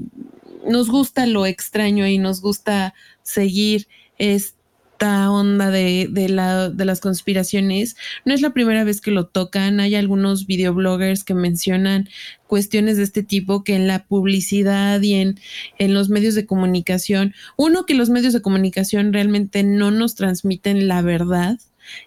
nos 0.66 0.88
gusta 0.88 1.26
lo 1.26 1.46
extraño 1.46 2.06
y 2.08 2.18
nos 2.18 2.40
gusta 2.40 2.94
seguir 3.22 3.86
este 4.18 4.55
esta 4.96 5.30
onda 5.30 5.70
de, 5.70 6.08
de, 6.10 6.30
la, 6.30 6.70
de 6.70 6.84
las 6.86 7.00
conspiraciones. 7.00 7.96
No 8.24 8.32
es 8.32 8.40
la 8.40 8.54
primera 8.54 8.82
vez 8.82 9.02
que 9.02 9.10
lo 9.10 9.26
tocan. 9.26 9.78
Hay 9.78 9.94
algunos 9.94 10.46
videobloggers 10.46 11.22
que 11.22 11.34
mencionan 11.34 12.08
cuestiones 12.46 12.96
de 12.96 13.02
este 13.02 13.22
tipo 13.22 13.62
que 13.62 13.74
en 13.74 13.88
la 13.88 14.06
publicidad 14.06 15.02
y 15.02 15.14
en, 15.14 15.38
en 15.78 15.92
los 15.92 16.08
medios 16.08 16.34
de 16.34 16.46
comunicación, 16.46 17.34
uno, 17.58 17.84
que 17.84 17.94
los 17.94 18.08
medios 18.08 18.32
de 18.32 18.40
comunicación 18.40 19.12
realmente 19.12 19.62
no 19.64 19.90
nos 19.90 20.14
transmiten 20.14 20.88
la 20.88 21.02
verdad. 21.02 21.58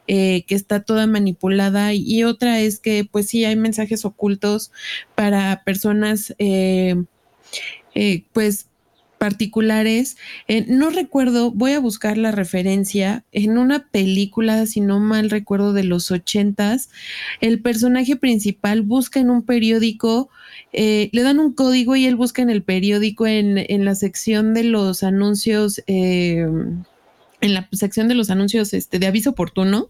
Eh, 0.08 0.44
que 0.46 0.56
está 0.56 0.84
toda 0.84 1.08
manipulada 1.08 1.94
y 1.94 2.26
otra 2.26 2.60
es 2.60 2.82
que 2.82 3.08
pues 3.10 3.28
sí 3.28 3.46
hay 3.46 3.56
mensajes 3.56 4.04
ocultos 4.04 4.74
para 5.16 5.64
personas 5.64 6.36
eh, 6.38 7.02
eh, 7.96 8.26
pues 8.34 8.69
particulares. 9.20 10.18
Eh, 10.48 10.66
no 10.68 10.90
recuerdo, 10.90 11.52
voy 11.52 11.74
a 11.74 11.80
buscar 11.80 12.18
la 12.18 12.32
referencia. 12.32 13.24
En 13.32 13.60
una 13.60 13.88
película, 13.90 14.66
si 14.66 14.82
no 14.82 15.00
mal 15.00 15.30
recuerdo, 15.30 15.74
de 15.74 15.84
los 15.84 16.10
ochentas, 16.10 16.90
el 17.42 17.62
personaje 17.62 18.16
principal 18.16 18.82
busca 18.82 19.20
en 19.20 19.30
un 19.30 19.44
periódico, 19.44 20.30
eh, 20.74 21.10
le 21.14 21.22
dan 21.22 21.40
un 21.40 21.54
código 21.54 21.96
y 21.96 22.08
él 22.08 22.16
busca 22.16 22.42
en 22.42 22.50
el 22.50 22.64
periódico 22.64 23.28
en, 23.28 23.58
en 23.58 23.86
la 23.86 23.94
sección 23.94 24.56
de 24.56 24.64
los 24.64 25.04
anuncios. 25.04 25.84
Eh, 25.86 26.48
en 27.42 27.54
la 27.54 27.68
sección 27.72 28.08
de 28.08 28.16
los 28.16 28.30
anuncios 28.30 28.74
este, 28.74 29.00
de 29.00 29.08
aviso 29.08 29.32
oportuno, 29.32 29.90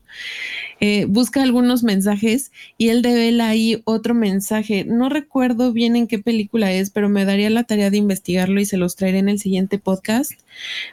eh, 0.79 1.05
busca 1.05 1.41
algunos 1.41 1.83
mensajes 1.83 2.51
y 2.77 2.89
él 2.89 3.01
devela 3.01 3.49
ahí 3.49 3.81
otro 3.85 4.13
mensaje. 4.13 4.85
No 4.85 5.09
recuerdo 5.09 5.73
bien 5.73 5.95
en 5.95 6.07
qué 6.07 6.19
película 6.19 6.71
es, 6.71 6.89
pero 6.89 7.09
me 7.09 7.25
daría 7.25 7.49
la 7.49 7.63
tarea 7.63 7.89
de 7.89 7.97
investigarlo 7.97 8.61
y 8.61 8.65
se 8.65 8.77
los 8.77 8.95
traeré 8.95 9.19
en 9.19 9.29
el 9.29 9.39
siguiente 9.39 9.79
podcast, 9.79 10.33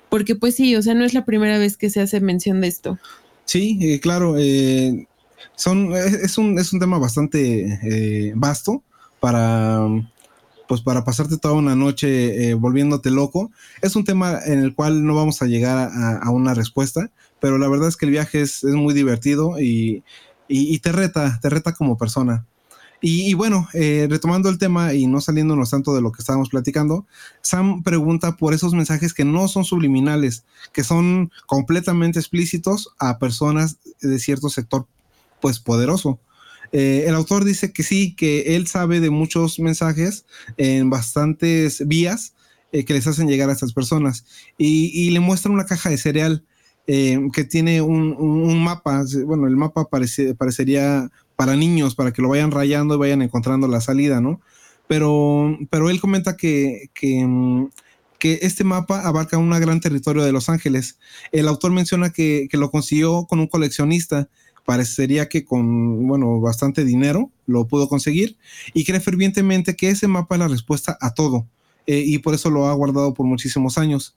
porque 0.08 0.34
pues 0.34 0.56
sí, 0.56 0.74
o 0.76 0.82
sea, 0.82 0.94
no 0.94 1.04
es 1.04 1.14
la 1.14 1.24
primera 1.24 1.58
vez 1.58 1.76
que 1.76 1.90
se 1.90 2.00
hace 2.00 2.20
mención 2.20 2.60
de 2.60 2.68
esto. 2.68 2.98
Sí, 3.44 3.78
eh, 3.80 4.00
claro, 4.00 4.36
eh, 4.38 5.06
son, 5.54 5.92
es, 5.94 6.36
un, 6.38 6.58
es 6.58 6.72
un 6.72 6.80
tema 6.80 6.98
bastante 6.98 8.32
vasto 8.34 8.82
para 9.20 9.88
pues 10.68 10.80
para 10.80 11.04
pasarte 11.04 11.38
toda 11.38 11.54
una 11.54 11.74
noche 11.74 12.50
eh, 12.50 12.54
volviéndote 12.54 13.10
loco. 13.10 13.50
Es 13.82 13.96
un 13.96 14.04
tema 14.04 14.38
en 14.44 14.58
el 14.60 14.74
cual 14.74 15.04
no 15.04 15.14
vamos 15.14 15.42
a 15.42 15.46
llegar 15.46 15.90
a, 15.92 16.30
una 16.30 16.54
respuesta, 16.54 17.10
pero 17.40 17.58
la 17.58 17.68
verdad 17.68 17.88
es 17.88 17.96
que 17.96 18.06
el 18.06 18.12
viaje 18.12 18.40
es, 18.40 18.64
muy 18.64 18.94
divertido 18.94 19.60
y, 19.60 20.02
te 20.80 20.92
reta, 20.92 21.38
te 21.40 21.50
reta 21.50 21.72
como 21.72 21.96
persona. 21.96 22.46
Y, 23.02 23.34
bueno, 23.34 23.68
eh, 23.74 24.06
retomando 24.08 24.48
el 24.48 24.58
tema 24.58 24.94
y 24.94 25.06
no 25.06 25.20
saliéndonos 25.20 25.70
tanto 25.70 25.94
de 25.94 26.00
lo 26.00 26.12
que 26.12 26.22
estábamos 26.22 26.48
platicando, 26.48 27.06
Sam 27.42 27.82
pregunta 27.82 28.36
por 28.36 28.54
esos 28.54 28.72
mensajes 28.72 29.12
que 29.12 29.24
no 29.24 29.48
son 29.48 29.64
subliminales, 29.64 30.44
que 30.72 30.82
son 30.82 31.30
completamente 31.46 32.18
explícitos 32.18 32.94
a 32.98 33.18
personas 33.18 33.78
de 34.00 34.18
cierto 34.18 34.48
sector, 34.48 34.86
pues 35.40 35.60
poderoso. 35.60 36.18
Eh, 36.72 37.04
el 37.06 37.14
autor 37.14 37.44
dice 37.44 37.72
que 37.72 37.82
sí, 37.82 38.14
que 38.14 38.56
él 38.56 38.66
sabe 38.66 39.00
de 39.00 39.10
muchos 39.10 39.58
mensajes 39.58 40.26
en 40.56 40.90
bastantes 40.90 41.86
vías 41.86 42.34
eh, 42.72 42.84
que 42.84 42.94
les 42.94 43.06
hacen 43.06 43.28
llegar 43.28 43.48
a 43.48 43.52
estas 43.52 43.72
personas 43.72 44.24
y, 44.58 45.10
le 45.10 45.20
muestra 45.20 45.52
una 45.52 45.66
caja 45.66 45.88
de 45.88 45.98
cereal 45.98 46.44
eh, 46.86 47.18
que 47.32 47.44
tiene 47.44 47.80
un, 47.80 48.62
mapa, 48.62 49.04
bueno, 49.24 49.46
el 49.46 49.56
mapa 49.56 49.88
parecería 49.88 51.08
para 51.36 51.56
niños, 51.56 51.94
para 51.94 52.12
que 52.12 52.22
lo 52.22 52.28
vayan 52.28 52.50
rayando 52.50 52.94
y 52.94 52.98
vayan 52.98 53.22
encontrando 53.22 53.68
la 53.68 53.80
salida, 53.80 54.20
¿no? 54.20 54.40
Pero, 54.88 55.56
pero 55.70 55.90
él 55.90 56.00
comenta 56.00 56.36
que, 56.36 56.90
que, 56.92 57.26
este 58.20 58.64
mapa 58.64 59.06
abarca 59.06 59.38
un 59.38 59.50
gran 59.50 59.80
territorio 59.80 60.24
de 60.24 60.32
Los 60.32 60.48
Ángeles. 60.48 60.98
El 61.30 61.46
autor 61.46 61.70
menciona 61.70 62.10
que, 62.10 62.48
que 62.50 62.56
lo 62.56 62.72
consiguió 62.72 63.24
con 63.26 63.38
un 63.38 63.46
coleccionista 63.46 64.28
parecería 64.66 65.28
que 65.28 65.44
con, 65.44 66.06
bueno, 66.06 66.40
bastante 66.40 66.84
dinero 66.84 67.30
lo 67.46 67.66
pudo 67.68 67.88
conseguir 67.88 68.36
y 68.74 68.84
cree 68.84 69.00
fervientemente 69.00 69.76
que 69.76 69.88
ese 69.88 70.08
mapa 70.08 70.34
es 70.34 70.40
la 70.40 70.48
respuesta 70.48 70.98
a 71.00 71.14
todo 71.14 71.46
eh, 71.86 72.02
y 72.04 72.18
por 72.18 72.34
eso 72.34 72.50
lo 72.50 72.66
ha 72.66 72.74
guardado 72.74 73.14
por 73.14 73.24
muchísimos 73.24 73.78
años. 73.78 74.16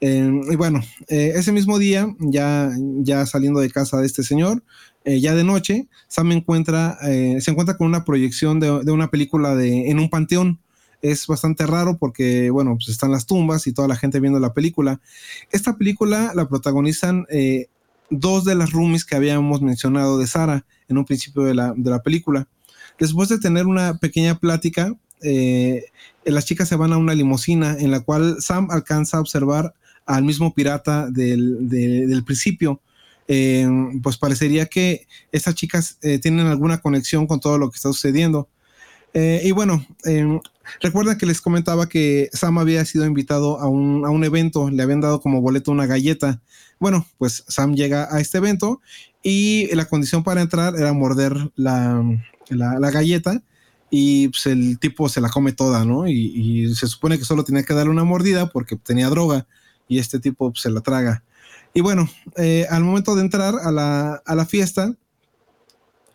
Eh, 0.00 0.30
y 0.48 0.54
bueno, 0.54 0.80
eh, 1.08 1.32
ese 1.34 1.50
mismo 1.50 1.78
día, 1.78 2.14
ya, 2.20 2.70
ya 2.98 3.26
saliendo 3.26 3.60
de 3.60 3.70
casa 3.70 3.98
de 3.98 4.06
este 4.06 4.22
señor, 4.22 4.62
ya 5.04 5.34
de 5.34 5.42
noche, 5.42 5.88
Sam 6.06 6.32
encuentra, 6.32 6.98
se 7.00 7.50
encuentra 7.50 7.78
con 7.78 7.86
una 7.86 8.04
proyección 8.04 8.60
de, 8.60 8.70
una 8.92 9.08
película 9.08 9.56
de, 9.56 9.88
en 9.90 10.00
un 10.00 10.10
panteón. 10.10 10.60
Es 11.00 11.26
bastante 11.26 11.66
raro 11.66 11.96
porque, 11.96 12.50
bueno, 12.50 12.74
pues 12.74 12.90
están 12.90 13.10
las 13.10 13.24
tumbas 13.24 13.66
y 13.66 13.72
toda 13.72 13.88
la 13.88 13.96
gente 13.96 14.20
viendo 14.20 14.38
la 14.38 14.52
película. 14.52 15.00
Esta 15.50 15.78
película 15.78 16.32
la 16.34 16.46
protagonizan 16.46 17.24
dos 18.10 18.44
de 18.44 18.54
las 18.54 18.72
roomies 18.72 19.04
que 19.04 19.16
habíamos 19.16 19.60
mencionado 19.60 20.18
de 20.18 20.26
Sara 20.26 20.64
en 20.88 20.98
un 20.98 21.04
principio 21.04 21.42
de 21.42 21.54
la, 21.54 22.02
película. 22.02 22.48
Después 22.98 23.28
de 23.28 23.38
tener 23.38 23.66
una 23.66 23.98
pequeña 23.98 24.38
plática, 24.38 24.94
eh, 25.22 25.84
las 26.24 26.44
chicas 26.44 26.68
se 26.68 26.76
van 26.76 26.92
a 26.92 26.96
una 26.98 27.14
limusina 27.14 27.76
en 27.78 27.90
la 27.90 28.00
cual 28.00 28.40
Sam 28.40 28.68
alcanza 28.70 29.16
a 29.16 29.20
observar 29.20 29.74
al 30.06 30.24
mismo 30.24 30.54
pirata 30.54 31.08
del, 31.10 32.22
principio. 32.24 32.80
Eh, 33.30 33.68
pues 34.02 34.16
parecería 34.16 34.66
que 34.66 35.06
estas 35.32 35.54
chicas 35.54 35.98
eh, 36.00 36.18
tienen 36.18 36.46
alguna 36.46 36.78
conexión 36.78 37.26
con 37.26 37.40
todo 37.40 37.58
lo 37.58 37.70
que 37.70 37.76
está 37.76 37.88
sucediendo. 37.92 38.48
y 39.14 39.50
bueno, 39.52 39.84
recuerda 40.80 41.18
que 41.18 41.26
les 41.26 41.40
comentaba 41.40 41.88
que 41.88 42.30
Sam 42.32 42.58
había 42.58 42.84
sido 42.84 43.06
invitado 43.06 43.60
a 43.60 43.68
un, 43.68 44.04
a 44.06 44.10
un 44.10 44.24
evento, 44.24 44.70
le 44.70 44.82
habían 44.82 45.00
dado 45.00 45.20
como 45.20 45.40
boleto 45.40 45.70
una 45.70 45.86
galleta. 45.86 46.40
Bueno, 46.78 47.06
pues 47.18 47.44
Sam 47.48 47.74
llega 47.74 48.08
a 48.10 48.20
este 48.20 48.38
evento 48.38 48.80
y 49.22 49.74
la 49.74 49.86
condición 49.86 50.22
para 50.22 50.40
entrar 50.40 50.76
era 50.76 50.92
morder 50.92 51.34
la, 51.56 52.02
galleta 52.50 53.42
y 53.90 54.28
pues 54.28 54.46
el 54.46 54.78
tipo 54.78 55.08
se 55.08 55.20
la 55.20 55.28
come 55.28 55.52
toda, 55.52 55.84
¿no? 55.84 56.06
Y, 56.06 56.74
se 56.74 56.86
supone 56.86 57.18
que 57.18 57.24
solo 57.24 57.44
tenía 57.44 57.62
que 57.62 57.74
darle 57.74 57.90
una 57.90 58.04
mordida 58.04 58.48
porque 58.48 58.76
tenía 58.76 59.08
droga 59.08 59.46
y 59.88 59.98
este 59.98 60.20
tipo 60.20 60.50
pues, 60.50 60.62
se 60.62 60.70
la 60.70 60.80
traga. 60.80 61.24
Y 61.74 61.80
bueno, 61.80 62.08
eh, 62.36 62.66
al 62.70 62.84
momento 62.84 63.14
de 63.14 63.22
entrar 63.22 63.54
a 63.62 63.70
la, 63.70 64.46
fiesta, 64.46 64.94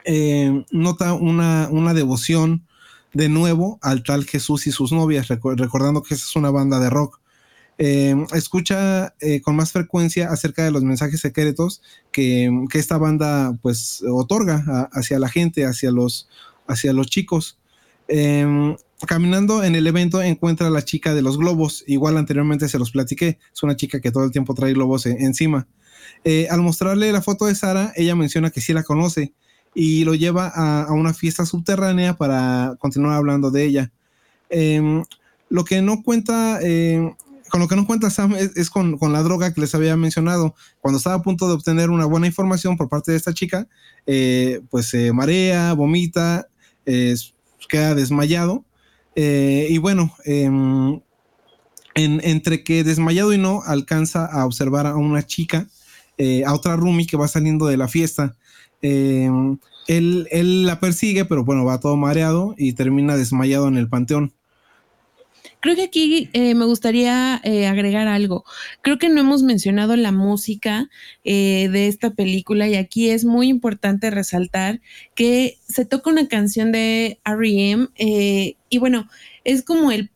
eh, 0.05 0.65
nota 0.71 1.13
una, 1.13 1.67
una, 1.71 1.93
devoción 1.93 2.65
de 3.13 3.29
nuevo 3.29 3.79
al 3.81 4.03
tal 4.03 4.25
Jesús 4.25 4.67
y 4.67 4.71
sus 4.71 4.91
novias, 4.91 5.27
recordando 5.27 6.01
que 6.01 6.15
esa 6.15 6.25
es 6.25 6.35
una 6.35 6.49
banda 6.49 6.79
de 6.79 6.89
rock. 6.89 7.19
Eh, 7.79 8.15
escucha 8.33 9.15
eh, 9.19 9.41
con 9.41 9.55
más 9.55 9.71
frecuencia 9.71 10.29
acerca 10.29 10.63
de 10.63 10.71
los 10.71 10.83
mensajes 10.83 11.19
secretos 11.19 11.81
que, 12.11 12.51
esta 12.73 12.97
banda 12.97 13.57
pues 13.61 14.03
otorga 14.07 14.89
hacia 14.91 15.17
la 15.19 15.29
gente, 15.29 15.65
hacia 15.65 15.91
los, 15.91 16.29
hacia 16.67 16.93
los 16.93 17.07
chicos. 17.07 17.57
Em, 18.07 18.75
caminando 19.07 19.63
en 19.63 19.75
el 19.75 19.87
evento 19.87 20.21
encuentra 20.21 20.67
a 20.67 20.69
la 20.69 20.83
chica 20.83 21.13
de 21.13 21.21
los 21.21 21.37
globos, 21.37 21.83
igual 21.87 22.17
anteriormente 22.17 22.67
se 22.69 22.79
los 22.79 22.91
platiqué, 22.91 23.39
es 23.53 23.63
una 23.63 23.75
chica 23.75 24.01
que 24.01 24.11
todo 24.11 24.25
el 24.25 24.31
tiempo 24.31 24.53
trae 24.53 24.73
globos 24.73 25.05
encima. 25.05 25.67
Eh, 26.23 26.47
al 26.49 26.61
mostrarle 26.61 27.11
la 27.11 27.21
foto 27.21 27.45
de 27.45 27.55
Sara, 27.55 27.91
ella 27.95 28.15
menciona 28.15 28.49
que 28.49 28.61
sí 28.61 28.73
la 28.73 28.83
conoce 28.83 29.33
y 29.75 30.05
lo 30.05 30.15
lleva 30.15 30.47
a, 30.47 30.91
una 30.93 31.13
fiesta 31.13 31.45
subterránea 31.45 32.15
para 32.15 32.75
continuar 32.79 33.15
hablando 33.15 33.51
de 33.51 33.63
ella. 33.63 33.91
Em, 34.49 35.03
lo 35.49 35.63
que 35.63 35.81
no 35.81 36.03
cuenta 36.03 36.59
con 37.53 37.61
lo 37.61 37.67
que 37.67 37.75
no 37.75 37.85
cuenta 37.85 38.09
Sam 38.09 38.33
es, 38.33 38.71
con, 38.71 38.97
la 38.99 39.21
droga 39.21 39.53
que 39.53 39.61
les 39.61 39.75
había 39.75 39.95
mencionado. 39.95 40.55
Cuando 40.81 40.97
estaba 40.97 41.17
a 41.17 41.21
punto 41.21 41.47
de 41.47 41.53
obtener 41.53 41.91
una 41.91 42.05
buena 42.05 42.25
información 42.25 42.77
por 42.77 42.89
parte 42.89 43.11
de 43.11 43.17
esta 43.17 43.31
chica, 43.31 43.67
eh, 44.07 44.61
pues 44.71 44.87
se 44.87 45.13
marea, 45.13 45.71
vomita, 45.73 46.47
queda 47.69 47.93
desmayado. 47.93 48.65
Eh, 49.15 49.67
y 49.69 49.77
bueno, 49.77 50.15
em, 50.25 50.99
entre 51.93 52.63
que 52.63 52.83
desmayado 52.83 53.33
y 53.33 53.37
no, 53.37 53.61
alcanza 53.67 54.25
a 54.25 54.47
observar 54.47 54.87
a 54.87 54.95
una 54.95 55.21
chica, 55.21 55.67
eh, 56.17 56.43
a 56.45 56.55
otra 56.55 56.75
roomie 56.75 57.05
que 57.05 57.17
va 57.17 57.27
saliendo 57.27 57.67
de 57.67 57.77
la 57.77 57.87
fiesta. 57.87 58.35
Em, 58.83 59.57
él, 59.87 60.27
él 60.29 60.65
la 60.65 60.79
persigue, 60.79 61.25
pero 61.25 61.43
bueno, 61.43 61.65
va 61.65 61.79
todo 61.79 61.97
mareado 61.97 62.53
y 62.57 62.73
termina 62.73 63.17
desmayado 63.17 63.67
en 63.67 63.77
el 63.77 63.89
panteón. 63.89 64.33
Creo 65.63 65.77
que 65.77 65.83
aquí 65.83 66.29
eh, 66.33 66.55
me 66.55 66.65
gustaría 66.65 67.39
eh, 67.45 67.67
agregar 67.67 68.09
algo. 68.09 68.43
Creo 68.81 68.97
que 68.97 69.07
no 69.07 69.21
hemos 69.21 69.43
mencionado 69.43 69.95
la 69.95 70.11
música 70.11 70.89
eh, 71.23 71.69
de 71.71 71.87
esta 71.87 72.09
película 72.09 72.67
y 72.67 72.75
aquí 72.75 73.09
es 73.09 73.23
muy 73.23 73.47
importante 73.47 74.11
resaltar 74.11 74.81
que 75.15 75.57
se 75.65 75.85
toca 75.85 76.09
una 76.09 76.27
canción 76.27 76.73
de 76.73 77.21
R.E.M. 77.23 77.87
y 77.97 78.77
bueno, 78.77 79.07
es 79.45 79.63
como 79.63 79.93
el 79.93 80.11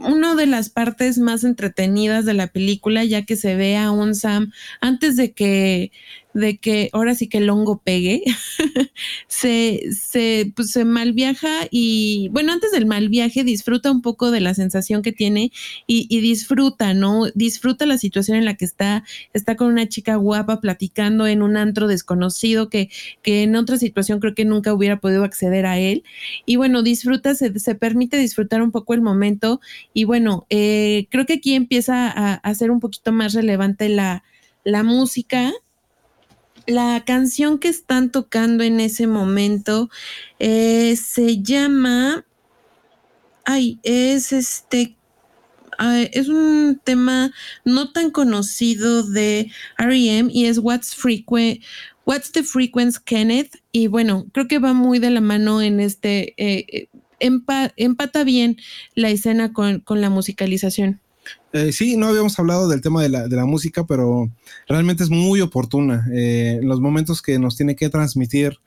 una 0.00 0.34
de 0.34 0.46
las 0.46 0.70
partes 0.70 1.18
más 1.18 1.44
entretenidas 1.44 2.24
de 2.24 2.32
la 2.32 2.46
película, 2.46 3.04
ya 3.04 3.26
que 3.26 3.36
se 3.36 3.54
ve 3.56 3.76
a 3.76 3.90
un 3.90 4.14
Sam 4.14 4.50
antes 4.80 5.16
de 5.16 5.32
que 5.32 5.92
de 6.34 6.58
que 6.58 6.90
ahora 6.92 7.14
sí 7.14 7.28
que 7.28 7.38
el 7.38 7.50
hongo 7.50 7.82
pegue, 7.82 8.22
se, 9.28 9.82
se, 9.92 10.52
pues, 10.54 10.70
se 10.70 10.84
mal 10.84 11.12
viaja 11.12 11.66
y 11.70 12.28
bueno, 12.32 12.52
antes 12.52 12.70
del 12.70 12.86
mal 12.86 13.08
viaje 13.08 13.44
disfruta 13.44 13.90
un 13.90 14.02
poco 14.02 14.30
de 14.30 14.40
la 14.40 14.54
sensación 14.54 15.02
que 15.02 15.12
tiene 15.12 15.50
y, 15.86 16.20
disfruta, 16.20 16.94
¿no? 16.94 17.26
Disfruta 17.34 17.86
la 17.86 17.98
situación 17.98 18.36
en 18.36 18.44
la 18.44 18.54
que 18.54 18.64
está, 18.64 19.04
está 19.32 19.56
con 19.56 19.68
una 19.68 19.88
chica 19.88 20.16
guapa 20.16 20.60
platicando 20.60 21.26
en 21.26 21.42
un 21.42 21.56
antro 21.56 21.88
desconocido 21.88 22.68
que, 22.68 22.90
que 23.22 23.42
en 23.42 23.56
otra 23.56 23.78
situación 23.78 24.20
creo 24.20 24.34
que 24.34 24.44
nunca 24.44 24.72
hubiera 24.74 25.00
podido 25.00 25.24
acceder 25.24 25.66
a 25.66 25.78
él. 25.78 26.04
Y 26.46 26.56
bueno, 26.56 26.82
disfruta, 26.82 27.34
se, 27.34 27.58
se 27.58 27.74
permite 27.74 28.16
disfrutar 28.18 28.62
un 28.62 28.70
poco 28.70 28.94
el 28.94 29.00
momento 29.00 29.60
y 29.94 30.04
bueno, 30.04 30.46
eh, 30.50 31.06
creo 31.10 31.26
que 31.26 31.34
aquí 31.34 31.54
empieza 31.54 32.08
a, 32.08 32.34
a 32.34 32.54
ser 32.54 32.70
un 32.70 32.80
poquito 32.80 33.12
más 33.12 33.34
relevante 33.34 33.88
la, 33.88 34.22
la 34.64 34.82
música 34.82 35.52
la 36.70 37.04
canción 37.04 37.58
que 37.58 37.68
están 37.68 38.10
tocando 38.10 38.64
en 38.64 38.80
ese 38.80 39.06
momento 39.06 39.90
eh, 40.38 40.96
se 40.96 41.42
llama. 41.42 42.24
Ay, 43.44 43.78
es 43.82 44.32
este. 44.32 44.96
es 46.12 46.28
un 46.28 46.80
tema 46.82 47.32
no 47.64 47.92
tan 47.92 48.10
conocido 48.10 49.02
de 49.02 49.50
REM 49.78 50.30
y 50.32 50.46
es 50.46 50.58
What's 50.58 50.96
the 52.32 52.42
Frequency 52.42 53.00
Kenneth? 53.04 53.56
Y 53.72 53.88
bueno, 53.88 54.26
creo 54.32 54.46
que 54.48 54.58
va 54.58 54.72
muy 54.72 54.98
de 54.98 55.10
la 55.10 55.20
mano 55.20 55.60
en 55.62 55.80
este. 55.80 56.34
Eh, 56.36 56.88
empata 57.18 58.24
bien 58.24 58.56
la 58.94 59.10
escena 59.10 59.52
con, 59.52 59.80
con 59.80 60.00
la 60.00 60.08
musicalización. 60.08 61.00
Eh, 61.52 61.72
sí, 61.72 61.96
no 61.96 62.06
habíamos 62.06 62.38
hablado 62.38 62.68
del 62.68 62.80
tema 62.80 63.02
de 63.02 63.08
la, 63.08 63.26
de 63.26 63.36
la 63.36 63.44
música, 63.44 63.84
pero 63.84 64.30
realmente 64.68 65.02
es 65.02 65.10
muy 65.10 65.40
oportuna. 65.40 66.06
Eh, 66.12 66.60
los 66.62 66.80
momentos 66.80 67.22
que 67.22 67.38
nos 67.38 67.56
tiene 67.56 67.74
que 67.74 67.88
transmitir 67.88 68.58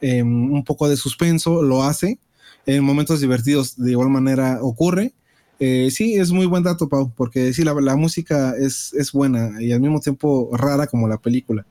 eh, 0.00 0.22
un 0.22 0.64
poco 0.64 0.88
de 0.88 0.96
suspenso, 0.96 1.62
lo 1.62 1.82
hace. 1.82 2.18
En 2.66 2.84
momentos 2.84 3.20
divertidos, 3.20 3.76
de 3.76 3.92
igual 3.92 4.10
manera, 4.10 4.58
ocurre. 4.62 5.14
sí, 5.58 6.14
es 6.14 6.30
muy 6.30 6.46
buen 6.46 6.62
dato, 6.62 6.88
Pau, 6.88 7.12
porque 7.16 7.52
sí, 7.52 7.64
la, 7.64 7.74
la 7.74 7.96
música 7.96 8.54
es, 8.58 8.92
es, 8.94 9.10
buena 9.10 9.60
y 9.60 9.72
al 9.72 9.80
mismo 9.80 10.00
tiempo 10.00 10.50
rara 10.52 10.86
como 10.86 11.08
la 11.08 11.18
película. 11.18 11.66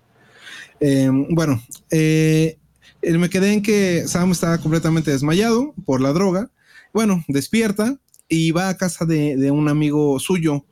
bueno, 1.29 1.61
me 1.81 3.29
quedé 3.29 3.53
en 3.53 3.61
que 3.61 4.07
Sam 4.07 4.31
estaba 4.31 4.57
completamente 4.57 5.11
desmayado 5.11 5.73
por 5.85 6.01
la 6.01 6.13
droga. 6.13 6.49
Bueno, 6.93 7.23
despierta, 7.27 7.99
y 8.29 8.51
va 8.51 8.69
a 8.69 8.77
casa 8.77 9.05
de, 9.05 9.51
un 9.51 9.69
amigo 9.69 10.19
suyo. 10.19 10.65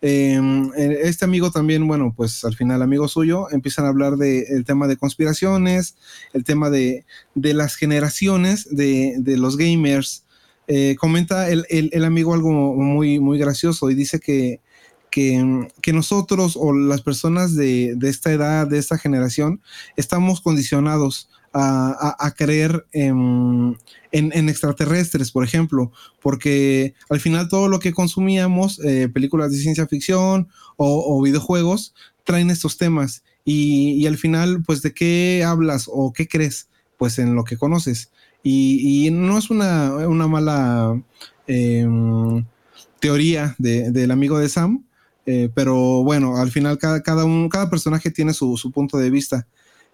Em, 0.00 0.70
eh, 0.76 1.00
este 1.02 1.24
amigo 1.24 1.50
también, 1.50 1.86
bueno, 1.88 2.14
pues 2.16 2.44
al 2.44 2.54
final 2.54 2.82
amigo 2.82 3.08
suyo, 3.08 3.50
empiezan 3.50 3.84
a 3.84 3.88
hablar 3.88 4.16
del 4.16 4.64
tema 4.64 4.86
de 4.86 4.96
conspiraciones, 4.96 5.96
el 6.32 6.44
tema 6.44 6.70
de, 6.70 7.04
las 7.34 7.76
generaciones 7.76 8.68
de, 8.70 9.22
los 9.36 9.56
gamers. 9.56 10.24
Eh, 10.68 10.96
comenta 10.98 11.48
el, 11.48 12.04
amigo 12.04 12.34
algo 12.34 12.50
muy, 12.50 13.18
muy 13.20 13.38
gracioso 13.38 13.90
y 13.90 13.94
dice 13.94 14.20
que, 14.20 14.60
que, 15.10 15.92
nosotros 15.92 16.56
o 16.56 16.72
las 16.72 17.02
personas 17.02 17.54
de, 17.56 17.96
esta 18.02 18.32
edad, 18.32 18.66
de 18.66 18.78
esta 18.78 18.98
generación, 18.98 19.60
estamos 19.96 20.40
condicionados 20.40 21.28
a, 21.52 22.34
creer 22.36 22.86
en, 22.92 23.76
extraterrestres, 24.12 25.30
por 25.30 25.44
ejemplo, 25.44 25.92
porque 26.20 26.94
al 27.08 27.20
final 27.20 27.48
todo 27.48 27.68
lo 27.68 27.78
que 27.78 27.92
consumíamos, 27.92 28.80
eh, 28.84 29.08
películas 29.08 29.52
de 29.52 29.58
ciencia 29.58 29.86
ficción 29.86 30.48
o, 30.76 31.20
videojuegos, 31.22 31.94
traen 32.24 32.50
estos 32.50 32.76
temas. 32.76 33.22
Y, 33.44 34.06
al 34.06 34.16
final, 34.16 34.62
pues, 34.64 34.82
¿de 34.82 34.92
qué 34.92 35.42
hablas 35.46 35.88
o 35.90 36.12
qué 36.12 36.28
crees? 36.28 36.68
Pues 36.98 37.18
en 37.18 37.34
lo 37.34 37.44
que 37.44 37.56
conoces. 37.56 38.10
Y, 38.42 39.08
no 39.12 39.38
es 39.38 39.50
una, 39.50 39.90
mala 40.28 41.00
em, 41.46 42.44
teoría 43.00 43.54
del 43.58 44.10
amigo 44.10 44.38
de 44.38 44.48
Sam, 44.48 44.84
eh, 45.26 45.50
pero 45.54 46.02
bueno, 46.04 46.38
al 46.38 46.50
final 46.50 46.78
cada, 46.78 47.02
cada, 47.02 47.24
un, 47.24 47.48
cada 47.48 47.68
personaje 47.68 48.10
tiene 48.10 48.32
su, 48.32 48.56
su 48.56 48.70
punto 48.70 48.96
de 48.96 49.10
vista. 49.10 49.46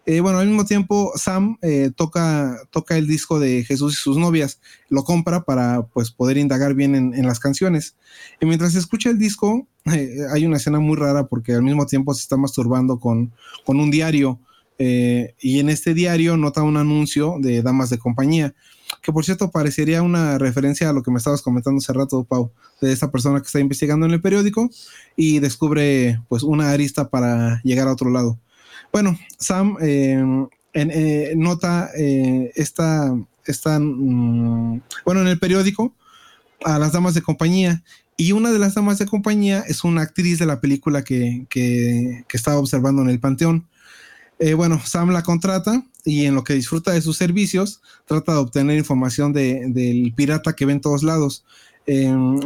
Eh, 0.06 0.20
bueno, 0.20 0.38
al 0.38 0.46
mismo 0.46 0.66
tiempo, 0.66 1.12
Sam 1.16 1.56
eh, 1.62 1.90
toca, 1.94 2.58
toca 2.70 2.98
el 2.98 3.06
disco 3.06 3.40
de 3.40 3.64
Jesús 3.64 3.94
y 3.94 3.96
sus 3.96 4.18
novias, 4.18 4.60
lo 4.90 5.02
compra 5.02 5.44
para 5.44 5.86
pues, 5.86 6.10
poder 6.10 6.36
indagar 6.36 6.74
bien 6.74 6.94
en, 6.94 7.26
las 7.26 7.40
canciones. 7.40 7.96
Y 8.40 8.46
mientras 8.46 8.74
escucha 8.74 9.08
el 9.08 9.18
disco, 9.18 9.66
eh, 9.86 10.18
hay 10.30 10.44
una 10.44 10.58
escena 10.58 10.78
muy 10.78 10.96
rara 10.96 11.26
porque 11.26 11.54
al 11.54 11.62
mismo 11.62 11.86
tiempo 11.86 12.12
se 12.12 12.22
está 12.22 12.36
masturbando 12.36 12.98
con, 12.98 13.32
con 13.64 13.80
un 13.80 13.90
diario. 13.90 14.38
y 14.78 15.60
en 15.60 15.68
este 15.70 15.94
diario 15.94 16.36
nota 16.36 16.62
un 16.62 16.76
anuncio 16.76 17.36
de 17.40 17.62
Damas 17.62 17.90
de 17.90 17.98
Compañía, 17.98 18.54
que 19.02 19.12
por 19.12 19.24
cierto 19.24 19.50
parecería 19.50 20.02
una 20.02 20.36
referencia 20.36 20.90
a 20.90 20.92
lo 20.92 21.02
que 21.02 21.12
me 21.12 21.18
estabas 21.18 21.42
comentando 21.42 21.78
hace 21.78 21.92
rato, 21.92 22.24
Pau, 22.24 22.50
de 22.80 22.92
esta 22.92 23.10
persona 23.10 23.40
que 23.40 23.46
está 23.46 23.60
investigando 23.60 24.04
en 24.04 24.12
el 24.12 24.20
periódico 24.20 24.68
y 25.16 25.38
descubre 25.38 26.20
pues 26.28 26.42
una 26.42 26.72
arista 26.72 27.08
para 27.08 27.62
llegar 27.62 27.86
a 27.88 27.92
otro 27.92 28.10
lado. 28.10 28.38
Bueno, 28.94 29.18
Sam 29.40 29.76
em, 29.80 30.46
eh, 30.72 31.34
nota 31.36 31.90
eh, 31.98 32.52
esta, 32.54 33.12
esta 33.44 33.80
mm, 33.80 34.82
bueno, 35.04 35.20
en 35.20 35.26
el 35.26 35.40
periódico 35.40 35.92
a 36.64 36.78
las 36.78 36.92
damas 36.92 37.14
de 37.14 37.20
compañía 37.20 37.82
y 38.16 38.30
una 38.30 38.52
de 38.52 38.60
las 38.60 38.74
damas 38.74 38.98
de 39.00 39.06
compañía 39.06 39.64
es 39.66 39.82
una 39.82 40.02
actriz 40.02 40.38
de 40.38 40.46
la 40.46 40.60
película 40.60 41.02
que, 41.02 41.44
que, 41.50 42.24
estaba 42.32 42.58
observando 42.58 43.02
en 43.02 43.08
el 43.08 43.18
panteón. 43.18 43.66
Eh, 44.38 44.54
bueno, 44.54 44.80
Sam 44.84 45.10
la 45.10 45.24
contrata 45.24 45.84
y 46.04 46.26
en 46.26 46.36
lo 46.36 46.44
que 46.44 46.54
disfruta 46.54 46.92
de 46.92 47.02
sus 47.02 47.16
servicios 47.16 47.80
trata 48.04 48.34
de 48.34 48.38
obtener 48.38 48.78
información 48.78 49.32
del 49.32 50.12
pirata 50.14 50.52
que 50.52 50.66
ve 50.66 50.72
en 50.72 50.80
todos 50.80 51.02
lados. 51.02 51.44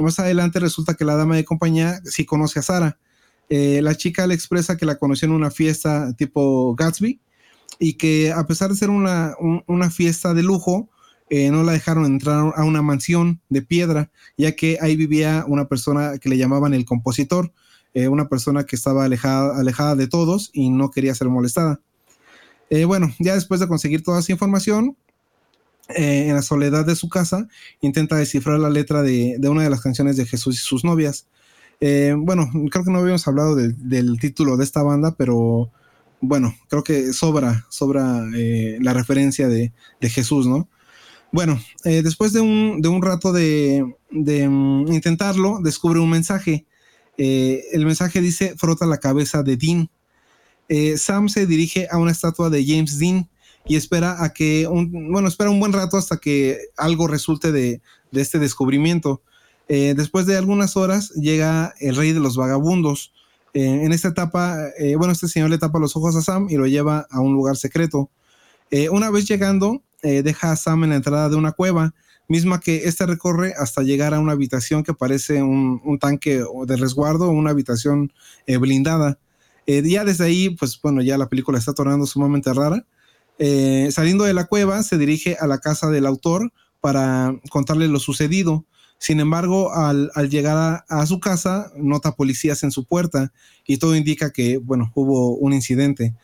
Más 0.00 0.18
adelante 0.18 0.60
resulta 0.60 0.94
que 0.94 1.04
la 1.04 1.16
dama 1.16 1.36
de 1.36 1.44
compañía 1.44 2.00
sí 2.06 2.24
conoce 2.24 2.60
a 2.60 2.62
Sara 2.62 2.98
eh, 3.48 3.80
la 3.82 3.94
chica 3.94 4.26
le 4.26 4.34
expresa 4.34 4.76
que 4.76 4.86
la 4.86 4.98
conoció 4.98 5.26
en 5.26 5.32
una 5.32 5.50
fiesta 5.50 6.12
tipo 6.14 6.74
Gatsby 6.74 7.20
y 7.78 7.94
que 7.94 8.32
a 8.32 8.46
pesar 8.46 8.70
de 8.70 8.76
ser 8.76 8.90
una, 8.90 9.34
fiesta 9.90 10.34
de 10.34 10.42
lujo, 10.42 10.88
eh, 11.30 11.50
no 11.50 11.62
la 11.62 11.72
dejaron 11.72 12.04
entrar 12.04 12.52
a 12.56 12.64
una 12.64 12.82
mansión 12.82 13.40
de 13.48 13.62
piedra, 13.62 14.10
ya 14.36 14.52
que 14.52 14.78
ahí 14.80 14.96
vivía 14.96 15.44
una 15.46 15.66
persona 15.66 16.18
que 16.18 16.28
le 16.28 16.36
llamaban 16.36 16.74
el 16.74 16.84
compositor, 16.84 17.52
eh, 17.94 18.08
una 18.08 18.28
persona 18.28 18.64
que 18.64 18.76
estaba 18.76 19.04
alejada, 19.04 19.58
alejada 19.58 19.94
de 19.94 20.08
todos 20.08 20.50
y 20.52 20.70
no 20.70 20.90
quería 20.90 21.14
ser 21.14 21.28
molestada. 21.28 21.80
bueno, 22.86 23.14
ya 23.18 23.34
después 23.34 23.60
de 23.60 23.68
conseguir 23.68 24.02
toda 24.02 24.20
esa 24.20 24.32
información, 24.32 24.96
en 25.90 26.34
la 26.34 26.42
soledad 26.42 26.84
de 26.84 26.94
su 26.94 27.08
casa, 27.08 27.48
intenta 27.80 28.16
descifrar 28.16 28.60
la 28.60 28.68
letra 28.68 29.00
de, 29.00 29.36
de, 29.38 29.48
una 29.48 29.62
de 29.62 29.70
las 29.70 29.80
canciones 29.80 30.18
de 30.18 30.26
Jesús 30.26 30.56
y 30.56 30.58
sus 30.58 30.84
novias. 30.84 31.26
Eh, 31.80 32.14
bueno, 32.16 32.50
creo 32.70 32.84
que 32.84 32.90
no 32.90 32.98
habíamos 32.98 33.26
hablado 33.28 33.54
del 33.54 34.18
título 34.20 34.56
de 34.56 34.64
esta 34.64 34.82
banda, 34.82 35.14
pero 35.16 35.70
bueno, 36.20 36.54
creo 36.68 36.82
que 36.82 37.12
sobra, 37.12 37.66
sobra 37.68 38.24
eh, 38.34 38.78
la 38.80 38.92
referencia 38.92 39.48
de, 39.48 39.72
Jesús, 40.02 40.46
¿no? 40.46 40.68
Bueno, 41.30 41.60
eh, 41.84 42.02
después 42.02 42.32
de 42.32 42.40
un, 42.40 43.02
rato 43.02 43.32
de, 43.32 43.84
mm, 44.10 44.92
intentarlo, 44.92 45.60
descubre 45.62 46.00
un 46.00 46.10
mensaje. 46.10 46.66
el 47.16 47.84
mensaje 47.84 48.20
dice, 48.20 48.54
frota 48.56 48.86
la 48.86 48.98
cabeza 48.98 49.42
de 49.42 49.56
Dean. 49.56 49.90
Sam 50.96 51.28
se 51.28 51.46
dirige 51.46 51.88
a 51.90 51.98
una 51.98 52.12
estatua 52.12 52.50
de 52.50 52.64
James 52.64 52.98
Dean 52.98 53.28
y 53.66 53.76
espera 53.76 54.22
a 54.22 54.32
que, 54.32 54.66
un, 54.68 55.12
bueno, 55.12 55.28
espera 55.28 55.50
un 55.50 55.60
buen 55.60 55.72
rato 55.72 55.96
hasta 55.96 56.18
que 56.18 56.58
algo 56.76 57.08
resulte 57.08 57.52
de, 57.52 57.82
de 58.12 58.20
este 58.20 58.38
descubrimiento. 58.38 59.22
Eh, 59.68 59.92
después 59.94 60.24
de 60.24 60.36
algunas 60.36 60.76
horas 60.76 61.10
llega 61.10 61.74
el 61.78 61.94
rey 61.94 62.12
de 62.12 62.20
los 62.20 62.36
vagabundos. 62.36 63.12
Eh, 63.52 63.82
en 63.84 63.92
esta 63.92 64.08
etapa, 64.08 64.56
eh, 64.78 64.96
bueno, 64.96 65.12
este 65.12 65.28
señor 65.28 65.50
le 65.50 65.58
tapa 65.58 65.78
los 65.78 65.94
ojos 65.94 66.16
a 66.16 66.22
Sam 66.22 66.48
y 66.48 66.56
lo 66.56 66.66
lleva 66.66 67.06
a 67.10 67.20
un 67.20 67.34
lugar 67.34 67.56
secreto. 67.56 68.10
una 68.90 69.10
vez 69.10 69.26
llegando, 69.26 69.82
deja 70.02 70.52
a 70.52 70.56
Sam 70.56 70.84
en 70.84 70.90
la 70.90 70.96
entrada 70.96 71.30
de 71.30 71.36
una 71.36 71.52
cueva, 71.52 71.94
misma 72.28 72.60
que 72.60 72.84
este 72.84 73.06
recorre 73.06 73.54
hasta 73.56 73.82
llegar 73.82 74.12
a 74.12 74.20
una 74.20 74.32
habitación 74.32 74.82
que 74.82 74.92
parece 74.92 75.42
un, 75.42 75.80
un 75.84 75.98
tanque 75.98 76.44
de 76.66 76.76
resguardo, 76.76 77.30
una 77.30 77.50
habitación 77.50 78.12
blindada. 78.46 79.18
ya 79.66 80.04
desde 80.04 80.24
ahí, 80.24 80.50
pues 80.50 80.78
bueno, 80.82 81.00
ya 81.00 81.16
la 81.16 81.30
película 81.30 81.58
está 81.58 81.72
tornando 81.72 82.04
sumamente 82.06 82.52
rara. 82.52 82.84
Saliendo 83.90 84.24
de 84.24 84.34
la 84.34 84.44
cueva, 84.44 84.82
se 84.82 84.98
dirige 84.98 85.38
a 85.40 85.46
la 85.46 85.58
casa 85.58 85.88
del 85.88 86.04
autor 86.04 86.52
para 86.82 87.34
contarle 87.48 87.88
lo 87.88 88.00
sucedido. 88.00 88.66
Sin 88.98 89.20
embargo, 89.20 89.72
al, 89.72 90.10
llegar 90.28 90.84
a, 90.88 91.06
su 91.06 91.20
casa, 91.20 91.70
nota 91.76 92.16
policías 92.16 92.64
en 92.64 92.72
su 92.72 92.84
puerta 92.84 93.32
y 93.64 93.78
todo 93.78 93.94
indica 93.94 94.32
que, 94.32 94.58
bueno, 94.58 94.90
hubo 94.94 95.36
un 95.36 95.52
incidente. 95.52 96.14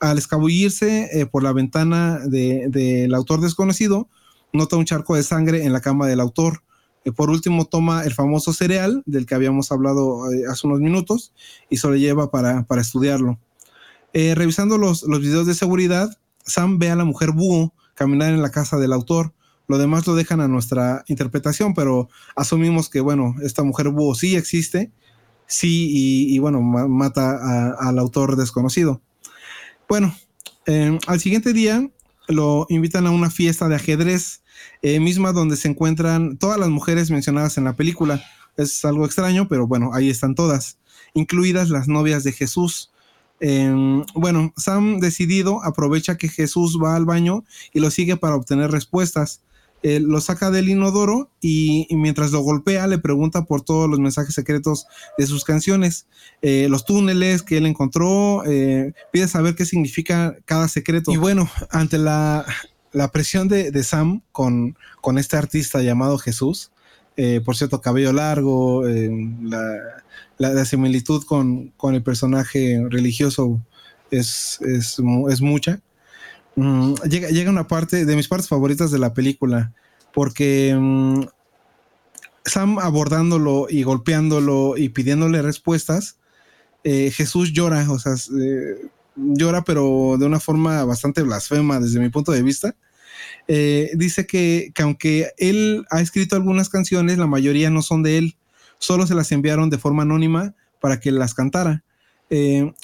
Al 0.00 0.16
escabullirse 0.16 1.10
eh, 1.12 1.26
por 1.26 1.42
la 1.42 1.52
ventana 1.52 2.20
del 2.26 3.14
autor 3.14 3.42
desconocido, 3.42 4.08
nota 4.52 4.76
un 4.76 4.86
charco 4.86 5.14
de 5.14 5.22
sangre 5.22 5.64
en 5.64 5.74
la 5.74 5.82
cama 5.82 6.06
del 6.06 6.20
autor. 6.20 6.62
Eh, 7.04 7.12
por 7.12 7.28
último, 7.28 7.66
toma 7.66 8.02
el 8.04 8.14
famoso 8.14 8.54
cereal 8.54 9.02
del 9.04 9.26
que 9.26 9.34
habíamos 9.34 9.70
hablado 9.70 10.32
eh, 10.32 10.44
hace 10.50 10.66
unos 10.66 10.80
minutos 10.80 11.34
y 11.68 11.76
se 11.76 11.88
lo 11.88 11.96
lleva 11.96 12.30
para, 12.30 12.64
estudiarlo. 12.80 13.38
revisando 14.14 14.78
los, 14.78 15.02
los 15.02 15.20
videos 15.20 15.46
de 15.46 15.54
seguridad, 15.54 16.18
Sam 16.46 16.78
ve 16.78 16.90
a 16.90 16.96
la 16.96 17.04
mujer 17.04 17.32
búho 17.32 17.74
caminar 17.94 18.32
en 18.32 18.40
la 18.40 18.50
casa 18.50 18.78
del 18.78 18.94
autor 18.94 19.34
lo 19.68 19.78
demás 19.78 20.06
lo 20.06 20.14
dejan 20.14 20.40
a 20.40 20.48
nuestra 20.48 21.04
interpretación, 21.08 21.74
pero 21.74 22.08
asumimos 22.36 22.88
que, 22.88 23.00
bueno, 23.00 23.34
esta 23.42 23.62
mujer 23.62 23.88
búho 23.88 24.14
sí 24.14 24.36
existe, 24.36 24.90
sí, 25.46 25.88
y, 26.34 26.38
bueno, 26.38 26.60
mata 26.60 27.74
al 27.78 27.98
autor 27.98 28.36
desconocido. 28.36 29.00
Bueno, 29.88 30.14
em, 30.66 30.98
al 31.06 31.20
siguiente 31.20 31.52
día 31.52 31.88
lo 32.28 32.66
invitan 32.68 33.06
a 33.06 33.10
una 33.10 33.30
fiesta 33.30 33.68
de 33.68 33.76
ajedrez, 33.76 34.42
eh, 34.82 35.00
misma 35.00 35.32
donde 35.32 35.56
se 35.56 35.68
encuentran 35.68 36.36
todas 36.38 36.58
las 36.58 36.68
mujeres 36.68 37.10
mencionadas 37.10 37.58
en 37.58 37.64
la 37.64 37.74
película. 37.74 38.22
Es 38.56 38.84
algo 38.84 39.04
extraño, 39.06 39.48
pero 39.48 39.66
bueno, 39.66 39.90
ahí 39.92 40.10
están 40.10 40.34
todas, 40.34 40.78
incluidas 41.14 41.70
las 41.70 41.88
novias 41.88 42.24
de 42.24 42.32
Jesús. 42.32 42.90
Em, 43.40 44.04
bueno, 44.14 44.52
Sam 44.56 45.00
decidido 45.00 45.64
aprovecha 45.64 46.16
que 46.16 46.28
Jesús 46.28 46.78
va 46.82 46.94
al 46.94 47.04
baño 47.04 47.44
y 47.72 47.80
lo 47.80 47.90
sigue 47.90 48.16
para 48.16 48.36
obtener 48.36 48.70
respuestas. 48.70 49.42
Eh, 49.82 49.98
lo 50.00 50.20
saca 50.20 50.52
del 50.52 50.68
inodoro 50.68 51.28
y, 51.40 51.88
mientras 51.90 52.30
lo 52.30 52.40
golpea 52.40 52.86
le 52.86 52.98
pregunta 52.98 53.44
por 53.44 53.62
todos 53.62 53.90
los 53.90 53.98
mensajes 53.98 54.34
secretos 54.34 54.86
de 55.18 55.26
sus 55.26 55.44
canciones, 55.44 56.06
eh, 56.40 56.68
los 56.70 56.84
túneles 56.84 57.42
que 57.42 57.58
él 57.58 57.66
encontró, 57.66 58.44
eh, 58.46 58.92
pide 59.10 59.26
saber 59.26 59.56
qué 59.56 59.64
significa 59.64 60.36
cada 60.44 60.68
secreto. 60.68 61.10
Y 61.10 61.16
bueno, 61.16 61.50
ante 61.70 61.98
la, 61.98 62.46
presión 63.12 63.48
de, 63.48 63.82
Sam 63.82 64.22
con, 64.30 64.76
con, 65.00 65.18
este 65.18 65.36
artista 65.36 65.82
llamado 65.82 66.16
Jesús, 66.18 66.70
por 67.44 67.56
cierto, 67.56 67.80
cabello 67.80 68.12
largo, 68.12 68.84
la, 70.38 70.64
similitud 70.64 71.24
con, 71.24 71.72
el 71.82 72.02
personaje 72.02 72.80
religioso 72.88 73.60
es, 74.12 74.60
es, 74.62 74.98
es 75.28 75.40
mucha. 75.40 75.80
Mm, 76.56 76.94
llega, 77.08 77.28
llega 77.28 77.50
una 77.50 77.66
parte 77.66 78.04
de 78.04 78.16
mis 78.16 78.28
partes 78.28 78.48
favoritas 78.48 78.90
de 78.90 78.98
la 78.98 79.14
película, 79.14 79.72
porque 80.12 80.76
mm, 80.78 81.22
Sam 82.44 82.78
abordándolo 82.78 83.66
y 83.68 83.82
golpeándolo 83.82 84.76
y 84.76 84.88
pidiéndole 84.88 85.42
respuestas, 85.42 86.16
eh, 86.84 87.10
Jesús 87.12 87.52
llora, 87.52 87.90
o 87.90 87.98
sea, 87.98 88.14
eh, 88.14 88.88
llora, 89.16 89.62
pero 89.62 90.16
de 90.18 90.26
una 90.26 90.40
forma 90.40 90.84
bastante 90.84 91.22
blasfema 91.22 91.80
desde 91.80 92.00
mi 92.00 92.08
punto 92.08 92.32
de 92.32 92.42
vista. 92.42 92.74
Eh, 93.48 93.90
dice 93.94 94.26
que, 94.26 94.72
que, 94.74 94.82
aunque 94.82 95.30
él 95.38 95.84
ha 95.90 96.00
escrito 96.00 96.36
algunas 96.36 96.68
canciones, 96.68 97.18
la 97.18 97.26
mayoría 97.26 97.70
no 97.70 97.82
son 97.82 98.02
de 98.02 98.18
él, 98.18 98.36
solo 98.78 99.06
se 99.06 99.14
las 99.14 99.30
enviaron 99.32 99.70
de 99.70 99.78
forma 99.78 100.02
anónima 100.02 100.54
para 100.80 100.98
que 100.98 101.12
las 101.12 101.34
cantara. 101.34 101.84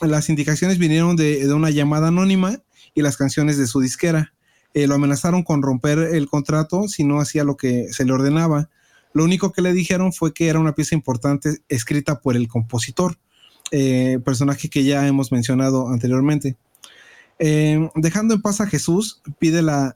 las 0.00 0.28
indicaciones 0.28 0.78
vinieron 0.78 1.16
de, 1.16 1.46
de, 1.46 1.52
una 1.54 1.70
llamada 1.70 2.08
anónima 2.08 2.60
y 2.94 3.02
las 3.02 3.16
canciones 3.16 3.58
de 3.58 3.66
su 3.66 3.80
disquera. 3.80 4.32
Eh, 4.74 4.86
lo 4.86 4.94
amenazaron 4.94 5.42
con 5.42 5.62
romper 5.62 5.98
el 5.98 6.28
contrato 6.28 6.88
si 6.88 7.04
no 7.04 7.20
hacía 7.20 7.44
lo 7.44 7.56
que 7.56 7.92
se 7.92 8.04
le 8.04 8.12
ordenaba. 8.12 8.68
Lo 9.12 9.24
único 9.24 9.52
que 9.52 9.62
le 9.62 9.72
dijeron 9.72 10.12
fue 10.12 10.32
que 10.32 10.48
era 10.48 10.58
una 10.58 10.74
pieza 10.74 10.94
importante 10.94 11.58
escrita 11.68 12.20
por 12.20 12.36
el 12.36 12.48
compositor, 12.48 13.18
eh, 13.70 14.18
personaje 14.24 14.68
que 14.68 14.84
ya 14.84 15.06
hemos 15.06 15.32
mencionado 15.32 15.88
anteriormente. 15.88 16.56
Eh, 17.40 17.88
dejando 17.94 18.34
en 18.34 18.42
paz 18.42 18.60
a 18.60 18.66
Jesús, 18.66 19.22
pide 19.38 19.62
la, 19.62 19.94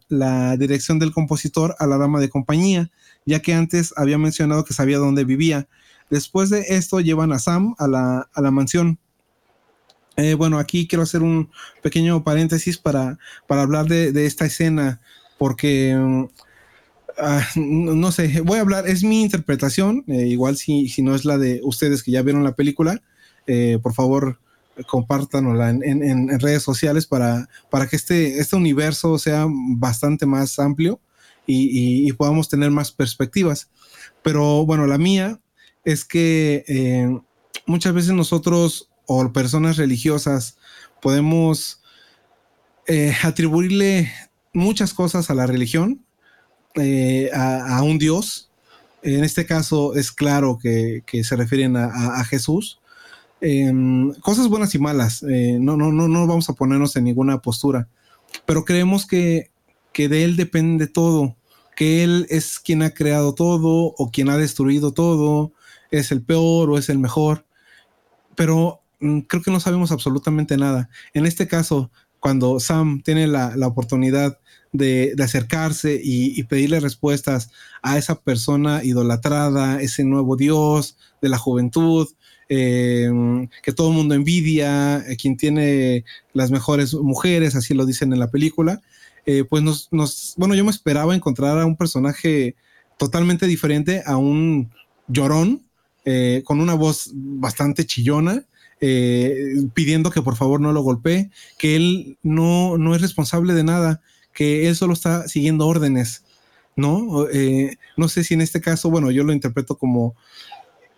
dirección 0.59 0.99
del 0.99 1.13
compositor 1.13 1.75
a 1.79 1.87
la 1.87 1.99
dama 1.99 2.21
de 2.21 2.29
compañía, 2.29 2.91
ya 3.27 3.41
que 3.41 3.55
antes 3.55 3.93
había 3.97 4.19
mencionado 4.19 4.65
que 4.65 4.75
sabía 4.75 4.99
dónde 4.99 5.25
vivía. 5.25 5.69
Después 6.09 6.51
de 6.51 6.65
esto 6.69 7.01
llevan 7.01 7.33
a 7.33 7.39
Sam 7.39 7.75
a 7.79 7.89
la, 7.89 8.29
a 8.33 8.41
la 8.41 8.51
mansión. 8.51 8.99
Eh, 10.17 10.35
bueno, 10.35 10.59
aquí 10.59 10.87
quiero 10.87 11.03
hacer 11.03 11.23
un 11.23 11.51
pequeño 11.83 12.23
paréntesis 12.23 12.77
para, 12.79 13.19
para 13.47 13.63
hablar 13.63 13.87
de, 13.87 14.27
esta 14.27 14.45
escena, 14.45 15.01
porque 15.39 15.97
mm, 15.97 16.25
ah, 17.19 17.47
no, 17.57 18.13
sé, 18.13 18.41
voy 18.43 18.59
a 18.59 18.63
hablar, 18.63 18.87
es 18.87 19.05
mi 19.05 19.23
interpretación, 19.23 20.05
eh, 20.09 20.27
igual 20.27 20.57
si, 20.57 20.89
si 20.89 21.03
no 21.03 21.15
es 21.15 21.25
la 21.25 21.39
de 21.39 21.61
ustedes 21.65 22.03
que 22.03 22.11
ya 22.11 22.23
vieron 22.23 22.45
la 22.45 22.55
película, 22.55 23.03
eh, 23.47 23.79
por 23.83 23.95
favor 23.95 24.39
compártanla 24.87 25.71
en, 25.71 25.83
en, 25.83 26.41
redes 26.41 26.63
sociales 26.63 27.07
para, 27.07 27.49
para 27.71 27.87
que 27.87 27.97
este, 27.97 28.39
este 28.39 28.57
universo 28.57 29.19
sea 29.19 29.47
bastante 29.49 30.25
más 30.25 30.59
amplio 30.59 30.99
y, 31.47 32.11
podamos 32.13 32.49
tener 32.49 32.71
más 32.71 32.91
perspectivas. 32.91 33.69
Pero 34.23 34.65
bueno, 34.65 34.87
la 34.87 34.97
mía 34.97 35.41
es 35.85 36.07
que 36.07 37.21
muchas 37.67 37.93
veces 37.93 38.13
nosotros 38.13 38.92
o 39.07 39.33
personas 39.33 39.77
religiosas 39.77 40.57
podemos 41.01 41.83
eh, 42.87 43.15
atribuirle 43.23 44.13
muchas 44.53 44.93
cosas 44.93 45.31
a 45.31 45.35
la 45.35 45.47
religión, 45.47 46.05
eh, 46.75 47.31
a, 47.35 47.83
un 47.83 47.99
Dios. 47.99 48.51
En 49.03 49.25
este 49.25 49.47
caso 49.47 49.95
es 49.95 50.13
claro 50.13 50.59
que, 50.61 51.03
se 51.25 51.37
refieren 51.37 51.77
a, 51.77 52.25
Jesús. 52.25 52.81
Em, 53.41 54.13
cosas 54.21 54.49
buenas 54.49 54.75
y 54.75 54.79
malas. 54.79 55.23
Eh, 55.25 55.59
no, 55.61 55.77
no, 55.77 55.93
no, 55.93 56.09
no 56.09 56.27
vamos 56.27 56.49
a 56.49 56.55
ponernos 56.55 56.95
en 56.97 57.05
ninguna 57.05 57.41
postura. 57.43 57.89
Pero 58.47 58.65
creemos 58.65 59.07
que, 59.07 59.51
que 59.93 60.09
de 60.09 60.25
Él 60.25 60.37
depende 60.37 60.87
todo. 60.87 61.37
Que 61.77 62.05
Él 62.05 62.27
es 62.31 62.61
quien 62.61 62.83
ha 62.83 62.95
creado 62.95 63.35
todo 63.35 63.95
o 63.97 64.11
quien 64.11 64.29
ha 64.29 64.37
destruido 64.37 64.93
todo. 64.93 65.53
Es 65.91 66.13
el 66.13 66.23
peor 66.23 66.71
o 66.71 66.79
es 66.79 66.89
el 66.89 66.99
mejor. 66.99 67.45
Pero 68.37 68.82
creo 69.27 69.43
que 69.43 69.51
no 69.51 69.61
sabemos 69.61 69.93
absolutamente 69.93 70.57
nada. 70.57 70.89
En 71.15 71.27
este 71.27 71.49
caso, 71.49 71.91
cuando 72.21 72.61
Sam 72.61 73.03
tiene 73.03 73.27
la, 73.27 73.55
oportunidad 73.67 74.39
de, 74.73 75.15
acercarse 75.23 76.01
y, 76.03 76.43
pedirle 76.45 76.81
respuestas 76.81 77.51
a 77.83 77.99
esa 77.99 78.21
persona 78.21 78.85
idolatrada, 78.85 79.83
ese 79.83 80.05
nuevo 80.05 80.37
Dios 80.37 80.97
de 81.21 81.29
la 81.29 81.39
juventud, 81.39 82.09
em, 82.49 83.49
que 83.63 83.73
todo 83.73 83.89
el 83.91 83.97
mundo 83.97 84.15
envidia, 84.15 84.99
eh, 85.09 85.17
quien 85.17 85.37
tiene 85.37 86.05
las 86.33 86.51
mejores 86.51 86.95
mujeres, 86.95 87.57
así 87.57 87.75
lo 87.75 87.87
dicen 87.87 88.13
en 88.13 88.21
la 88.21 88.31
película, 88.31 88.81
eh, 89.27 89.45
pues 89.49 89.63
nos, 89.63 90.35
bueno, 90.37 90.55
yo 90.55 90.65
me 90.65 90.71
esperaba 90.71 91.15
encontrar 91.15 91.59
a 91.59 91.67
un 91.67 91.77
personaje 91.77 92.57
totalmente 92.99 93.47
diferente, 93.47 94.03
a 94.07 94.17
un 94.17 94.71
llorón, 95.09 95.63
eh, 96.05 96.43
con 96.45 96.61
una 96.61 96.75
voz 96.75 97.11
bastante 97.15 97.87
chillona, 97.87 98.45
eh, 98.85 99.55
pidiendo 99.75 100.11
que 100.11 100.23
por 100.23 100.35
favor 100.35 100.61
no 100.61 100.73
lo 100.73 100.83
golpee, 100.83 101.31
que 101.57 101.77
él 101.77 102.19
no, 102.25 102.77
no 102.79 102.97
es 102.97 103.01
responsable 103.01 103.55
de 103.55 103.63
nada, 103.63 104.03
que 104.35 104.67
él 104.67 104.75
solo 104.75 104.93
está 104.93 105.29
siguiendo 105.29 105.69
órdenes, 105.69 106.25
¿no? 106.75 107.29
Eh, 107.33 107.77
no 107.97 108.09
sé 108.09 108.25
si 108.25 108.35
en 108.35 108.41
este 108.41 108.61
caso, 108.61 108.91
bueno, 108.91 109.13
yo 109.13 109.23
lo 109.23 109.33
interpreto 109.33 109.79
como 109.79 110.17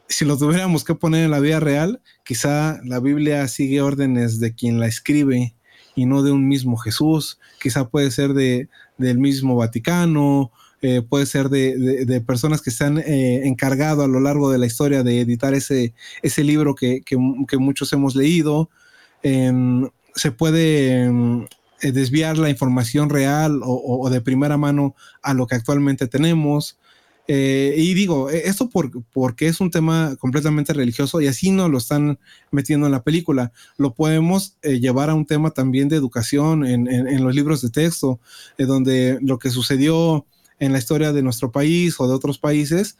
si 0.08 0.24
lo 0.24 0.38
tuviéramos 0.38 0.82
que 0.82 0.94
poner 0.94 1.26
en 1.26 1.30
la 1.30 1.40
vida 1.40 1.60
real, 1.60 2.00
quizá 2.24 2.80
la 2.84 3.00
Biblia 3.00 3.46
sigue 3.48 3.82
órdenes 3.82 4.40
de 4.40 4.54
quien 4.54 4.80
la 4.80 4.86
escribe 4.86 5.54
y 5.94 6.06
no 6.06 6.22
de 6.22 6.32
un 6.32 6.48
mismo 6.48 6.78
Jesús, 6.78 7.38
quizá 7.60 7.90
puede 7.90 8.10
ser 8.10 8.32
de, 8.32 8.70
del 8.96 9.18
mismo 9.18 9.56
Vaticano 9.56 10.52
eh, 10.86 11.00
puede 11.00 11.24
ser 11.24 11.48
de, 11.48 12.22
personas 12.26 12.60
que 12.60 12.70
se 12.70 12.84
han 12.84 12.98
eh, 12.98 13.46
encargado 13.46 14.02
a 14.02 14.06
lo 14.06 14.20
largo 14.20 14.50
de 14.52 14.58
la 14.58 14.66
historia 14.66 15.02
de 15.02 15.18
editar 15.18 15.54
ese, 15.54 15.94
ese 16.20 16.44
libro 16.44 16.74
que, 16.74 17.02
muchos 17.58 17.90
hemos 17.94 18.14
leído. 18.14 18.68
Em, 19.22 19.88
se 20.14 20.30
puede 20.30 21.04
em, 21.04 21.46
eh, 21.80 21.90
desviar 21.90 22.36
la 22.36 22.50
información 22.50 23.08
real 23.08 23.62
o, 23.64 24.10
de 24.10 24.20
primera 24.20 24.58
mano 24.58 24.94
a 25.22 25.32
lo 25.32 25.46
que 25.46 25.54
actualmente 25.54 26.06
tenemos. 26.06 26.78
y 27.26 27.94
digo, 27.94 28.28
esto 28.28 28.68
porque 28.68 29.46
es 29.48 29.60
un 29.60 29.70
tema 29.70 30.16
completamente 30.18 30.74
religioso 30.74 31.22
y 31.22 31.28
así 31.28 31.50
no 31.50 31.70
lo 31.70 31.78
están 31.78 32.18
metiendo 32.50 32.84
en 32.84 32.92
la 32.92 33.02
película. 33.02 33.52
Lo 33.78 33.94
podemos 33.94 34.58
llevar 34.62 35.08
a 35.08 35.14
un 35.14 35.24
tema 35.24 35.50
también 35.50 35.88
de 35.88 35.96
educación 35.96 36.66
en, 36.66 36.86
en 36.88 37.24
los 37.24 37.34
libros 37.34 37.62
de 37.62 37.70
texto, 37.70 38.20
donde 38.58 39.18
lo 39.22 39.38
que 39.38 39.48
sucedió 39.48 40.26
en 40.64 40.72
la 40.72 40.78
historia 40.78 41.12
de 41.12 41.22
nuestro 41.22 41.52
país 41.52 41.96
o 41.98 42.08
de 42.08 42.14
otros 42.14 42.38
países, 42.38 42.96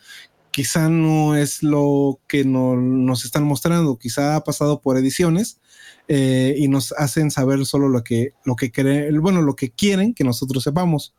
quizá 0.51 0.89
no 0.89 1.35
es 1.35 1.62
lo 1.62 2.21
que 2.29 2.45
nos 2.45 3.25
están 3.25 3.45
mostrando, 3.45 3.99
quizá 3.99 4.37
ha 4.37 4.45
pasado 4.45 4.81
por 4.81 4.97
ediciones 4.97 5.61
eh, 6.07 6.55
y 6.57 6.69
nos 6.69 6.93
hacen 6.93 7.31
saber 7.31 7.65
solo 7.67 7.89
lo 7.89 8.05
que, 8.05 8.35
lo 8.45 8.55
que 8.55 8.71
quieren, 8.71 9.21
bueno, 9.21 9.43
lo 9.43 9.57
que 9.57 9.71
quieren 9.71 10.15
que 10.15 10.23
nosotros 10.23 10.62
sepamos. 10.62 11.15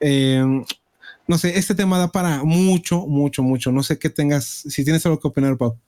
Eh, 0.00 0.42
no 1.28 1.38
sé, 1.38 1.56
este 1.58 1.74
tema 1.74 1.98
da 1.98 2.10
para 2.10 2.42
mucho, 2.42 3.06
mucho, 3.06 3.42
mucho. 3.42 3.70
No 3.70 3.82
sé 3.82 3.98
qué 3.98 4.10
tengas, 4.10 4.44
si 4.44 4.82
tienes 4.84 5.06
algo 5.06 5.20
que 5.20 5.28
opinar, 5.28 5.56
Pau. 5.56 5.78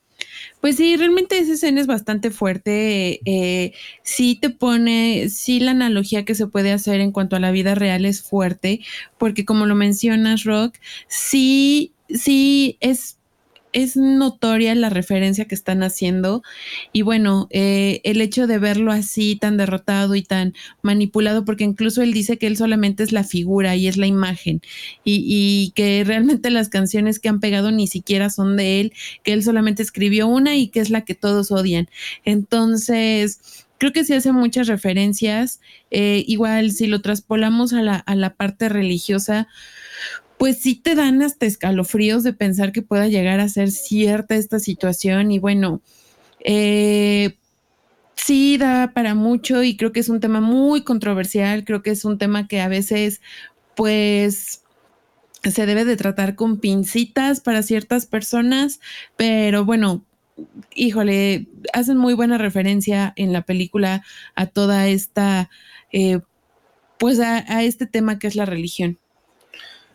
Pues 0.60 0.76
sí, 0.76 0.96
realmente 0.96 1.38
esa 1.38 1.52
escena 1.52 1.80
es 1.80 1.86
bastante 1.86 2.30
fuerte. 2.30 3.20
Eh, 3.24 3.72
sí 4.02 4.38
te 4.40 4.50
pone, 4.50 5.28
sí 5.28 5.60
la 5.60 5.72
analogía 5.72 6.24
que 6.24 6.34
se 6.34 6.46
puede 6.46 6.72
hacer 6.72 7.00
en 7.00 7.12
cuanto 7.12 7.36
a 7.36 7.40
la 7.40 7.50
vida 7.50 7.74
real 7.74 8.04
es 8.04 8.22
fuerte, 8.22 8.80
porque 9.18 9.44
como 9.44 9.66
lo 9.66 9.74
mencionas, 9.74 10.44
Rock, 10.44 10.76
sí, 11.08 11.92
sí 12.08 12.78
es 12.80 13.18
es 13.74 13.96
notoria 13.96 14.74
la 14.74 14.88
referencia 14.88 15.44
que 15.44 15.54
están 15.54 15.82
haciendo 15.82 16.42
y 16.92 17.02
bueno, 17.02 17.48
eh, 17.50 18.00
el 18.04 18.20
hecho 18.20 18.46
de 18.46 18.58
verlo 18.58 18.92
así 18.92 19.36
tan 19.36 19.56
derrotado 19.56 20.14
y 20.14 20.22
tan 20.22 20.54
manipulado, 20.80 21.44
porque 21.44 21.64
incluso 21.64 22.00
él 22.00 22.14
dice 22.14 22.38
que 22.38 22.46
él 22.46 22.56
solamente 22.56 23.02
es 23.02 23.12
la 23.12 23.24
figura 23.24 23.76
y 23.76 23.88
es 23.88 23.96
la 23.96 24.06
imagen 24.06 24.62
y, 25.04 25.24
y 25.26 25.72
que 25.74 26.04
realmente 26.04 26.50
las 26.50 26.68
canciones 26.68 27.18
que 27.18 27.28
han 27.28 27.40
pegado 27.40 27.70
ni 27.72 27.86
siquiera 27.86 28.30
son 28.30 28.56
de 28.56 28.80
él, 28.80 28.92
que 29.22 29.32
él 29.32 29.42
solamente 29.42 29.82
escribió 29.82 30.28
una 30.28 30.56
y 30.56 30.68
que 30.68 30.80
es 30.80 30.90
la 30.90 31.02
que 31.02 31.14
todos 31.14 31.50
odian. 31.50 31.88
Entonces, 32.24 33.40
creo 33.78 33.92
que 33.92 34.04
se 34.04 34.14
hacen 34.14 34.34
muchas 34.34 34.66
referencias. 34.68 35.60
Eh, 35.90 36.24
igual, 36.26 36.70
si 36.70 36.86
lo 36.86 37.02
traspolamos 37.02 37.72
a 37.72 37.82
la, 37.82 37.96
a 37.96 38.14
la 38.14 38.34
parte 38.34 38.68
religiosa, 38.68 39.48
pues 40.38 40.58
sí 40.58 40.74
te 40.74 40.94
dan 40.94 41.22
hasta 41.22 41.46
escalofríos 41.46 42.22
de 42.22 42.32
pensar 42.32 42.72
que 42.72 42.82
pueda 42.82 43.08
llegar 43.08 43.40
a 43.40 43.48
ser 43.48 43.70
cierta 43.70 44.34
esta 44.34 44.58
situación 44.58 45.30
y 45.30 45.38
bueno, 45.38 45.80
eh, 46.40 47.36
sí 48.14 48.58
da 48.58 48.92
para 48.94 49.14
mucho 49.14 49.62
y 49.62 49.76
creo 49.76 49.92
que 49.92 50.00
es 50.00 50.08
un 50.08 50.20
tema 50.20 50.40
muy 50.40 50.82
controversial, 50.82 51.64
creo 51.64 51.82
que 51.82 51.90
es 51.90 52.04
un 52.04 52.18
tema 52.18 52.48
que 52.48 52.60
a 52.60 52.68
veces 52.68 53.20
pues 53.74 54.62
se 55.42 55.66
debe 55.66 55.84
de 55.84 55.96
tratar 55.96 56.34
con 56.36 56.58
pincitas 56.58 57.40
para 57.40 57.62
ciertas 57.62 58.06
personas, 58.06 58.80
pero 59.16 59.64
bueno, 59.64 60.04
híjole, 60.74 61.48
hacen 61.72 61.98
muy 61.98 62.14
buena 62.14 62.38
referencia 62.38 63.12
en 63.16 63.32
la 63.32 63.42
película 63.42 64.02
a 64.34 64.46
toda 64.46 64.88
esta, 64.88 65.50
eh, 65.92 66.20
pues 66.98 67.20
a 67.20 67.62
este 67.62 67.86
tema 67.86 68.18
que 68.18 68.26
es 68.26 68.36
la 68.36 68.46
religión. 68.46 68.98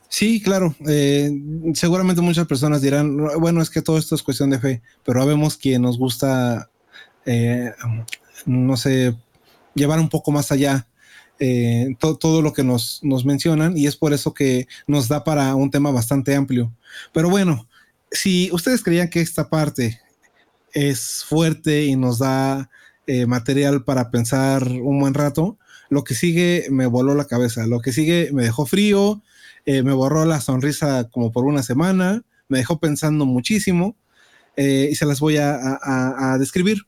Sí, 0.10 0.42
claro. 0.42 0.76
Eh, 0.88 1.32
seguramente 1.76 2.22
muchas 2.22 2.48
personas 2.48 2.82
dirán, 2.82 3.16
bueno, 3.40 3.62
es 3.62 3.70
que 3.70 3.84
todo 3.84 3.98
esto 3.98 4.16
es 4.16 4.24
cuestión 4.24 4.50
de 4.50 4.60
fe, 4.60 4.82
pero 5.06 5.26
vemos 5.26 5.56
que 5.56 5.78
nos 5.78 6.00
gusta, 6.00 6.70
eh, 7.26 7.72
no 8.46 8.76
sé, 8.76 9.16
llevar 9.76 10.00
un 10.00 10.10
poco 10.10 10.32
más 10.32 10.52
allá 10.52 10.88
eh, 11.40 11.96
todo 12.00 12.42
lo 12.42 12.52
que 12.54 12.64
nos, 12.64 13.00
nos 13.04 13.24
mencionan 13.24 13.78
y 13.78 13.86
es 13.86 13.96
por 13.96 14.12
eso 14.12 14.34
que 14.34 14.68
nos 14.88 15.08
da 15.08 15.24
para 15.24 15.54
un 15.56 15.70
tema 15.70 15.92
bastante 15.92 16.36
amplio. 16.36 16.74
Pero 17.14 17.30
bueno, 17.30 17.70
si 18.12 18.50
ustedes 18.52 18.84
creían 18.84 19.10
que 19.10 19.22
esta 19.22 19.48
parte 19.48 20.02
es 20.74 21.24
fuerte 21.24 21.86
y 21.86 21.96
nos 21.96 22.20
da 22.20 22.70
material 23.26 23.84
para 23.84 24.12
pensar 24.12 24.68
un 24.68 25.00
buen 25.00 25.16
rato, 25.16 25.58
lo 25.90 26.04
que 26.04 26.14
sigue 26.14 26.68
me 26.70 26.86
voló 26.86 27.16
la 27.16 27.26
cabeza, 27.26 27.66
lo 27.66 27.80
que 27.80 27.92
sigue 27.92 28.30
me 28.32 28.44
dejó 28.44 28.68
frío, 28.68 29.24
eh, 29.72 29.84
me 29.84 29.94
borró 29.94 30.26
la 30.26 30.42
sonrisa 30.42 31.08
como 31.12 31.32
por 31.32 31.46
una 31.46 31.62
semana, 31.62 32.24
me 32.48 32.58
dejó 32.58 32.80
pensando 32.80 33.28
muchísimo 33.28 33.96
eh, 34.58 34.90
y 34.92 34.96
se 34.96 35.06
las 35.06 35.20
voy 35.20 35.38
a, 35.38 36.38
describir. 36.40 36.88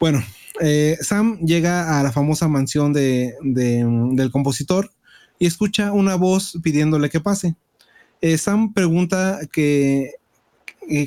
Bueno, 0.00 0.24
eh, 0.62 0.96
Sam 1.02 1.40
llega 1.44 2.00
a 2.00 2.02
la 2.02 2.10
famosa 2.10 2.48
mansión 2.48 2.94
de, 2.94 3.34
del 3.42 4.30
compositor 4.30 4.92
y 5.38 5.44
escucha 5.44 5.92
una 5.92 6.14
voz 6.14 6.58
pidiéndole 6.62 7.10
que 7.10 7.20
pase. 7.20 7.54
Sam 8.38 8.72
pregunta 8.72 9.40
que, 9.52 10.12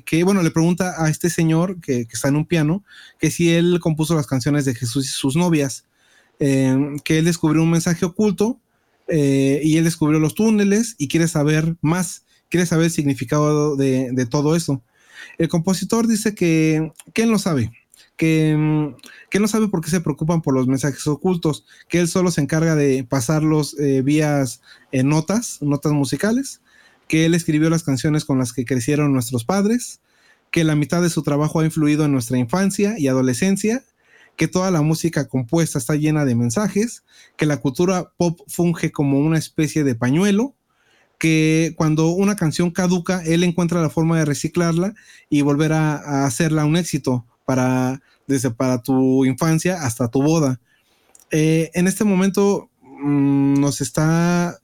que, 0.06 0.24
bueno, 0.24 0.44
le 0.44 0.52
pregunta 0.52 0.94
a 1.04 1.10
este 1.10 1.32
señor 1.32 1.82
que, 1.82 2.06
que, 2.06 2.14
está 2.14 2.28
en 2.28 2.36
un 2.36 2.46
piano 2.46 2.84
que 3.18 3.32
si 3.32 3.52
él 3.52 3.80
compuso 3.82 4.14
las 4.14 4.28
canciones 4.28 4.66
de 4.66 4.76
Jesús 4.76 5.08
y 5.08 5.10
sus 5.10 5.36
novias, 5.36 5.86
que 6.38 7.18
él 7.18 7.26
descubrió 7.26 7.64
un 7.64 7.72
mensaje 7.72 8.06
oculto 8.06 8.60
eh, 9.08 9.62
y 9.64 9.78
él 9.78 9.84
descubrió 9.84 10.20
los 10.20 10.36
túneles 10.36 10.96
y 10.98 11.08
quiere 11.08 11.28
saber 11.28 11.78
más, 11.82 12.26
quiere 12.50 12.66
saber 12.66 12.86
el 12.86 12.92
significado 12.92 13.76
de, 13.76 14.28
todo 14.30 14.56
eso. 14.56 14.84
El 15.38 15.50
compositor 15.50 16.08
dice 16.08 16.36
que, 16.36 16.92
él 17.16 17.32
no 17.32 17.40
sabe, 17.40 17.72
que, 18.16 18.56
mm, 18.58 18.96
que, 19.30 19.40
no 19.40 19.48
sabe 19.48 19.68
por 19.68 19.82
qué 19.82 19.90
se 19.90 20.02
preocupan 20.02 20.42
por 20.42 20.54
los 20.54 20.68
mensajes 20.68 21.06
ocultos, 21.08 21.66
que 21.88 22.00
él 22.00 22.08
solo 22.08 22.32
se 22.32 22.42
encarga 22.42 22.76
de 22.76 23.04
pasarlos 23.04 23.78
eh, 23.80 24.02
vías 24.02 24.62
en 24.92 25.10
notas, 25.10 25.60
notas 25.62 25.92
musicales, 25.94 26.62
que 27.08 27.26
él 27.26 27.34
escribió 27.34 27.70
las 27.70 27.84
canciones 27.84 28.26
con 28.26 28.38
las 28.38 28.54
que 28.54 28.66
crecieron 28.66 29.14
nuestros 29.14 29.46
padres, 29.46 30.02
que 30.52 30.64
la 30.64 30.76
mitad 30.76 31.02
de 31.02 31.10
su 31.10 31.24
trabajo 31.24 31.60
ha 31.60 31.66
influido 31.66 32.06
en 32.06 32.12
nuestra 32.12 32.38
infancia 32.38 32.96
y 32.98 33.08
adolescencia 33.08 33.84
que 34.38 34.48
toda 34.48 34.72
la 34.72 34.82
música 34.82 35.28
compuesta 35.28 35.80
está 35.80 35.96
llena 35.96 36.24
de 36.24 36.36
mensajes, 36.36 37.04
que 37.36 37.48
la 37.48 37.58
cultura 37.58 38.14
pop 38.18 38.40
funge 38.48 38.92
como 38.92 39.20
una 39.20 39.38
especie 39.38 39.84
de 39.84 39.96
pañuelo, 39.96 40.56
que 41.18 41.74
cuando 41.76 42.10
una 42.10 42.36
canción 42.36 42.70
caduca, 42.70 43.24
él 43.26 43.44
encuentra 43.44 43.82
la 43.82 43.90
forma 43.90 44.18
de 44.20 44.26
reciclarla 44.26 44.94
y 45.30 45.42
volver 45.42 45.74
a, 45.74 46.26
hacerla 46.26 46.66
un 46.66 46.78
éxito 46.78 47.26
para 47.46 48.02
desde 48.28 48.52
para 48.52 48.84
tu 48.84 49.26
infancia 49.26 49.82
hasta 49.82 50.10
tu 50.10 50.22
boda. 50.22 50.62
Eh, 51.32 51.72
en 51.74 51.88
este 51.88 52.04
momento 52.04 52.70
mm, 52.82 53.60
nos 53.60 53.82
está 53.82 54.60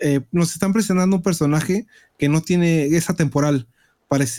eh, 0.00 0.20
nos 0.32 0.52
están 0.52 0.74
presentando 0.74 1.16
un 1.16 1.22
personaje 1.22 1.86
que 2.18 2.28
no 2.28 2.42
tiene 2.42 2.86
esa 2.86 3.14
temporal. 3.14 3.68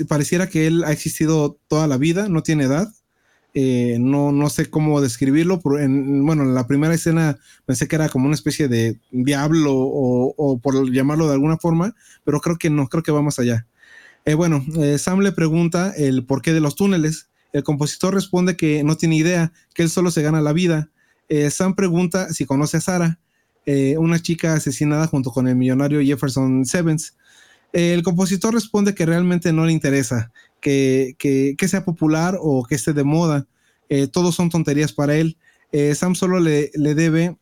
pareciera 0.07 0.47
que 0.47 0.67
él 0.67 0.83
ha 0.83 0.91
existido 0.91 1.57
toda 1.67 1.87
la 1.87 1.97
vida, 1.97 2.29
no 2.29 2.43
tiene 2.43 2.65
edad 2.65 2.93
eh, 3.57 3.95
no, 4.01 4.33
no 4.33 4.49
sé 4.49 4.69
cómo 4.69 4.99
describirlo. 4.99 5.61
En, 5.79 6.25
bueno, 6.25 6.43
en 6.43 6.53
la 6.53 6.67
primera 6.67 6.93
escena 6.93 7.39
pensé 7.65 7.87
que 7.87 7.95
era 7.95 8.09
como 8.09 8.25
una 8.25 8.35
especie 8.35 8.67
de 8.67 8.99
diablo 9.11 9.71
o, 9.73 10.59
por 10.61 10.91
llamarlo 10.91 11.27
de 11.27 11.33
alguna 11.33 11.55
forma, 11.55 11.95
pero 12.25 12.41
creo 12.41 12.57
que 12.57 12.69
no, 12.69 12.89
creo 12.89 13.01
que 13.01 13.13
va 13.13 13.21
más 13.21 13.39
allá. 13.39 13.65
Eh, 14.25 14.33
bueno, 14.33 14.65
eh, 14.75 14.97
Sam 14.97 15.21
le 15.21 15.31
pregunta 15.31 15.93
el 15.95 16.25
porqué 16.25 16.51
de 16.51 16.59
los 16.59 16.75
túneles. 16.75 17.29
El 17.53 17.63
compositor 17.63 18.13
responde 18.13 18.57
que 18.57 18.83
no 18.83 18.97
tiene 18.97 19.15
idea, 19.15 19.53
que 19.73 19.83
él 19.83 19.89
solo 19.89 20.11
se 20.11 20.21
gana 20.21 20.41
la 20.41 20.51
vida. 20.51 20.89
Sam 21.49 21.75
pregunta 21.75 22.31
si 22.33 22.45
conoce 22.45 22.77
a 22.77 22.81
Sara, 22.81 23.19
una 23.97 24.21
chica 24.21 24.53
asesinada 24.53 25.07
junto 25.07 25.31
con 25.31 25.47
el 25.47 25.55
millonario 25.55 26.01
Jefferson 26.01 26.65
Sevens. 26.65 27.15
el 27.73 28.03
compositor 28.03 28.53
responde 28.53 28.93
que 28.93 29.07
realmente 29.07 29.53
no 29.53 29.65
le 29.65 29.71
interesa, 29.71 30.31
que, 30.65 31.67
sea 31.67 31.85
popular 31.85 32.37
o 32.41 32.65
que 32.65 32.75
esté 32.75 32.93
de 32.93 33.03
moda. 33.03 33.47
Eh, 33.89 34.07
todos 34.07 34.35
son 34.35 34.49
tonterías 34.49 34.93
para 34.93 35.15
él. 35.15 35.37
Eh, 35.71 35.93
Sam 35.93 36.15
solo 36.15 36.39
le, 36.39 36.71
debe 36.73 37.37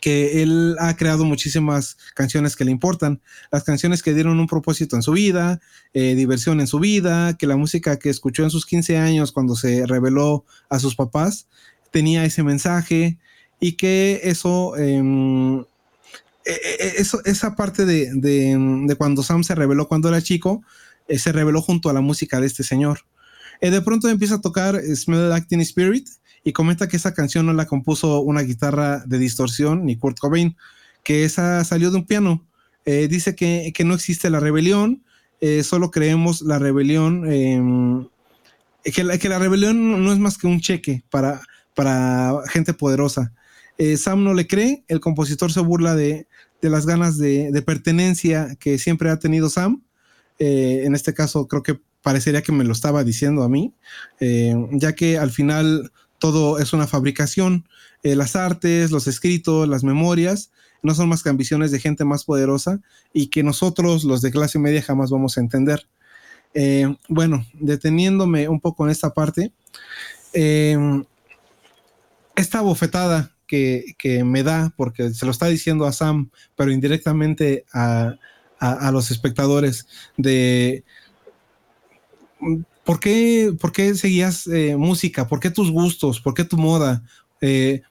que 0.00 0.42
él 0.42 0.76
ha 0.78 0.96
creado 0.96 1.24
muchísimas 1.24 1.96
canciones 2.14 2.56
que 2.56 2.64
le 2.64 2.70
importan, 2.70 3.22
las 3.50 3.64
canciones 3.64 4.02
que 4.02 4.12
dieron 4.12 4.38
un 4.38 4.46
propósito 4.46 4.96
en 4.96 5.02
su 5.02 5.12
vida, 5.12 5.60
eh, 5.94 6.14
diversión 6.14 6.60
en 6.60 6.66
su 6.66 6.78
vida, 6.78 7.36
que 7.36 7.46
la 7.46 7.56
música 7.56 7.98
que 7.98 8.10
escuchó 8.10 8.42
en 8.42 8.50
sus 8.50 8.66
15 8.66 8.98
años 8.98 9.32
cuando 9.32 9.56
se 9.56 9.86
reveló 9.86 10.44
a 10.68 10.78
sus 10.78 10.94
papás 10.94 11.48
tenía 11.90 12.24
ese 12.24 12.42
mensaje 12.42 13.18
y 13.60 13.72
que 13.72 14.20
eso, 14.24 14.76
em, 14.76 15.60
e, 15.60 15.64
e, 16.44 16.86
e, 16.86 16.94
eso 16.98 17.24
esa 17.24 17.54
parte 17.54 17.86
de, 17.86 18.10
de, 18.14 18.96
cuando 18.96 19.22
Sam 19.22 19.42
se 19.44 19.54
reveló 19.54 19.88
cuando 19.88 20.08
era 20.08 20.20
chico, 20.20 20.62
eh, 21.08 21.18
se 21.18 21.32
reveló 21.32 21.60
junto 21.60 21.90
a 21.90 21.92
la 21.92 22.00
música 22.00 22.40
de 22.40 22.46
este 22.46 22.62
señor. 22.62 23.00
Eh, 23.60 23.70
de 23.70 23.82
pronto 23.82 24.08
empieza 24.08 24.36
a 24.36 24.40
tocar 24.40 24.80
Smell 24.94 25.32
Acting 25.32 25.60
Spirit 25.60 26.08
y 26.42 26.52
comenta 26.52 26.88
que 26.88 26.96
esa 26.96 27.14
canción 27.14 27.46
no 27.46 27.52
la 27.52 27.66
compuso 27.66 28.20
una 28.20 28.42
guitarra 28.42 29.02
de 29.06 29.18
distorsión 29.18 29.84
ni 29.84 29.96
Kurt 29.96 30.18
Cobain, 30.18 30.56
que 31.02 31.24
esa 31.24 31.64
salió 31.64 31.90
de 31.90 31.98
un 31.98 32.06
piano. 32.06 32.46
Eh, 32.86 33.08
dice 33.08 33.34
que, 33.34 33.72
no 33.84 33.94
existe 33.94 34.30
la 34.30 34.40
rebelión, 34.40 35.02
solo 35.62 35.90
creemos 35.90 36.40
la 36.40 36.58
rebelión, 36.58 37.30
em, 37.30 38.08
que, 38.82 39.04
la, 39.04 39.18
que, 39.18 39.28
la, 39.28 39.38
rebelión 39.38 40.02
no 40.02 40.10
es 40.10 40.18
más 40.18 40.38
que 40.38 40.46
un 40.46 40.60
cheque 40.60 41.04
para, 41.10 41.42
para 41.74 42.32
gente 42.48 42.72
poderosa. 42.72 43.32
Sam 43.98 44.24
no 44.24 44.32
le 44.32 44.46
cree, 44.46 44.84
el 44.88 45.00
compositor 45.00 45.52
se 45.52 45.60
burla 45.60 45.94
de, 45.94 46.26
las 46.62 46.86
ganas 46.86 47.18
de, 47.18 47.52
de, 47.52 47.62
pertenencia 47.62 48.56
que 48.58 48.78
siempre 48.78 49.10
ha 49.10 49.18
tenido 49.18 49.50
Sam 49.50 49.82
eh, 50.46 50.84
en 50.84 50.94
este 50.94 51.14
caso 51.14 51.48
creo 51.48 51.62
que 51.62 51.80
parecería 52.02 52.42
que 52.42 52.52
me 52.52 52.64
lo 52.64 52.72
estaba 52.72 53.02
diciendo 53.02 53.44
a 53.44 53.48
mí, 53.48 53.72
eh, 54.20 54.54
ya 54.72 54.94
que 54.94 55.16
al 55.16 55.30
final 55.30 55.90
todo 56.18 56.58
es 56.58 56.74
una 56.74 56.86
fabricación. 56.86 57.66
Eh, 58.02 58.14
las 58.14 58.36
artes, 58.36 58.90
los 58.90 59.06
escritos, 59.06 59.66
las 59.66 59.84
memorias, 59.84 60.50
no 60.82 60.94
son 60.94 61.08
más 61.08 61.22
que 61.22 61.30
ambiciones 61.30 61.70
de 61.70 61.80
gente 61.80 62.04
más 62.04 62.24
poderosa 62.24 62.82
y 63.14 63.28
que 63.28 63.42
nosotros, 63.42 64.04
los 64.04 64.20
de 64.20 64.30
clase 64.32 64.58
media, 64.58 64.82
jamás 64.82 65.10
vamos 65.10 65.38
a 65.38 65.40
entender. 65.40 65.88
Bueno, 67.08 67.44
deteniéndome 67.54 68.48
un 68.48 68.60
poco 68.60 68.84
en 68.84 68.90
esta 68.90 69.14
parte, 69.14 69.50
esta 72.36 72.60
bofetada 72.60 73.34
que, 73.46 74.22
me 74.24 74.42
da, 74.42 74.74
porque 74.76 75.14
se 75.14 75.24
lo 75.24 75.32
está 75.32 75.46
diciendo 75.46 75.86
a 75.86 75.92
Sam, 75.92 76.30
pero 76.54 76.70
indirectamente 76.70 77.64
a, 77.72 78.16
los 78.92 79.10
espectadores, 79.10 79.86
de 80.16 80.84
¿por 82.84 83.00
qué, 83.00 83.54
por 83.60 83.72
qué 83.72 83.94
seguías 83.94 84.46
eh, 84.46 84.76
música? 84.76 85.28
¿Por 85.28 85.40
qué 85.40 85.50
tus 85.50 85.70
gustos? 85.70 86.20
¿Por 86.20 86.34
qué 86.34 86.44
tu 86.44 86.56
moda? 86.56 87.02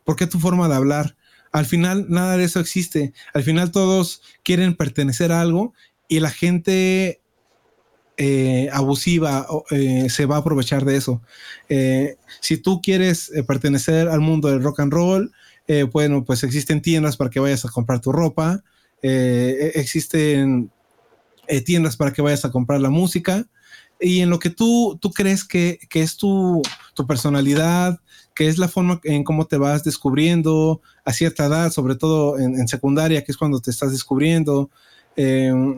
¿Por 0.04 0.16
qué 0.16 0.26
tu 0.26 0.40
forma 0.40 0.68
de 0.68 0.76
hablar? 0.76 1.16
Al 1.52 1.68
final 1.68 2.08
nada 2.10 2.38
de 2.38 2.44
eso 2.44 2.60
existe. 2.60 3.14
Al 3.36 3.44
final 3.44 3.72
todos 3.72 4.24
quieren 4.44 4.76
pertenecer 4.76 5.32
a 5.32 5.42
algo 5.42 5.74
y 6.08 6.20
la 6.20 6.32
gente 6.32 7.22
eh, 8.18 8.70
abusiva 8.72 9.48
eh, 9.72 10.08
se 10.10 10.28
va 10.28 10.36
a 10.36 10.40
aprovechar 10.40 10.86
de 10.86 10.98
eso. 10.98 11.22
Eh, 11.70 12.18
si 12.42 12.58
tú 12.58 12.82
quieres 12.82 13.32
pertenecer 13.48 14.08
al 14.08 14.20
mundo 14.20 14.50
del 14.50 14.62
rock 14.62 14.82
and 14.82 14.94
roll, 14.94 15.32
bueno, 15.92 16.26
pues 16.26 16.44
existen 16.44 16.82
tiendas 16.82 17.16
para 17.16 17.30
que 17.30 17.40
vayas 17.40 17.64
a 17.64 17.70
comprar 17.70 18.02
tu 18.02 18.12
ropa, 18.12 18.64
e-, 19.04 19.72
existen 19.76 20.72
tiendas 21.66 21.98
para 21.98 22.12
que 22.14 22.22
vayas 22.22 22.46
a 22.46 22.52
comprar 22.52 22.80
la 22.80 22.90
música 22.90 23.46
y 24.00 24.22
en 24.22 24.30
lo 24.30 24.40
que 24.40 24.50
tú, 24.50 24.98
tú 25.02 25.12
crees 25.12 25.44
que, 25.44 25.80
es 25.94 26.18
tu, 26.18 26.62
personalidad, 27.08 28.00
que 28.34 28.48
es 28.48 28.58
la 28.58 28.68
forma 28.68 29.00
en 29.04 29.24
cómo 29.24 29.46
te 29.46 29.58
vas 29.58 29.84
descubriendo 29.84 30.82
a 31.06 31.14
cierta 31.14 31.46
edad, 31.46 31.72
sobre 31.72 31.96
todo 31.96 32.40
en, 32.40 32.68
secundaria, 32.68 33.24
que 33.24 33.32
es 33.32 33.38
cuando 33.38 33.62
te 33.62 33.72
estás 33.72 33.92
descubriendo, 33.92 34.70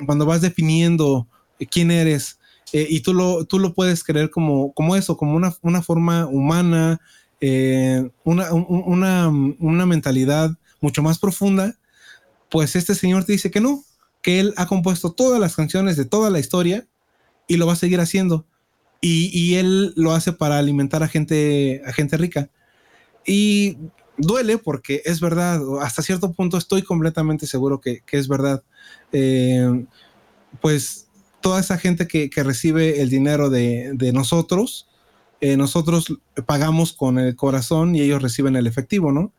cuando 0.05 0.25
vas 0.25 0.41
definiendo 0.41 1.27
quién 1.69 1.91
eres. 1.91 2.39
Eh, 2.73 2.87
y 2.89 3.01
tú 3.01 3.13
lo, 3.13 3.45
tú 3.45 3.59
lo 3.59 3.73
puedes 3.73 4.03
creer 4.03 4.29
como, 4.29 4.73
como 4.73 4.95
eso, 4.95 5.15
como 5.17 5.35
una, 5.35 5.55
una 5.61 5.81
forma 5.81 6.25
humana, 6.25 6.99
eh, 7.39 8.09
una, 8.23 8.51
una, 8.53 9.29
una, 9.29 9.85
mentalidad 9.85 10.51
mucho 10.81 11.03
más 11.03 11.19
profunda, 11.19 11.77
pues 12.49 12.75
este 12.75 12.95
señor 12.95 13.25
te 13.25 13.33
dice 13.33 13.51
que 13.51 13.61
no, 13.61 13.83
que 14.21 14.39
él 14.39 14.53
ha 14.57 14.67
compuesto 14.67 15.11
todas 15.13 15.39
las 15.39 15.55
canciones 15.55 15.97
de 15.97 16.05
toda 16.05 16.29
la 16.29 16.39
historia 16.39 16.87
y 17.47 17.57
lo 17.57 17.67
va 17.67 17.73
a 17.73 17.77
seguir 17.77 17.99
haciendo. 17.99 18.45
Y, 19.01 19.29
y 19.37 19.55
él 19.55 19.93
lo 19.95 20.13
hace 20.13 20.33
para 20.33 20.57
alimentar 20.57 21.03
a 21.03 21.07
gente, 21.07 21.81
a 21.85 21.93
gente 21.93 22.17
rica. 22.17 22.49
Y 23.25 23.77
duele 24.17 24.57
porque 24.57 25.01
es 25.05 25.19
verdad, 25.19 25.61
hasta 25.81 26.01
cierto 26.01 26.31
punto 26.33 26.57
estoy 26.57 26.81
completamente 26.81 27.47
seguro 27.47 27.81
que, 27.81 28.01
que 28.05 28.17
es 28.17 28.27
verdad. 28.27 28.63
Eh, 29.11 29.85
pues 30.61 31.07
toda 31.41 31.59
esa 31.59 31.77
gente 31.77 32.07
que, 32.07 32.29
recibe 32.43 33.01
el 33.01 33.09
dinero 33.09 33.49
de, 33.49 34.11
nosotros, 34.13 34.87
eh, 35.41 35.57
nosotros 35.57 36.17
pagamos 36.45 36.93
con 36.93 37.19
el 37.19 37.35
corazón 37.35 37.95
y 37.95 38.01
ellos 38.01 38.21
reciben 38.21 38.55
el 38.55 38.67
efectivo, 38.67 39.11
¿no? 39.11 39.31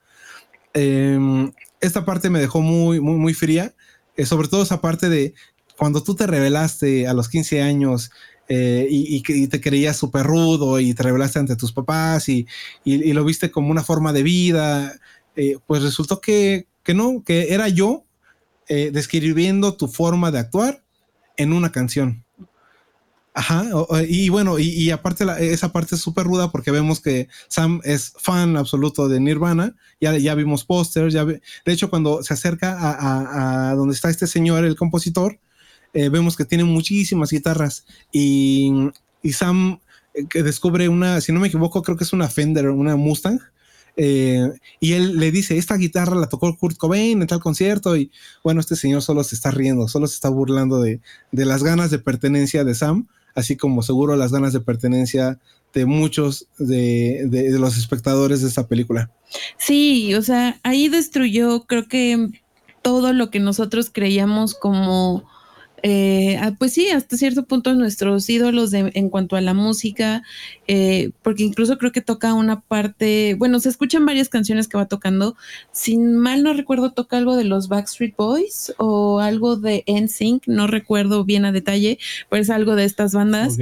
Em, 0.72 1.52
esta 1.80 2.04
parte 2.04 2.30
me 2.30 2.40
dejó 2.40 2.60
muy, 2.60 3.00
muy, 3.00 3.16
muy 3.16 3.34
fría, 3.34 3.74
eh, 4.16 4.26
sobre 4.26 4.48
todo 4.48 4.62
esa 4.62 4.80
parte 4.80 5.08
de 5.08 5.34
cuando 5.76 6.02
tú 6.02 6.14
te 6.14 6.26
revelaste 6.26 7.06
a 7.06 7.14
los 7.14 7.28
15 7.28 7.62
años 7.62 8.10
eh, 8.48 8.86
y, 8.88 9.48
te 9.48 9.60
creías 9.60 9.96
súper 9.96 10.24
rudo 10.24 10.80
y 10.80 10.94
te 10.94 11.02
revelaste 11.02 11.38
ante 11.38 11.56
tus 11.56 11.72
papás 11.72 12.28
y, 12.28 12.46
lo 12.84 13.24
viste 13.24 13.50
como 13.50 13.70
una 13.70 13.82
forma 13.82 14.12
de 14.12 14.22
vida, 14.22 14.98
pues 15.66 15.82
resultó 15.82 16.20
que, 16.20 16.66
que, 16.82 16.94
no, 16.94 17.22
que 17.24 17.52
era 17.52 17.68
yo 17.68 18.04
describiendo 18.68 19.76
tu 19.76 19.88
forma 19.88 20.30
de 20.30 20.38
actuar 20.38 20.82
en 21.36 21.52
una 21.52 21.72
canción. 21.72 22.25
Ajá, 23.38 23.66
y 24.08 24.30
bueno, 24.30 24.58
y, 24.58 24.90
aparte 24.90 25.26
esa 25.40 25.70
parte 25.70 25.96
es 25.96 26.00
súper 26.00 26.24
ruda 26.24 26.50
porque 26.50 26.70
vemos 26.70 27.00
que 27.00 27.28
Sam 27.48 27.82
es 27.84 28.14
fan 28.16 28.56
absoluto 28.56 29.08
de 29.08 29.20
Nirvana, 29.20 29.76
ya, 30.00 30.16
ya 30.16 30.34
vimos 30.34 30.64
pósters, 30.64 31.12
ya 31.12 31.26
de 31.26 31.42
hecho 31.66 31.90
cuando 31.90 32.22
se 32.22 32.32
acerca 32.32 32.74
a, 32.78 33.74
donde 33.74 33.94
está 33.94 34.08
este 34.08 34.26
señor, 34.26 34.64
el 34.64 34.74
compositor, 34.74 35.38
eh, 35.92 36.08
vemos 36.08 36.34
que 36.34 36.46
tiene 36.46 36.64
muchísimas 36.64 37.30
guitarras 37.30 37.84
y, 38.10 38.72
y 39.22 39.34
Sam 39.34 39.80
eh, 40.14 40.24
que 40.30 40.42
descubre 40.42 40.88
una, 40.88 41.20
si 41.20 41.30
no 41.30 41.38
me 41.38 41.48
equivoco, 41.48 41.82
creo 41.82 41.98
que 41.98 42.04
es 42.04 42.14
una 42.14 42.28
Fender, 42.28 42.70
una 42.70 42.96
Mustang, 42.96 43.40
eh, 43.96 44.50
y 44.78 44.92
él 44.92 45.18
le 45.18 45.30
dice, 45.30 45.56
esta 45.56 45.76
guitarra 45.76 46.14
la 46.16 46.28
tocó 46.28 46.54
Kurt 46.56 46.76
Cobain 46.76 47.20
en 47.22 47.26
tal 47.26 47.40
concierto 47.40 47.96
y 47.96 48.10
bueno, 48.44 48.60
este 48.60 48.76
señor 48.76 49.02
solo 49.02 49.24
se 49.24 49.34
está 49.34 49.50
riendo, 49.50 49.88
solo 49.88 50.06
se 50.06 50.14
está 50.14 50.28
burlando 50.28 50.80
de, 50.82 51.00
las 51.32 51.62
ganas 51.62 51.90
de 51.90 51.98
pertenencia 51.98 52.62
de 52.64 52.74
Sam, 52.74 53.08
así 53.36 53.56
como 53.56 53.82
seguro 53.82 54.16
las 54.16 54.32
ganas 54.32 54.52
de 54.52 54.60
pertenencia 54.60 55.38
de 55.72 55.84
muchos 55.84 56.48
de, 56.58 57.28
los 57.58 57.76
espectadores 57.76 58.40
de 58.40 58.48
esta 58.48 58.66
película. 58.66 59.10
Sí, 59.58 60.14
o 60.14 60.22
sea, 60.22 60.58
ahí 60.62 60.88
destruyó 60.88 61.66
creo 61.66 61.86
que 61.86 62.30
todo 62.82 63.12
lo 63.12 63.30
que 63.30 63.38
nosotros 63.38 63.90
creíamos 63.92 64.54
como 64.54 65.28
eh, 65.82 66.38
ah, 66.40 66.54
pues 66.58 66.72
sí, 66.72 66.88
hasta 66.88 67.16
cierto 67.16 67.44
punto 67.44 67.74
nuestros 67.74 68.28
ídolos 68.28 68.72
en 68.72 69.10
cuanto 69.10 69.36
a 69.36 69.40
la 69.40 69.54
música, 69.54 70.22
eh, 70.68 71.10
porque 71.22 71.42
incluso 71.42 71.78
creo 71.78 71.92
que 71.92 72.00
toca 72.00 72.34
una 72.34 72.60
parte, 72.60 73.34
bueno, 73.38 73.60
se 73.60 73.68
escuchan 73.68 74.06
varias 74.06 74.28
canciones 74.28 74.68
que 74.68 74.78
va 74.78 74.86
tocando, 74.86 75.36
sin 75.72 76.16
mal 76.16 76.42
no 76.42 76.52
recuerdo, 76.54 76.92
toca 76.92 77.18
algo 77.18 77.36
de 77.36 77.44
los 77.44 77.68
Backstreet 77.68 78.16
Boys 78.16 78.72
o 78.78 79.20
algo 79.20 79.56
de 79.56 79.84
NSYNC, 79.86 80.46
no 80.46 80.66
recuerdo 80.66 81.24
bien 81.24 81.44
a 81.44 81.52
detalle, 81.52 81.98
pero 82.30 82.42
es 82.42 82.50
algo 82.50 82.74
de 82.74 82.84
estas 82.84 83.12
bandas. 83.12 83.58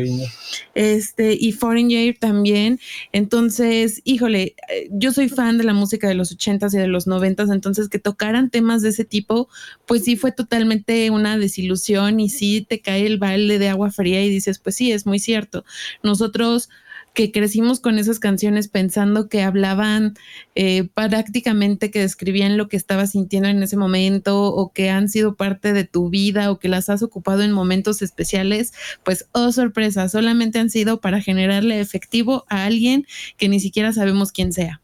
Este, 0.74 1.36
y 1.38 1.52
Foreign 1.52 1.90
Year 1.90 2.16
también. 2.18 2.80
Entonces, 3.12 4.00
híjole, 4.04 4.54
eh, 4.68 4.88
yo 4.90 5.12
soy 5.12 5.28
fan 5.28 5.58
de 5.58 5.64
la 5.64 5.74
música 5.74 6.08
de 6.08 6.14
los 6.14 6.32
ochentas 6.32 6.74
y 6.74 6.78
de 6.78 6.86
los 6.88 7.06
noventas, 7.06 7.50
entonces 7.50 7.88
que 7.88 7.98
tocaran 7.98 8.50
temas 8.50 8.82
de 8.82 8.90
ese 8.90 9.04
tipo, 9.04 9.48
pues 9.86 10.04
sí 10.04 10.16
fue 10.16 10.32
totalmente 10.32 11.10
una 11.10 11.36
desilusión 11.38 12.03
y 12.08 12.28
sí 12.28 12.66
te 12.68 12.80
cae 12.80 13.06
el 13.06 13.18
balde 13.18 13.58
de 13.58 13.68
agua 13.68 13.90
fría 13.90 14.22
y 14.22 14.28
dices, 14.28 14.58
pues 14.58 14.76
sí, 14.76 14.92
es 14.92 15.06
muy 15.06 15.18
cierto. 15.18 15.64
Nosotros 16.02 16.68
que 17.14 17.30
crecimos 17.30 17.78
con 17.78 17.98
esas 17.98 18.18
canciones 18.18 18.66
pensando 18.68 19.28
que 19.28 19.42
hablaban 19.42 20.14
eh, 20.56 20.88
prácticamente, 20.94 21.92
que 21.92 22.00
describían 22.00 22.56
lo 22.56 22.68
que 22.68 22.76
estabas 22.76 23.12
sintiendo 23.12 23.48
en 23.48 23.62
ese 23.62 23.76
momento 23.76 24.42
o 24.42 24.72
que 24.72 24.90
han 24.90 25.08
sido 25.08 25.36
parte 25.36 25.72
de 25.72 25.84
tu 25.84 26.10
vida 26.10 26.50
o 26.50 26.58
que 26.58 26.68
las 26.68 26.90
has 26.90 27.04
ocupado 27.04 27.42
en 27.42 27.52
momentos 27.52 28.02
especiales, 28.02 28.74
pues, 29.04 29.28
oh 29.30 29.52
sorpresa, 29.52 30.08
solamente 30.08 30.58
han 30.58 30.70
sido 30.70 31.00
para 31.00 31.20
generarle 31.20 31.80
efectivo 31.80 32.44
a 32.48 32.64
alguien 32.64 33.06
que 33.36 33.48
ni 33.48 33.60
siquiera 33.60 33.92
sabemos 33.92 34.32
quién 34.32 34.52
sea. 34.52 34.80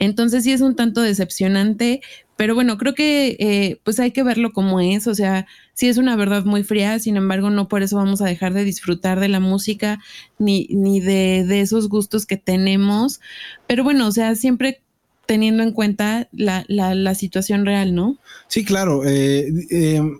Entonces 0.00 0.42
sí 0.42 0.52
es 0.52 0.60
un 0.60 0.74
tanto 0.74 1.00
decepcionante, 1.00 2.00
pero 2.42 2.56
bueno, 2.56 2.76
creo 2.76 2.92
que 2.92 3.36
eh, 3.38 3.78
pues 3.84 4.00
hay 4.00 4.10
que 4.10 4.24
verlo 4.24 4.52
como 4.52 4.80
es, 4.80 5.06
o 5.06 5.14
sea, 5.14 5.46
sí 5.74 5.86
es 5.86 5.96
una 5.96 6.16
verdad 6.16 6.44
muy 6.44 6.64
fría, 6.64 6.98
sin 6.98 7.16
embargo 7.16 7.50
no 7.50 7.68
por 7.68 7.84
eso 7.84 7.94
vamos 7.94 8.20
a 8.20 8.24
dejar 8.24 8.52
de 8.52 8.64
disfrutar 8.64 9.20
de 9.20 9.28
la 9.28 9.38
música 9.38 10.00
ni, 10.40 10.66
ni 10.70 10.98
de, 10.98 11.60
esos 11.60 11.88
gustos 11.88 12.26
que 12.26 12.36
tenemos, 12.36 13.20
pero 13.68 13.84
bueno, 13.84 14.08
o 14.08 14.10
sea, 14.10 14.34
siempre 14.34 14.82
teniendo 15.24 15.62
en 15.62 15.70
cuenta 15.70 16.28
la, 16.32 16.64
la, 16.66 17.14
situación 17.14 17.64
real, 17.64 17.94
¿no? 17.94 18.18
Sí, 18.48 18.64
claro. 18.64 19.06
Eh, 19.06 19.46
em, 19.70 20.18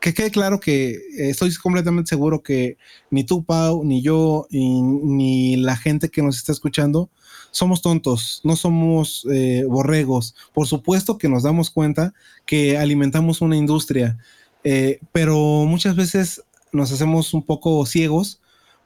que 0.00 0.14
quede 0.14 0.30
claro 0.30 0.60
que 0.60 0.98
estoy 1.18 1.54
completamente 1.56 2.08
seguro 2.08 2.42
que 2.42 2.78
ni 3.10 3.24
tú, 3.24 3.44
Pau, 3.44 3.84
ni 3.84 4.00
yo, 4.00 4.46
ni 4.50 5.56
la 5.56 5.76
gente 5.76 6.08
que 6.08 6.22
nos 6.22 6.38
está 6.38 6.52
escuchando, 6.52 7.10
somos 7.54 7.82
tontos, 7.82 8.40
no 8.42 8.56
somos 8.56 9.24
eh, 9.30 9.64
borregos. 9.66 10.34
Por 10.52 10.66
supuesto 10.66 11.18
que 11.18 11.28
nos 11.28 11.44
damos 11.44 11.70
cuenta 11.70 12.12
que 12.46 12.76
alimentamos 12.76 13.40
una 13.40 13.56
industria, 13.56 14.18
eh, 14.64 14.98
pero 15.12 15.36
muchas 15.64 15.94
veces 15.94 16.42
nos 16.72 16.90
hacemos 16.90 17.32
un 17.32 17.44
poco 17.44 17.86
ciegos 17.86 18.40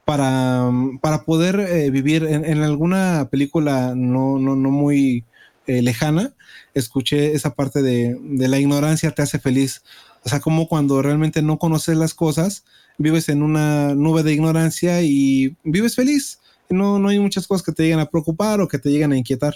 para, 0.05 0.69
para 1.01 1.23
poder 1.23 1.59
eh, 1.59 1.89
vivir 1.89 2.23
en, 2.25 2.61
alguna 2.61 3.27
película 3.31 3.93
no, 3.95 4.37
no, 4.37 4.55
no 4.55 4.69
muy 4.69 5.25
lejana. 5.65 6.33
Escuché 6.75 7.33
esa 7.33 7.55
parte 7.55 7.81
de, 7.81 8.17
de 8.21 8.47
la 8.47 8.59
ignorancia 8.59 9.11
te 9.11 9.23
hace 9.23 9.39
feliz. 9.39 9.81
O 10.23 10.29
sea, 10.29 10.39
como 10.39 10.67
cuando 10.67 11.01
realmente 11.01 11.41
no 11.41 11.57
conoces 11.57 11.97
las 11.97 12.13
cosas, 12.13 12.65
vives 12.99 13.29
en 13.29 13.41
una 13.41 13.95
nube 13.95 14.21
de 14.21 14.33
ignorancia 14.33 15.01
y 15.01 15.55
vives 15.63 15.95
feliz 15.95 16.38
no, 16.69 16.99
no 16.99 17.09
hay 17.09 17.19
muchas 17.19 17.47
cosas 17.47 17.65
que 17.65 17.71
te 17.71 17.83
lleguen 17.83 17.99
a 17.99 18.09
preocupar 18.09 18.61
o 18.61 18.67
que 18.67 18.79
te 18.79 18.89
lleguen 18.89 19.11
a 19.11 19.17
inquietar. 19.17 19.55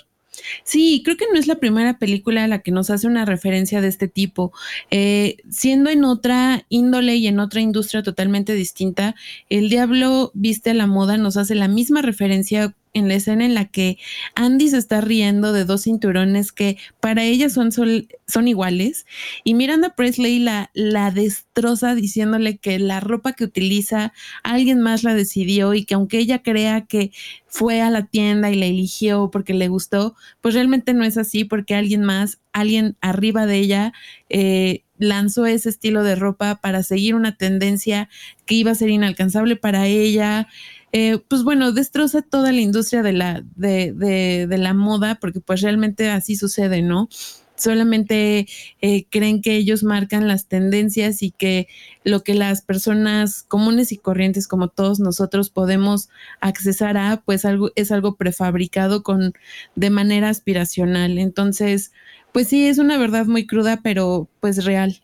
Sí, 0.63 1.01
creo 1.03 1.17
que 1.17 1.27
no 1.31 1.39
es 1.39 1.47
la 1.47 1.59
primera 1.59 1.99
película 1.99 2.43
a 2.43 2.47
la 2.47 2.59
que 2.59 2.71
nos 2.71 2.89
hace 2.89 3.07
una 3.07 3.25
referencia 3.25 3.81
de 3.81 3.87
este 3.87 4.07
tipo. 4.07 4.51
Eh, 4.91 5.37
siendo 5.49 5.89
en 5.89 6.03
otra 6.03 6.65
índole 6.69 7.15
y 7.15 7.27
en 7.27 7.39
otra 7.39 7.61
industria 7.61 8.03
totalmente 8.03 8.53
distinta, 8.53 9.15
El 9.49 9.69
Diablo 9.69 10.31
Viste 10.33 10.71
a 10.71 10.73
la 10.73 10.87
Moda 10.87 11.17
nos 11.17 11.37
hace 11.37 11.55
la 11.55 11.67
misma 11.67 12.01
referencia 12.01 12.75
en 12.93 13.07
la 13.07 13.15
escena 13.15 13.45
en 13.45 13.53
la 13.53 13.65
que 13.65 13.97
Andy 14.35 14.69
se 14.69 14.77
está 14.77 15.01
riendo 15.01 15.51
de 15.51 15.65
dos 15.65 15.83
cinturones 15.83 16.51
que 16.51 16.77
para 16.99 17.23
ella 17.23 17.49
son, 17.49 17.71
son 17.71 18.47
iguales 18.47 19.05
y 19.43 19.53
Miranda 19.53 19.95
Presley 19.95 20.39
la, 20.39 20.69
la 20.73 21.11
destroza 21.11 21.95
diciéndole 21.95 22.57
que 22.57 22.79
la 22.79 22.99
ropa 22.99 23.33
que 23.33 23.43
utiliza 23.43 24.13
alguien 24.43 24.81
más 24.81 25.03
la 25.03 25.15
decidió 25.15 25.73
y 25.73 25.85
que 25.85 25.95
aunque 25.95 26.19
ella 26.19 26.41
crea 26.43 26.85
que 26.85 27.11
fue 27.47 27.81
a 27.81 27.89
la 27.89 28.05
tienda 28.05 28.51
y 28.51 28.55
la 28.55 28.65
eligió 28.65 29.29
porque 29.31 29.53
le 29.53 29.67
gustó, 29.67 30.15
pues 30.41 30.55
realmente 30.55 30.93
no 30.93 31.03
es 31.03 31.17
así 31.17 31.45
porque 31.45 31.75
alguien 31.75 32.03
más, 32.03 32.39
alguien 32.51 32.97
arriba 32.99 33.45
de 33.45 33.57
ella, 33.59 33.93
eh, 34.29 34.83
lanzó 34.97 35.45
ese 35.45 35.69
estilo 35.69 36.03
de 36.03 36.15
ropa 36.15 36.59
para 36.61 36.81
seguir 36.81 37.13
una 37.15 37.35
tendencia 37.35 38.09
que 38.45 38.55
iba 38.55 38.71
a 38.71 38.75
ser 38.75 38.89
inalcanzable 38.89 39.55
para 39.55 39.85
ella. 39.87 40.47
Eh, 40.95 41.17
pues 41.27 41.43
bueno, 41.43 41.71
destroza 41.71 42.21
toda 42.21 42.51
la 42.51 42.61
industria 42.61 43.01
de 43.01 43.13
la, 43.13 43.43
de, 43.55 43.93
de, 43.93 44.45
de, 44.47 44.57
la 44.59 44.75
moda, 44.75 45.15
porque 45.15 45.39
pues 45.39 45.61
realmente 45.61 46.09
así 46.11 46.35
sucede, 46.35 46.83
¿no? 46.83 47.09
Solamente 47.55 48.47
eh, 48.81 49.05
creen 49.09 49.41
que 49.41 49.55
ellos 49.55 49.83
marcan 49.83 50.27
las 50.27 50.47
tendencias 50.47 51.23
y 51.23 51.31
que 51.31 51.67
lo 52.03 52.23
que 52.23 52.35
las 52.35 52.61
personas 52.61 53.43
comunes 53.47 53.91
y 53.91 53.97
corrientes 53.97 54.47
como 54.47 54.67
todos 54.67 54.99
nosotros 54.99 55.49
podemos 55.49 56.09
accesar 56.41 56.97
a, 56.97 57.23
pues 57.25 57.43
algo, 57.45 57.71
es 57.75 57.91
algo 57.91 58.15
prefabricado 58.15 59.01
con 59.01 59.33
de 59.75 59.89
manera 59.89 60.29
aspiracional. 60.29 61.17
Entonces, 61.17 61.91
pues 62.31 62.47
sí, 62.49 62.67
es 62.67 62.77
una 62.77 62.99
verdad 62.99 63.25
muy 63.25 63.47
cruda, 63.47 63.81
pero 63.83 64.29
pues 64.39 64.63
real. 64.63 65.01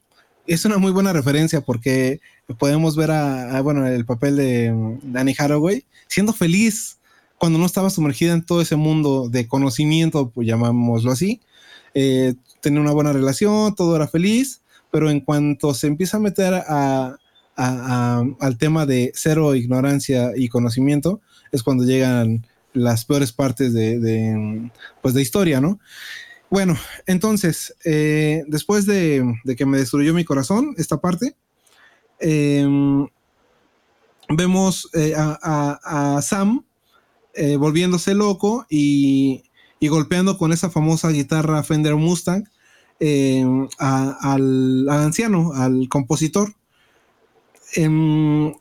Es 0.50 0.66
una 0.66 0.80
muy 0.80 0.92
buena 0.92 1.14
referencia 1.14 1.62
porque 1.62 2.22
podemos 2.58 2.96
ver 2.96 3.12
bueno, 3.62 3.86
el 3.86 4.04
papel 4.04 4.36
de 4.36 4.98
Danny 5.04 5.36
Haraway 5.38 5.86
siendo 6.08 6.34
feliz 6.34 6.98
cuando 7.38 7.60
no 7.60 7.68
estaba 7.68 7.92
sumergida 7.92 8.34
en 8.34 8.44
todo 8.44 8.60
ese 8.60 8.76
mundo 8.76 9.30
de 9.30 9.48
conocimiento, 9.48 10.32
pues 10.32 10.48
llamámoslo 10.48 11.12
así. 11.12 11.40
Eh, 11.94 12.34
tenía 12.62 12.82
una 12.82 12.94
buena 12.94 13.14
relación, 13.14 13.76
todo 13.76 13.96
era 13.96 14.08
feliz, 14.08 14.64
pero 14.90 15.12
en 15.12 15.20
cuanto 15.20 15.76
se 15.76 15.86
empieza 15.86 16.18
a 16.18 16.20
meter 16.20 16.56
al 17.56 18.58
tema 18.58 18.88
de 18.88 19.12
cero 19.14 19.54
ignorancia 19.54 20.32
y 20.36 20.50
conocimiento, 20.50 21.22
es 21.52 21.62
cuando 21.62 21.84
llegan 21.84 22.44
las 22.74 23.06
peores 23.06 23.34
partes 23.34 23.72
de, 23.72 24.00
de 24.00 24.72
pues 25.04 25.14
de 25.14 25.22
historia, 25.22 25.62
¿no? 25.62 25.80
Bueno, 26.50 26.76
entonces, 27.06 27.76
eh, 27.86 28.44
después 28.48 28.88
de, 28.88 29.24
que 29.56 29.66
me 29.68 29.78
destruyó 29.78 30.14
mi 30.16 30.26
corazón, 30.26 30.74
esta 30.78 31.00
parte, 31.00 31.36
em, 32.20 33.08
vemos 34.30 34.90
eh, 34.94 35.14
a, 35.16 36.20
Sam 36.24 36.66
eh, 37.36 37.56
volviéndose 37.56 38.16
loco 38.16 38.66
y, 38.70 39.44
golpeando 39.80 40.38
con 40.38 40.52
esa 40.52 40.70
famosa 40.70 41.10
guitarra 41.10 41.64
Fender 41.64 41.96
Mustang 41.96 42.44
em, 43.00 43.68
al, 43.78 44.90
anciano, 44.90 45.54
al 45.54 45.88
compositor. 45.88 46.56
Em, 47.76 48.54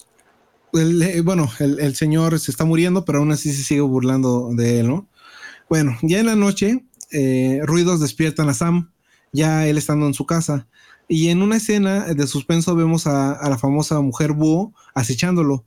bueno, 1.25 1.51
el, 1.59 1.81
el, 1.81 1.97
señor 1.97 2.39
se 2.39 2.51
está 2.51 2.67
muriendo, 2.67 3.07
pero 3.07 3.21
aún 3.21 3.33
así 3.33 3.53
se 3.55 3.65
sigue 3.65 3.81
burlando 3.81 4.51
de 4.53 4.81
él, 4.81 4.89
¿no? 4.89 5.09
Bueno, 5.71 5.97
ya 6.03 6.21
en 6.21 6.27
la 6.27 6.37
noche 6.37 6.85
eh, 7.11 7.61
ruidos 7.65 8.01
despiertan 8.01 8.49
a 8.49 8.55
Sam, 8.55 8.91
ya 9.33 9.67
él 9.67 9.79
estando 9.79 10.07
en 10.07 10.15
su 10.15 10.27
casa. 10.27 10.67
Y 11.09 11.29
en 11.29 11.43
una 11.43 11.57
escena 11.57 12.07
de 12.13 12.27
suspenso 12.27 12.75
vemos 12.75 13.07
a, 13.07 13.49
la 13.49 13.59
famosa 13.59 14.01
mujer 14.01 14.33
búho 14.33 14.75
acechándolo. 14.95 15.65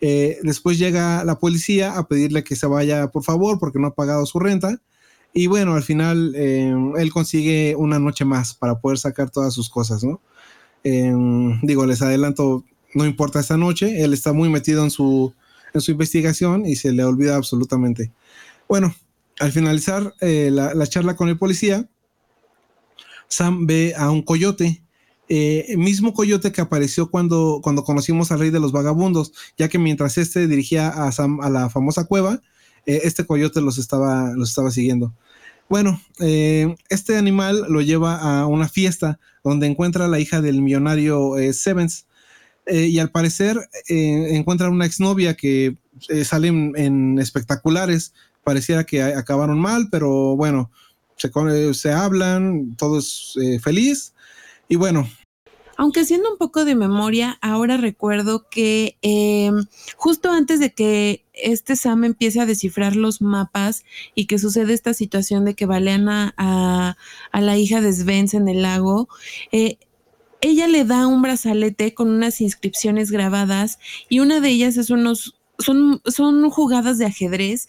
Eh, 0.00 0.38
después 0.42 0.78
llega 0.78 1.24
la 1.24 1.38
policía 1.38 1.96
a 1.96 2.06
pedirle 2.08 2.44
que 2.44 2.56
se 2.56 2.66
vaya, 2.66 3.08
por 3.10 3.24
favor, 3.24 3.58
porque 3.58 3.78
no 3.78 3.88
ha 3.88 3.94
pagado 3.94 4.26
su 4.26 4.38
renta. 4.38 4.80
Y 5.32 5.46
bueno, 5.46 5.74
al 5.74 5.82
final 5.82 6.34
eh, 6.36 6.74
él 6.98 7.12
consigue 7.12 7.74
una 7.76 7.98
noche 7.98 8.26
más 8.26 8.52
para 8.52 8.80
poder 8.80 8.98
sacar 8.98 9.30
todas 9.30 9.54
sus 9.54 9.70
cosas, 9.70 10.04
¿no? 10.04 10.20
digo, 11.62 11.86
les 11.86 12.02
adelanto, 12.02 12.64
no 12.92 13.06
importa 13.06 13.38
esta 13.38 13.56
noche, 13.56 14.02
él 14.02 14.12
está 14.12 14.32
muy 14.32 14.48
metido 14.48 14.82
en 14.82 14.90
su, 14.90 15.32
en 15.72 15.80
su 15.80 15.92
investigación 15.92 16.66
y 16.66 16.74
se 16.74 16.90
le 16.90 17.04
olvida 17.04 17.36
absolutamente. 17.36 18.10
Bueno, 18.68 18.92
al 19.42 19.50
finalizar 19.50 20.14
eh, 20.20 20.50
la, 20.52 20.86
charla 20.86 21.16
con 21.16 21.28
el 21.28 21.36
policía, 21.36 21.88
Sam 23.26 23.66
ve 23.66 23.92
a 23.96 24.08
un 24.12 24.22
coyote, 24.22 24.84
eh, 25.28 25.74
mismo 25.76 26.14
coyote 26.14 26.52
que 26.52 26.60
apareció 26.60 27.10
cuando, 27.10 27.58
cuando 27.60 27.82
conocimos 27.82 28.30
al 28.30 28.38
rey 28.38 28.50
de 28.50 28.60
los 28.60 28.70
vagabundos, 28.70 29.32
ya 29.58 29.68
que 29.68 29.80
mientras 29.80 30.16
este 30.16 30.46
dirigía 30.46 30.90
a 30.90 31.10
Sam 31.10 31.40
a 31.40 31.50
la 31.50 31.70
famosa 31.70 32.04
cueva, 32.04 32.40
eh, 32.86 33.00
este 33.02 33.26
coyote 33.26 33.60
los 33.60 33.78
estaba, 33.78 34.30
los 34.36 34.50
estaba 34.50 34.70
siguiendo. 34.70 35.12
Bueno, 35.68 36.00
este 36.18 37.16
animal 37.16 37.64
lo 37.68 37.80
lleva 37.80 38.18
a 38.18 38.46
una 38.46 38.68
fiesta 38.68 39.18
donde 39.42 39.66
encuentra 39.66 40.04
a 40.04 40.08
la 40.08 40.20
hija 40.20 40.40
del 40.40 40.60
millonario 40.60 41.32
Sevens. 41.52 42.06
y 42.66 42.98
al 42.98 43.10
parecer 43.10 43.58
encuentra 43.88 44.68
una 44.68 44.84
exnovia 44.84 45.34
que 45.34 45.78
sale 46.24 46.48
en 46.48 47.18
espectaculares, 47.18 48.12
pareciera 48.44 48.84
que 48.84 49.02
acabaron 49.02 49.58
mal, 49.58 49.88
pero 49.90 50.36
bueno, 50.36 50.70
se, 51.16 51.74
se 51.74 51.92
hablan, 51.92 52.76
todo 52.76 52.98
es 52.98 53.34
eh, 53.40 53.58
feliz 53.60 54.14
y 54.68 54.76
bueno. 54.76 55.08
Aunque 55.76 56.00
haciendo 56.00 56.30
un 56.30 56.38
poco 56.38 56.64
de 56.64 56.74
memoria, 56.74 57.38
ahora 57.40 57.76
recuerdo 57.76 58.48
que 58.50 58.98
em, 59.02 59.64
justo 59.96 60.30
antes 60.30 60.60
de 60.60 60.74
que 60.74 61.24
este 61.32 61.76
Sam 61.76 62.04
empiece 62.04 62.40
a 62.40 62.46
descifrar 62.46 62.94
los 62.94 63.22
mapas 63.22 63.84
y 64.14 64.26
que 64.26 64.38
sucede 64.38 64.74
esta 64.74 64.94
situación 64.94 65.44
de 65.44 65.54
que 65.54 65.66
balean 65.66 66.08
a, 66.08 66.34
a, 66.36 67.40
la 67.40 67.56
hija 67.56 67.80
de 67.80 67.92
Svens 67.92 68.34
en 68.34 68.48
el 68.48 68.62
lago, 68.62 69.08
eh, 69.50 69.78
ella 70.42 70.68
le 70.68 70.84
da 70.84 71.06
un 71.06 71.22
brazalete 71.22 71.94
con 71.94 72.10
unas 72.10 72.40
inscripciones 72.40 73.10
grabadas 73.10 73.78
y 74.08 74.20
una 74.20 74.40
de 74.40 74.50
ellas 74.50 74.76
es 74.76 74.90
unos 74.90 75.36
son, 75.62 76.00
son 76.06 76.50
jugadas 76.50 76.98
de 76.98 77.06
ajedrez 77.06 77.68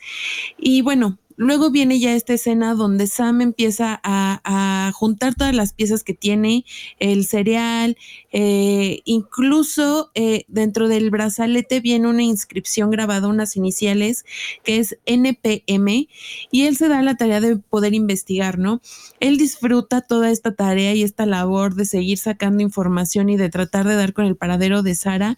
y 0.57 0.81
bueno, 0.81 1.17
Luego 1.35 1.71
viene 1.71 1.99
ya 1.99 2.15
esta 2.15 2.33
escena 2.33 2.75
donde 2.75 3.07
Sam 3.07 3.41
empieza 3.41 3.99
a, 4.03 4.91
juntar 4.93 5.35
todas 5.35 5.55
las 5.55 5.73
piezas 5.73 6.03
que 6.03 6.13
tiene, 6.13 6.65
el 6.99 7.25
cereal, 7.25 7.97
eh, 8.31 9.01
incluso 9.05 10.11
eh, 10.15 10.45
dentro 10.47 10.87
del 10.87 11.09
brazalete 11.09 11.79
viene 11.79 12.07
una 12.07 12.23
inscripción 12.23 12.91
grabada, 12.91 13.27
unas 13.27 13.55
iniciales, 13.55 14.25
que 14.63 14.77
es 14.77 14.97
NPM, 15.05 16.07
y 16.51 16.63
él 16.63 16.77
se 16.77 16.87
da 16.87 17.01
la 17.01 17.15
tarea 17.15 17.41
de 17.41 17.57
poder 17.57 17.93
investigar, 17.93 18.59
¿no? 18.59 18.81
Él 19.19 19.37
disfruta 19.37 20.01
toda 20.01 20.29
esta 20.31 20.53
tarea 20.53 20.93
y 20.93 21.03
esta 21.03 21.25
labor 21.25 21.75
de 21.75 21.85
seguir 21.85 22.17
sacando 22.17 22.63
información 22.63 23.29
y 23.29 23.37
de 23.37 23.49
tratar 23.49 23.87
de 23.87 23.95
dar 23.95 24.13
con 24.13 24.25
el 24.25 24.35
paradero 24.35 24.83
de 24.83 24.95
Sara. 24.95 25.37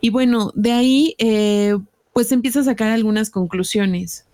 Y 0.00 0.10
bueno, 0.10 0.52
de 0.54 0.72
ahí, 0.72 1.14
eh, 1.18 1.76
pues 2.12 2.32
empieza 2.32 2.60
a 2.60 2.64
sacar 2.64 2.90
algunas 2.90 3.30
conclusiones. 3.30 4.25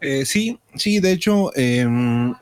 Eh, 0.00 0.24
sí, 0.24 0.58
sí, 0.74 1.00
de 1.00 1.12
hecho, 1.12 1.54
em, 1.56 2.34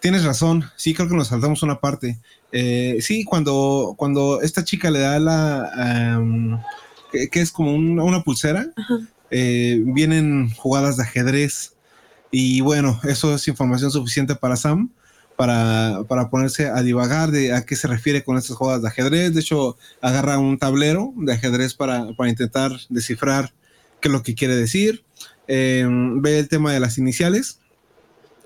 tienes 0.00 0.24
razón. 0.24 0.64
Sí, 0.76 0.94
creo 0.94 1.08
que 1.08 1.16
nos 1.16 1.28
saltamos 1.28 1.62
una 1.62 1.80
parte. 1.80 2.18
Eh, 2.52 2.98
sí, 3.00 3.24
cuando, 3.24 3.94
cuando 3.96 4.40
esta 4.42 4.64
chica 4.64 4.90
le 4.90 5.00
da 5.00 5.18
la. 5.18 6.62
que, 7.10 7.40
es 7.40 7.52
como 7.52 7.74
una 7.74 8.22
pulsera, 8.22 8.66
eh, 9.30 9.82
vienen 9.86 10.50
jugadas 10.54 10.96
de 10.96 11.04
ajedrez. 11.04 11.74
Y 12.30 12.60
bueno, 12.60 13.00
eso 13.04 13.34
es 13.34 13.46
información 13.48 13.90
suficiente 13.90 14.34
para 14.34 14.56
Sam 14.56 14.90
para, 15.36 16.04
para, 16.08 16.30
ponerse 16.30 16.68
a 16.68 16.82
divagar 16.82 17.30
de 17.30 17.52
a 17.52 17.64
qué 17.64 17.76
se 17.76 17.88
refiere 17.88 18.22
con 18.22 18.36
estas 18.36 18.56
jugadas 18.56 18.82
de 18.82 18.88
ajedrez. 18.88 19.34
De 19.34 19.40
hecho, 19.40 19.76
agarra 20.00 20.38
un 20.38 20.58
tablero 20.58 21.12
de 21.16 21.32
ajedrez 21.32 21.74
para, 21.74 22.12
para 22.16 22.30
intentar 22.30 22.72
descifrar 22.88 23.52
qué 24.00 24.08
es 24.08 24.12
lo 24.12 24.22
que 24.22 24.34
quiere 24.34 24.56
decir. 24.56 25.04
Em, 25.46 26.22
ve 26.22 26.38
el 26.38 26.48
tema 26.48 26.72
de 26.72 26.80
las 26.80 26.98
iniciales. 26.98 27.58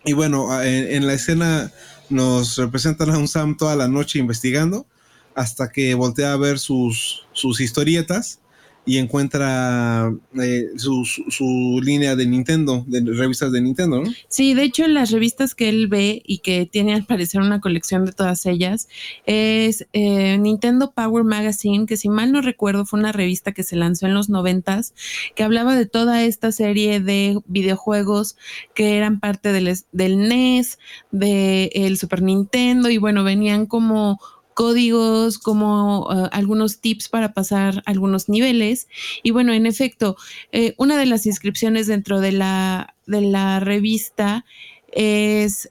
Y 0.04 0.12
bueno, 0.12 0.62
en, 0.62 1.06
la 1.06 1.14
escena 1.14 1.72
nos 2.08 2.56
representan 2.56 3.10
a 3.10 3.18
un 3.18 3.28
Sam 3.28 3.56
toda 3.56 3.76
la 3.76 3.88
noche 3.88 4.18
investigando 4.18 4.86
hasta 5.34 5.70
que 5.70 5.94
voltea 5.94 6.32
a 6.32 6.36
ver 6.36 6.58
sus, 6.58 7.26
sus 7.32 7.60
historietas 7.60 8.40
y 8.89 8.97
encuentra 8.97 10.10
eh, 10.43 10.70
su, 10.77 11.05
su, 11.05 11.78
línea 11.85 12.16
de 12.16 12.24
Nintendo, 12.24 12.86
de 12.86 13.02
revistas 13.02 13.52
de 13.52 13.60
Nintendo, 13.60 14.02
¿no? 14.02 14.10
Sí, 14.28 14.55
de 14.55 14.62
hecho 14.62 14.89
las 14.89 15.10
revistas 15.10 15.55
que 15.55 15.69
él 15.69 15.89
ve 15.89 16.23
y 16.24 16.39
que 16.39 16.65
tiene 16.65 16.94
al 16.94 17.05
parecer 17.05 17.43
una 17.43 17.60
colección 17.60 18.06
de 18.06 18.12
todas 18.12 18.47
ellas 18.47 18.89
es 19.27 19.86
eh, 19.93 20.39
Nintendo 20.39 20.93
Power 20.93 21.23
Magazine, 21.23 21.85
que 21.85 21.98
si 21.98 22.09
mal 22.09 22.32
no 22.32 22.40
recuerdo 22.40 22.86
fue 22.86 22.98
una 22.98 23.12
revista 23.12 23.52
que 23.52 23.62
se 23.62 23.77
lanzó 23.77 24.06
en 24.06 24.15
los 24.15 24.31
noventas, 24.31 24.94
que 25.35 25.43
hablaba 25.43 25.77
de 25.77 25.85
toda 25.85 26.24
esta 26.24 26.51
serie 26.51 26.98
de 26.98 27.39
videojuegos 27.44 28.39
que 28.74 28.97
eran 28.97 29.20
parte 29.20 29.52
del, 29.52 29.70
del 29.93 30.28
NES, 30.31 30.78
del 31.10 31.98
Super 31.98 32.23
Nintendo 32.23 32.89
y 32.89 32.97
bueno, 32.97 33.23
venían 33.23 33.66
como 33.66 34.19
códigos, 34.59 35.39
como 35.39 36.09
eh, 36.10 36.28
algunos 36.32 36.80
tips 36.80 37.09
para 37.09 37.32
pasar 37.32 37.80
algunos 37.86 38.28
niveles. 38.28 38.89
Y 39.22 39.30
bueno, 39.30 39.52
en 39.52 39.66
efecto, 39.66 40.16
eh, 40.51 40.74
una 40.78 40.98
de 40.98 41.06
las 41.06 41.26
inscripciones 41.26 41.86
dentro 41.86 42.20
de 42.20 42.32
la, 42.32 42.97
de 43.06 43.20
la 43.20 43.60
revista 43.60 44.44
es 44.90 45.70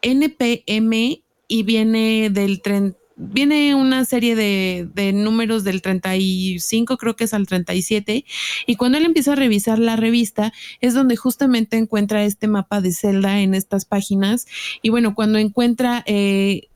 NPM 0.00 1.22
y 1.46 1.62
viene 1.62 2.30
del 2.30 2.62
tren, 2.62 2.96
viene 3.16 3.74
una 3.74 4.06
serie 4.06 4.34
de, 4.34 4.88
de, 4.94 5.12
números 5.12 5.62
del 5.62 5.82
35, 5.82 6.96
creo 6.96 7.14
que 7.16 7.24
es 7.24 7.34
al 7.34 7.46
37, 7.46 8.24
y 8.66 8.76
cuando 8.76 8.96
él 8.96 9.04
empieza 9.04 9.34
a 9.34 9.36
revisar 9.36 9.78
la 9.78 9.96
revista 9.96 10.54
es 10.80 10.94
donde 10.94 11.16
justamente 11.16 11.76
encuentra 11.76 12.24
este 12.24 12.48
mapa 12.48 12.80
de 12.80 12.92
Zelda 12.92 13.40
en 13.40 13.52
estas 13.52 13.84
páginas, 13.84 14.46
y 14.80 14.88
bueno, 14.88 15.14
cuando 15.14 15.38
encuentra... 15.38 16.02
Eh, 16.06 16.70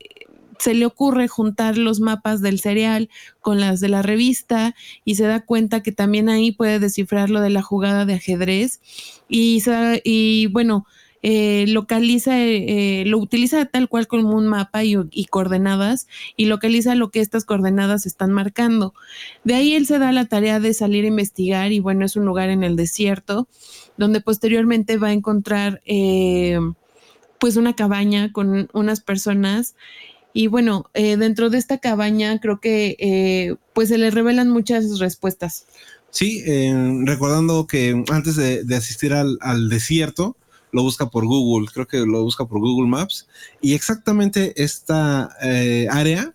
se 0.59 0.73
le 0.73 0.85
ocurre 0.85 1.27
juntar 1.27 1.77
los 1.77 1.99
mapas 1.99 2.41
del 2.41 2.59
cereal 2.59 3.09
con 3.41 3.59
las 3.59 3.79
de 3.79 3.89
la 3.89 4.01
revista 4.01 4.75
y 5.05 5.15
se 5.15 5.25
da 5.25 5.45
cuenta 5.45 5.83
que 5.83 5.91
también 5.91 6.29
ahí 6.29 6.51
puede 6.51 6.79
descifrar 6.79 7.29
lo 7.29 7.41
de 7.41 7.49
la 7.49 7.61
jugada 7.61 8.05
de 8.05 8.15
ajedrez 8.15 8.81
y, 9.29 9.63
y 10.03 10.47
bueno, 10.47 10.85
eh, 11.23 11.65
localiza, 11.67 12.39
eh, 12.39 13.03
lo 13.07 13.17
utiliza 13.17 13.65
tal 13.65 13.89
cual 13.89 14.07
como 14.07 14.35
un 14.35 14.47
mapa 14.47 14.83
y, 14.83 15.25
coordenadas 15.25 16.07
y 16.35 16.45
localiza 16.45 16.95
lo 16.95 17.09
que 17.09 17.21
estas 17.21 17.43
coordenadas 17.43 18.05
están 18.05 18.31
marcando. 18.31 18.93
De 19.43 19.55
ahí 19.55 19.73
él 19.73 19.87
se 19.87 19.99
da 19.99 20.11
la 20.11 20.25
tarea 20.25 20.59
de 20.59 20.73
salir 20.73 21.05
a 21.05 21.07
investigar 21.07 21.71
y 21.71 21.79
bueno, 21.79 22.05
es 22.05 22.15
un 22.15 22.25
lugar 22.25 22.49
en 22.49 22.63
el 22.63 22.75
desierto 22.75 23.47
donde 23.97 24.21
posteriormente 24.21 24.97
va 24.97 25.07
a 25.07 25.13
encontrar 25.13 25.81
eh, 25.85 26.59
pues 27.39 27.57
una 27.57 27.75
cabaña 27.75 28.31
con 28.31 28.69
unas 28.73 29.01
personas 29.01 29.75
y 30.37 30.47
bueno, 30.47 30.89
dentro 30.93 31.49
de 31.49 31.57
esta 31.57 31.79
cabaña 31.79 32.39
creo 32.39 32.59
que 32.59 33.57
pues 33.73 33.89
se 33.89 33.97
le 33.97 34.11
revelan 34.11 34.49
muchas 34.49 34.99
respuestas. 34.99 35.65
Sí, 36.09 36.43
recordando 37.05 37.67
que 37.67 38.03
antes 38.09 38.35
de, 38.35 38.75
asistir 38.75 39.13
al, 39.13 39.69
desierto, 39.69 40.35
lo 40.71 40.83
busca 40.83 41.09
por 41.09 41.25
Google, 41.25 41.67
creo 41.73 41.87
que 41.87 41.99
lo 41.99 42.23
busca 42.23 42.45
por 42.45 42.59
Google 42.59 42.89
Maps. 42.89 43.27
Y 43.61 43.73
exactamente 43.73 44.53
esta 44.61 45.29
eh, 45.41 45.87
área 45.89 46.33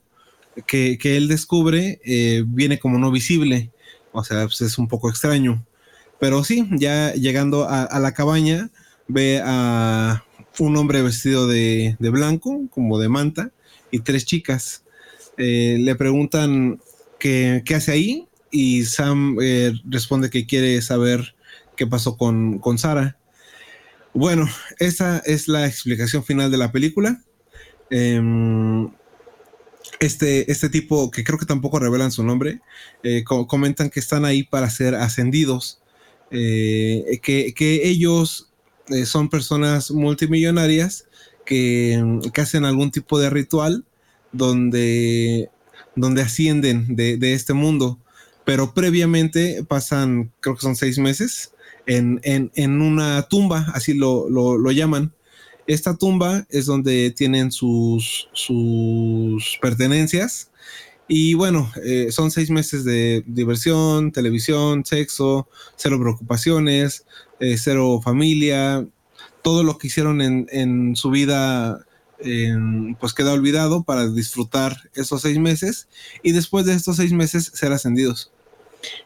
que, 0.66 0.98
él 1.02 1.28
descubre 1.28 2.00
eh, 2.04 2.44
viene 2.46 2.78
como 2.78 2.98
no 2.98 3.10
visible. 3.10 3.70
O 4.12 4.24
sea, 4.24 4.44
pues 4.44 4.60
es 4.60 4.78
un 4.78 4.88
poco 4.88 5.08
extraño. 5.08 5.64
Pero 6.18 6.44
sí, 6.44 6.68
ya 6.72 7.12
llegando 7.14 7.66
a, 7.68 7.98
la 7.98 8.14
cabaña, 8.14 8.70
ve 9.08 9.40
a 9.44 10.24
un 10.58 10.76
hombre 10.76 11.02
vestido 11.02 11.46
de, 11.46 11.96
blanco, 11.98 12.62
como 12.70 12.98
de 12.98 13.08
manta, 13.08 13.50
y 13.90 14.00
tres 14.00 14.24
chicas. 14.24 14.84
Eh, 15.38 15.78
le 15.80 15.94
preguntan 15.94 16.80
qué, 17.18 17.62
qué, 17.64 17.74
hace 17.74 17.92
ahí 17.92 18.26
y 18.50 18.84
Sam 18.84 19.36
responde 19.88 20.28
que 20.28 20.46
quiere 20.46 20.80
saber 20.82 21.34
qué 21.76 21.86
pasó 21.86 22.16
con, 22.16 22.58
con 22.58 22.78
Sara. 22.78 23.16
Bueno, 24.14 24.46
esa 24.78 25.18
es 25.24 25.48
la 25.48 25.66
explicación 25.66 26.22
final 26.22 26.50
de 26.50 26.58
la 26.58 26.70
película. 26.70 27.22
Em, 27.88 28.90
este, 30.00 30.50
este 30.50 30.68
tipo, 30.68 31.10
que 31.10 31.24
creo 31.24 31.38
que 31.38 31.46
tampoco 31.46 31.78
revelan 31.78 32.12
su 32.12 32.24
nombre, 32.24 32.60
eh, 33.02 33.24
comentan 33.24 33.90
que 33.90 34.00
están 34.00 34.24
ahí 34.24 34.42
para 34.42 34.68
ser 34.70 34.94
ascendidos, 34.94 35.80
eh, 36.30 37.20
que, 37.22 37.52
ellos 37.84 38.51
eh, 38.88 39.06
son 39.06 39.28
personas 39.28 39.90
multimillonarias 39.90 41.06
que, 41.44 42.02
hacen 42.36 42.64
algún 42.64 42.90
tipo 42.90 43.18
de 43.18 43.30
ritual 43.30 43.84
donde, 44.32 45.50
donde 45.96 46.22
ascienden 46.22 46.96
de, 46.96 47.16
de 47.16 47.34
este 47.34 47.52
mundo, 47.52 47.98
pero 48.44 48.74
previamente 48.74 49.64
pasan, 49.64 50.32
creo 50.40 50.56
que 50.56 50.62
son 50.62 50.76
seis 50.76 50.98
meses, 50.98 51.52
en, 51.86 52.80
una 52.80 53.22
tumba, 53.22 53.66
así 53.74 53.94
lo, 53.94 54.70
llaman. 54.70 55.12
Esta 55.66 55.96
tumba 55.96 56.46
es 56.50 56.66
donde 56.66 57.12
tienen 57.12 57.52
sus, 57.52 58.28
sus 58.32 59.58
pertenencias. 59.60 60.50
Y 61.08 61.34
bueno, 61.34 61.70
eh, 61.84 62.10
son 62.10 62.30
seis 62.30 62.50
meses 62.50 62.84
de 62.84 63.22
diversión, 63.26 64.12
televisión, 64.12 64.84
sexo, 64.84 65.48
cero 65.76 65.98
preocupaciones, 66.00 67.04
eh, 67.40 67.56
cero 67.58 68.00
familia. 68.02 68.86
Todo 69.42 69.64
lo 69.64 69.78
que 69.78 69.88
hicieron 69.88 70.20
en, 70.22 70.96
su 70.96 71.10
vida 71.10 71.84
pues 73.00 73.14
queda 73.14 73.32
olvidado 73.32 73.82
para 73.82 74.06
disfrutar 74.08 74.76
esos 74.94 75.22
seis 75.22 75.38
meses 75.38 75.88
y 76.22 76.30
después 76.30 76.64
de 76.66 76.74
estos 76.74 76.96
seis 76.96 77.12
meses 77.12 77.50
ser 77.52 77.72
ascendidos. 77.72 78.30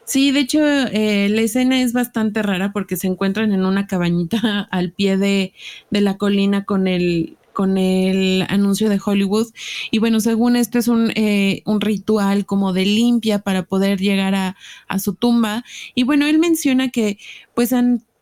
Sí, 0.05 0.31
de 0.31 0.39
hecho, 0.39 0.59
eh, 0.65 1.27
la 1.29 1.41
escena 1.41 1.81
es 1.81 1.93
bastante 1.93 2.41
rara 2.41 2.71
porque 2.71 2.95
se 2.95 3.07
encuentran 3.07 3.51
en 3.51 3.65
una 3.65 3.87
cabañita 3.87 4.67
al 4.71 4.91
pie 4.91 5.17
de, 5.17 5.53
la 5.91 6.17
colina 6.17 6.65
con 6.65 6.87
el, 6.87 7.36
con 7.57 7.79
el 7.79 8.45
anuncio 8.49 8.87
de 8.87 9.01
Hollywood. 9.03 9.47
Y 9.89 9.97
bueno, 9.97 10.19
según 10.19 10.55
esto 10.55 10.77
es 10.77 10.87
un, 10.87 11.11
eh, 11.15 11.63
un 11.65 11.81
ritual 11.81 12.45
como 12.45 12.71
de 12.71 12.85
limpia 12.85 13.39
para 13.39 13.63
poder 13.63 13.99
llegar 13.99 14.35
a, 14.35 14.55
a, 14.87 14.99
su 14.99 15.15
tumba. 15.15 15.65
Y 15.95 16.03
bueno, 16.03 16.27
él 16.27 16.37
menciona 16.37 16.89
que 16.89 17.17
pues 17.55 17.73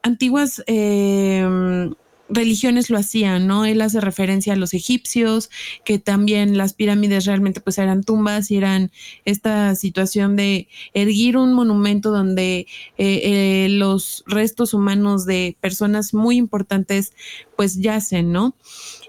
antiguas... 0.04 0.64
Eh, 0.68 1.90
religiones 2.28 2.90
lo 2.90 2.98
hacían, 2.98 3.46
¿no? 3.46 3.66
Él 3.66 3.82
hace 3.82 4.02
referencia 4.02 4.54
a 4.54 4.56
los 4.56 4.74
egipcios, 4.74 5.52
que 5.84 6.00
también 6.00 6.58
las 6.58 6.74
pirámides 6.74 7.26
realmente 7.26 7.62
pues 7.62 7.78
eran 7.78 8.04
tumbas 8.04 8.50
y 8.50 8.58
eran 8.58 8.92
esta 9.26 9.76
situación 9.76 10.36
de 10.36 10.68
erguir 10.96 11.38
un 11.38 11.54
monumento 11.54 12.10
donde 12.10 12.68
eh, 12.98 13.22
eh, 13.24 13.68
los 13.70 14.24
restos 14.26 14.74
humanos 14.74 15.28
de 15.28 15.56
personas 15.62 16.16
muy 16.16 16.38
importantes 16.38 17.14
pues 17.56 17.80
yacen, 17.80 18.32
¿no? 18.32 18.56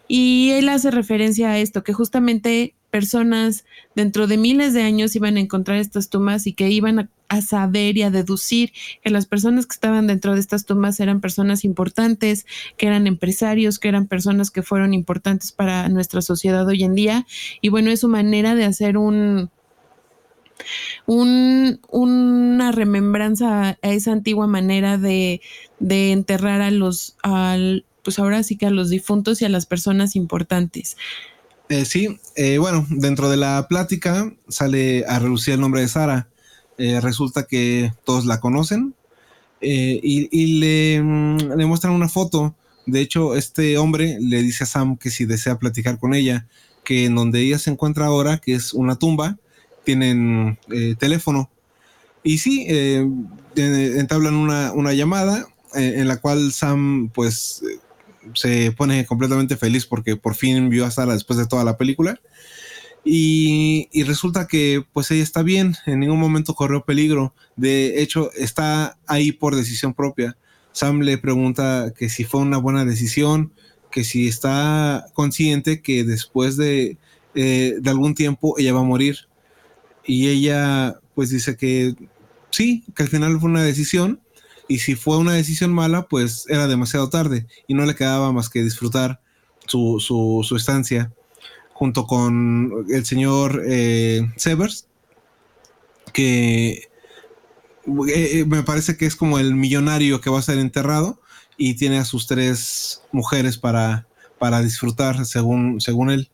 Y 0.08 0.50
él 0.52 0.68
hace 0.68 0.90
referencia 0.90 1.50
a 1.50 1.58
esto, 1.58 1.82
que 1.82 1.92
justamente 1.92 2.74
personas 2.90 3.64
dentro 3.94 4.26
de 4.26 4.38
miles 4.38 4.72
de 4.72 4.82
años 4.82 5.14
iban 5.16 5.36
a 5.36 5.40
encontrar 5.40 5.78
estas 5.78 6.08
tumbas 6.08 6.46
y 6.46 6.54
que 6.54 6.70
iban 6.70 7.10
a, 7.28 7.42
saber 7.42 7.96
y 7.98 8.02
a 8.02 8.10
deducir 8.10 8.72
que 9.02 9.10
las 9.10 9.26
personas 9.26 9.66
que 9.66 9.74
estaban 9.74 10.06
dentro 10.06 10.32
de 10.34 10.40
estas 10.40 10.64
tumbas 10.64 11.00
eran 11.00 11.20
personas 11.20 11.64
importantes, 11.64 12.46
que 12.78 12.86
eran 12.86 13.06
empresarios, 13.06 13.78
que 13.78 13.88
eran 13.88 14.06
personas 14.06 14.50
que 14.50 14.62
fueron 14.62 14.94
importantes 14.94 15.52
para 15.52 15.88
nuestra 15.88 16.22
sociedad 16.22 16.66
hoy 16.66 16.84
en 16.84 16.94
día. 16.94 17.26
Y 17.60 17.68
bueno, 17.68 17.90
es 17.90 18.00
su 18.00 18.08
manera 18.08 18.54
de 18.54 18.64
hacer 18.64 18.96
un, 18.96 19.50
un, 21.04 21.80
una 21.90 22.72
remembranza 22.72 23.76
a 23.82 23.90
esa 23.90 24.12
antigua 24.12 24.46
manera 24.46 24.96
de, 24.96 25.40
de 25.80 26.12
enterrar 26.12 26.62
a 26.62 26.70
los, 26.70 27.16
al, 27.22 27.84
pues 28.06 28.20
ahora 28.20 28.44
sí 28.44 28.56
que 28.56 28.66
a 28.66 28.70
los 28.70 28.88
difuntos 28.88 29.42
y 29.42 29.46
a 29.46 29.48
las 29.48 29.66
personas 29.66 30.14
importantes. 30.14 30.96
Eh, 31.68 31.84
sí, 31.84 32.20
eh, 32.36 32.58
bueno, 32.58 32.86
dentro 32.88 33.28
de 33.28 33.36
la 33.36 33.66
plática 33.68 34.32
sale 34.46 35.04
a 35.08 35.18
relucir 35.18 35.54
el 35.54 35.60
nombre 35.60 35.80
de 35.80 35.88
Sara. 35.88 36.28
Eh, 36.78 37.00
resulta 37.00 37.48
que 37.48 37.92
todos 38.04 38.24
la 38.24 38.38
conocen 38.38 38.94
y, 39.60 40.60
le, 40.60 41.02
mm, 41.02 41.56
le, 41.56 41.66
muestran 41.66 41.94
una 41.94 42.08
foto. 42.08 42.54
De 42.86 43.00
hecho, 43.00 43.34
este 43.34 43.76
hombre 43.76 44.18
le 44.20 44.40
dice 44.40 44.62
a 44.62 44.68
Sam 44.68 44.96
que 44.96 45.10
si 45.10 45.24
desea 45.24 45.58
platicar 45.58 45.98
con 45.98 46.14
ella, 46.14 46.46
que 46.84 47.06
en 47.06 47.16
donde 47.16 47.40
ella 47.40 47.58
se 47.58 47.70
encuentra 47.70 48.06
ahora, 48.06 48.38
que 48.38 48.54
es 48.54 48.72
una 48.72 49.00
tumba, 49.00 49.36
tienen 49.82 50.60
teléfono. 51.00 51.50
Y 52.22 52.38
sí, 52.38 52.68
entablan 53.56 54.34
una, 54.34 54.70
una 54.70 54.92
llamada 54.92 55.48
en 55.74 56.06
la 56.06 56.18
cual 56.18 56.52
Sam 56.52 57.10
pues 57.12 57.62
se 58.34 58.72
pone 58.72 59.06
completamente 59.06 59.56
feliz 59.56 59.86
porque 59.86 60.16
por 60.16 60.34
fin 60.34 60.68
vio 60.68 60.84
a 60.84 60.90
Sara 60.90 61.14
después 61.14 61.38
de 61.38 61.46
toda 61.46 61.64
la 61.64 61.76
película. 61.76 62.20
Y, 63.08 63.88
resulta 64.02 64.48
que 64.48 64.84
pues 64.92 65.10
ella 65.12 65.22
está 65.22 65.42
bien, 65.42 65.76
en 65.86 66.00
ningún 66.00 66.18
momento 66.18 66.54
corrió 66.54 66.84
peligro. 66.84 67.34
De 67.54 68.02
hecho, 68.02 68.32
está 68.32 68.98
ahí 69.06 69.30
por 69.30 69.54
decisión 69.54 69.94
propia. 69.94 70.36
Sam 70.72 71.00
le 71.00 71.16
pregunta 71.16 71.94
que 71.96 72.08
si 72.08 72.24
fue 72.24 72.40
una 72.40 72.58
buena 72.58 72.84
decisión, 72.84 73.52
que 73.92 74.02
si 74.02 74.26
está 74.26 75.06
consciente 75.14 75.82
que 75.82 76.02
después 76.02 76.56
de, 76.56 76.98
eh, 77.36 77.76
de 77.80 77.90
algún 77.90 78.14
tiempo 78.14 78.58
ella 78.58 78.74
va 78.74 78.80
a 78.80 78.82
morir. 78.82 79.28
Y 80.04 80.28
ella 80.28 80.98
pues 81.14 81.30
dice 81.30 81.56
que 81.56 81.94
sí, 82.50 82.84
que 82.94 83.04
al 83.04 83.08
final 83.08 83.38
fue 83.38 83.48
una 83.50 83.62
decisión 83.62 84.20
y 84.68 84.78
si 84.78 84.94
fue 84.94 85.18
una 85.18 85.34
decisión 85.34 85.72
mala, 85.72 86.08
pues 86.08 86.46
era 86.48 86.66
demasiado 86.66 87.08
tarde 87.08 87.46
y 87.66 87.74
no 87.74 87.84
le 87.84 87.94
quedaba 87.94 88.32
más 88.32 88.48
que 88.48 88.62
disfrutar 88.62 89.20
su, 89.66 90.00
su, 90.00 90.56
estancia 90.56 91.12
junto 91.72 92.06
con 92.06 92.86
el 92.88 93.04
señor 93.04 93.62
eh, 93.66 94.22
Severs, 94.36 94.86
que 96.12 96.88
eh, 98.08 98.44
me 98.46 98.62
parece 98.62 98.96
que 98.96 99.06
es 99.06 99.14
como 99.14 99.38
el 99.38 99.54
millonario 99.54 100.20
que 100.20 100.30
va 100.30 100.38
a 100.38 100.42
ser 100.42 100.58
enterrado 100.58 101.20
y 101.56 101.74
tiene 101.74 101.98
a 101.98 102.04
sus 102.04 102.26
tres 102.26 103.02
mujeres 103.12 103.58
para, 103.58 104.06
para 104.38 104.62
disfrutar 104.62 105.24
según, 105.26 105.80
según 105.80 106.10
él. 106.10 106.28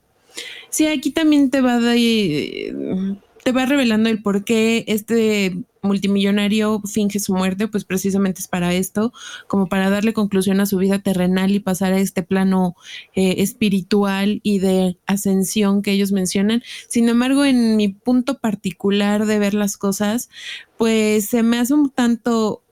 Sí, 0.71 0.87
aquí 0.87 1.11
también 1.11 1.51
te 1.51 1.61
va 1.61 1.79
de, 1.79 3.19
te 3.43 3.53
va 3.53 3.67
revelando 3.67 4.09
el 4.09 4.23
por 4.23 4.45
qué 4.45 4.85
este 4.87 5.65
multimillonario 5.83 6.81
finge 6.83 7.19
su 7.19 7.35
muerte, 7.35 7.67
pues 7.67 7.85
precisamente 7.85 8.41
es 8.41 8.47
para 8.47 8.73
esto, 8.73 9.13
como 9.49 9.69
para 9.69 9.91
darle 9.91 10.13
conclusión 10.13 10.61
a 10.61 10.67
su 10.67 10.79
vida 10.79 11.01
terrenal 11.01 11.51
y 11.51 11.61
pasar 11.61 11.93
a 11.93 11.99
este 11.99 12.23
plano 12.23 12.77
eh, 13.15 13.37
espiritual 13.39 14.41
y 14.45 14.61
de 14.61 14.97
ascensión 15.07 15.83
que 15.83 15.91
ellos 15.91 16.13
mencionan. 16.13 16.63
Sin 16.89 17.09
embargo, 17.09 17.45
en 17.45 17.77
mi 17.77 17.89
punto 17.89 18.39
particular 18.39 19.27
de 19.27 19.41
ver 19.41 19.55
las 19.55 19.77
cosas, 19.77 20.31
pues 20.77 21.27
se 21.27 21.43
me 21.43 21.59
hace 21.59 21.75
un 21.75 21.91
tanto, 21.91 22.63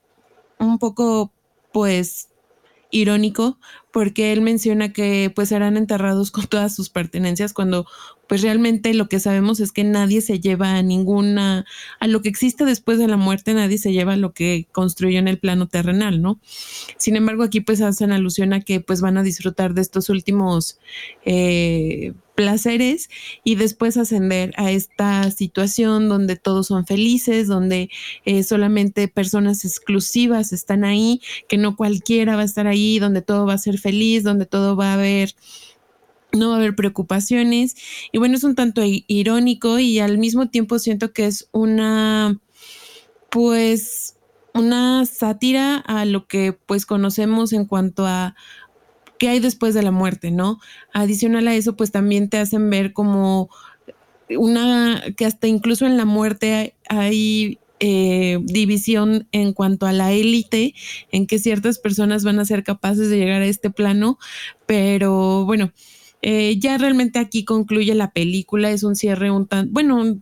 un 0.57 0.79
poco, 0.79 1.33
pues 1.73 2.29
irónico 2.91 3.57
porque 3.91 4.31
él 4.31 4.41
menciona 4.41 4.93
que 4.93 5.31
pues 5.33 5.49
serán 5.49 5.77
enterrados 5.77 6.31
con 6.31 6.47
todas 6.47 6.75
sus 6.75 6.89
pertenencias 6.89 7.53
cuando 7.53 7.85
pues 8.27 8.41
realmente 8.41 8.93
lo 8.93 9.09
que 9.09 9.19
sabemos 9.19 9.59
es 9.59 9.73
que 9.73 9.83
nadie 9.83 10.21
se 10.21 10.39
lleva 10.39 10.77
a 10.77 10.81
ninguna, 10.81 11.65
a 11.99 12.07
lo 12.07 12.21
que 12.21 12.29
existe 12.29 12.63
después 12.63 12.97
de 12.97 13.09
la 13.09 13.17
muerte, 13.17 13.53
nadie 13.53 13.77
se 13.77 13.91
lleva 13.91 14.13
a 14.13 14.17
lo 14.17 14.31
que 14.31 14.67
construyó 14.71 15.19
en 15.19 15.27
el 15.27 15.37
plano 15.37 15.67
terrenal, 15.67 16.21
¿no? 16.21 16.39
Sin 16.95 17.17
embargo, 17.17 17.43
aquí 17.43 17.59
pues 17.59 17.81
hacen 17.81 18.13
alusión 18.13 18.53
a 18.53 18.61
que 18.61 18.79
pues 18.79 19.01
van 19.01 19.17
a 19.17 19.23
disfrutar 19.23 19.73
de 19.73 19.81
estos 19.81 20.07
últimos 20.07 20.79
eh, 21.25 22.13
placeres 22.41 23.07
y 23.43 23.53
después 23.53 23.97
ascender 23.97 24.51
a 24.57 24.71
esta 24.71 25.29
situación 25.29 26.09
donde 26.09 26.37
todos 26.37 26.67
son 26.67 26.87
felices, 26.87 27.47
donde 27.47 27.89
eh, 28.25 28.41
solamente 28.43 29.07
personas 29.07 29.63
exclusivas 29.63 30.53
están 30.53 30.83
ahí, 30.83 31.21
que 31.47 31.57
no 31.57 31.75
cualquiera 31.75 32.35
va 32.35 32.41
a 32.41 32.45
estar 32.45 32.65
ahí, 32.65 32.97
donde 32.97 33.21
todo 33.21 33.45
va 33.45 33.53
a 33.53 33.59
ser 33.59 33.77
feliz, 33.77 34.23
donde 34.23 34.47
todo 34.47 34.75
va 34.75 34.89
a 34.89 34.93
haber 34.95 35.35
no 36.33 36.49
va 36.49 36.55
a 36.55 36.57
haber 36.57 36.75
preocupaciones. 36.75 37.75
Y 38.11 38.17
bueno, 38.17 38.37
es 38.37 38.43
un 38.43 38.55
tanto 38.55 38.81
irónico 38.85 39.77
y 39.77 39.99
al 39.99 40.17
mismo 40.17 40.49
tiempo 40.49 40.79
siento 40.79 41.13
que 41.13 41.25
es 41.25 41.47
una, 41.51 42.39
pues, 43.29 44.15
una 44.53 45.05
sátira 45.05 45.77
a 45.77 46.05
lo 46.05 46.27
que 46.27 46.53
pues 46.53 46.85
conocemos 46.85 47.53
en 47.53 47.65
cuanto 47.65 48.05
a 48.05 48.35
qué 49.21 49.29
hay 49.29 49.39
después 49.39 49.75
de 49.75 49.83
la 49.83 49.91
muerte, 49.91 50.31
¿no? 50.31 50.59
Adicional 50.93 51.47
a 51.47 51.53
eso, 51.53 51.75
pues 51.75 51.91
también 51.91 52.27
te 52.27 52.39
hacen 52.39 52.71
ver 52.71 52.91
como 52.91 53.51
una, 54.35 55.03
que 55.15 55.27
hasta 55.27 55.45
incluso 55.45 55.85
en 55.85 55.95
la 55.95 56.05
muerte 56.05 56.73
hay 56.89 57.59
eh, 57.79 58.39
división 58.41 59.27
en 59.31 59.53
cuanto 59.53 59.85
a 59.85 59.91
la 59.91 60.11
élite, 60.11 60.73
en 61.11 61.27
que 61.27 61.37
ciertas 61.37 61.77
personas 61.77 62.23
van 62.23 62.39
a 62.39 62.45
ser 62.45 62.63
capaces 62.63 63.11
de 63.11 63.17
llegar 63.19 63.43
a 63.43 63.45
este 63.45 63.69
plano, 63.69 64.17
pero 64.65 65.45
bueno, 65.45 65.71
eh, 66.23 66.57
ya 66.57 66.79
realmente 66.79 67.19
aquí 67.19 67.45
concluye 67.45 67.93
la 67.93 68.13
película, 68.13 68.71
es 68.71 68.81
un 68.81 68.95
cierre 68.95 69.29
un 69.29 69.45
tan, 69.45 69.71
bueno, 69.71 70.17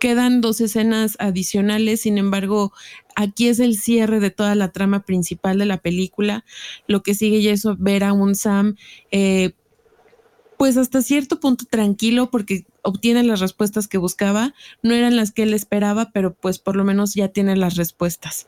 quedan 0.00 0.40
dos 0.40 0.60
escenas 0.60 1.14
adicionales, 1.20 2.00
sin 2.00 2.18
embargo, 2.18 2.72
aquí 3.18 3.48
es 3.48 3.58
el 3.58 3.76
cierre 3.76 4.20
de 4.20 4.30
toda 4.30 4.54
la 4.54 4.70
trama 4.70 5.02
principal 5.02 5.58
de 5.58 5.66
la 5.66 5.78
película. 5.78 6.44
Lo 6.86 7.02
que 7.02 7.14
sigue 7.14 7.42
ya 7.42 7.50
es 7.50 7.64
ver 7.78 8.04
a 8.04 8.12
un 8.12 8.36
Sam, 8.36 8.76
eh, 9.10 9.54
pues 10.56 10.76
hasta 10.76 11.02
cierto 11.02 11.40
punto 11.40 11.64
tranquilo 11.68 12.30
porque 12.30 12.64
obtiene 12.82 13.24
las 13.24 13.40
respuestas 13.40 13.88
que 13.88 13.98
buscaba. 13.98 14.54
No 14.84 14.94
eran 14.94 15.16
las 15.16 15.32
que 15.32 15.42
él 15.42 15.52
esperaba, 15.52 16.12
pero 16.12 16.32
pues 16.32 16.60
por 16.60 16.76
lo 16.76 16.84
menos 16.84 17.14
ya 17.14 17.26
tiene 17.28 17.56
las 17.56 17.76
respuestas. 17.76 18.46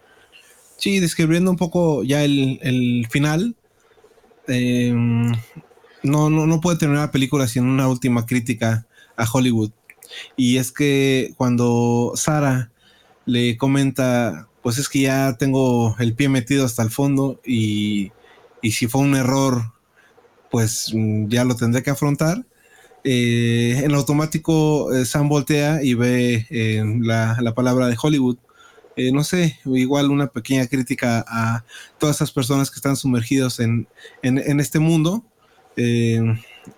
Sí, 0.76 1.00
describiendo 1.00 1.50
un 1.50 1.56
poco 1.56 2.04
ya 2.04 2.22
el, 2.22 3.06
final. 3.10 3.56
Eh, 4.46 4.92
no, 4.94 6.30
no, 6.30 6.46
no 6.46 6.60
puede 6.60 6.78
terminar 6.78 7.06
la 7.06 7.12
película 7.12 7.48
sin 7.48 7.64
una 7.64 7.88
última 7.88 8.24
crítica 8.24 8.86
a 9.16 9.26
Hollywood. 9.30 9.72
Y 10.36 10.58
es 10.58 10.70
que 10.70 11.34
cuando 11.36 12.12
Sara 12.14 12.70
le 13.26 13.56
comenta, 13.56 14.48
pues 14.62 14.78
es 14.78 14.88
que 14.88 15.02
ya 15.02 15.36
tengo 15.38 15.96
el 15.98 16.14
pie 16.14 16.28
metido 16.28 16.64
hasta 16.64 16.82
el 16.82 16.90
fondo 16.90 17.40
y, 17.44 18.12
si 18.62 18.86
fue 18.86 19.02
un 19.02 19.14
error, 19.14 19.72
pues 20.50 20.92
mm, 20.94 21.28
ya 21.28 21.44
lo 21.44 21.56
tendré 21.56 21.82
que 21.82 21.90
afrontar. 21.90 22.44
Eh, 23.04 23.80
en 23.82 23.94
automático 23.94 24.92
eh, 24.92 25.06
Sam 25.06 25.28
voltea 25.28 25.82
y 25.82 25.94
ve 25.94 26.46
eh, 26.50 26.84
la, 27.00 27.54
palabra 27.54 27.86
de 27.88 27.96
Hollywood. 28.00 28.36
no 29.12 29.24
sé, 29.24 29.58
igual 29.64 30.10
una 30.10 30.26
pequeña 30.26 30.66
crítica 30.66 31.24
a 31.26 31.64
todas 31.98 32.16
esas 32.16 32.32
personas 32.32 32.70
que 32.70 32.76
están 32.76 32.96
sumergidos 32.96 33.60
en, 33.60 33.88
en 34.22 34.60
este 34.60 34.78
mundo 34.78 35.24
eh, 35.76 36.20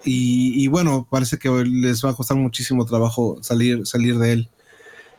y, 0.04 0.66
bueno, 0.68 1.06
parece 1.10 1.38
que 1.38 1.48
les 1.48 2.04
va 2.04 2.10
a 2.10 2.14
costar 2.14 2.36
muchísimo 2.36 2.84
trabajo 2.86 3.38
salir, 3.42 3.86
salir 3.86 4.18
de 4.18 4.32
él. 4.32 4.48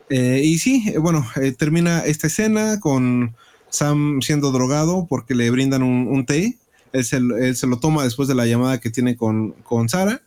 Eh, 0.10 0.42
y 0.44 0.60
sí, 0.60 0.84
eh, 0.88 0.98
bueno, 0.98 1.26
termina 1.58 2.00
esta 2.06 2.28
escena 2.28 2.80
con 2.80 3.36
Sam 3.70 4.22
siendo 4.22 4.52
drogado 4.52 5.08
porque 5.10 5.36
le 5.36 5.50
brindan 5.50 5.84
un, 5.84 6.26
té. 6.26 6.58
Él 6.92 7.06
se, 7.06 7.68
lo 7.68 7.80
toma 7.80 8.04
después 8.04 8.28
de 8.28 8.36
la 8.36 8.46
llamada 8.46 8.80
que 8.80 8.90
tiene 8.90 9.16
con, 9.16 9.52
con 9.64 9.90
Sara. 9.90 10.22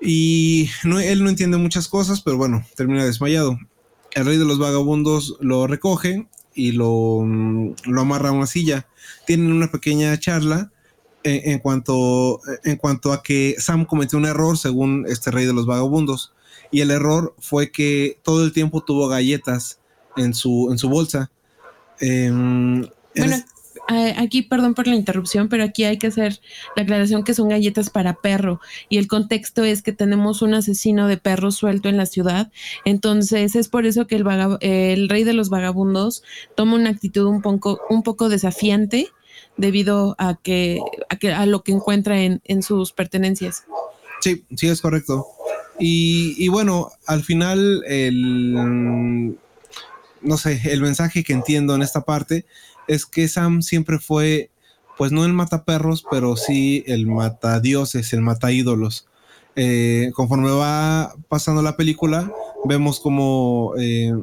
Y 0.00 0.70
él 0.84 1.24
no 1.24 1.28
entiende 1.28 1.56
muchas 1.56 1.88
cosas, 1.88 2.20
pero 2.20 2.36
bueno, 2.36 2.64
termina 2.76 3.04
desmayado. 3.04 3.58
El 4.12 4.26
rey 4.26 4.38
de 4.38 4.44
los 4.44 4.58
vagabundos 4.58 5.36
lo 5.40 5.66
recoge 5.66 6.26
y 6.54 6.72
lo, 6.72 7.22
mm, 7.24 7.74
lo 7.84 8.00
amarra 8.00 8.30
a 8.30 8.32
una 8.32 8.46
silla. 8.46 8.86
Tienen 9.26 9.52
una 9.52 9.70
pequeña 9.70 10.18
charla 10.18 10.70
en, 11.24 11.58
cuanto, 11.58 12.40
en 12.64 12.76
cuanto 12.76 13.12
a 13.12 13.22
que 13.22 13.56
Sam 13.58 13.84
cometió 13.84 14.18
un 14.18 14.26
error 14.26 14.56
según 14.56 15.04
este 15.08 15.30
rey 15.30 15.46
de 15.46 15.52
los 15.52 15.66
vagabundos. 15.66 16.32
Y 16.70 16.80
el 16.80 16.90
error 16.90 17.34
fue 17.38 17.70
que 17.70 18.18
todo 18.22 18.44
el 18.44 18.52
tiempo 18.52 18.82
tuvo 18.82 19.08
galletas 19.08 19.80
en 20.16 20.34
su, 20.34 20.68
en 20.70 20.78
su 20.78 20.88
bolsa. 20.88 21.30
Em, 22.00 22.86
bueno, 23.16 23.36
aquí, 24.16 24.42
perdón 24.42 24.74
por 24.74 24.86
la 24.86 24.94
interrupción, 24.94 25.48
pero 25.48 25.64
aquí 25.64 25.84
hay 25.84 25.98
que 25.98 26.08
hacer 26.08 26.40
la 26.76 26.82
aclaración 26.82 27.24
que 27.24 27.34
son 27.34 27.48
galletas 27.48 27.90
para 27.90 28.14
perro. 28.14 28.60
Y 28.88 28.98
el 28.98 29.08
contexto 29.08 29.64
es 29.64 29.82
que 29.82 29.92
tenemos 29.92 30.42
un 30.42 30.54
asesino 30.54 31.08
de 31.08 31.16
perros 31.16 31.56
suelto 31.56 31.88
en 31.88 31.96
la 31.96 32.06
ciudad. 32.06 32.50
Entonces 32.84 33.56
es 33.56 33.68
por 33.68 33.86
eso 33.86 34.06
que 34.06 34.16
el, 34.16 34.26
el 34.60 35.08
rey 35.08 35.24
de 35.24 35.32
los 35.32 35.48
vagabundos 35.48 36.22
toma 36.54 36.76
una 36.76 36.90
actitud 36.90 37.24
un 37.24 37.40
poco, 37.40 37.80
un 37.88 38.02
poco 38.02 38.28
desafiante 38.28 39.08
debido 39.56 40.14
a 40.18 40.36
que 40.36 40.80
a, 41.08 41.16
que, 41.16 41.32
a 41.32 41.46
lo 41.46 41.62
que 41.62 41.72
encuentra 41.72 42.20
en, 42.20 42.62
sus 42.62 42.92
pertenencias. 42.92 43.64
Sí, 44.20 44.44
sí, 44.56 44.68
es 44.68 44.80
correcto. 44.80 45.26
Y, 45.78 46.48
bueno, 46.48 46.90
al 47.06 47.22
final, 47.22 47.84
el, 47.86 49.36
no 50.22 50.36
sé, 50.36 50.60
el 50.64 50.82
mensaje 50.82 51.22
que 51.22 51.32
entiendo 51.32 51.74
en 51.74 51.82
esta 51.82 52.02
parte 52.02 52.44
es 52.88 53.06
que 53.06 53.28
Sam 53.28 53.62
siempre 53.62 53.98
fue, 53.98 54.50
pues 54.96 55.12
no 55.12 55.24
el 55.24 55.32
mata 55.32 55.64
perros, 55.64 56.04
pero 56.10 56.36
sí 56.36 56.82
el 56.86 57.06
mata 57.06 57.60
dioses, 57.60 58.12
el 58.12 58.22
mata 58.22 58.50
ídolos. 58.50 59.06
Eh, 59.56 60.10
conforme 60.14 60.50
va 60.50 61.14
pasando 61.28 61.62
la 61.62 61.76
película, 61.76 62.32
vemos 62.64 63.00
como, 63.00 63.74
eh, 63.78 64.14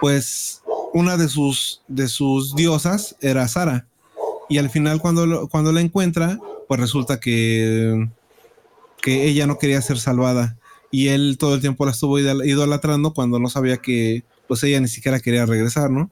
pues, 0.00 0.62
una 0.92 1.16
de 1.16 1.28
sus, 1.28 1.82
de 1.88 2.08
sus 2.08 2.54
diosas 2.54 3.16
era 3.20 3.48
Sara 3.48 3.86
y 4.48 4.58
al 4.58 4.68
final 4.68 5.00
cuando, 5.00 5.48
cuando 5.48 5.72
la 5.72 5.80
encuentra, 5.80 6.38
pues 6.68 6.78
resulta 6.78 7.20
que, 7.20 8.08
que 9.00 9.26
ella 9.26 9.46
no 9.46 9.58
quería 9.58 9.80
ser 9.80 9.98
salvada 9.98 10.58
y 10.92 11.08
él 11.08 11.36
todo 11.38 11.56
el 11.56 11.60
tiempo 11.60 11.84
la 11.84 11.90
estuvo 11.90 12.20
idolatrando 12.20 13.14
cuando 13.14 13.40
no 13.40 13.48
sabía 13.48 13.78
que 13.78 14.22
pues 14.46 14.62
ella 14.62 14.78
ni 14.78 14.88
siquiera 14.88 15.18
quería 15.18 15.46
regresar, 15.46 15.90
¿no? 15.90 16.10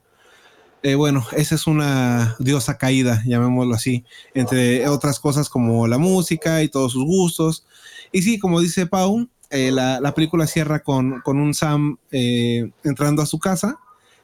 Eh, 0.83 0.95
bueno, 0.95 1.27
esa 1.37 1.55
es 1.55 1.67
una 1.67 2.37
diosa 2.39 2.79
caída, 2.79 3.23
llamémoslo 3.27 3.75
así, 3.75 4.05
entre 4.33 4.89
otras 4.89 5.21
cosas 5.21 5.51
como 5.51 5.87
la 5.87 5.99
música 5.99 6.63
y 6.63 6.69
todos 6.69 6.93
sus 6.93 7.05
gustos. 7.05 7.67
Y 8.13 8.23
sí, 8.23 8.39
como 8.39 8.61
dice 8.61 8.87
Pau, 8.87 9.29
eh, 9.51 9.71
la, 9.71 10.15
película 10.15 10.47
cierra 10.47 10.83
con, 10.83 11.21
con 11.21 11.39
un 11.39 11.53
Sam 11.53 11.99
eh, 12.11 12.71
entrando 12.83 13.21
a 13.21 13.27
su 13.27 13.39
casa 13.39 13.79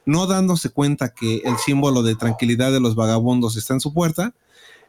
no 0.05 0.25
dándose 0.25 0.69
cuenta 0.69 1.13
que 1.13 1.41
el 1.43 1.57
símbolo 1.57 2.01
de 2.01 2.15
tranquilidad 2.15 2.71
de 2.71 2.79
los 2.79 2.95
vagabundos 2.95 3.57
está 3.57 3.73
en 3.73 3.81
su 3.81 3.93
puerta, 3.93 4.33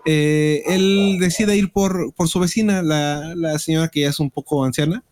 él 0.04 1.18
decide 1.20 1.56
ir 1.56 1.72
por, 1.72 2.14
por 2.14 2.28
su 2.28 2.38
vecina, 2.38 2.82
la, 2.82 3.58
señora 3.58 3.88
que 3.88 4.02
ya 4.02 4.10
es 4.10 4.20
un 4.20 4.30
poco 4.30 4.64
anciana, 4.64 5.02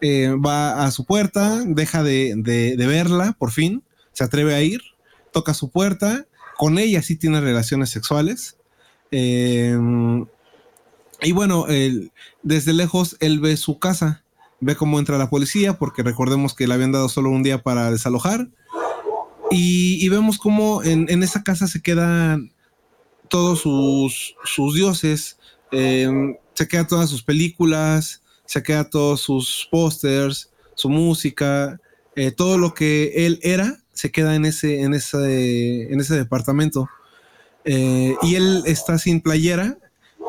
eh, 0.00 0.34
va 0.34 0.84
a 0.84 0.90
su 0.90 1.04
puerta, 1.04 1.62
deja 1.66 2.02
de, 2.02 2.74
verla, 2.78 3.34
por 3.38 3.50
fin, 3.50 3.82
se 4.12 4.24
atreve 4.24 4.54
a 4.54 4.62
ir, 4.62 4.80
toca 5.32 5.54
su 5.54 5.70
puerta, 5.70 6.26
con 6.56 6.78
ella 6.78 7.02
sí 7.02 7.16
tiene 7.16 7.40
relaciones 7.40 7.90
sexuales. 7.90 8.56
Eh, 9.10 9.76
y 11.22 11.32
bueno, 11.32 11.66
desde 12.42 12.72
lejos 12.72 13.16
él 13.20 13.40
ve 13.40 13.56
su 13.56 13.78
casa, 13.78 14.22
ve 14.60 14.76
cómo 14.76 14.98
entra 14.98 15.18
la 15.18 15.30
policía, 15.30 15.78
porque 15.78 16.02
recordemos 16.02 16.54
que 16.54 16.66
le 16.66 16.74
habían 16.74 16.92
dado 16.92 17.08
solo 17.08 17.30
un 17.30 17.42
día 17.42 17.62
para 17.62 17.90
desalojar. 17.90 18.48
Y, 19.50 20.06
vemos 20.08 20.38
cómo 20.38 20.82
en, 20.82 21.22
esa 21.22 21.42
casa 21.42 21.66
se 21.68 21.80
quedan 21.80 22.52
todos 23.28 23.60
sus, 23.60 24.74
dioses, 24.74 25.38
em, 25.70 26.36
se 26.54 26.68
quedan 26.68 26.86
todas 26.86 27.08
sus 27.08 27.22
películas, 27.22 28.22
se 28.48 28.62
queda 28.62 28.88
todos 28.88 29.20
sus 29.20 29.68
pósters, 29.70 30.50
su 30.74 30.88
música, 30.88 31.78
eh, 32.16 32.30
todo 32.30 32.56
lo 32.56 32.72
que 32.72 33.26
él 33.26 33.38
era 33.42 33.76
se 33.92 34.10
queda 34.10 34.34
en 34.34 34.46
ese, 34.46 34.80
en 34.80 34.94
ese, 34.94 35.92
en 35.92 36.00
ese 36.00 36.16
departamento. 36.16 36.88
Eh, 37.66 38.14
y 38.22 38.36
él 38.36 38.62
está 38.64 38.96
sin 38.96 39.20
playera, 39.20 39.76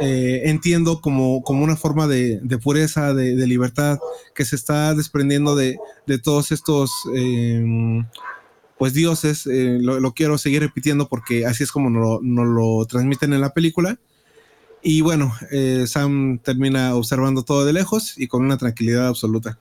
eh, 0.02 0.42
entiendo 0.46 1.00
como, 1.00 1.42
como 1.44 1.64
una 1.64 1.78
forma 1.78 2.08
de, 2.08 2.42
pureza, 2.62 3.14
de, 3.14 3.48
libertad, 3.48 4.00
que 4.36 4.44
se 4.44 4.58
está 4.58 4.94
desprendiendo 4.94 5.56
de, 5.56 5.78
todos 6.22 6.52
estos 6.52 6.92
pues 8.78 8.94
dioses. 8.94 9.46
Lo, 9.46 10.14
quiero 10.14 10.38
seguir 10.38 10.62
repitiendo 10.62 11.08
porque 11.08 11.46
así 11.46 11.64
es 11.64 11.72
como 11.72 11.90
nos 11.90 12.22
lo, 12.22 12.44
lo 12.44 12.86
transmiten 12.86 13.32
en 13.32 13.40
la 13.40 13.54
película. 13.54 13.98
Y 14.82 15.02
bueno, 15.02 15.34
Sam 15.88 16.40
termina 16.40 16.96
observando 16.96 17.44
todo 17.44 17.66
de 17.66 17.74
lejos 17.74 18.18
y 18.18 18.28
con 18.28 18.46
una 18.46 18.58
tranquilidad 18.58 19.08
absoluta. 19.08 19.60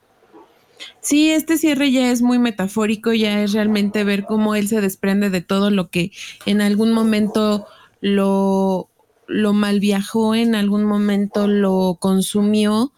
Sí, 1.01 1.31
este 1.31 1.59
cierre 1.59 1.90
ya 1.90 2.11
es 2.11 2.23
muy 2.23 2.39
metafórico, 2.39 3.12
ya 3.12 3.43
es 3.43 3.53
realmente 3.53 4.05
ver 4.05 4.24
cómo 4.24 4.55
él 4.55 4.69
se 4.69 4.81
desprende 4.81 5.31
de 5.31 5.40
todo 5.40 5.70
lo 5.70 5.90
que 5.90 6.12
en 6.47 6.61
algún 6.61 6.93
momento 6.93 7.66
lo, 8.01 8.89
lo 9.27 9.53
malviajó, 9.53 10.35
en 10.35 10.55
algún 10.55 10.85
momento 10.85 11.47
lo 11.47 11.99
consumió 12.01 12.93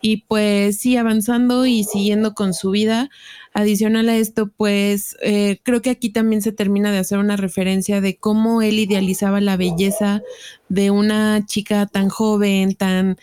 y 0.00 0.18
pues 0.28 0.78
sí, 0.78 0.96
avanzando 0.96 1.66
y 1.66 1.84
siguiendo 1.84 2.34
con 2.34 2.54
su 2.54 2.70
vida. 2.70 3.10
Adicional 3.58 4.10
a 4.10 4.16
esto, 4.16 4.48
pues 4.48 5.16
eh, 5.22 5.60
creo 5.62 5.80
que 5.80 5.88
aquí 5.88 6.10
también 6.10 6.42
se 6.42 6.52
termina 6.52 6.92
de 6.92 6.98
hacer 6.98 7.16
una 7.16 7.36
referencia 7.36 8.02
de 8.02 8.16
cómo 8.16 8.60
él 8.60 8.78
idealizaba 8.78 9.40
la 9.40 9.56
belleza 9.56 10.20
de 10.68 10.90
una 10.90 11.46
chica 11.46 11.86
tan 11.86 12.10
joven, 12.10 12.74
tan... 12.74 13.16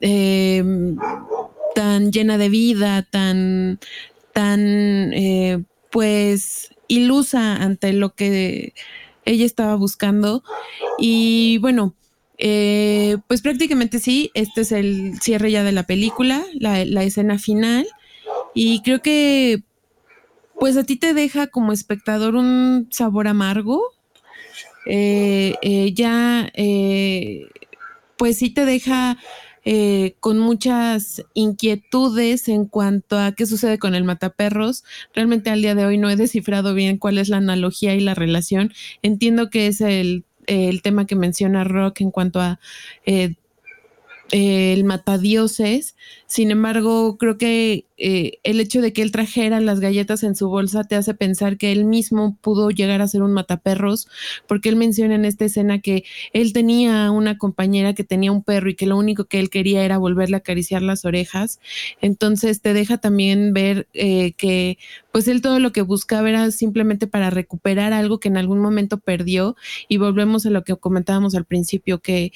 Eh, 0.00 0.62
tan 1.74 2.12
llena 2.12 2.36
de 2.36 2.48
vida, 2.50 3.02
tan, 3.02 3.78
tan, 4.32 5.12
eh, 5.14 5.62
pues, 5.90 6.70
ilusa 6.88 7.56
ante 7.56 7.92
lo 7.92 8.14
que 8.14 8.74
ella 9.24 9.46
estaba 9.46 9.74
buscando. 9.76 10.42
Y 10.98 11.58
bueno, 11.58 11.94
eh, 12.38 13.18
pues 13.28 13.40
prácticamente 13.40 13.98
sí, 13.98 14.30
este 14.34 14.62
es 14.62 14.72
el 14.72 15.20
cierre 15.20 15.50
ya 15.50 15.62
de 15.62 15.72
la 15.72 15.84
película, 15.84 16.44
la, 16.54 16.82
escena 17.04 17.38
final. 17.38 17.86
Y 18.54 18.82
creo 18.82 19.00
que, 19.00 19.62
pues 20.58 20.76
a 20.76 20.84
ti 20.84 20.96
te 20.96 21.14
deja 21.14 21.46
como 21.46 21.72
espectador 21.72 22.34
un 22.34 22.88
sabor 22.90 23.28
amargo. 23.28 23.82
Eh, 24.86 25.92
ya, 25.94 26.50
pues 28.16 28.38
sí 28.38 28.50
te 28.50 28.64
deja 28.64 29.16
eh, 29.64 30.16
con 30.18 30.40
muchas 30.40 31.24
inquietudes 31.34 32.48
en 32.48 32.66
cuanto 32.66 33.16
a 33.16 33.30
qué 33.32 33.46
sucede 33.46 33.78
con 33.78 33.94
el 33.94 34.02
mataperros. 34.02 34.82
Realmente 35.14 35.50
al 35.50 35.62
día 35.62 35.76
de 35.76 35.86
hoy 35.86 35.98
no 35.98 36.10
he 36.10 36.16
descifrado 36.16 36.74
bien 36.74 36.98
cuál 36.98 37.18
es 37.18 37.28
la 37.28 37.36
analogía 37.36 37.94
y 37.94 38.00
la 38.00 38.14
relación. 38.14 38.72
Entiendo 39.02 39.50
que 39.50 39.68
es 39.68 39.80
el, 39.80 40.24
el 40.48 40.82
tema 40.82 41.06
que 41.06 41.14
menciona 41.14 41.62
Rock 41.62 42.00
en 42.00 42.10
cuanto 42.10 42.40
a 42.40 42.58
eh, 44.32 44.72
el 44.72 44.84
matadioses. 44.84 45.94
Sin 46.26 46.50
embargo, 46.50 47.18
creo 47.18 47.36
que 47.36 47.84
eh, 47.98 48.38
el 48.44 48.60
hecho 48.60 48.80
de 48.80 48.94
que 48.94 49.02
él 49.02 49.12
trajera 49.12 49.60
las 49.60 49.78
galletas 49.78 50.22
en 50.22 50.34
su 50.34 50.48
bolsa 50.48 50.84
te 50.84 50.96
hace 50.96 51.12
pensar 51.12 51.58
que 51.58 51.70
él 51.70 51.84
mismo 51.84 52.38
pudo 52.40 52.70
llegar 52.70 53.02
a 53.02 53.08
ser 53.08 53.22
un 53.22 53.34
mataperros, 53.34 54.08
porque 54.48 54.70
él 54.70 54.76
menciona 54.76 55.16
en 55.16 55.26
esta 55.26 55.44
escena 55.44 55.80
que 55.80 56.04
él 56.32 56.54
tenía 56.54 57.10
una 57.10 57.36
compañera 57.36 57.94
que 57.94 58.04
tenía 58.04 58.32
un 58.32 58.42
perro 58.42 58.70
y 58.70 58.74
que 58.74 58.86
lo 58.86 58.96
único 58.96 59.26
que 59.26 59.38
él 59.38 59.50
quería 59.50 59.84
era 59.84 59.98
volverle 59.98 60.36
a 60.36 60.38
acariciar 60.38 60.80
las 60.80 61.04
orejas. 61.04 61.60
Entonces 62.00 62.62
te 62.62 62.72
deja 62.72 62.96
también 62.96 63.52
ver 63.52 63.86
eh, 63.92 64.32
que 64.32 64.78
pues 65.12 65.28
él 65.28 65.42
todo 65.42 65.58
lo 65.58 65.72
que 65.72 65.82
buscaba 65.82 66.30
era 66.30 66.50
simplemente 66.52 67.06
para 67.06 67.28
recuperar 67.28 67.92
algo 67.92 68.18
que 68.18 68.28
en 68.28 68.38
algún 68.38 68.60
momento 68.60 68.98
perdió 68.98 69.56
y 69.88 69.98
volvemos 69.98 70.46
a 70.46 70.50
lo 70.50 70.64
que 70.64 70.74
comentábamos 70.74 71.34
al 71.34 71.44
principio, 71.44 72.00
que 72.00 72.32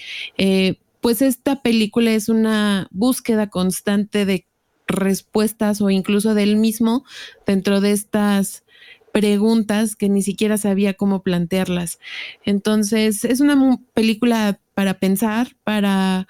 pues 1.07 1.23
esta 1.23 1.63
película 1.63 2.11
es 2.11 2.29
una 2.29 2.89
búsqueda 2.91 3.49
constante 3.49 4.27
de 4.27 4.45
respuestas 4.89 5.81
o 5.81 5.89
incluso 5.89 6.35
del 6.35 6.57
mismo 6.57 7.05
dentro 7.47 7.81
de 7.81 7.93
estas 7.93 8.65
preguntas 9.13 9.95
que 9.95 10.09
ni 10.09 10.21
siquiera 10.21 10.59
sabía 10.59 10.95
cómo 10.95 11.23
plantearlas. 11.23 12.01
Entonces, 12.45 13.25
es 13.25 13.39
una 13.39 13.79
película 13.95 14.59
para 14.75 14.99
pensar, 14.99 15.55
para 15.63 16.27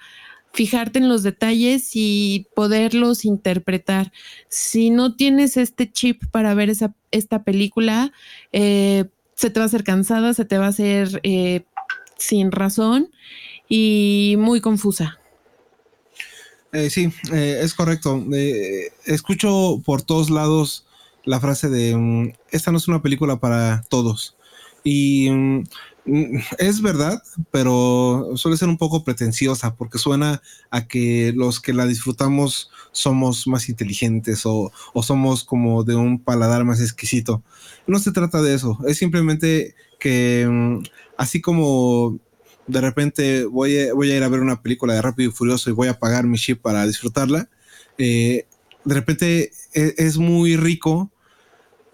fijarte 0.53 0.99
en 0.99 1.09
los 1.09 1.23
detalles 1.23 1.95
y 1.95 2.45
poderlos 2.55 3.25
interpretar. 3.25 4.11
Si 4.47 4.91
no 4.91 5.15
tienes 5.15 5.57
este 5.57 5.91
chip 5.91 6.21
para 6.29 6.53
ver 6.53 6.69
esa, 6.69 6.93
esta 7.09 7.43
película, 7.43 8.11
eh, 8.51 9.05
se 9.33 9.49
te 9.49 9.59
va 9.59 9.63
a 9.63 9.69
hacer 9.69 9.83
cansada, 9.83 10.35
se 10.35 10.45
te 10.45 10.59
va 10.59 10.65
a 10.65 10.69
hacer 10.69 11.19
eh, 11.23 11.63
sin 12.19 12.51
razón 12.51 13.09
y 13.69 14.35
muy 14.37 14.61
confusa. 14.61 15.19
Eh, 16.71 16.89
sí, 16.89 17.11
eh, 17.31 17.59
es 17.61 17.73
correcto. 17.73 18.23
Eh, 18.33 18.91
escucho 19.05 19.81
por 19.85 20.01
todos 20.01 20.29
lados 20.29 20.85
la 21.23 21.39
frase 21.39 21.69
de 21.69 21.95
mm, 21.95 22.33
esta 22.51 22.71
no 22.71 22.77
es 22.77 22.87
una 22.87 23.01
película 23.01 23.39
para 23.39 23.83
todos. 23.89 24.35
Y 24.83 25.29
mm, 25.29 25.63
es 26.59 26.81
verdad, 26.81 27.21
pero 27.51 28.31
suele 28.35 28.57
ser 28.57 28.69
un 28.69 28.77
poco 28.77 29.03
pretenciosa 29.03 29.75
porque 29.75 29.97
suena 29.97 30.41
a 30.71 30.87
que 30.87 31.33
los 31.35 31.59
que 31.59 31.73
la 31.73 31.85
disfrutamos 31.85 32.69
somos 32.91 33.47
más 33.47 33.69
inteligentes 33.69 34.45
o, 34.45 34.71
o 34.93 35.03
somos 35.03 35.43
como 35.43 35.83
de 35.83 35.95
un 35.95 36.19
paladar 36.19 36.63
más 36.63 36.81
exquisito. 36.81 37.43
No 37.87 37.99
se 37.99 38.11
trata 38.11 38.41
de 38.41 38.53
eso, 38.55 38.77
es 38.87 38.97
simplemente 38.97 39.75
que 39.99 40.47
mm, 40.49 40.83
así 41.17 41.41
como 41.41 42.19
de 42.67 42.81
repente 42.81 43.45
voy 43.45 43.79
a, 43.79 43.93
voy 43.93 44.11
a 44.11 44.17
ir 44.17 44.23
a 44.23 44.29
ver 44.29 44.41
una 44.41 44.61
película 44.61 44.93
de 44.93 45.01
Rápido 45.01 45.29
y 45.29 45.33
Furioso 45.33 45.69
y 45.69 45.73
voy 45.73 45.87
a 45.87 45.99
pagar 45.99 46.25
mi 46.25 46.37
chip 46.37 46.61
para 46.61 46.85
disfrutarla, 46.85 47.49
eh, 47.97 48.45
de 48.83 48.93
repente 48.93 49.51
e, 49.73 49.95
es, 49.97 50.17
muy 50.17 50.55
rico 50.55 51.11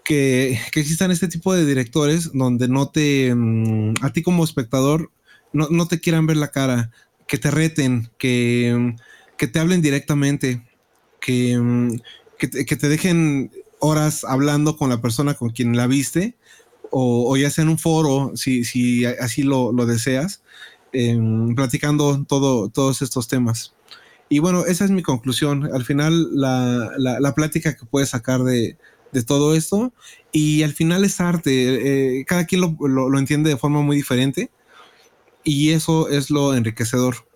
que, 0.04 0.58
existan 0.74 1.10
este 1.10 1.28
tipo 1.28 1.54
de 1.54 1.64
directores 1.64 2.30
donde 2.32 2.68
no 2.68 2.88
te, 2.88 3.34
mm, 3.34 3.94
a 4.02 4.12
ti 4.12 4.22
como 4.22 4.44
espectador, 4.44 5.10
no, 5.52 5.86
te 5.86 6.00
quieran 6.00 6.26
ver 6.26 6.36
la 6.36 6.50
cara, 6.50 6.90
que 7.28 7.38
te 7.38 7.50
reten, 7.50 8.10
que, 8.18 8.96
que 9.38 9.46
te 9.46 9.60
hablen 9.60 9.82
directamente, 9.82 10.62
que, 11.20 11.56
mm, 11.56 12.00
que, 12.38 12.76
te, 12.76 12.88
dejen 12.88 13.52
horas 13.78 14.24
hablando 14.24 14.76
con 14.76 14.90
la 14.90 15.00
persona 15.00 15.34
con 15.34 15.50
quien 15.50 15.76
la 15.76 15.86
viste, 15.86 16.36
o, 16.90 17.36
ya 17.36 17.50
sea 17.50 17.62
en 17.62 17.70
un 17.70 17.78
foro, 17.78 18.32
si, 18.36 18.64
si 18.64 19.04
así 19.04 19.42
lo, 19.42 19.72
lo 19.72 19.86
deseas, 19.86 20.43
Em, 20.96 21.56
platicando 21.56 22.24
todo, 22.24 22.68
todos 22.68 23.02
estos 23.02 23.26
temas. 23.26 23.74
Y 24.28 24.38
bueno, 24.38 24.64
esa 24.64 24.84
es 24.84 24.92
mi 24.92 25.02
conclusión. 25.02 25.68
Al 25.74 25.84
final, 25.84 26.28
la, 26.30 26.92
la, 26.96 27.34
plática 27.34 27.74
que 27.74 27.84
puedes 27.84 28.10
sacar 28.10 28.44
de, 28.44 28.76
de, 29.10 29.24
todo 29.24 29.56
esto, 29.56 29.92
y 30.30 30.62
al 30.62 30.72
final 30.72 31.04
es 31.04 31.20
arte. 31.20 32.20
Eh, 32.20 32.24
cada 32.26 32.46
quien 32.46 32.60
lo, 32.60 32.76
lo, 32.86 33.18
entiende 33.18 33.50
de 33.50 33.56
forma 33.56 33.82
muy 33.82 33.96
diferente, 33.96 34.50
y 35.42 35.70
eso 35.70 36.08
es 36.08 36.30
lo 36.30 36.54
enriquecedor. 36.54 37.26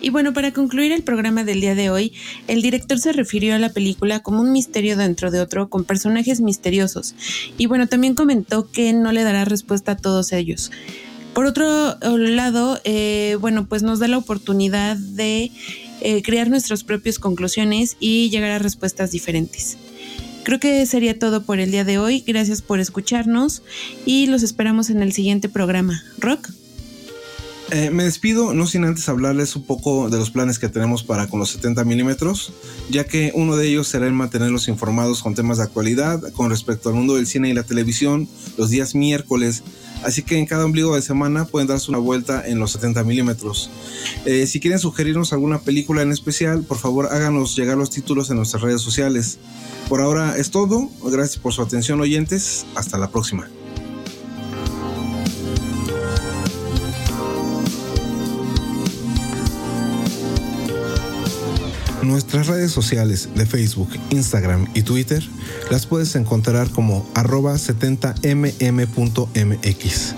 Y 0.00 0.08
bueno, 0.08 0.32
para 0.32 0.52
concluir 0.54 0.90
el 0.90 1.02
programa 1.02 1.44
del 1.44 1.60
día 1.60 1.74
de 1.74 1.90
hoy, 1.90 2.14
el 2.48 2.62
director 2.62 2.98
se 2.98 3.12
refirió 3.12 3.54
a 3.54 3.58
la 3.58 3.72
película 3.74 4.20
como 4.20 4.40
un 4.40 4.50
misterio 4.50 4.96
dentro 4.96 5.30
de 5.30 5.40
otro, 5.40 5.68
con 5.68 5.84
personajes 5.84 6.40
misteriosos. 6.40 7.14
Y 7.58 7.66
bueno, 7.66 7.86
también 7.86 8.14
comentó 8.14 8.70
que 8.70 8.94
no 8.94 9.12
le 9.12 9.24
dará 9.24 9.44
respuesta 9.44 9.92
a 9.92 9.96
todos 9.96 10.32
ellos. 10.32 10.70
Por 11.34 11.46
otro 11.46 11.96
lado, 12.00 12.80
eh, 12.84 13.36
bueno, 13.40 13.66
pues 13.66 13.82
nos 13.82 13.98
da 13.98 14.08
la 14.08 14.18
oportunidad 14.18 14.96
de 14.96 15.50
eh, 16.00 16.22
crear 16.22 16.48
nuestras 16.48 16.84
propias 16.84 17.18
conclusiones 17.18 17.96
y 17.98 18.30
llegar 18.30 18.52
a 18.52 18.58
respuestas 18.58 19.10
diferentes. 19.10 19.76
Creo 20.44 20.60
que 20.60 20.84
sería 20.86 21.18
todo 21.18 21.42
por 21.42 21.58
el 21.58 21.70
día 21.70 21.84
de 21.84 21.98
hoy. 21.98 22.22
Gracias 22.26 22.62
por 22.62 22.78
escucharnos 22.78 23.62
y 24.06 24.26
los 24.26 24.42
esperamos 24.42 24.90
en 24.90 25.02
el 25.02 25.12
siguiente 25.12 25.48
programa. 25.48 26.02
Rock. 26.18 26.50
Eh, 27.70 27.90
me 27.90 28.04
despido, 28.04 28.54
no 28.54 28.66
sin 28.66 28.84
antes 28.84 29.08
hablarles 29.08 29.56
un 29.56 29.64
poco 29.64 30.10
de 30.10 30.18
los 30.18 30.30
planes 30.30 30.58
que 30.58 30.68
tenemos 30.68 31.02
para 31.02 31.26
con 31.26 31.40
los 31.40 31.50
70 31.50 31.84
milímetros, 31.84 32.52
ya 32.90 33.04
que 33.04 33.32
uno 33.34 33.56
de 33.56 33.68
ellos 33.68 33.88
será 33.88 34.06
el 34.06 34.12
mantenerlos 34.12 34.68
informados 34.68 35.22
con 35.22 35.34
temas 35.34 35.58
de 35.58 35.64
actualidad 35.64 36.20
con 36.34 36.50
respecto 36.50 36.90
al 36.90 36.94
mundo 36.94 37.16
del 37.16 37.26
cine 37.26 37.48
y 37.48 37.54
la 37.54 37.62
televisión 37.62 38.28
los 38.58 38.70
días 38.70 38.94
miércoles 38.94 39.62
Así 40.04 40.22
que 40.22 40.38
en 40.38 40.44
cada 40.44 40.66
ombligo 40.66 40.94
de 40.94 41.02
semana 41.02 41.46
pueden 41.46 41.66
darse 41.66 41.90
una 41.90 41.98
vuelta 41.98 42.46
en 42.46 42.58
los 42.58 42.72
70 42.72 43.04
milímetros. 43.04 43.70
Eh, 44.26 44.46
si 44.46 44.60
quieren 44.60 44.78
sugerirnos 44.78 45.32
alguna 45.32 45.60
película 45.60 46.02
en 46.02 46.12
especial, 46.12 46.62
por 46.62 46.76
favor 46.76 47.08
háganos 47.10 47.56
llegar 47.56 47.78
los 47.78 47.88
títulos 47.88 48.28
en 48.28 48.36
nuestras 48.36 48.62
redes 48.62 48.82
sociales. 48.82 49.38
Por 49.88 50.02
ahora 50.02 50.36
es 50.36 50.50
todo. 50.50 50.90
Gracias 51.02 51.38
por 51.38 51.54
su 51.54 51.62
atención 51.62 52.02
oyentes. 52.02 52.66
Hasta 52.74 52.98
la 52.98 53.10
próxima. 53.10 53.48
Nuestras 62.04 62.46
redes 62.48 62.70
sociales 62.70 63.30
de 63.34 63.46
Facebook, 63.46 63.88
Instagram 64.10 64.66
y 64.74 64.82
Twitter 64.82 65.26
las 65.70 65.86
puedes 65.86 66.14
encontrar 66.16 66.68
como 66.68 67.08
arroba 67.14 67.54
70mm.mx. 67.54 70.14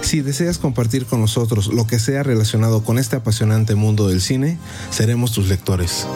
Si 0.00 0.20
deseas 0.20 0.58
compartir 0.58 1.06
con 1.06 1.20
nosotros 1.20 1.68
lo 1.68 1.86
que 1.86 2.00
sea 2.00 2.24
relacionado 2.24 2.82
con 2.82 2.98
este 2.98 3.14
apasionante 3.14 3.76
mundo 3.76 4.08
del 4.08 4.20
cine, 4.20 4.58
seremos 4.90 5.30
tus 5.30 5.48
lectores. 5.48 6.08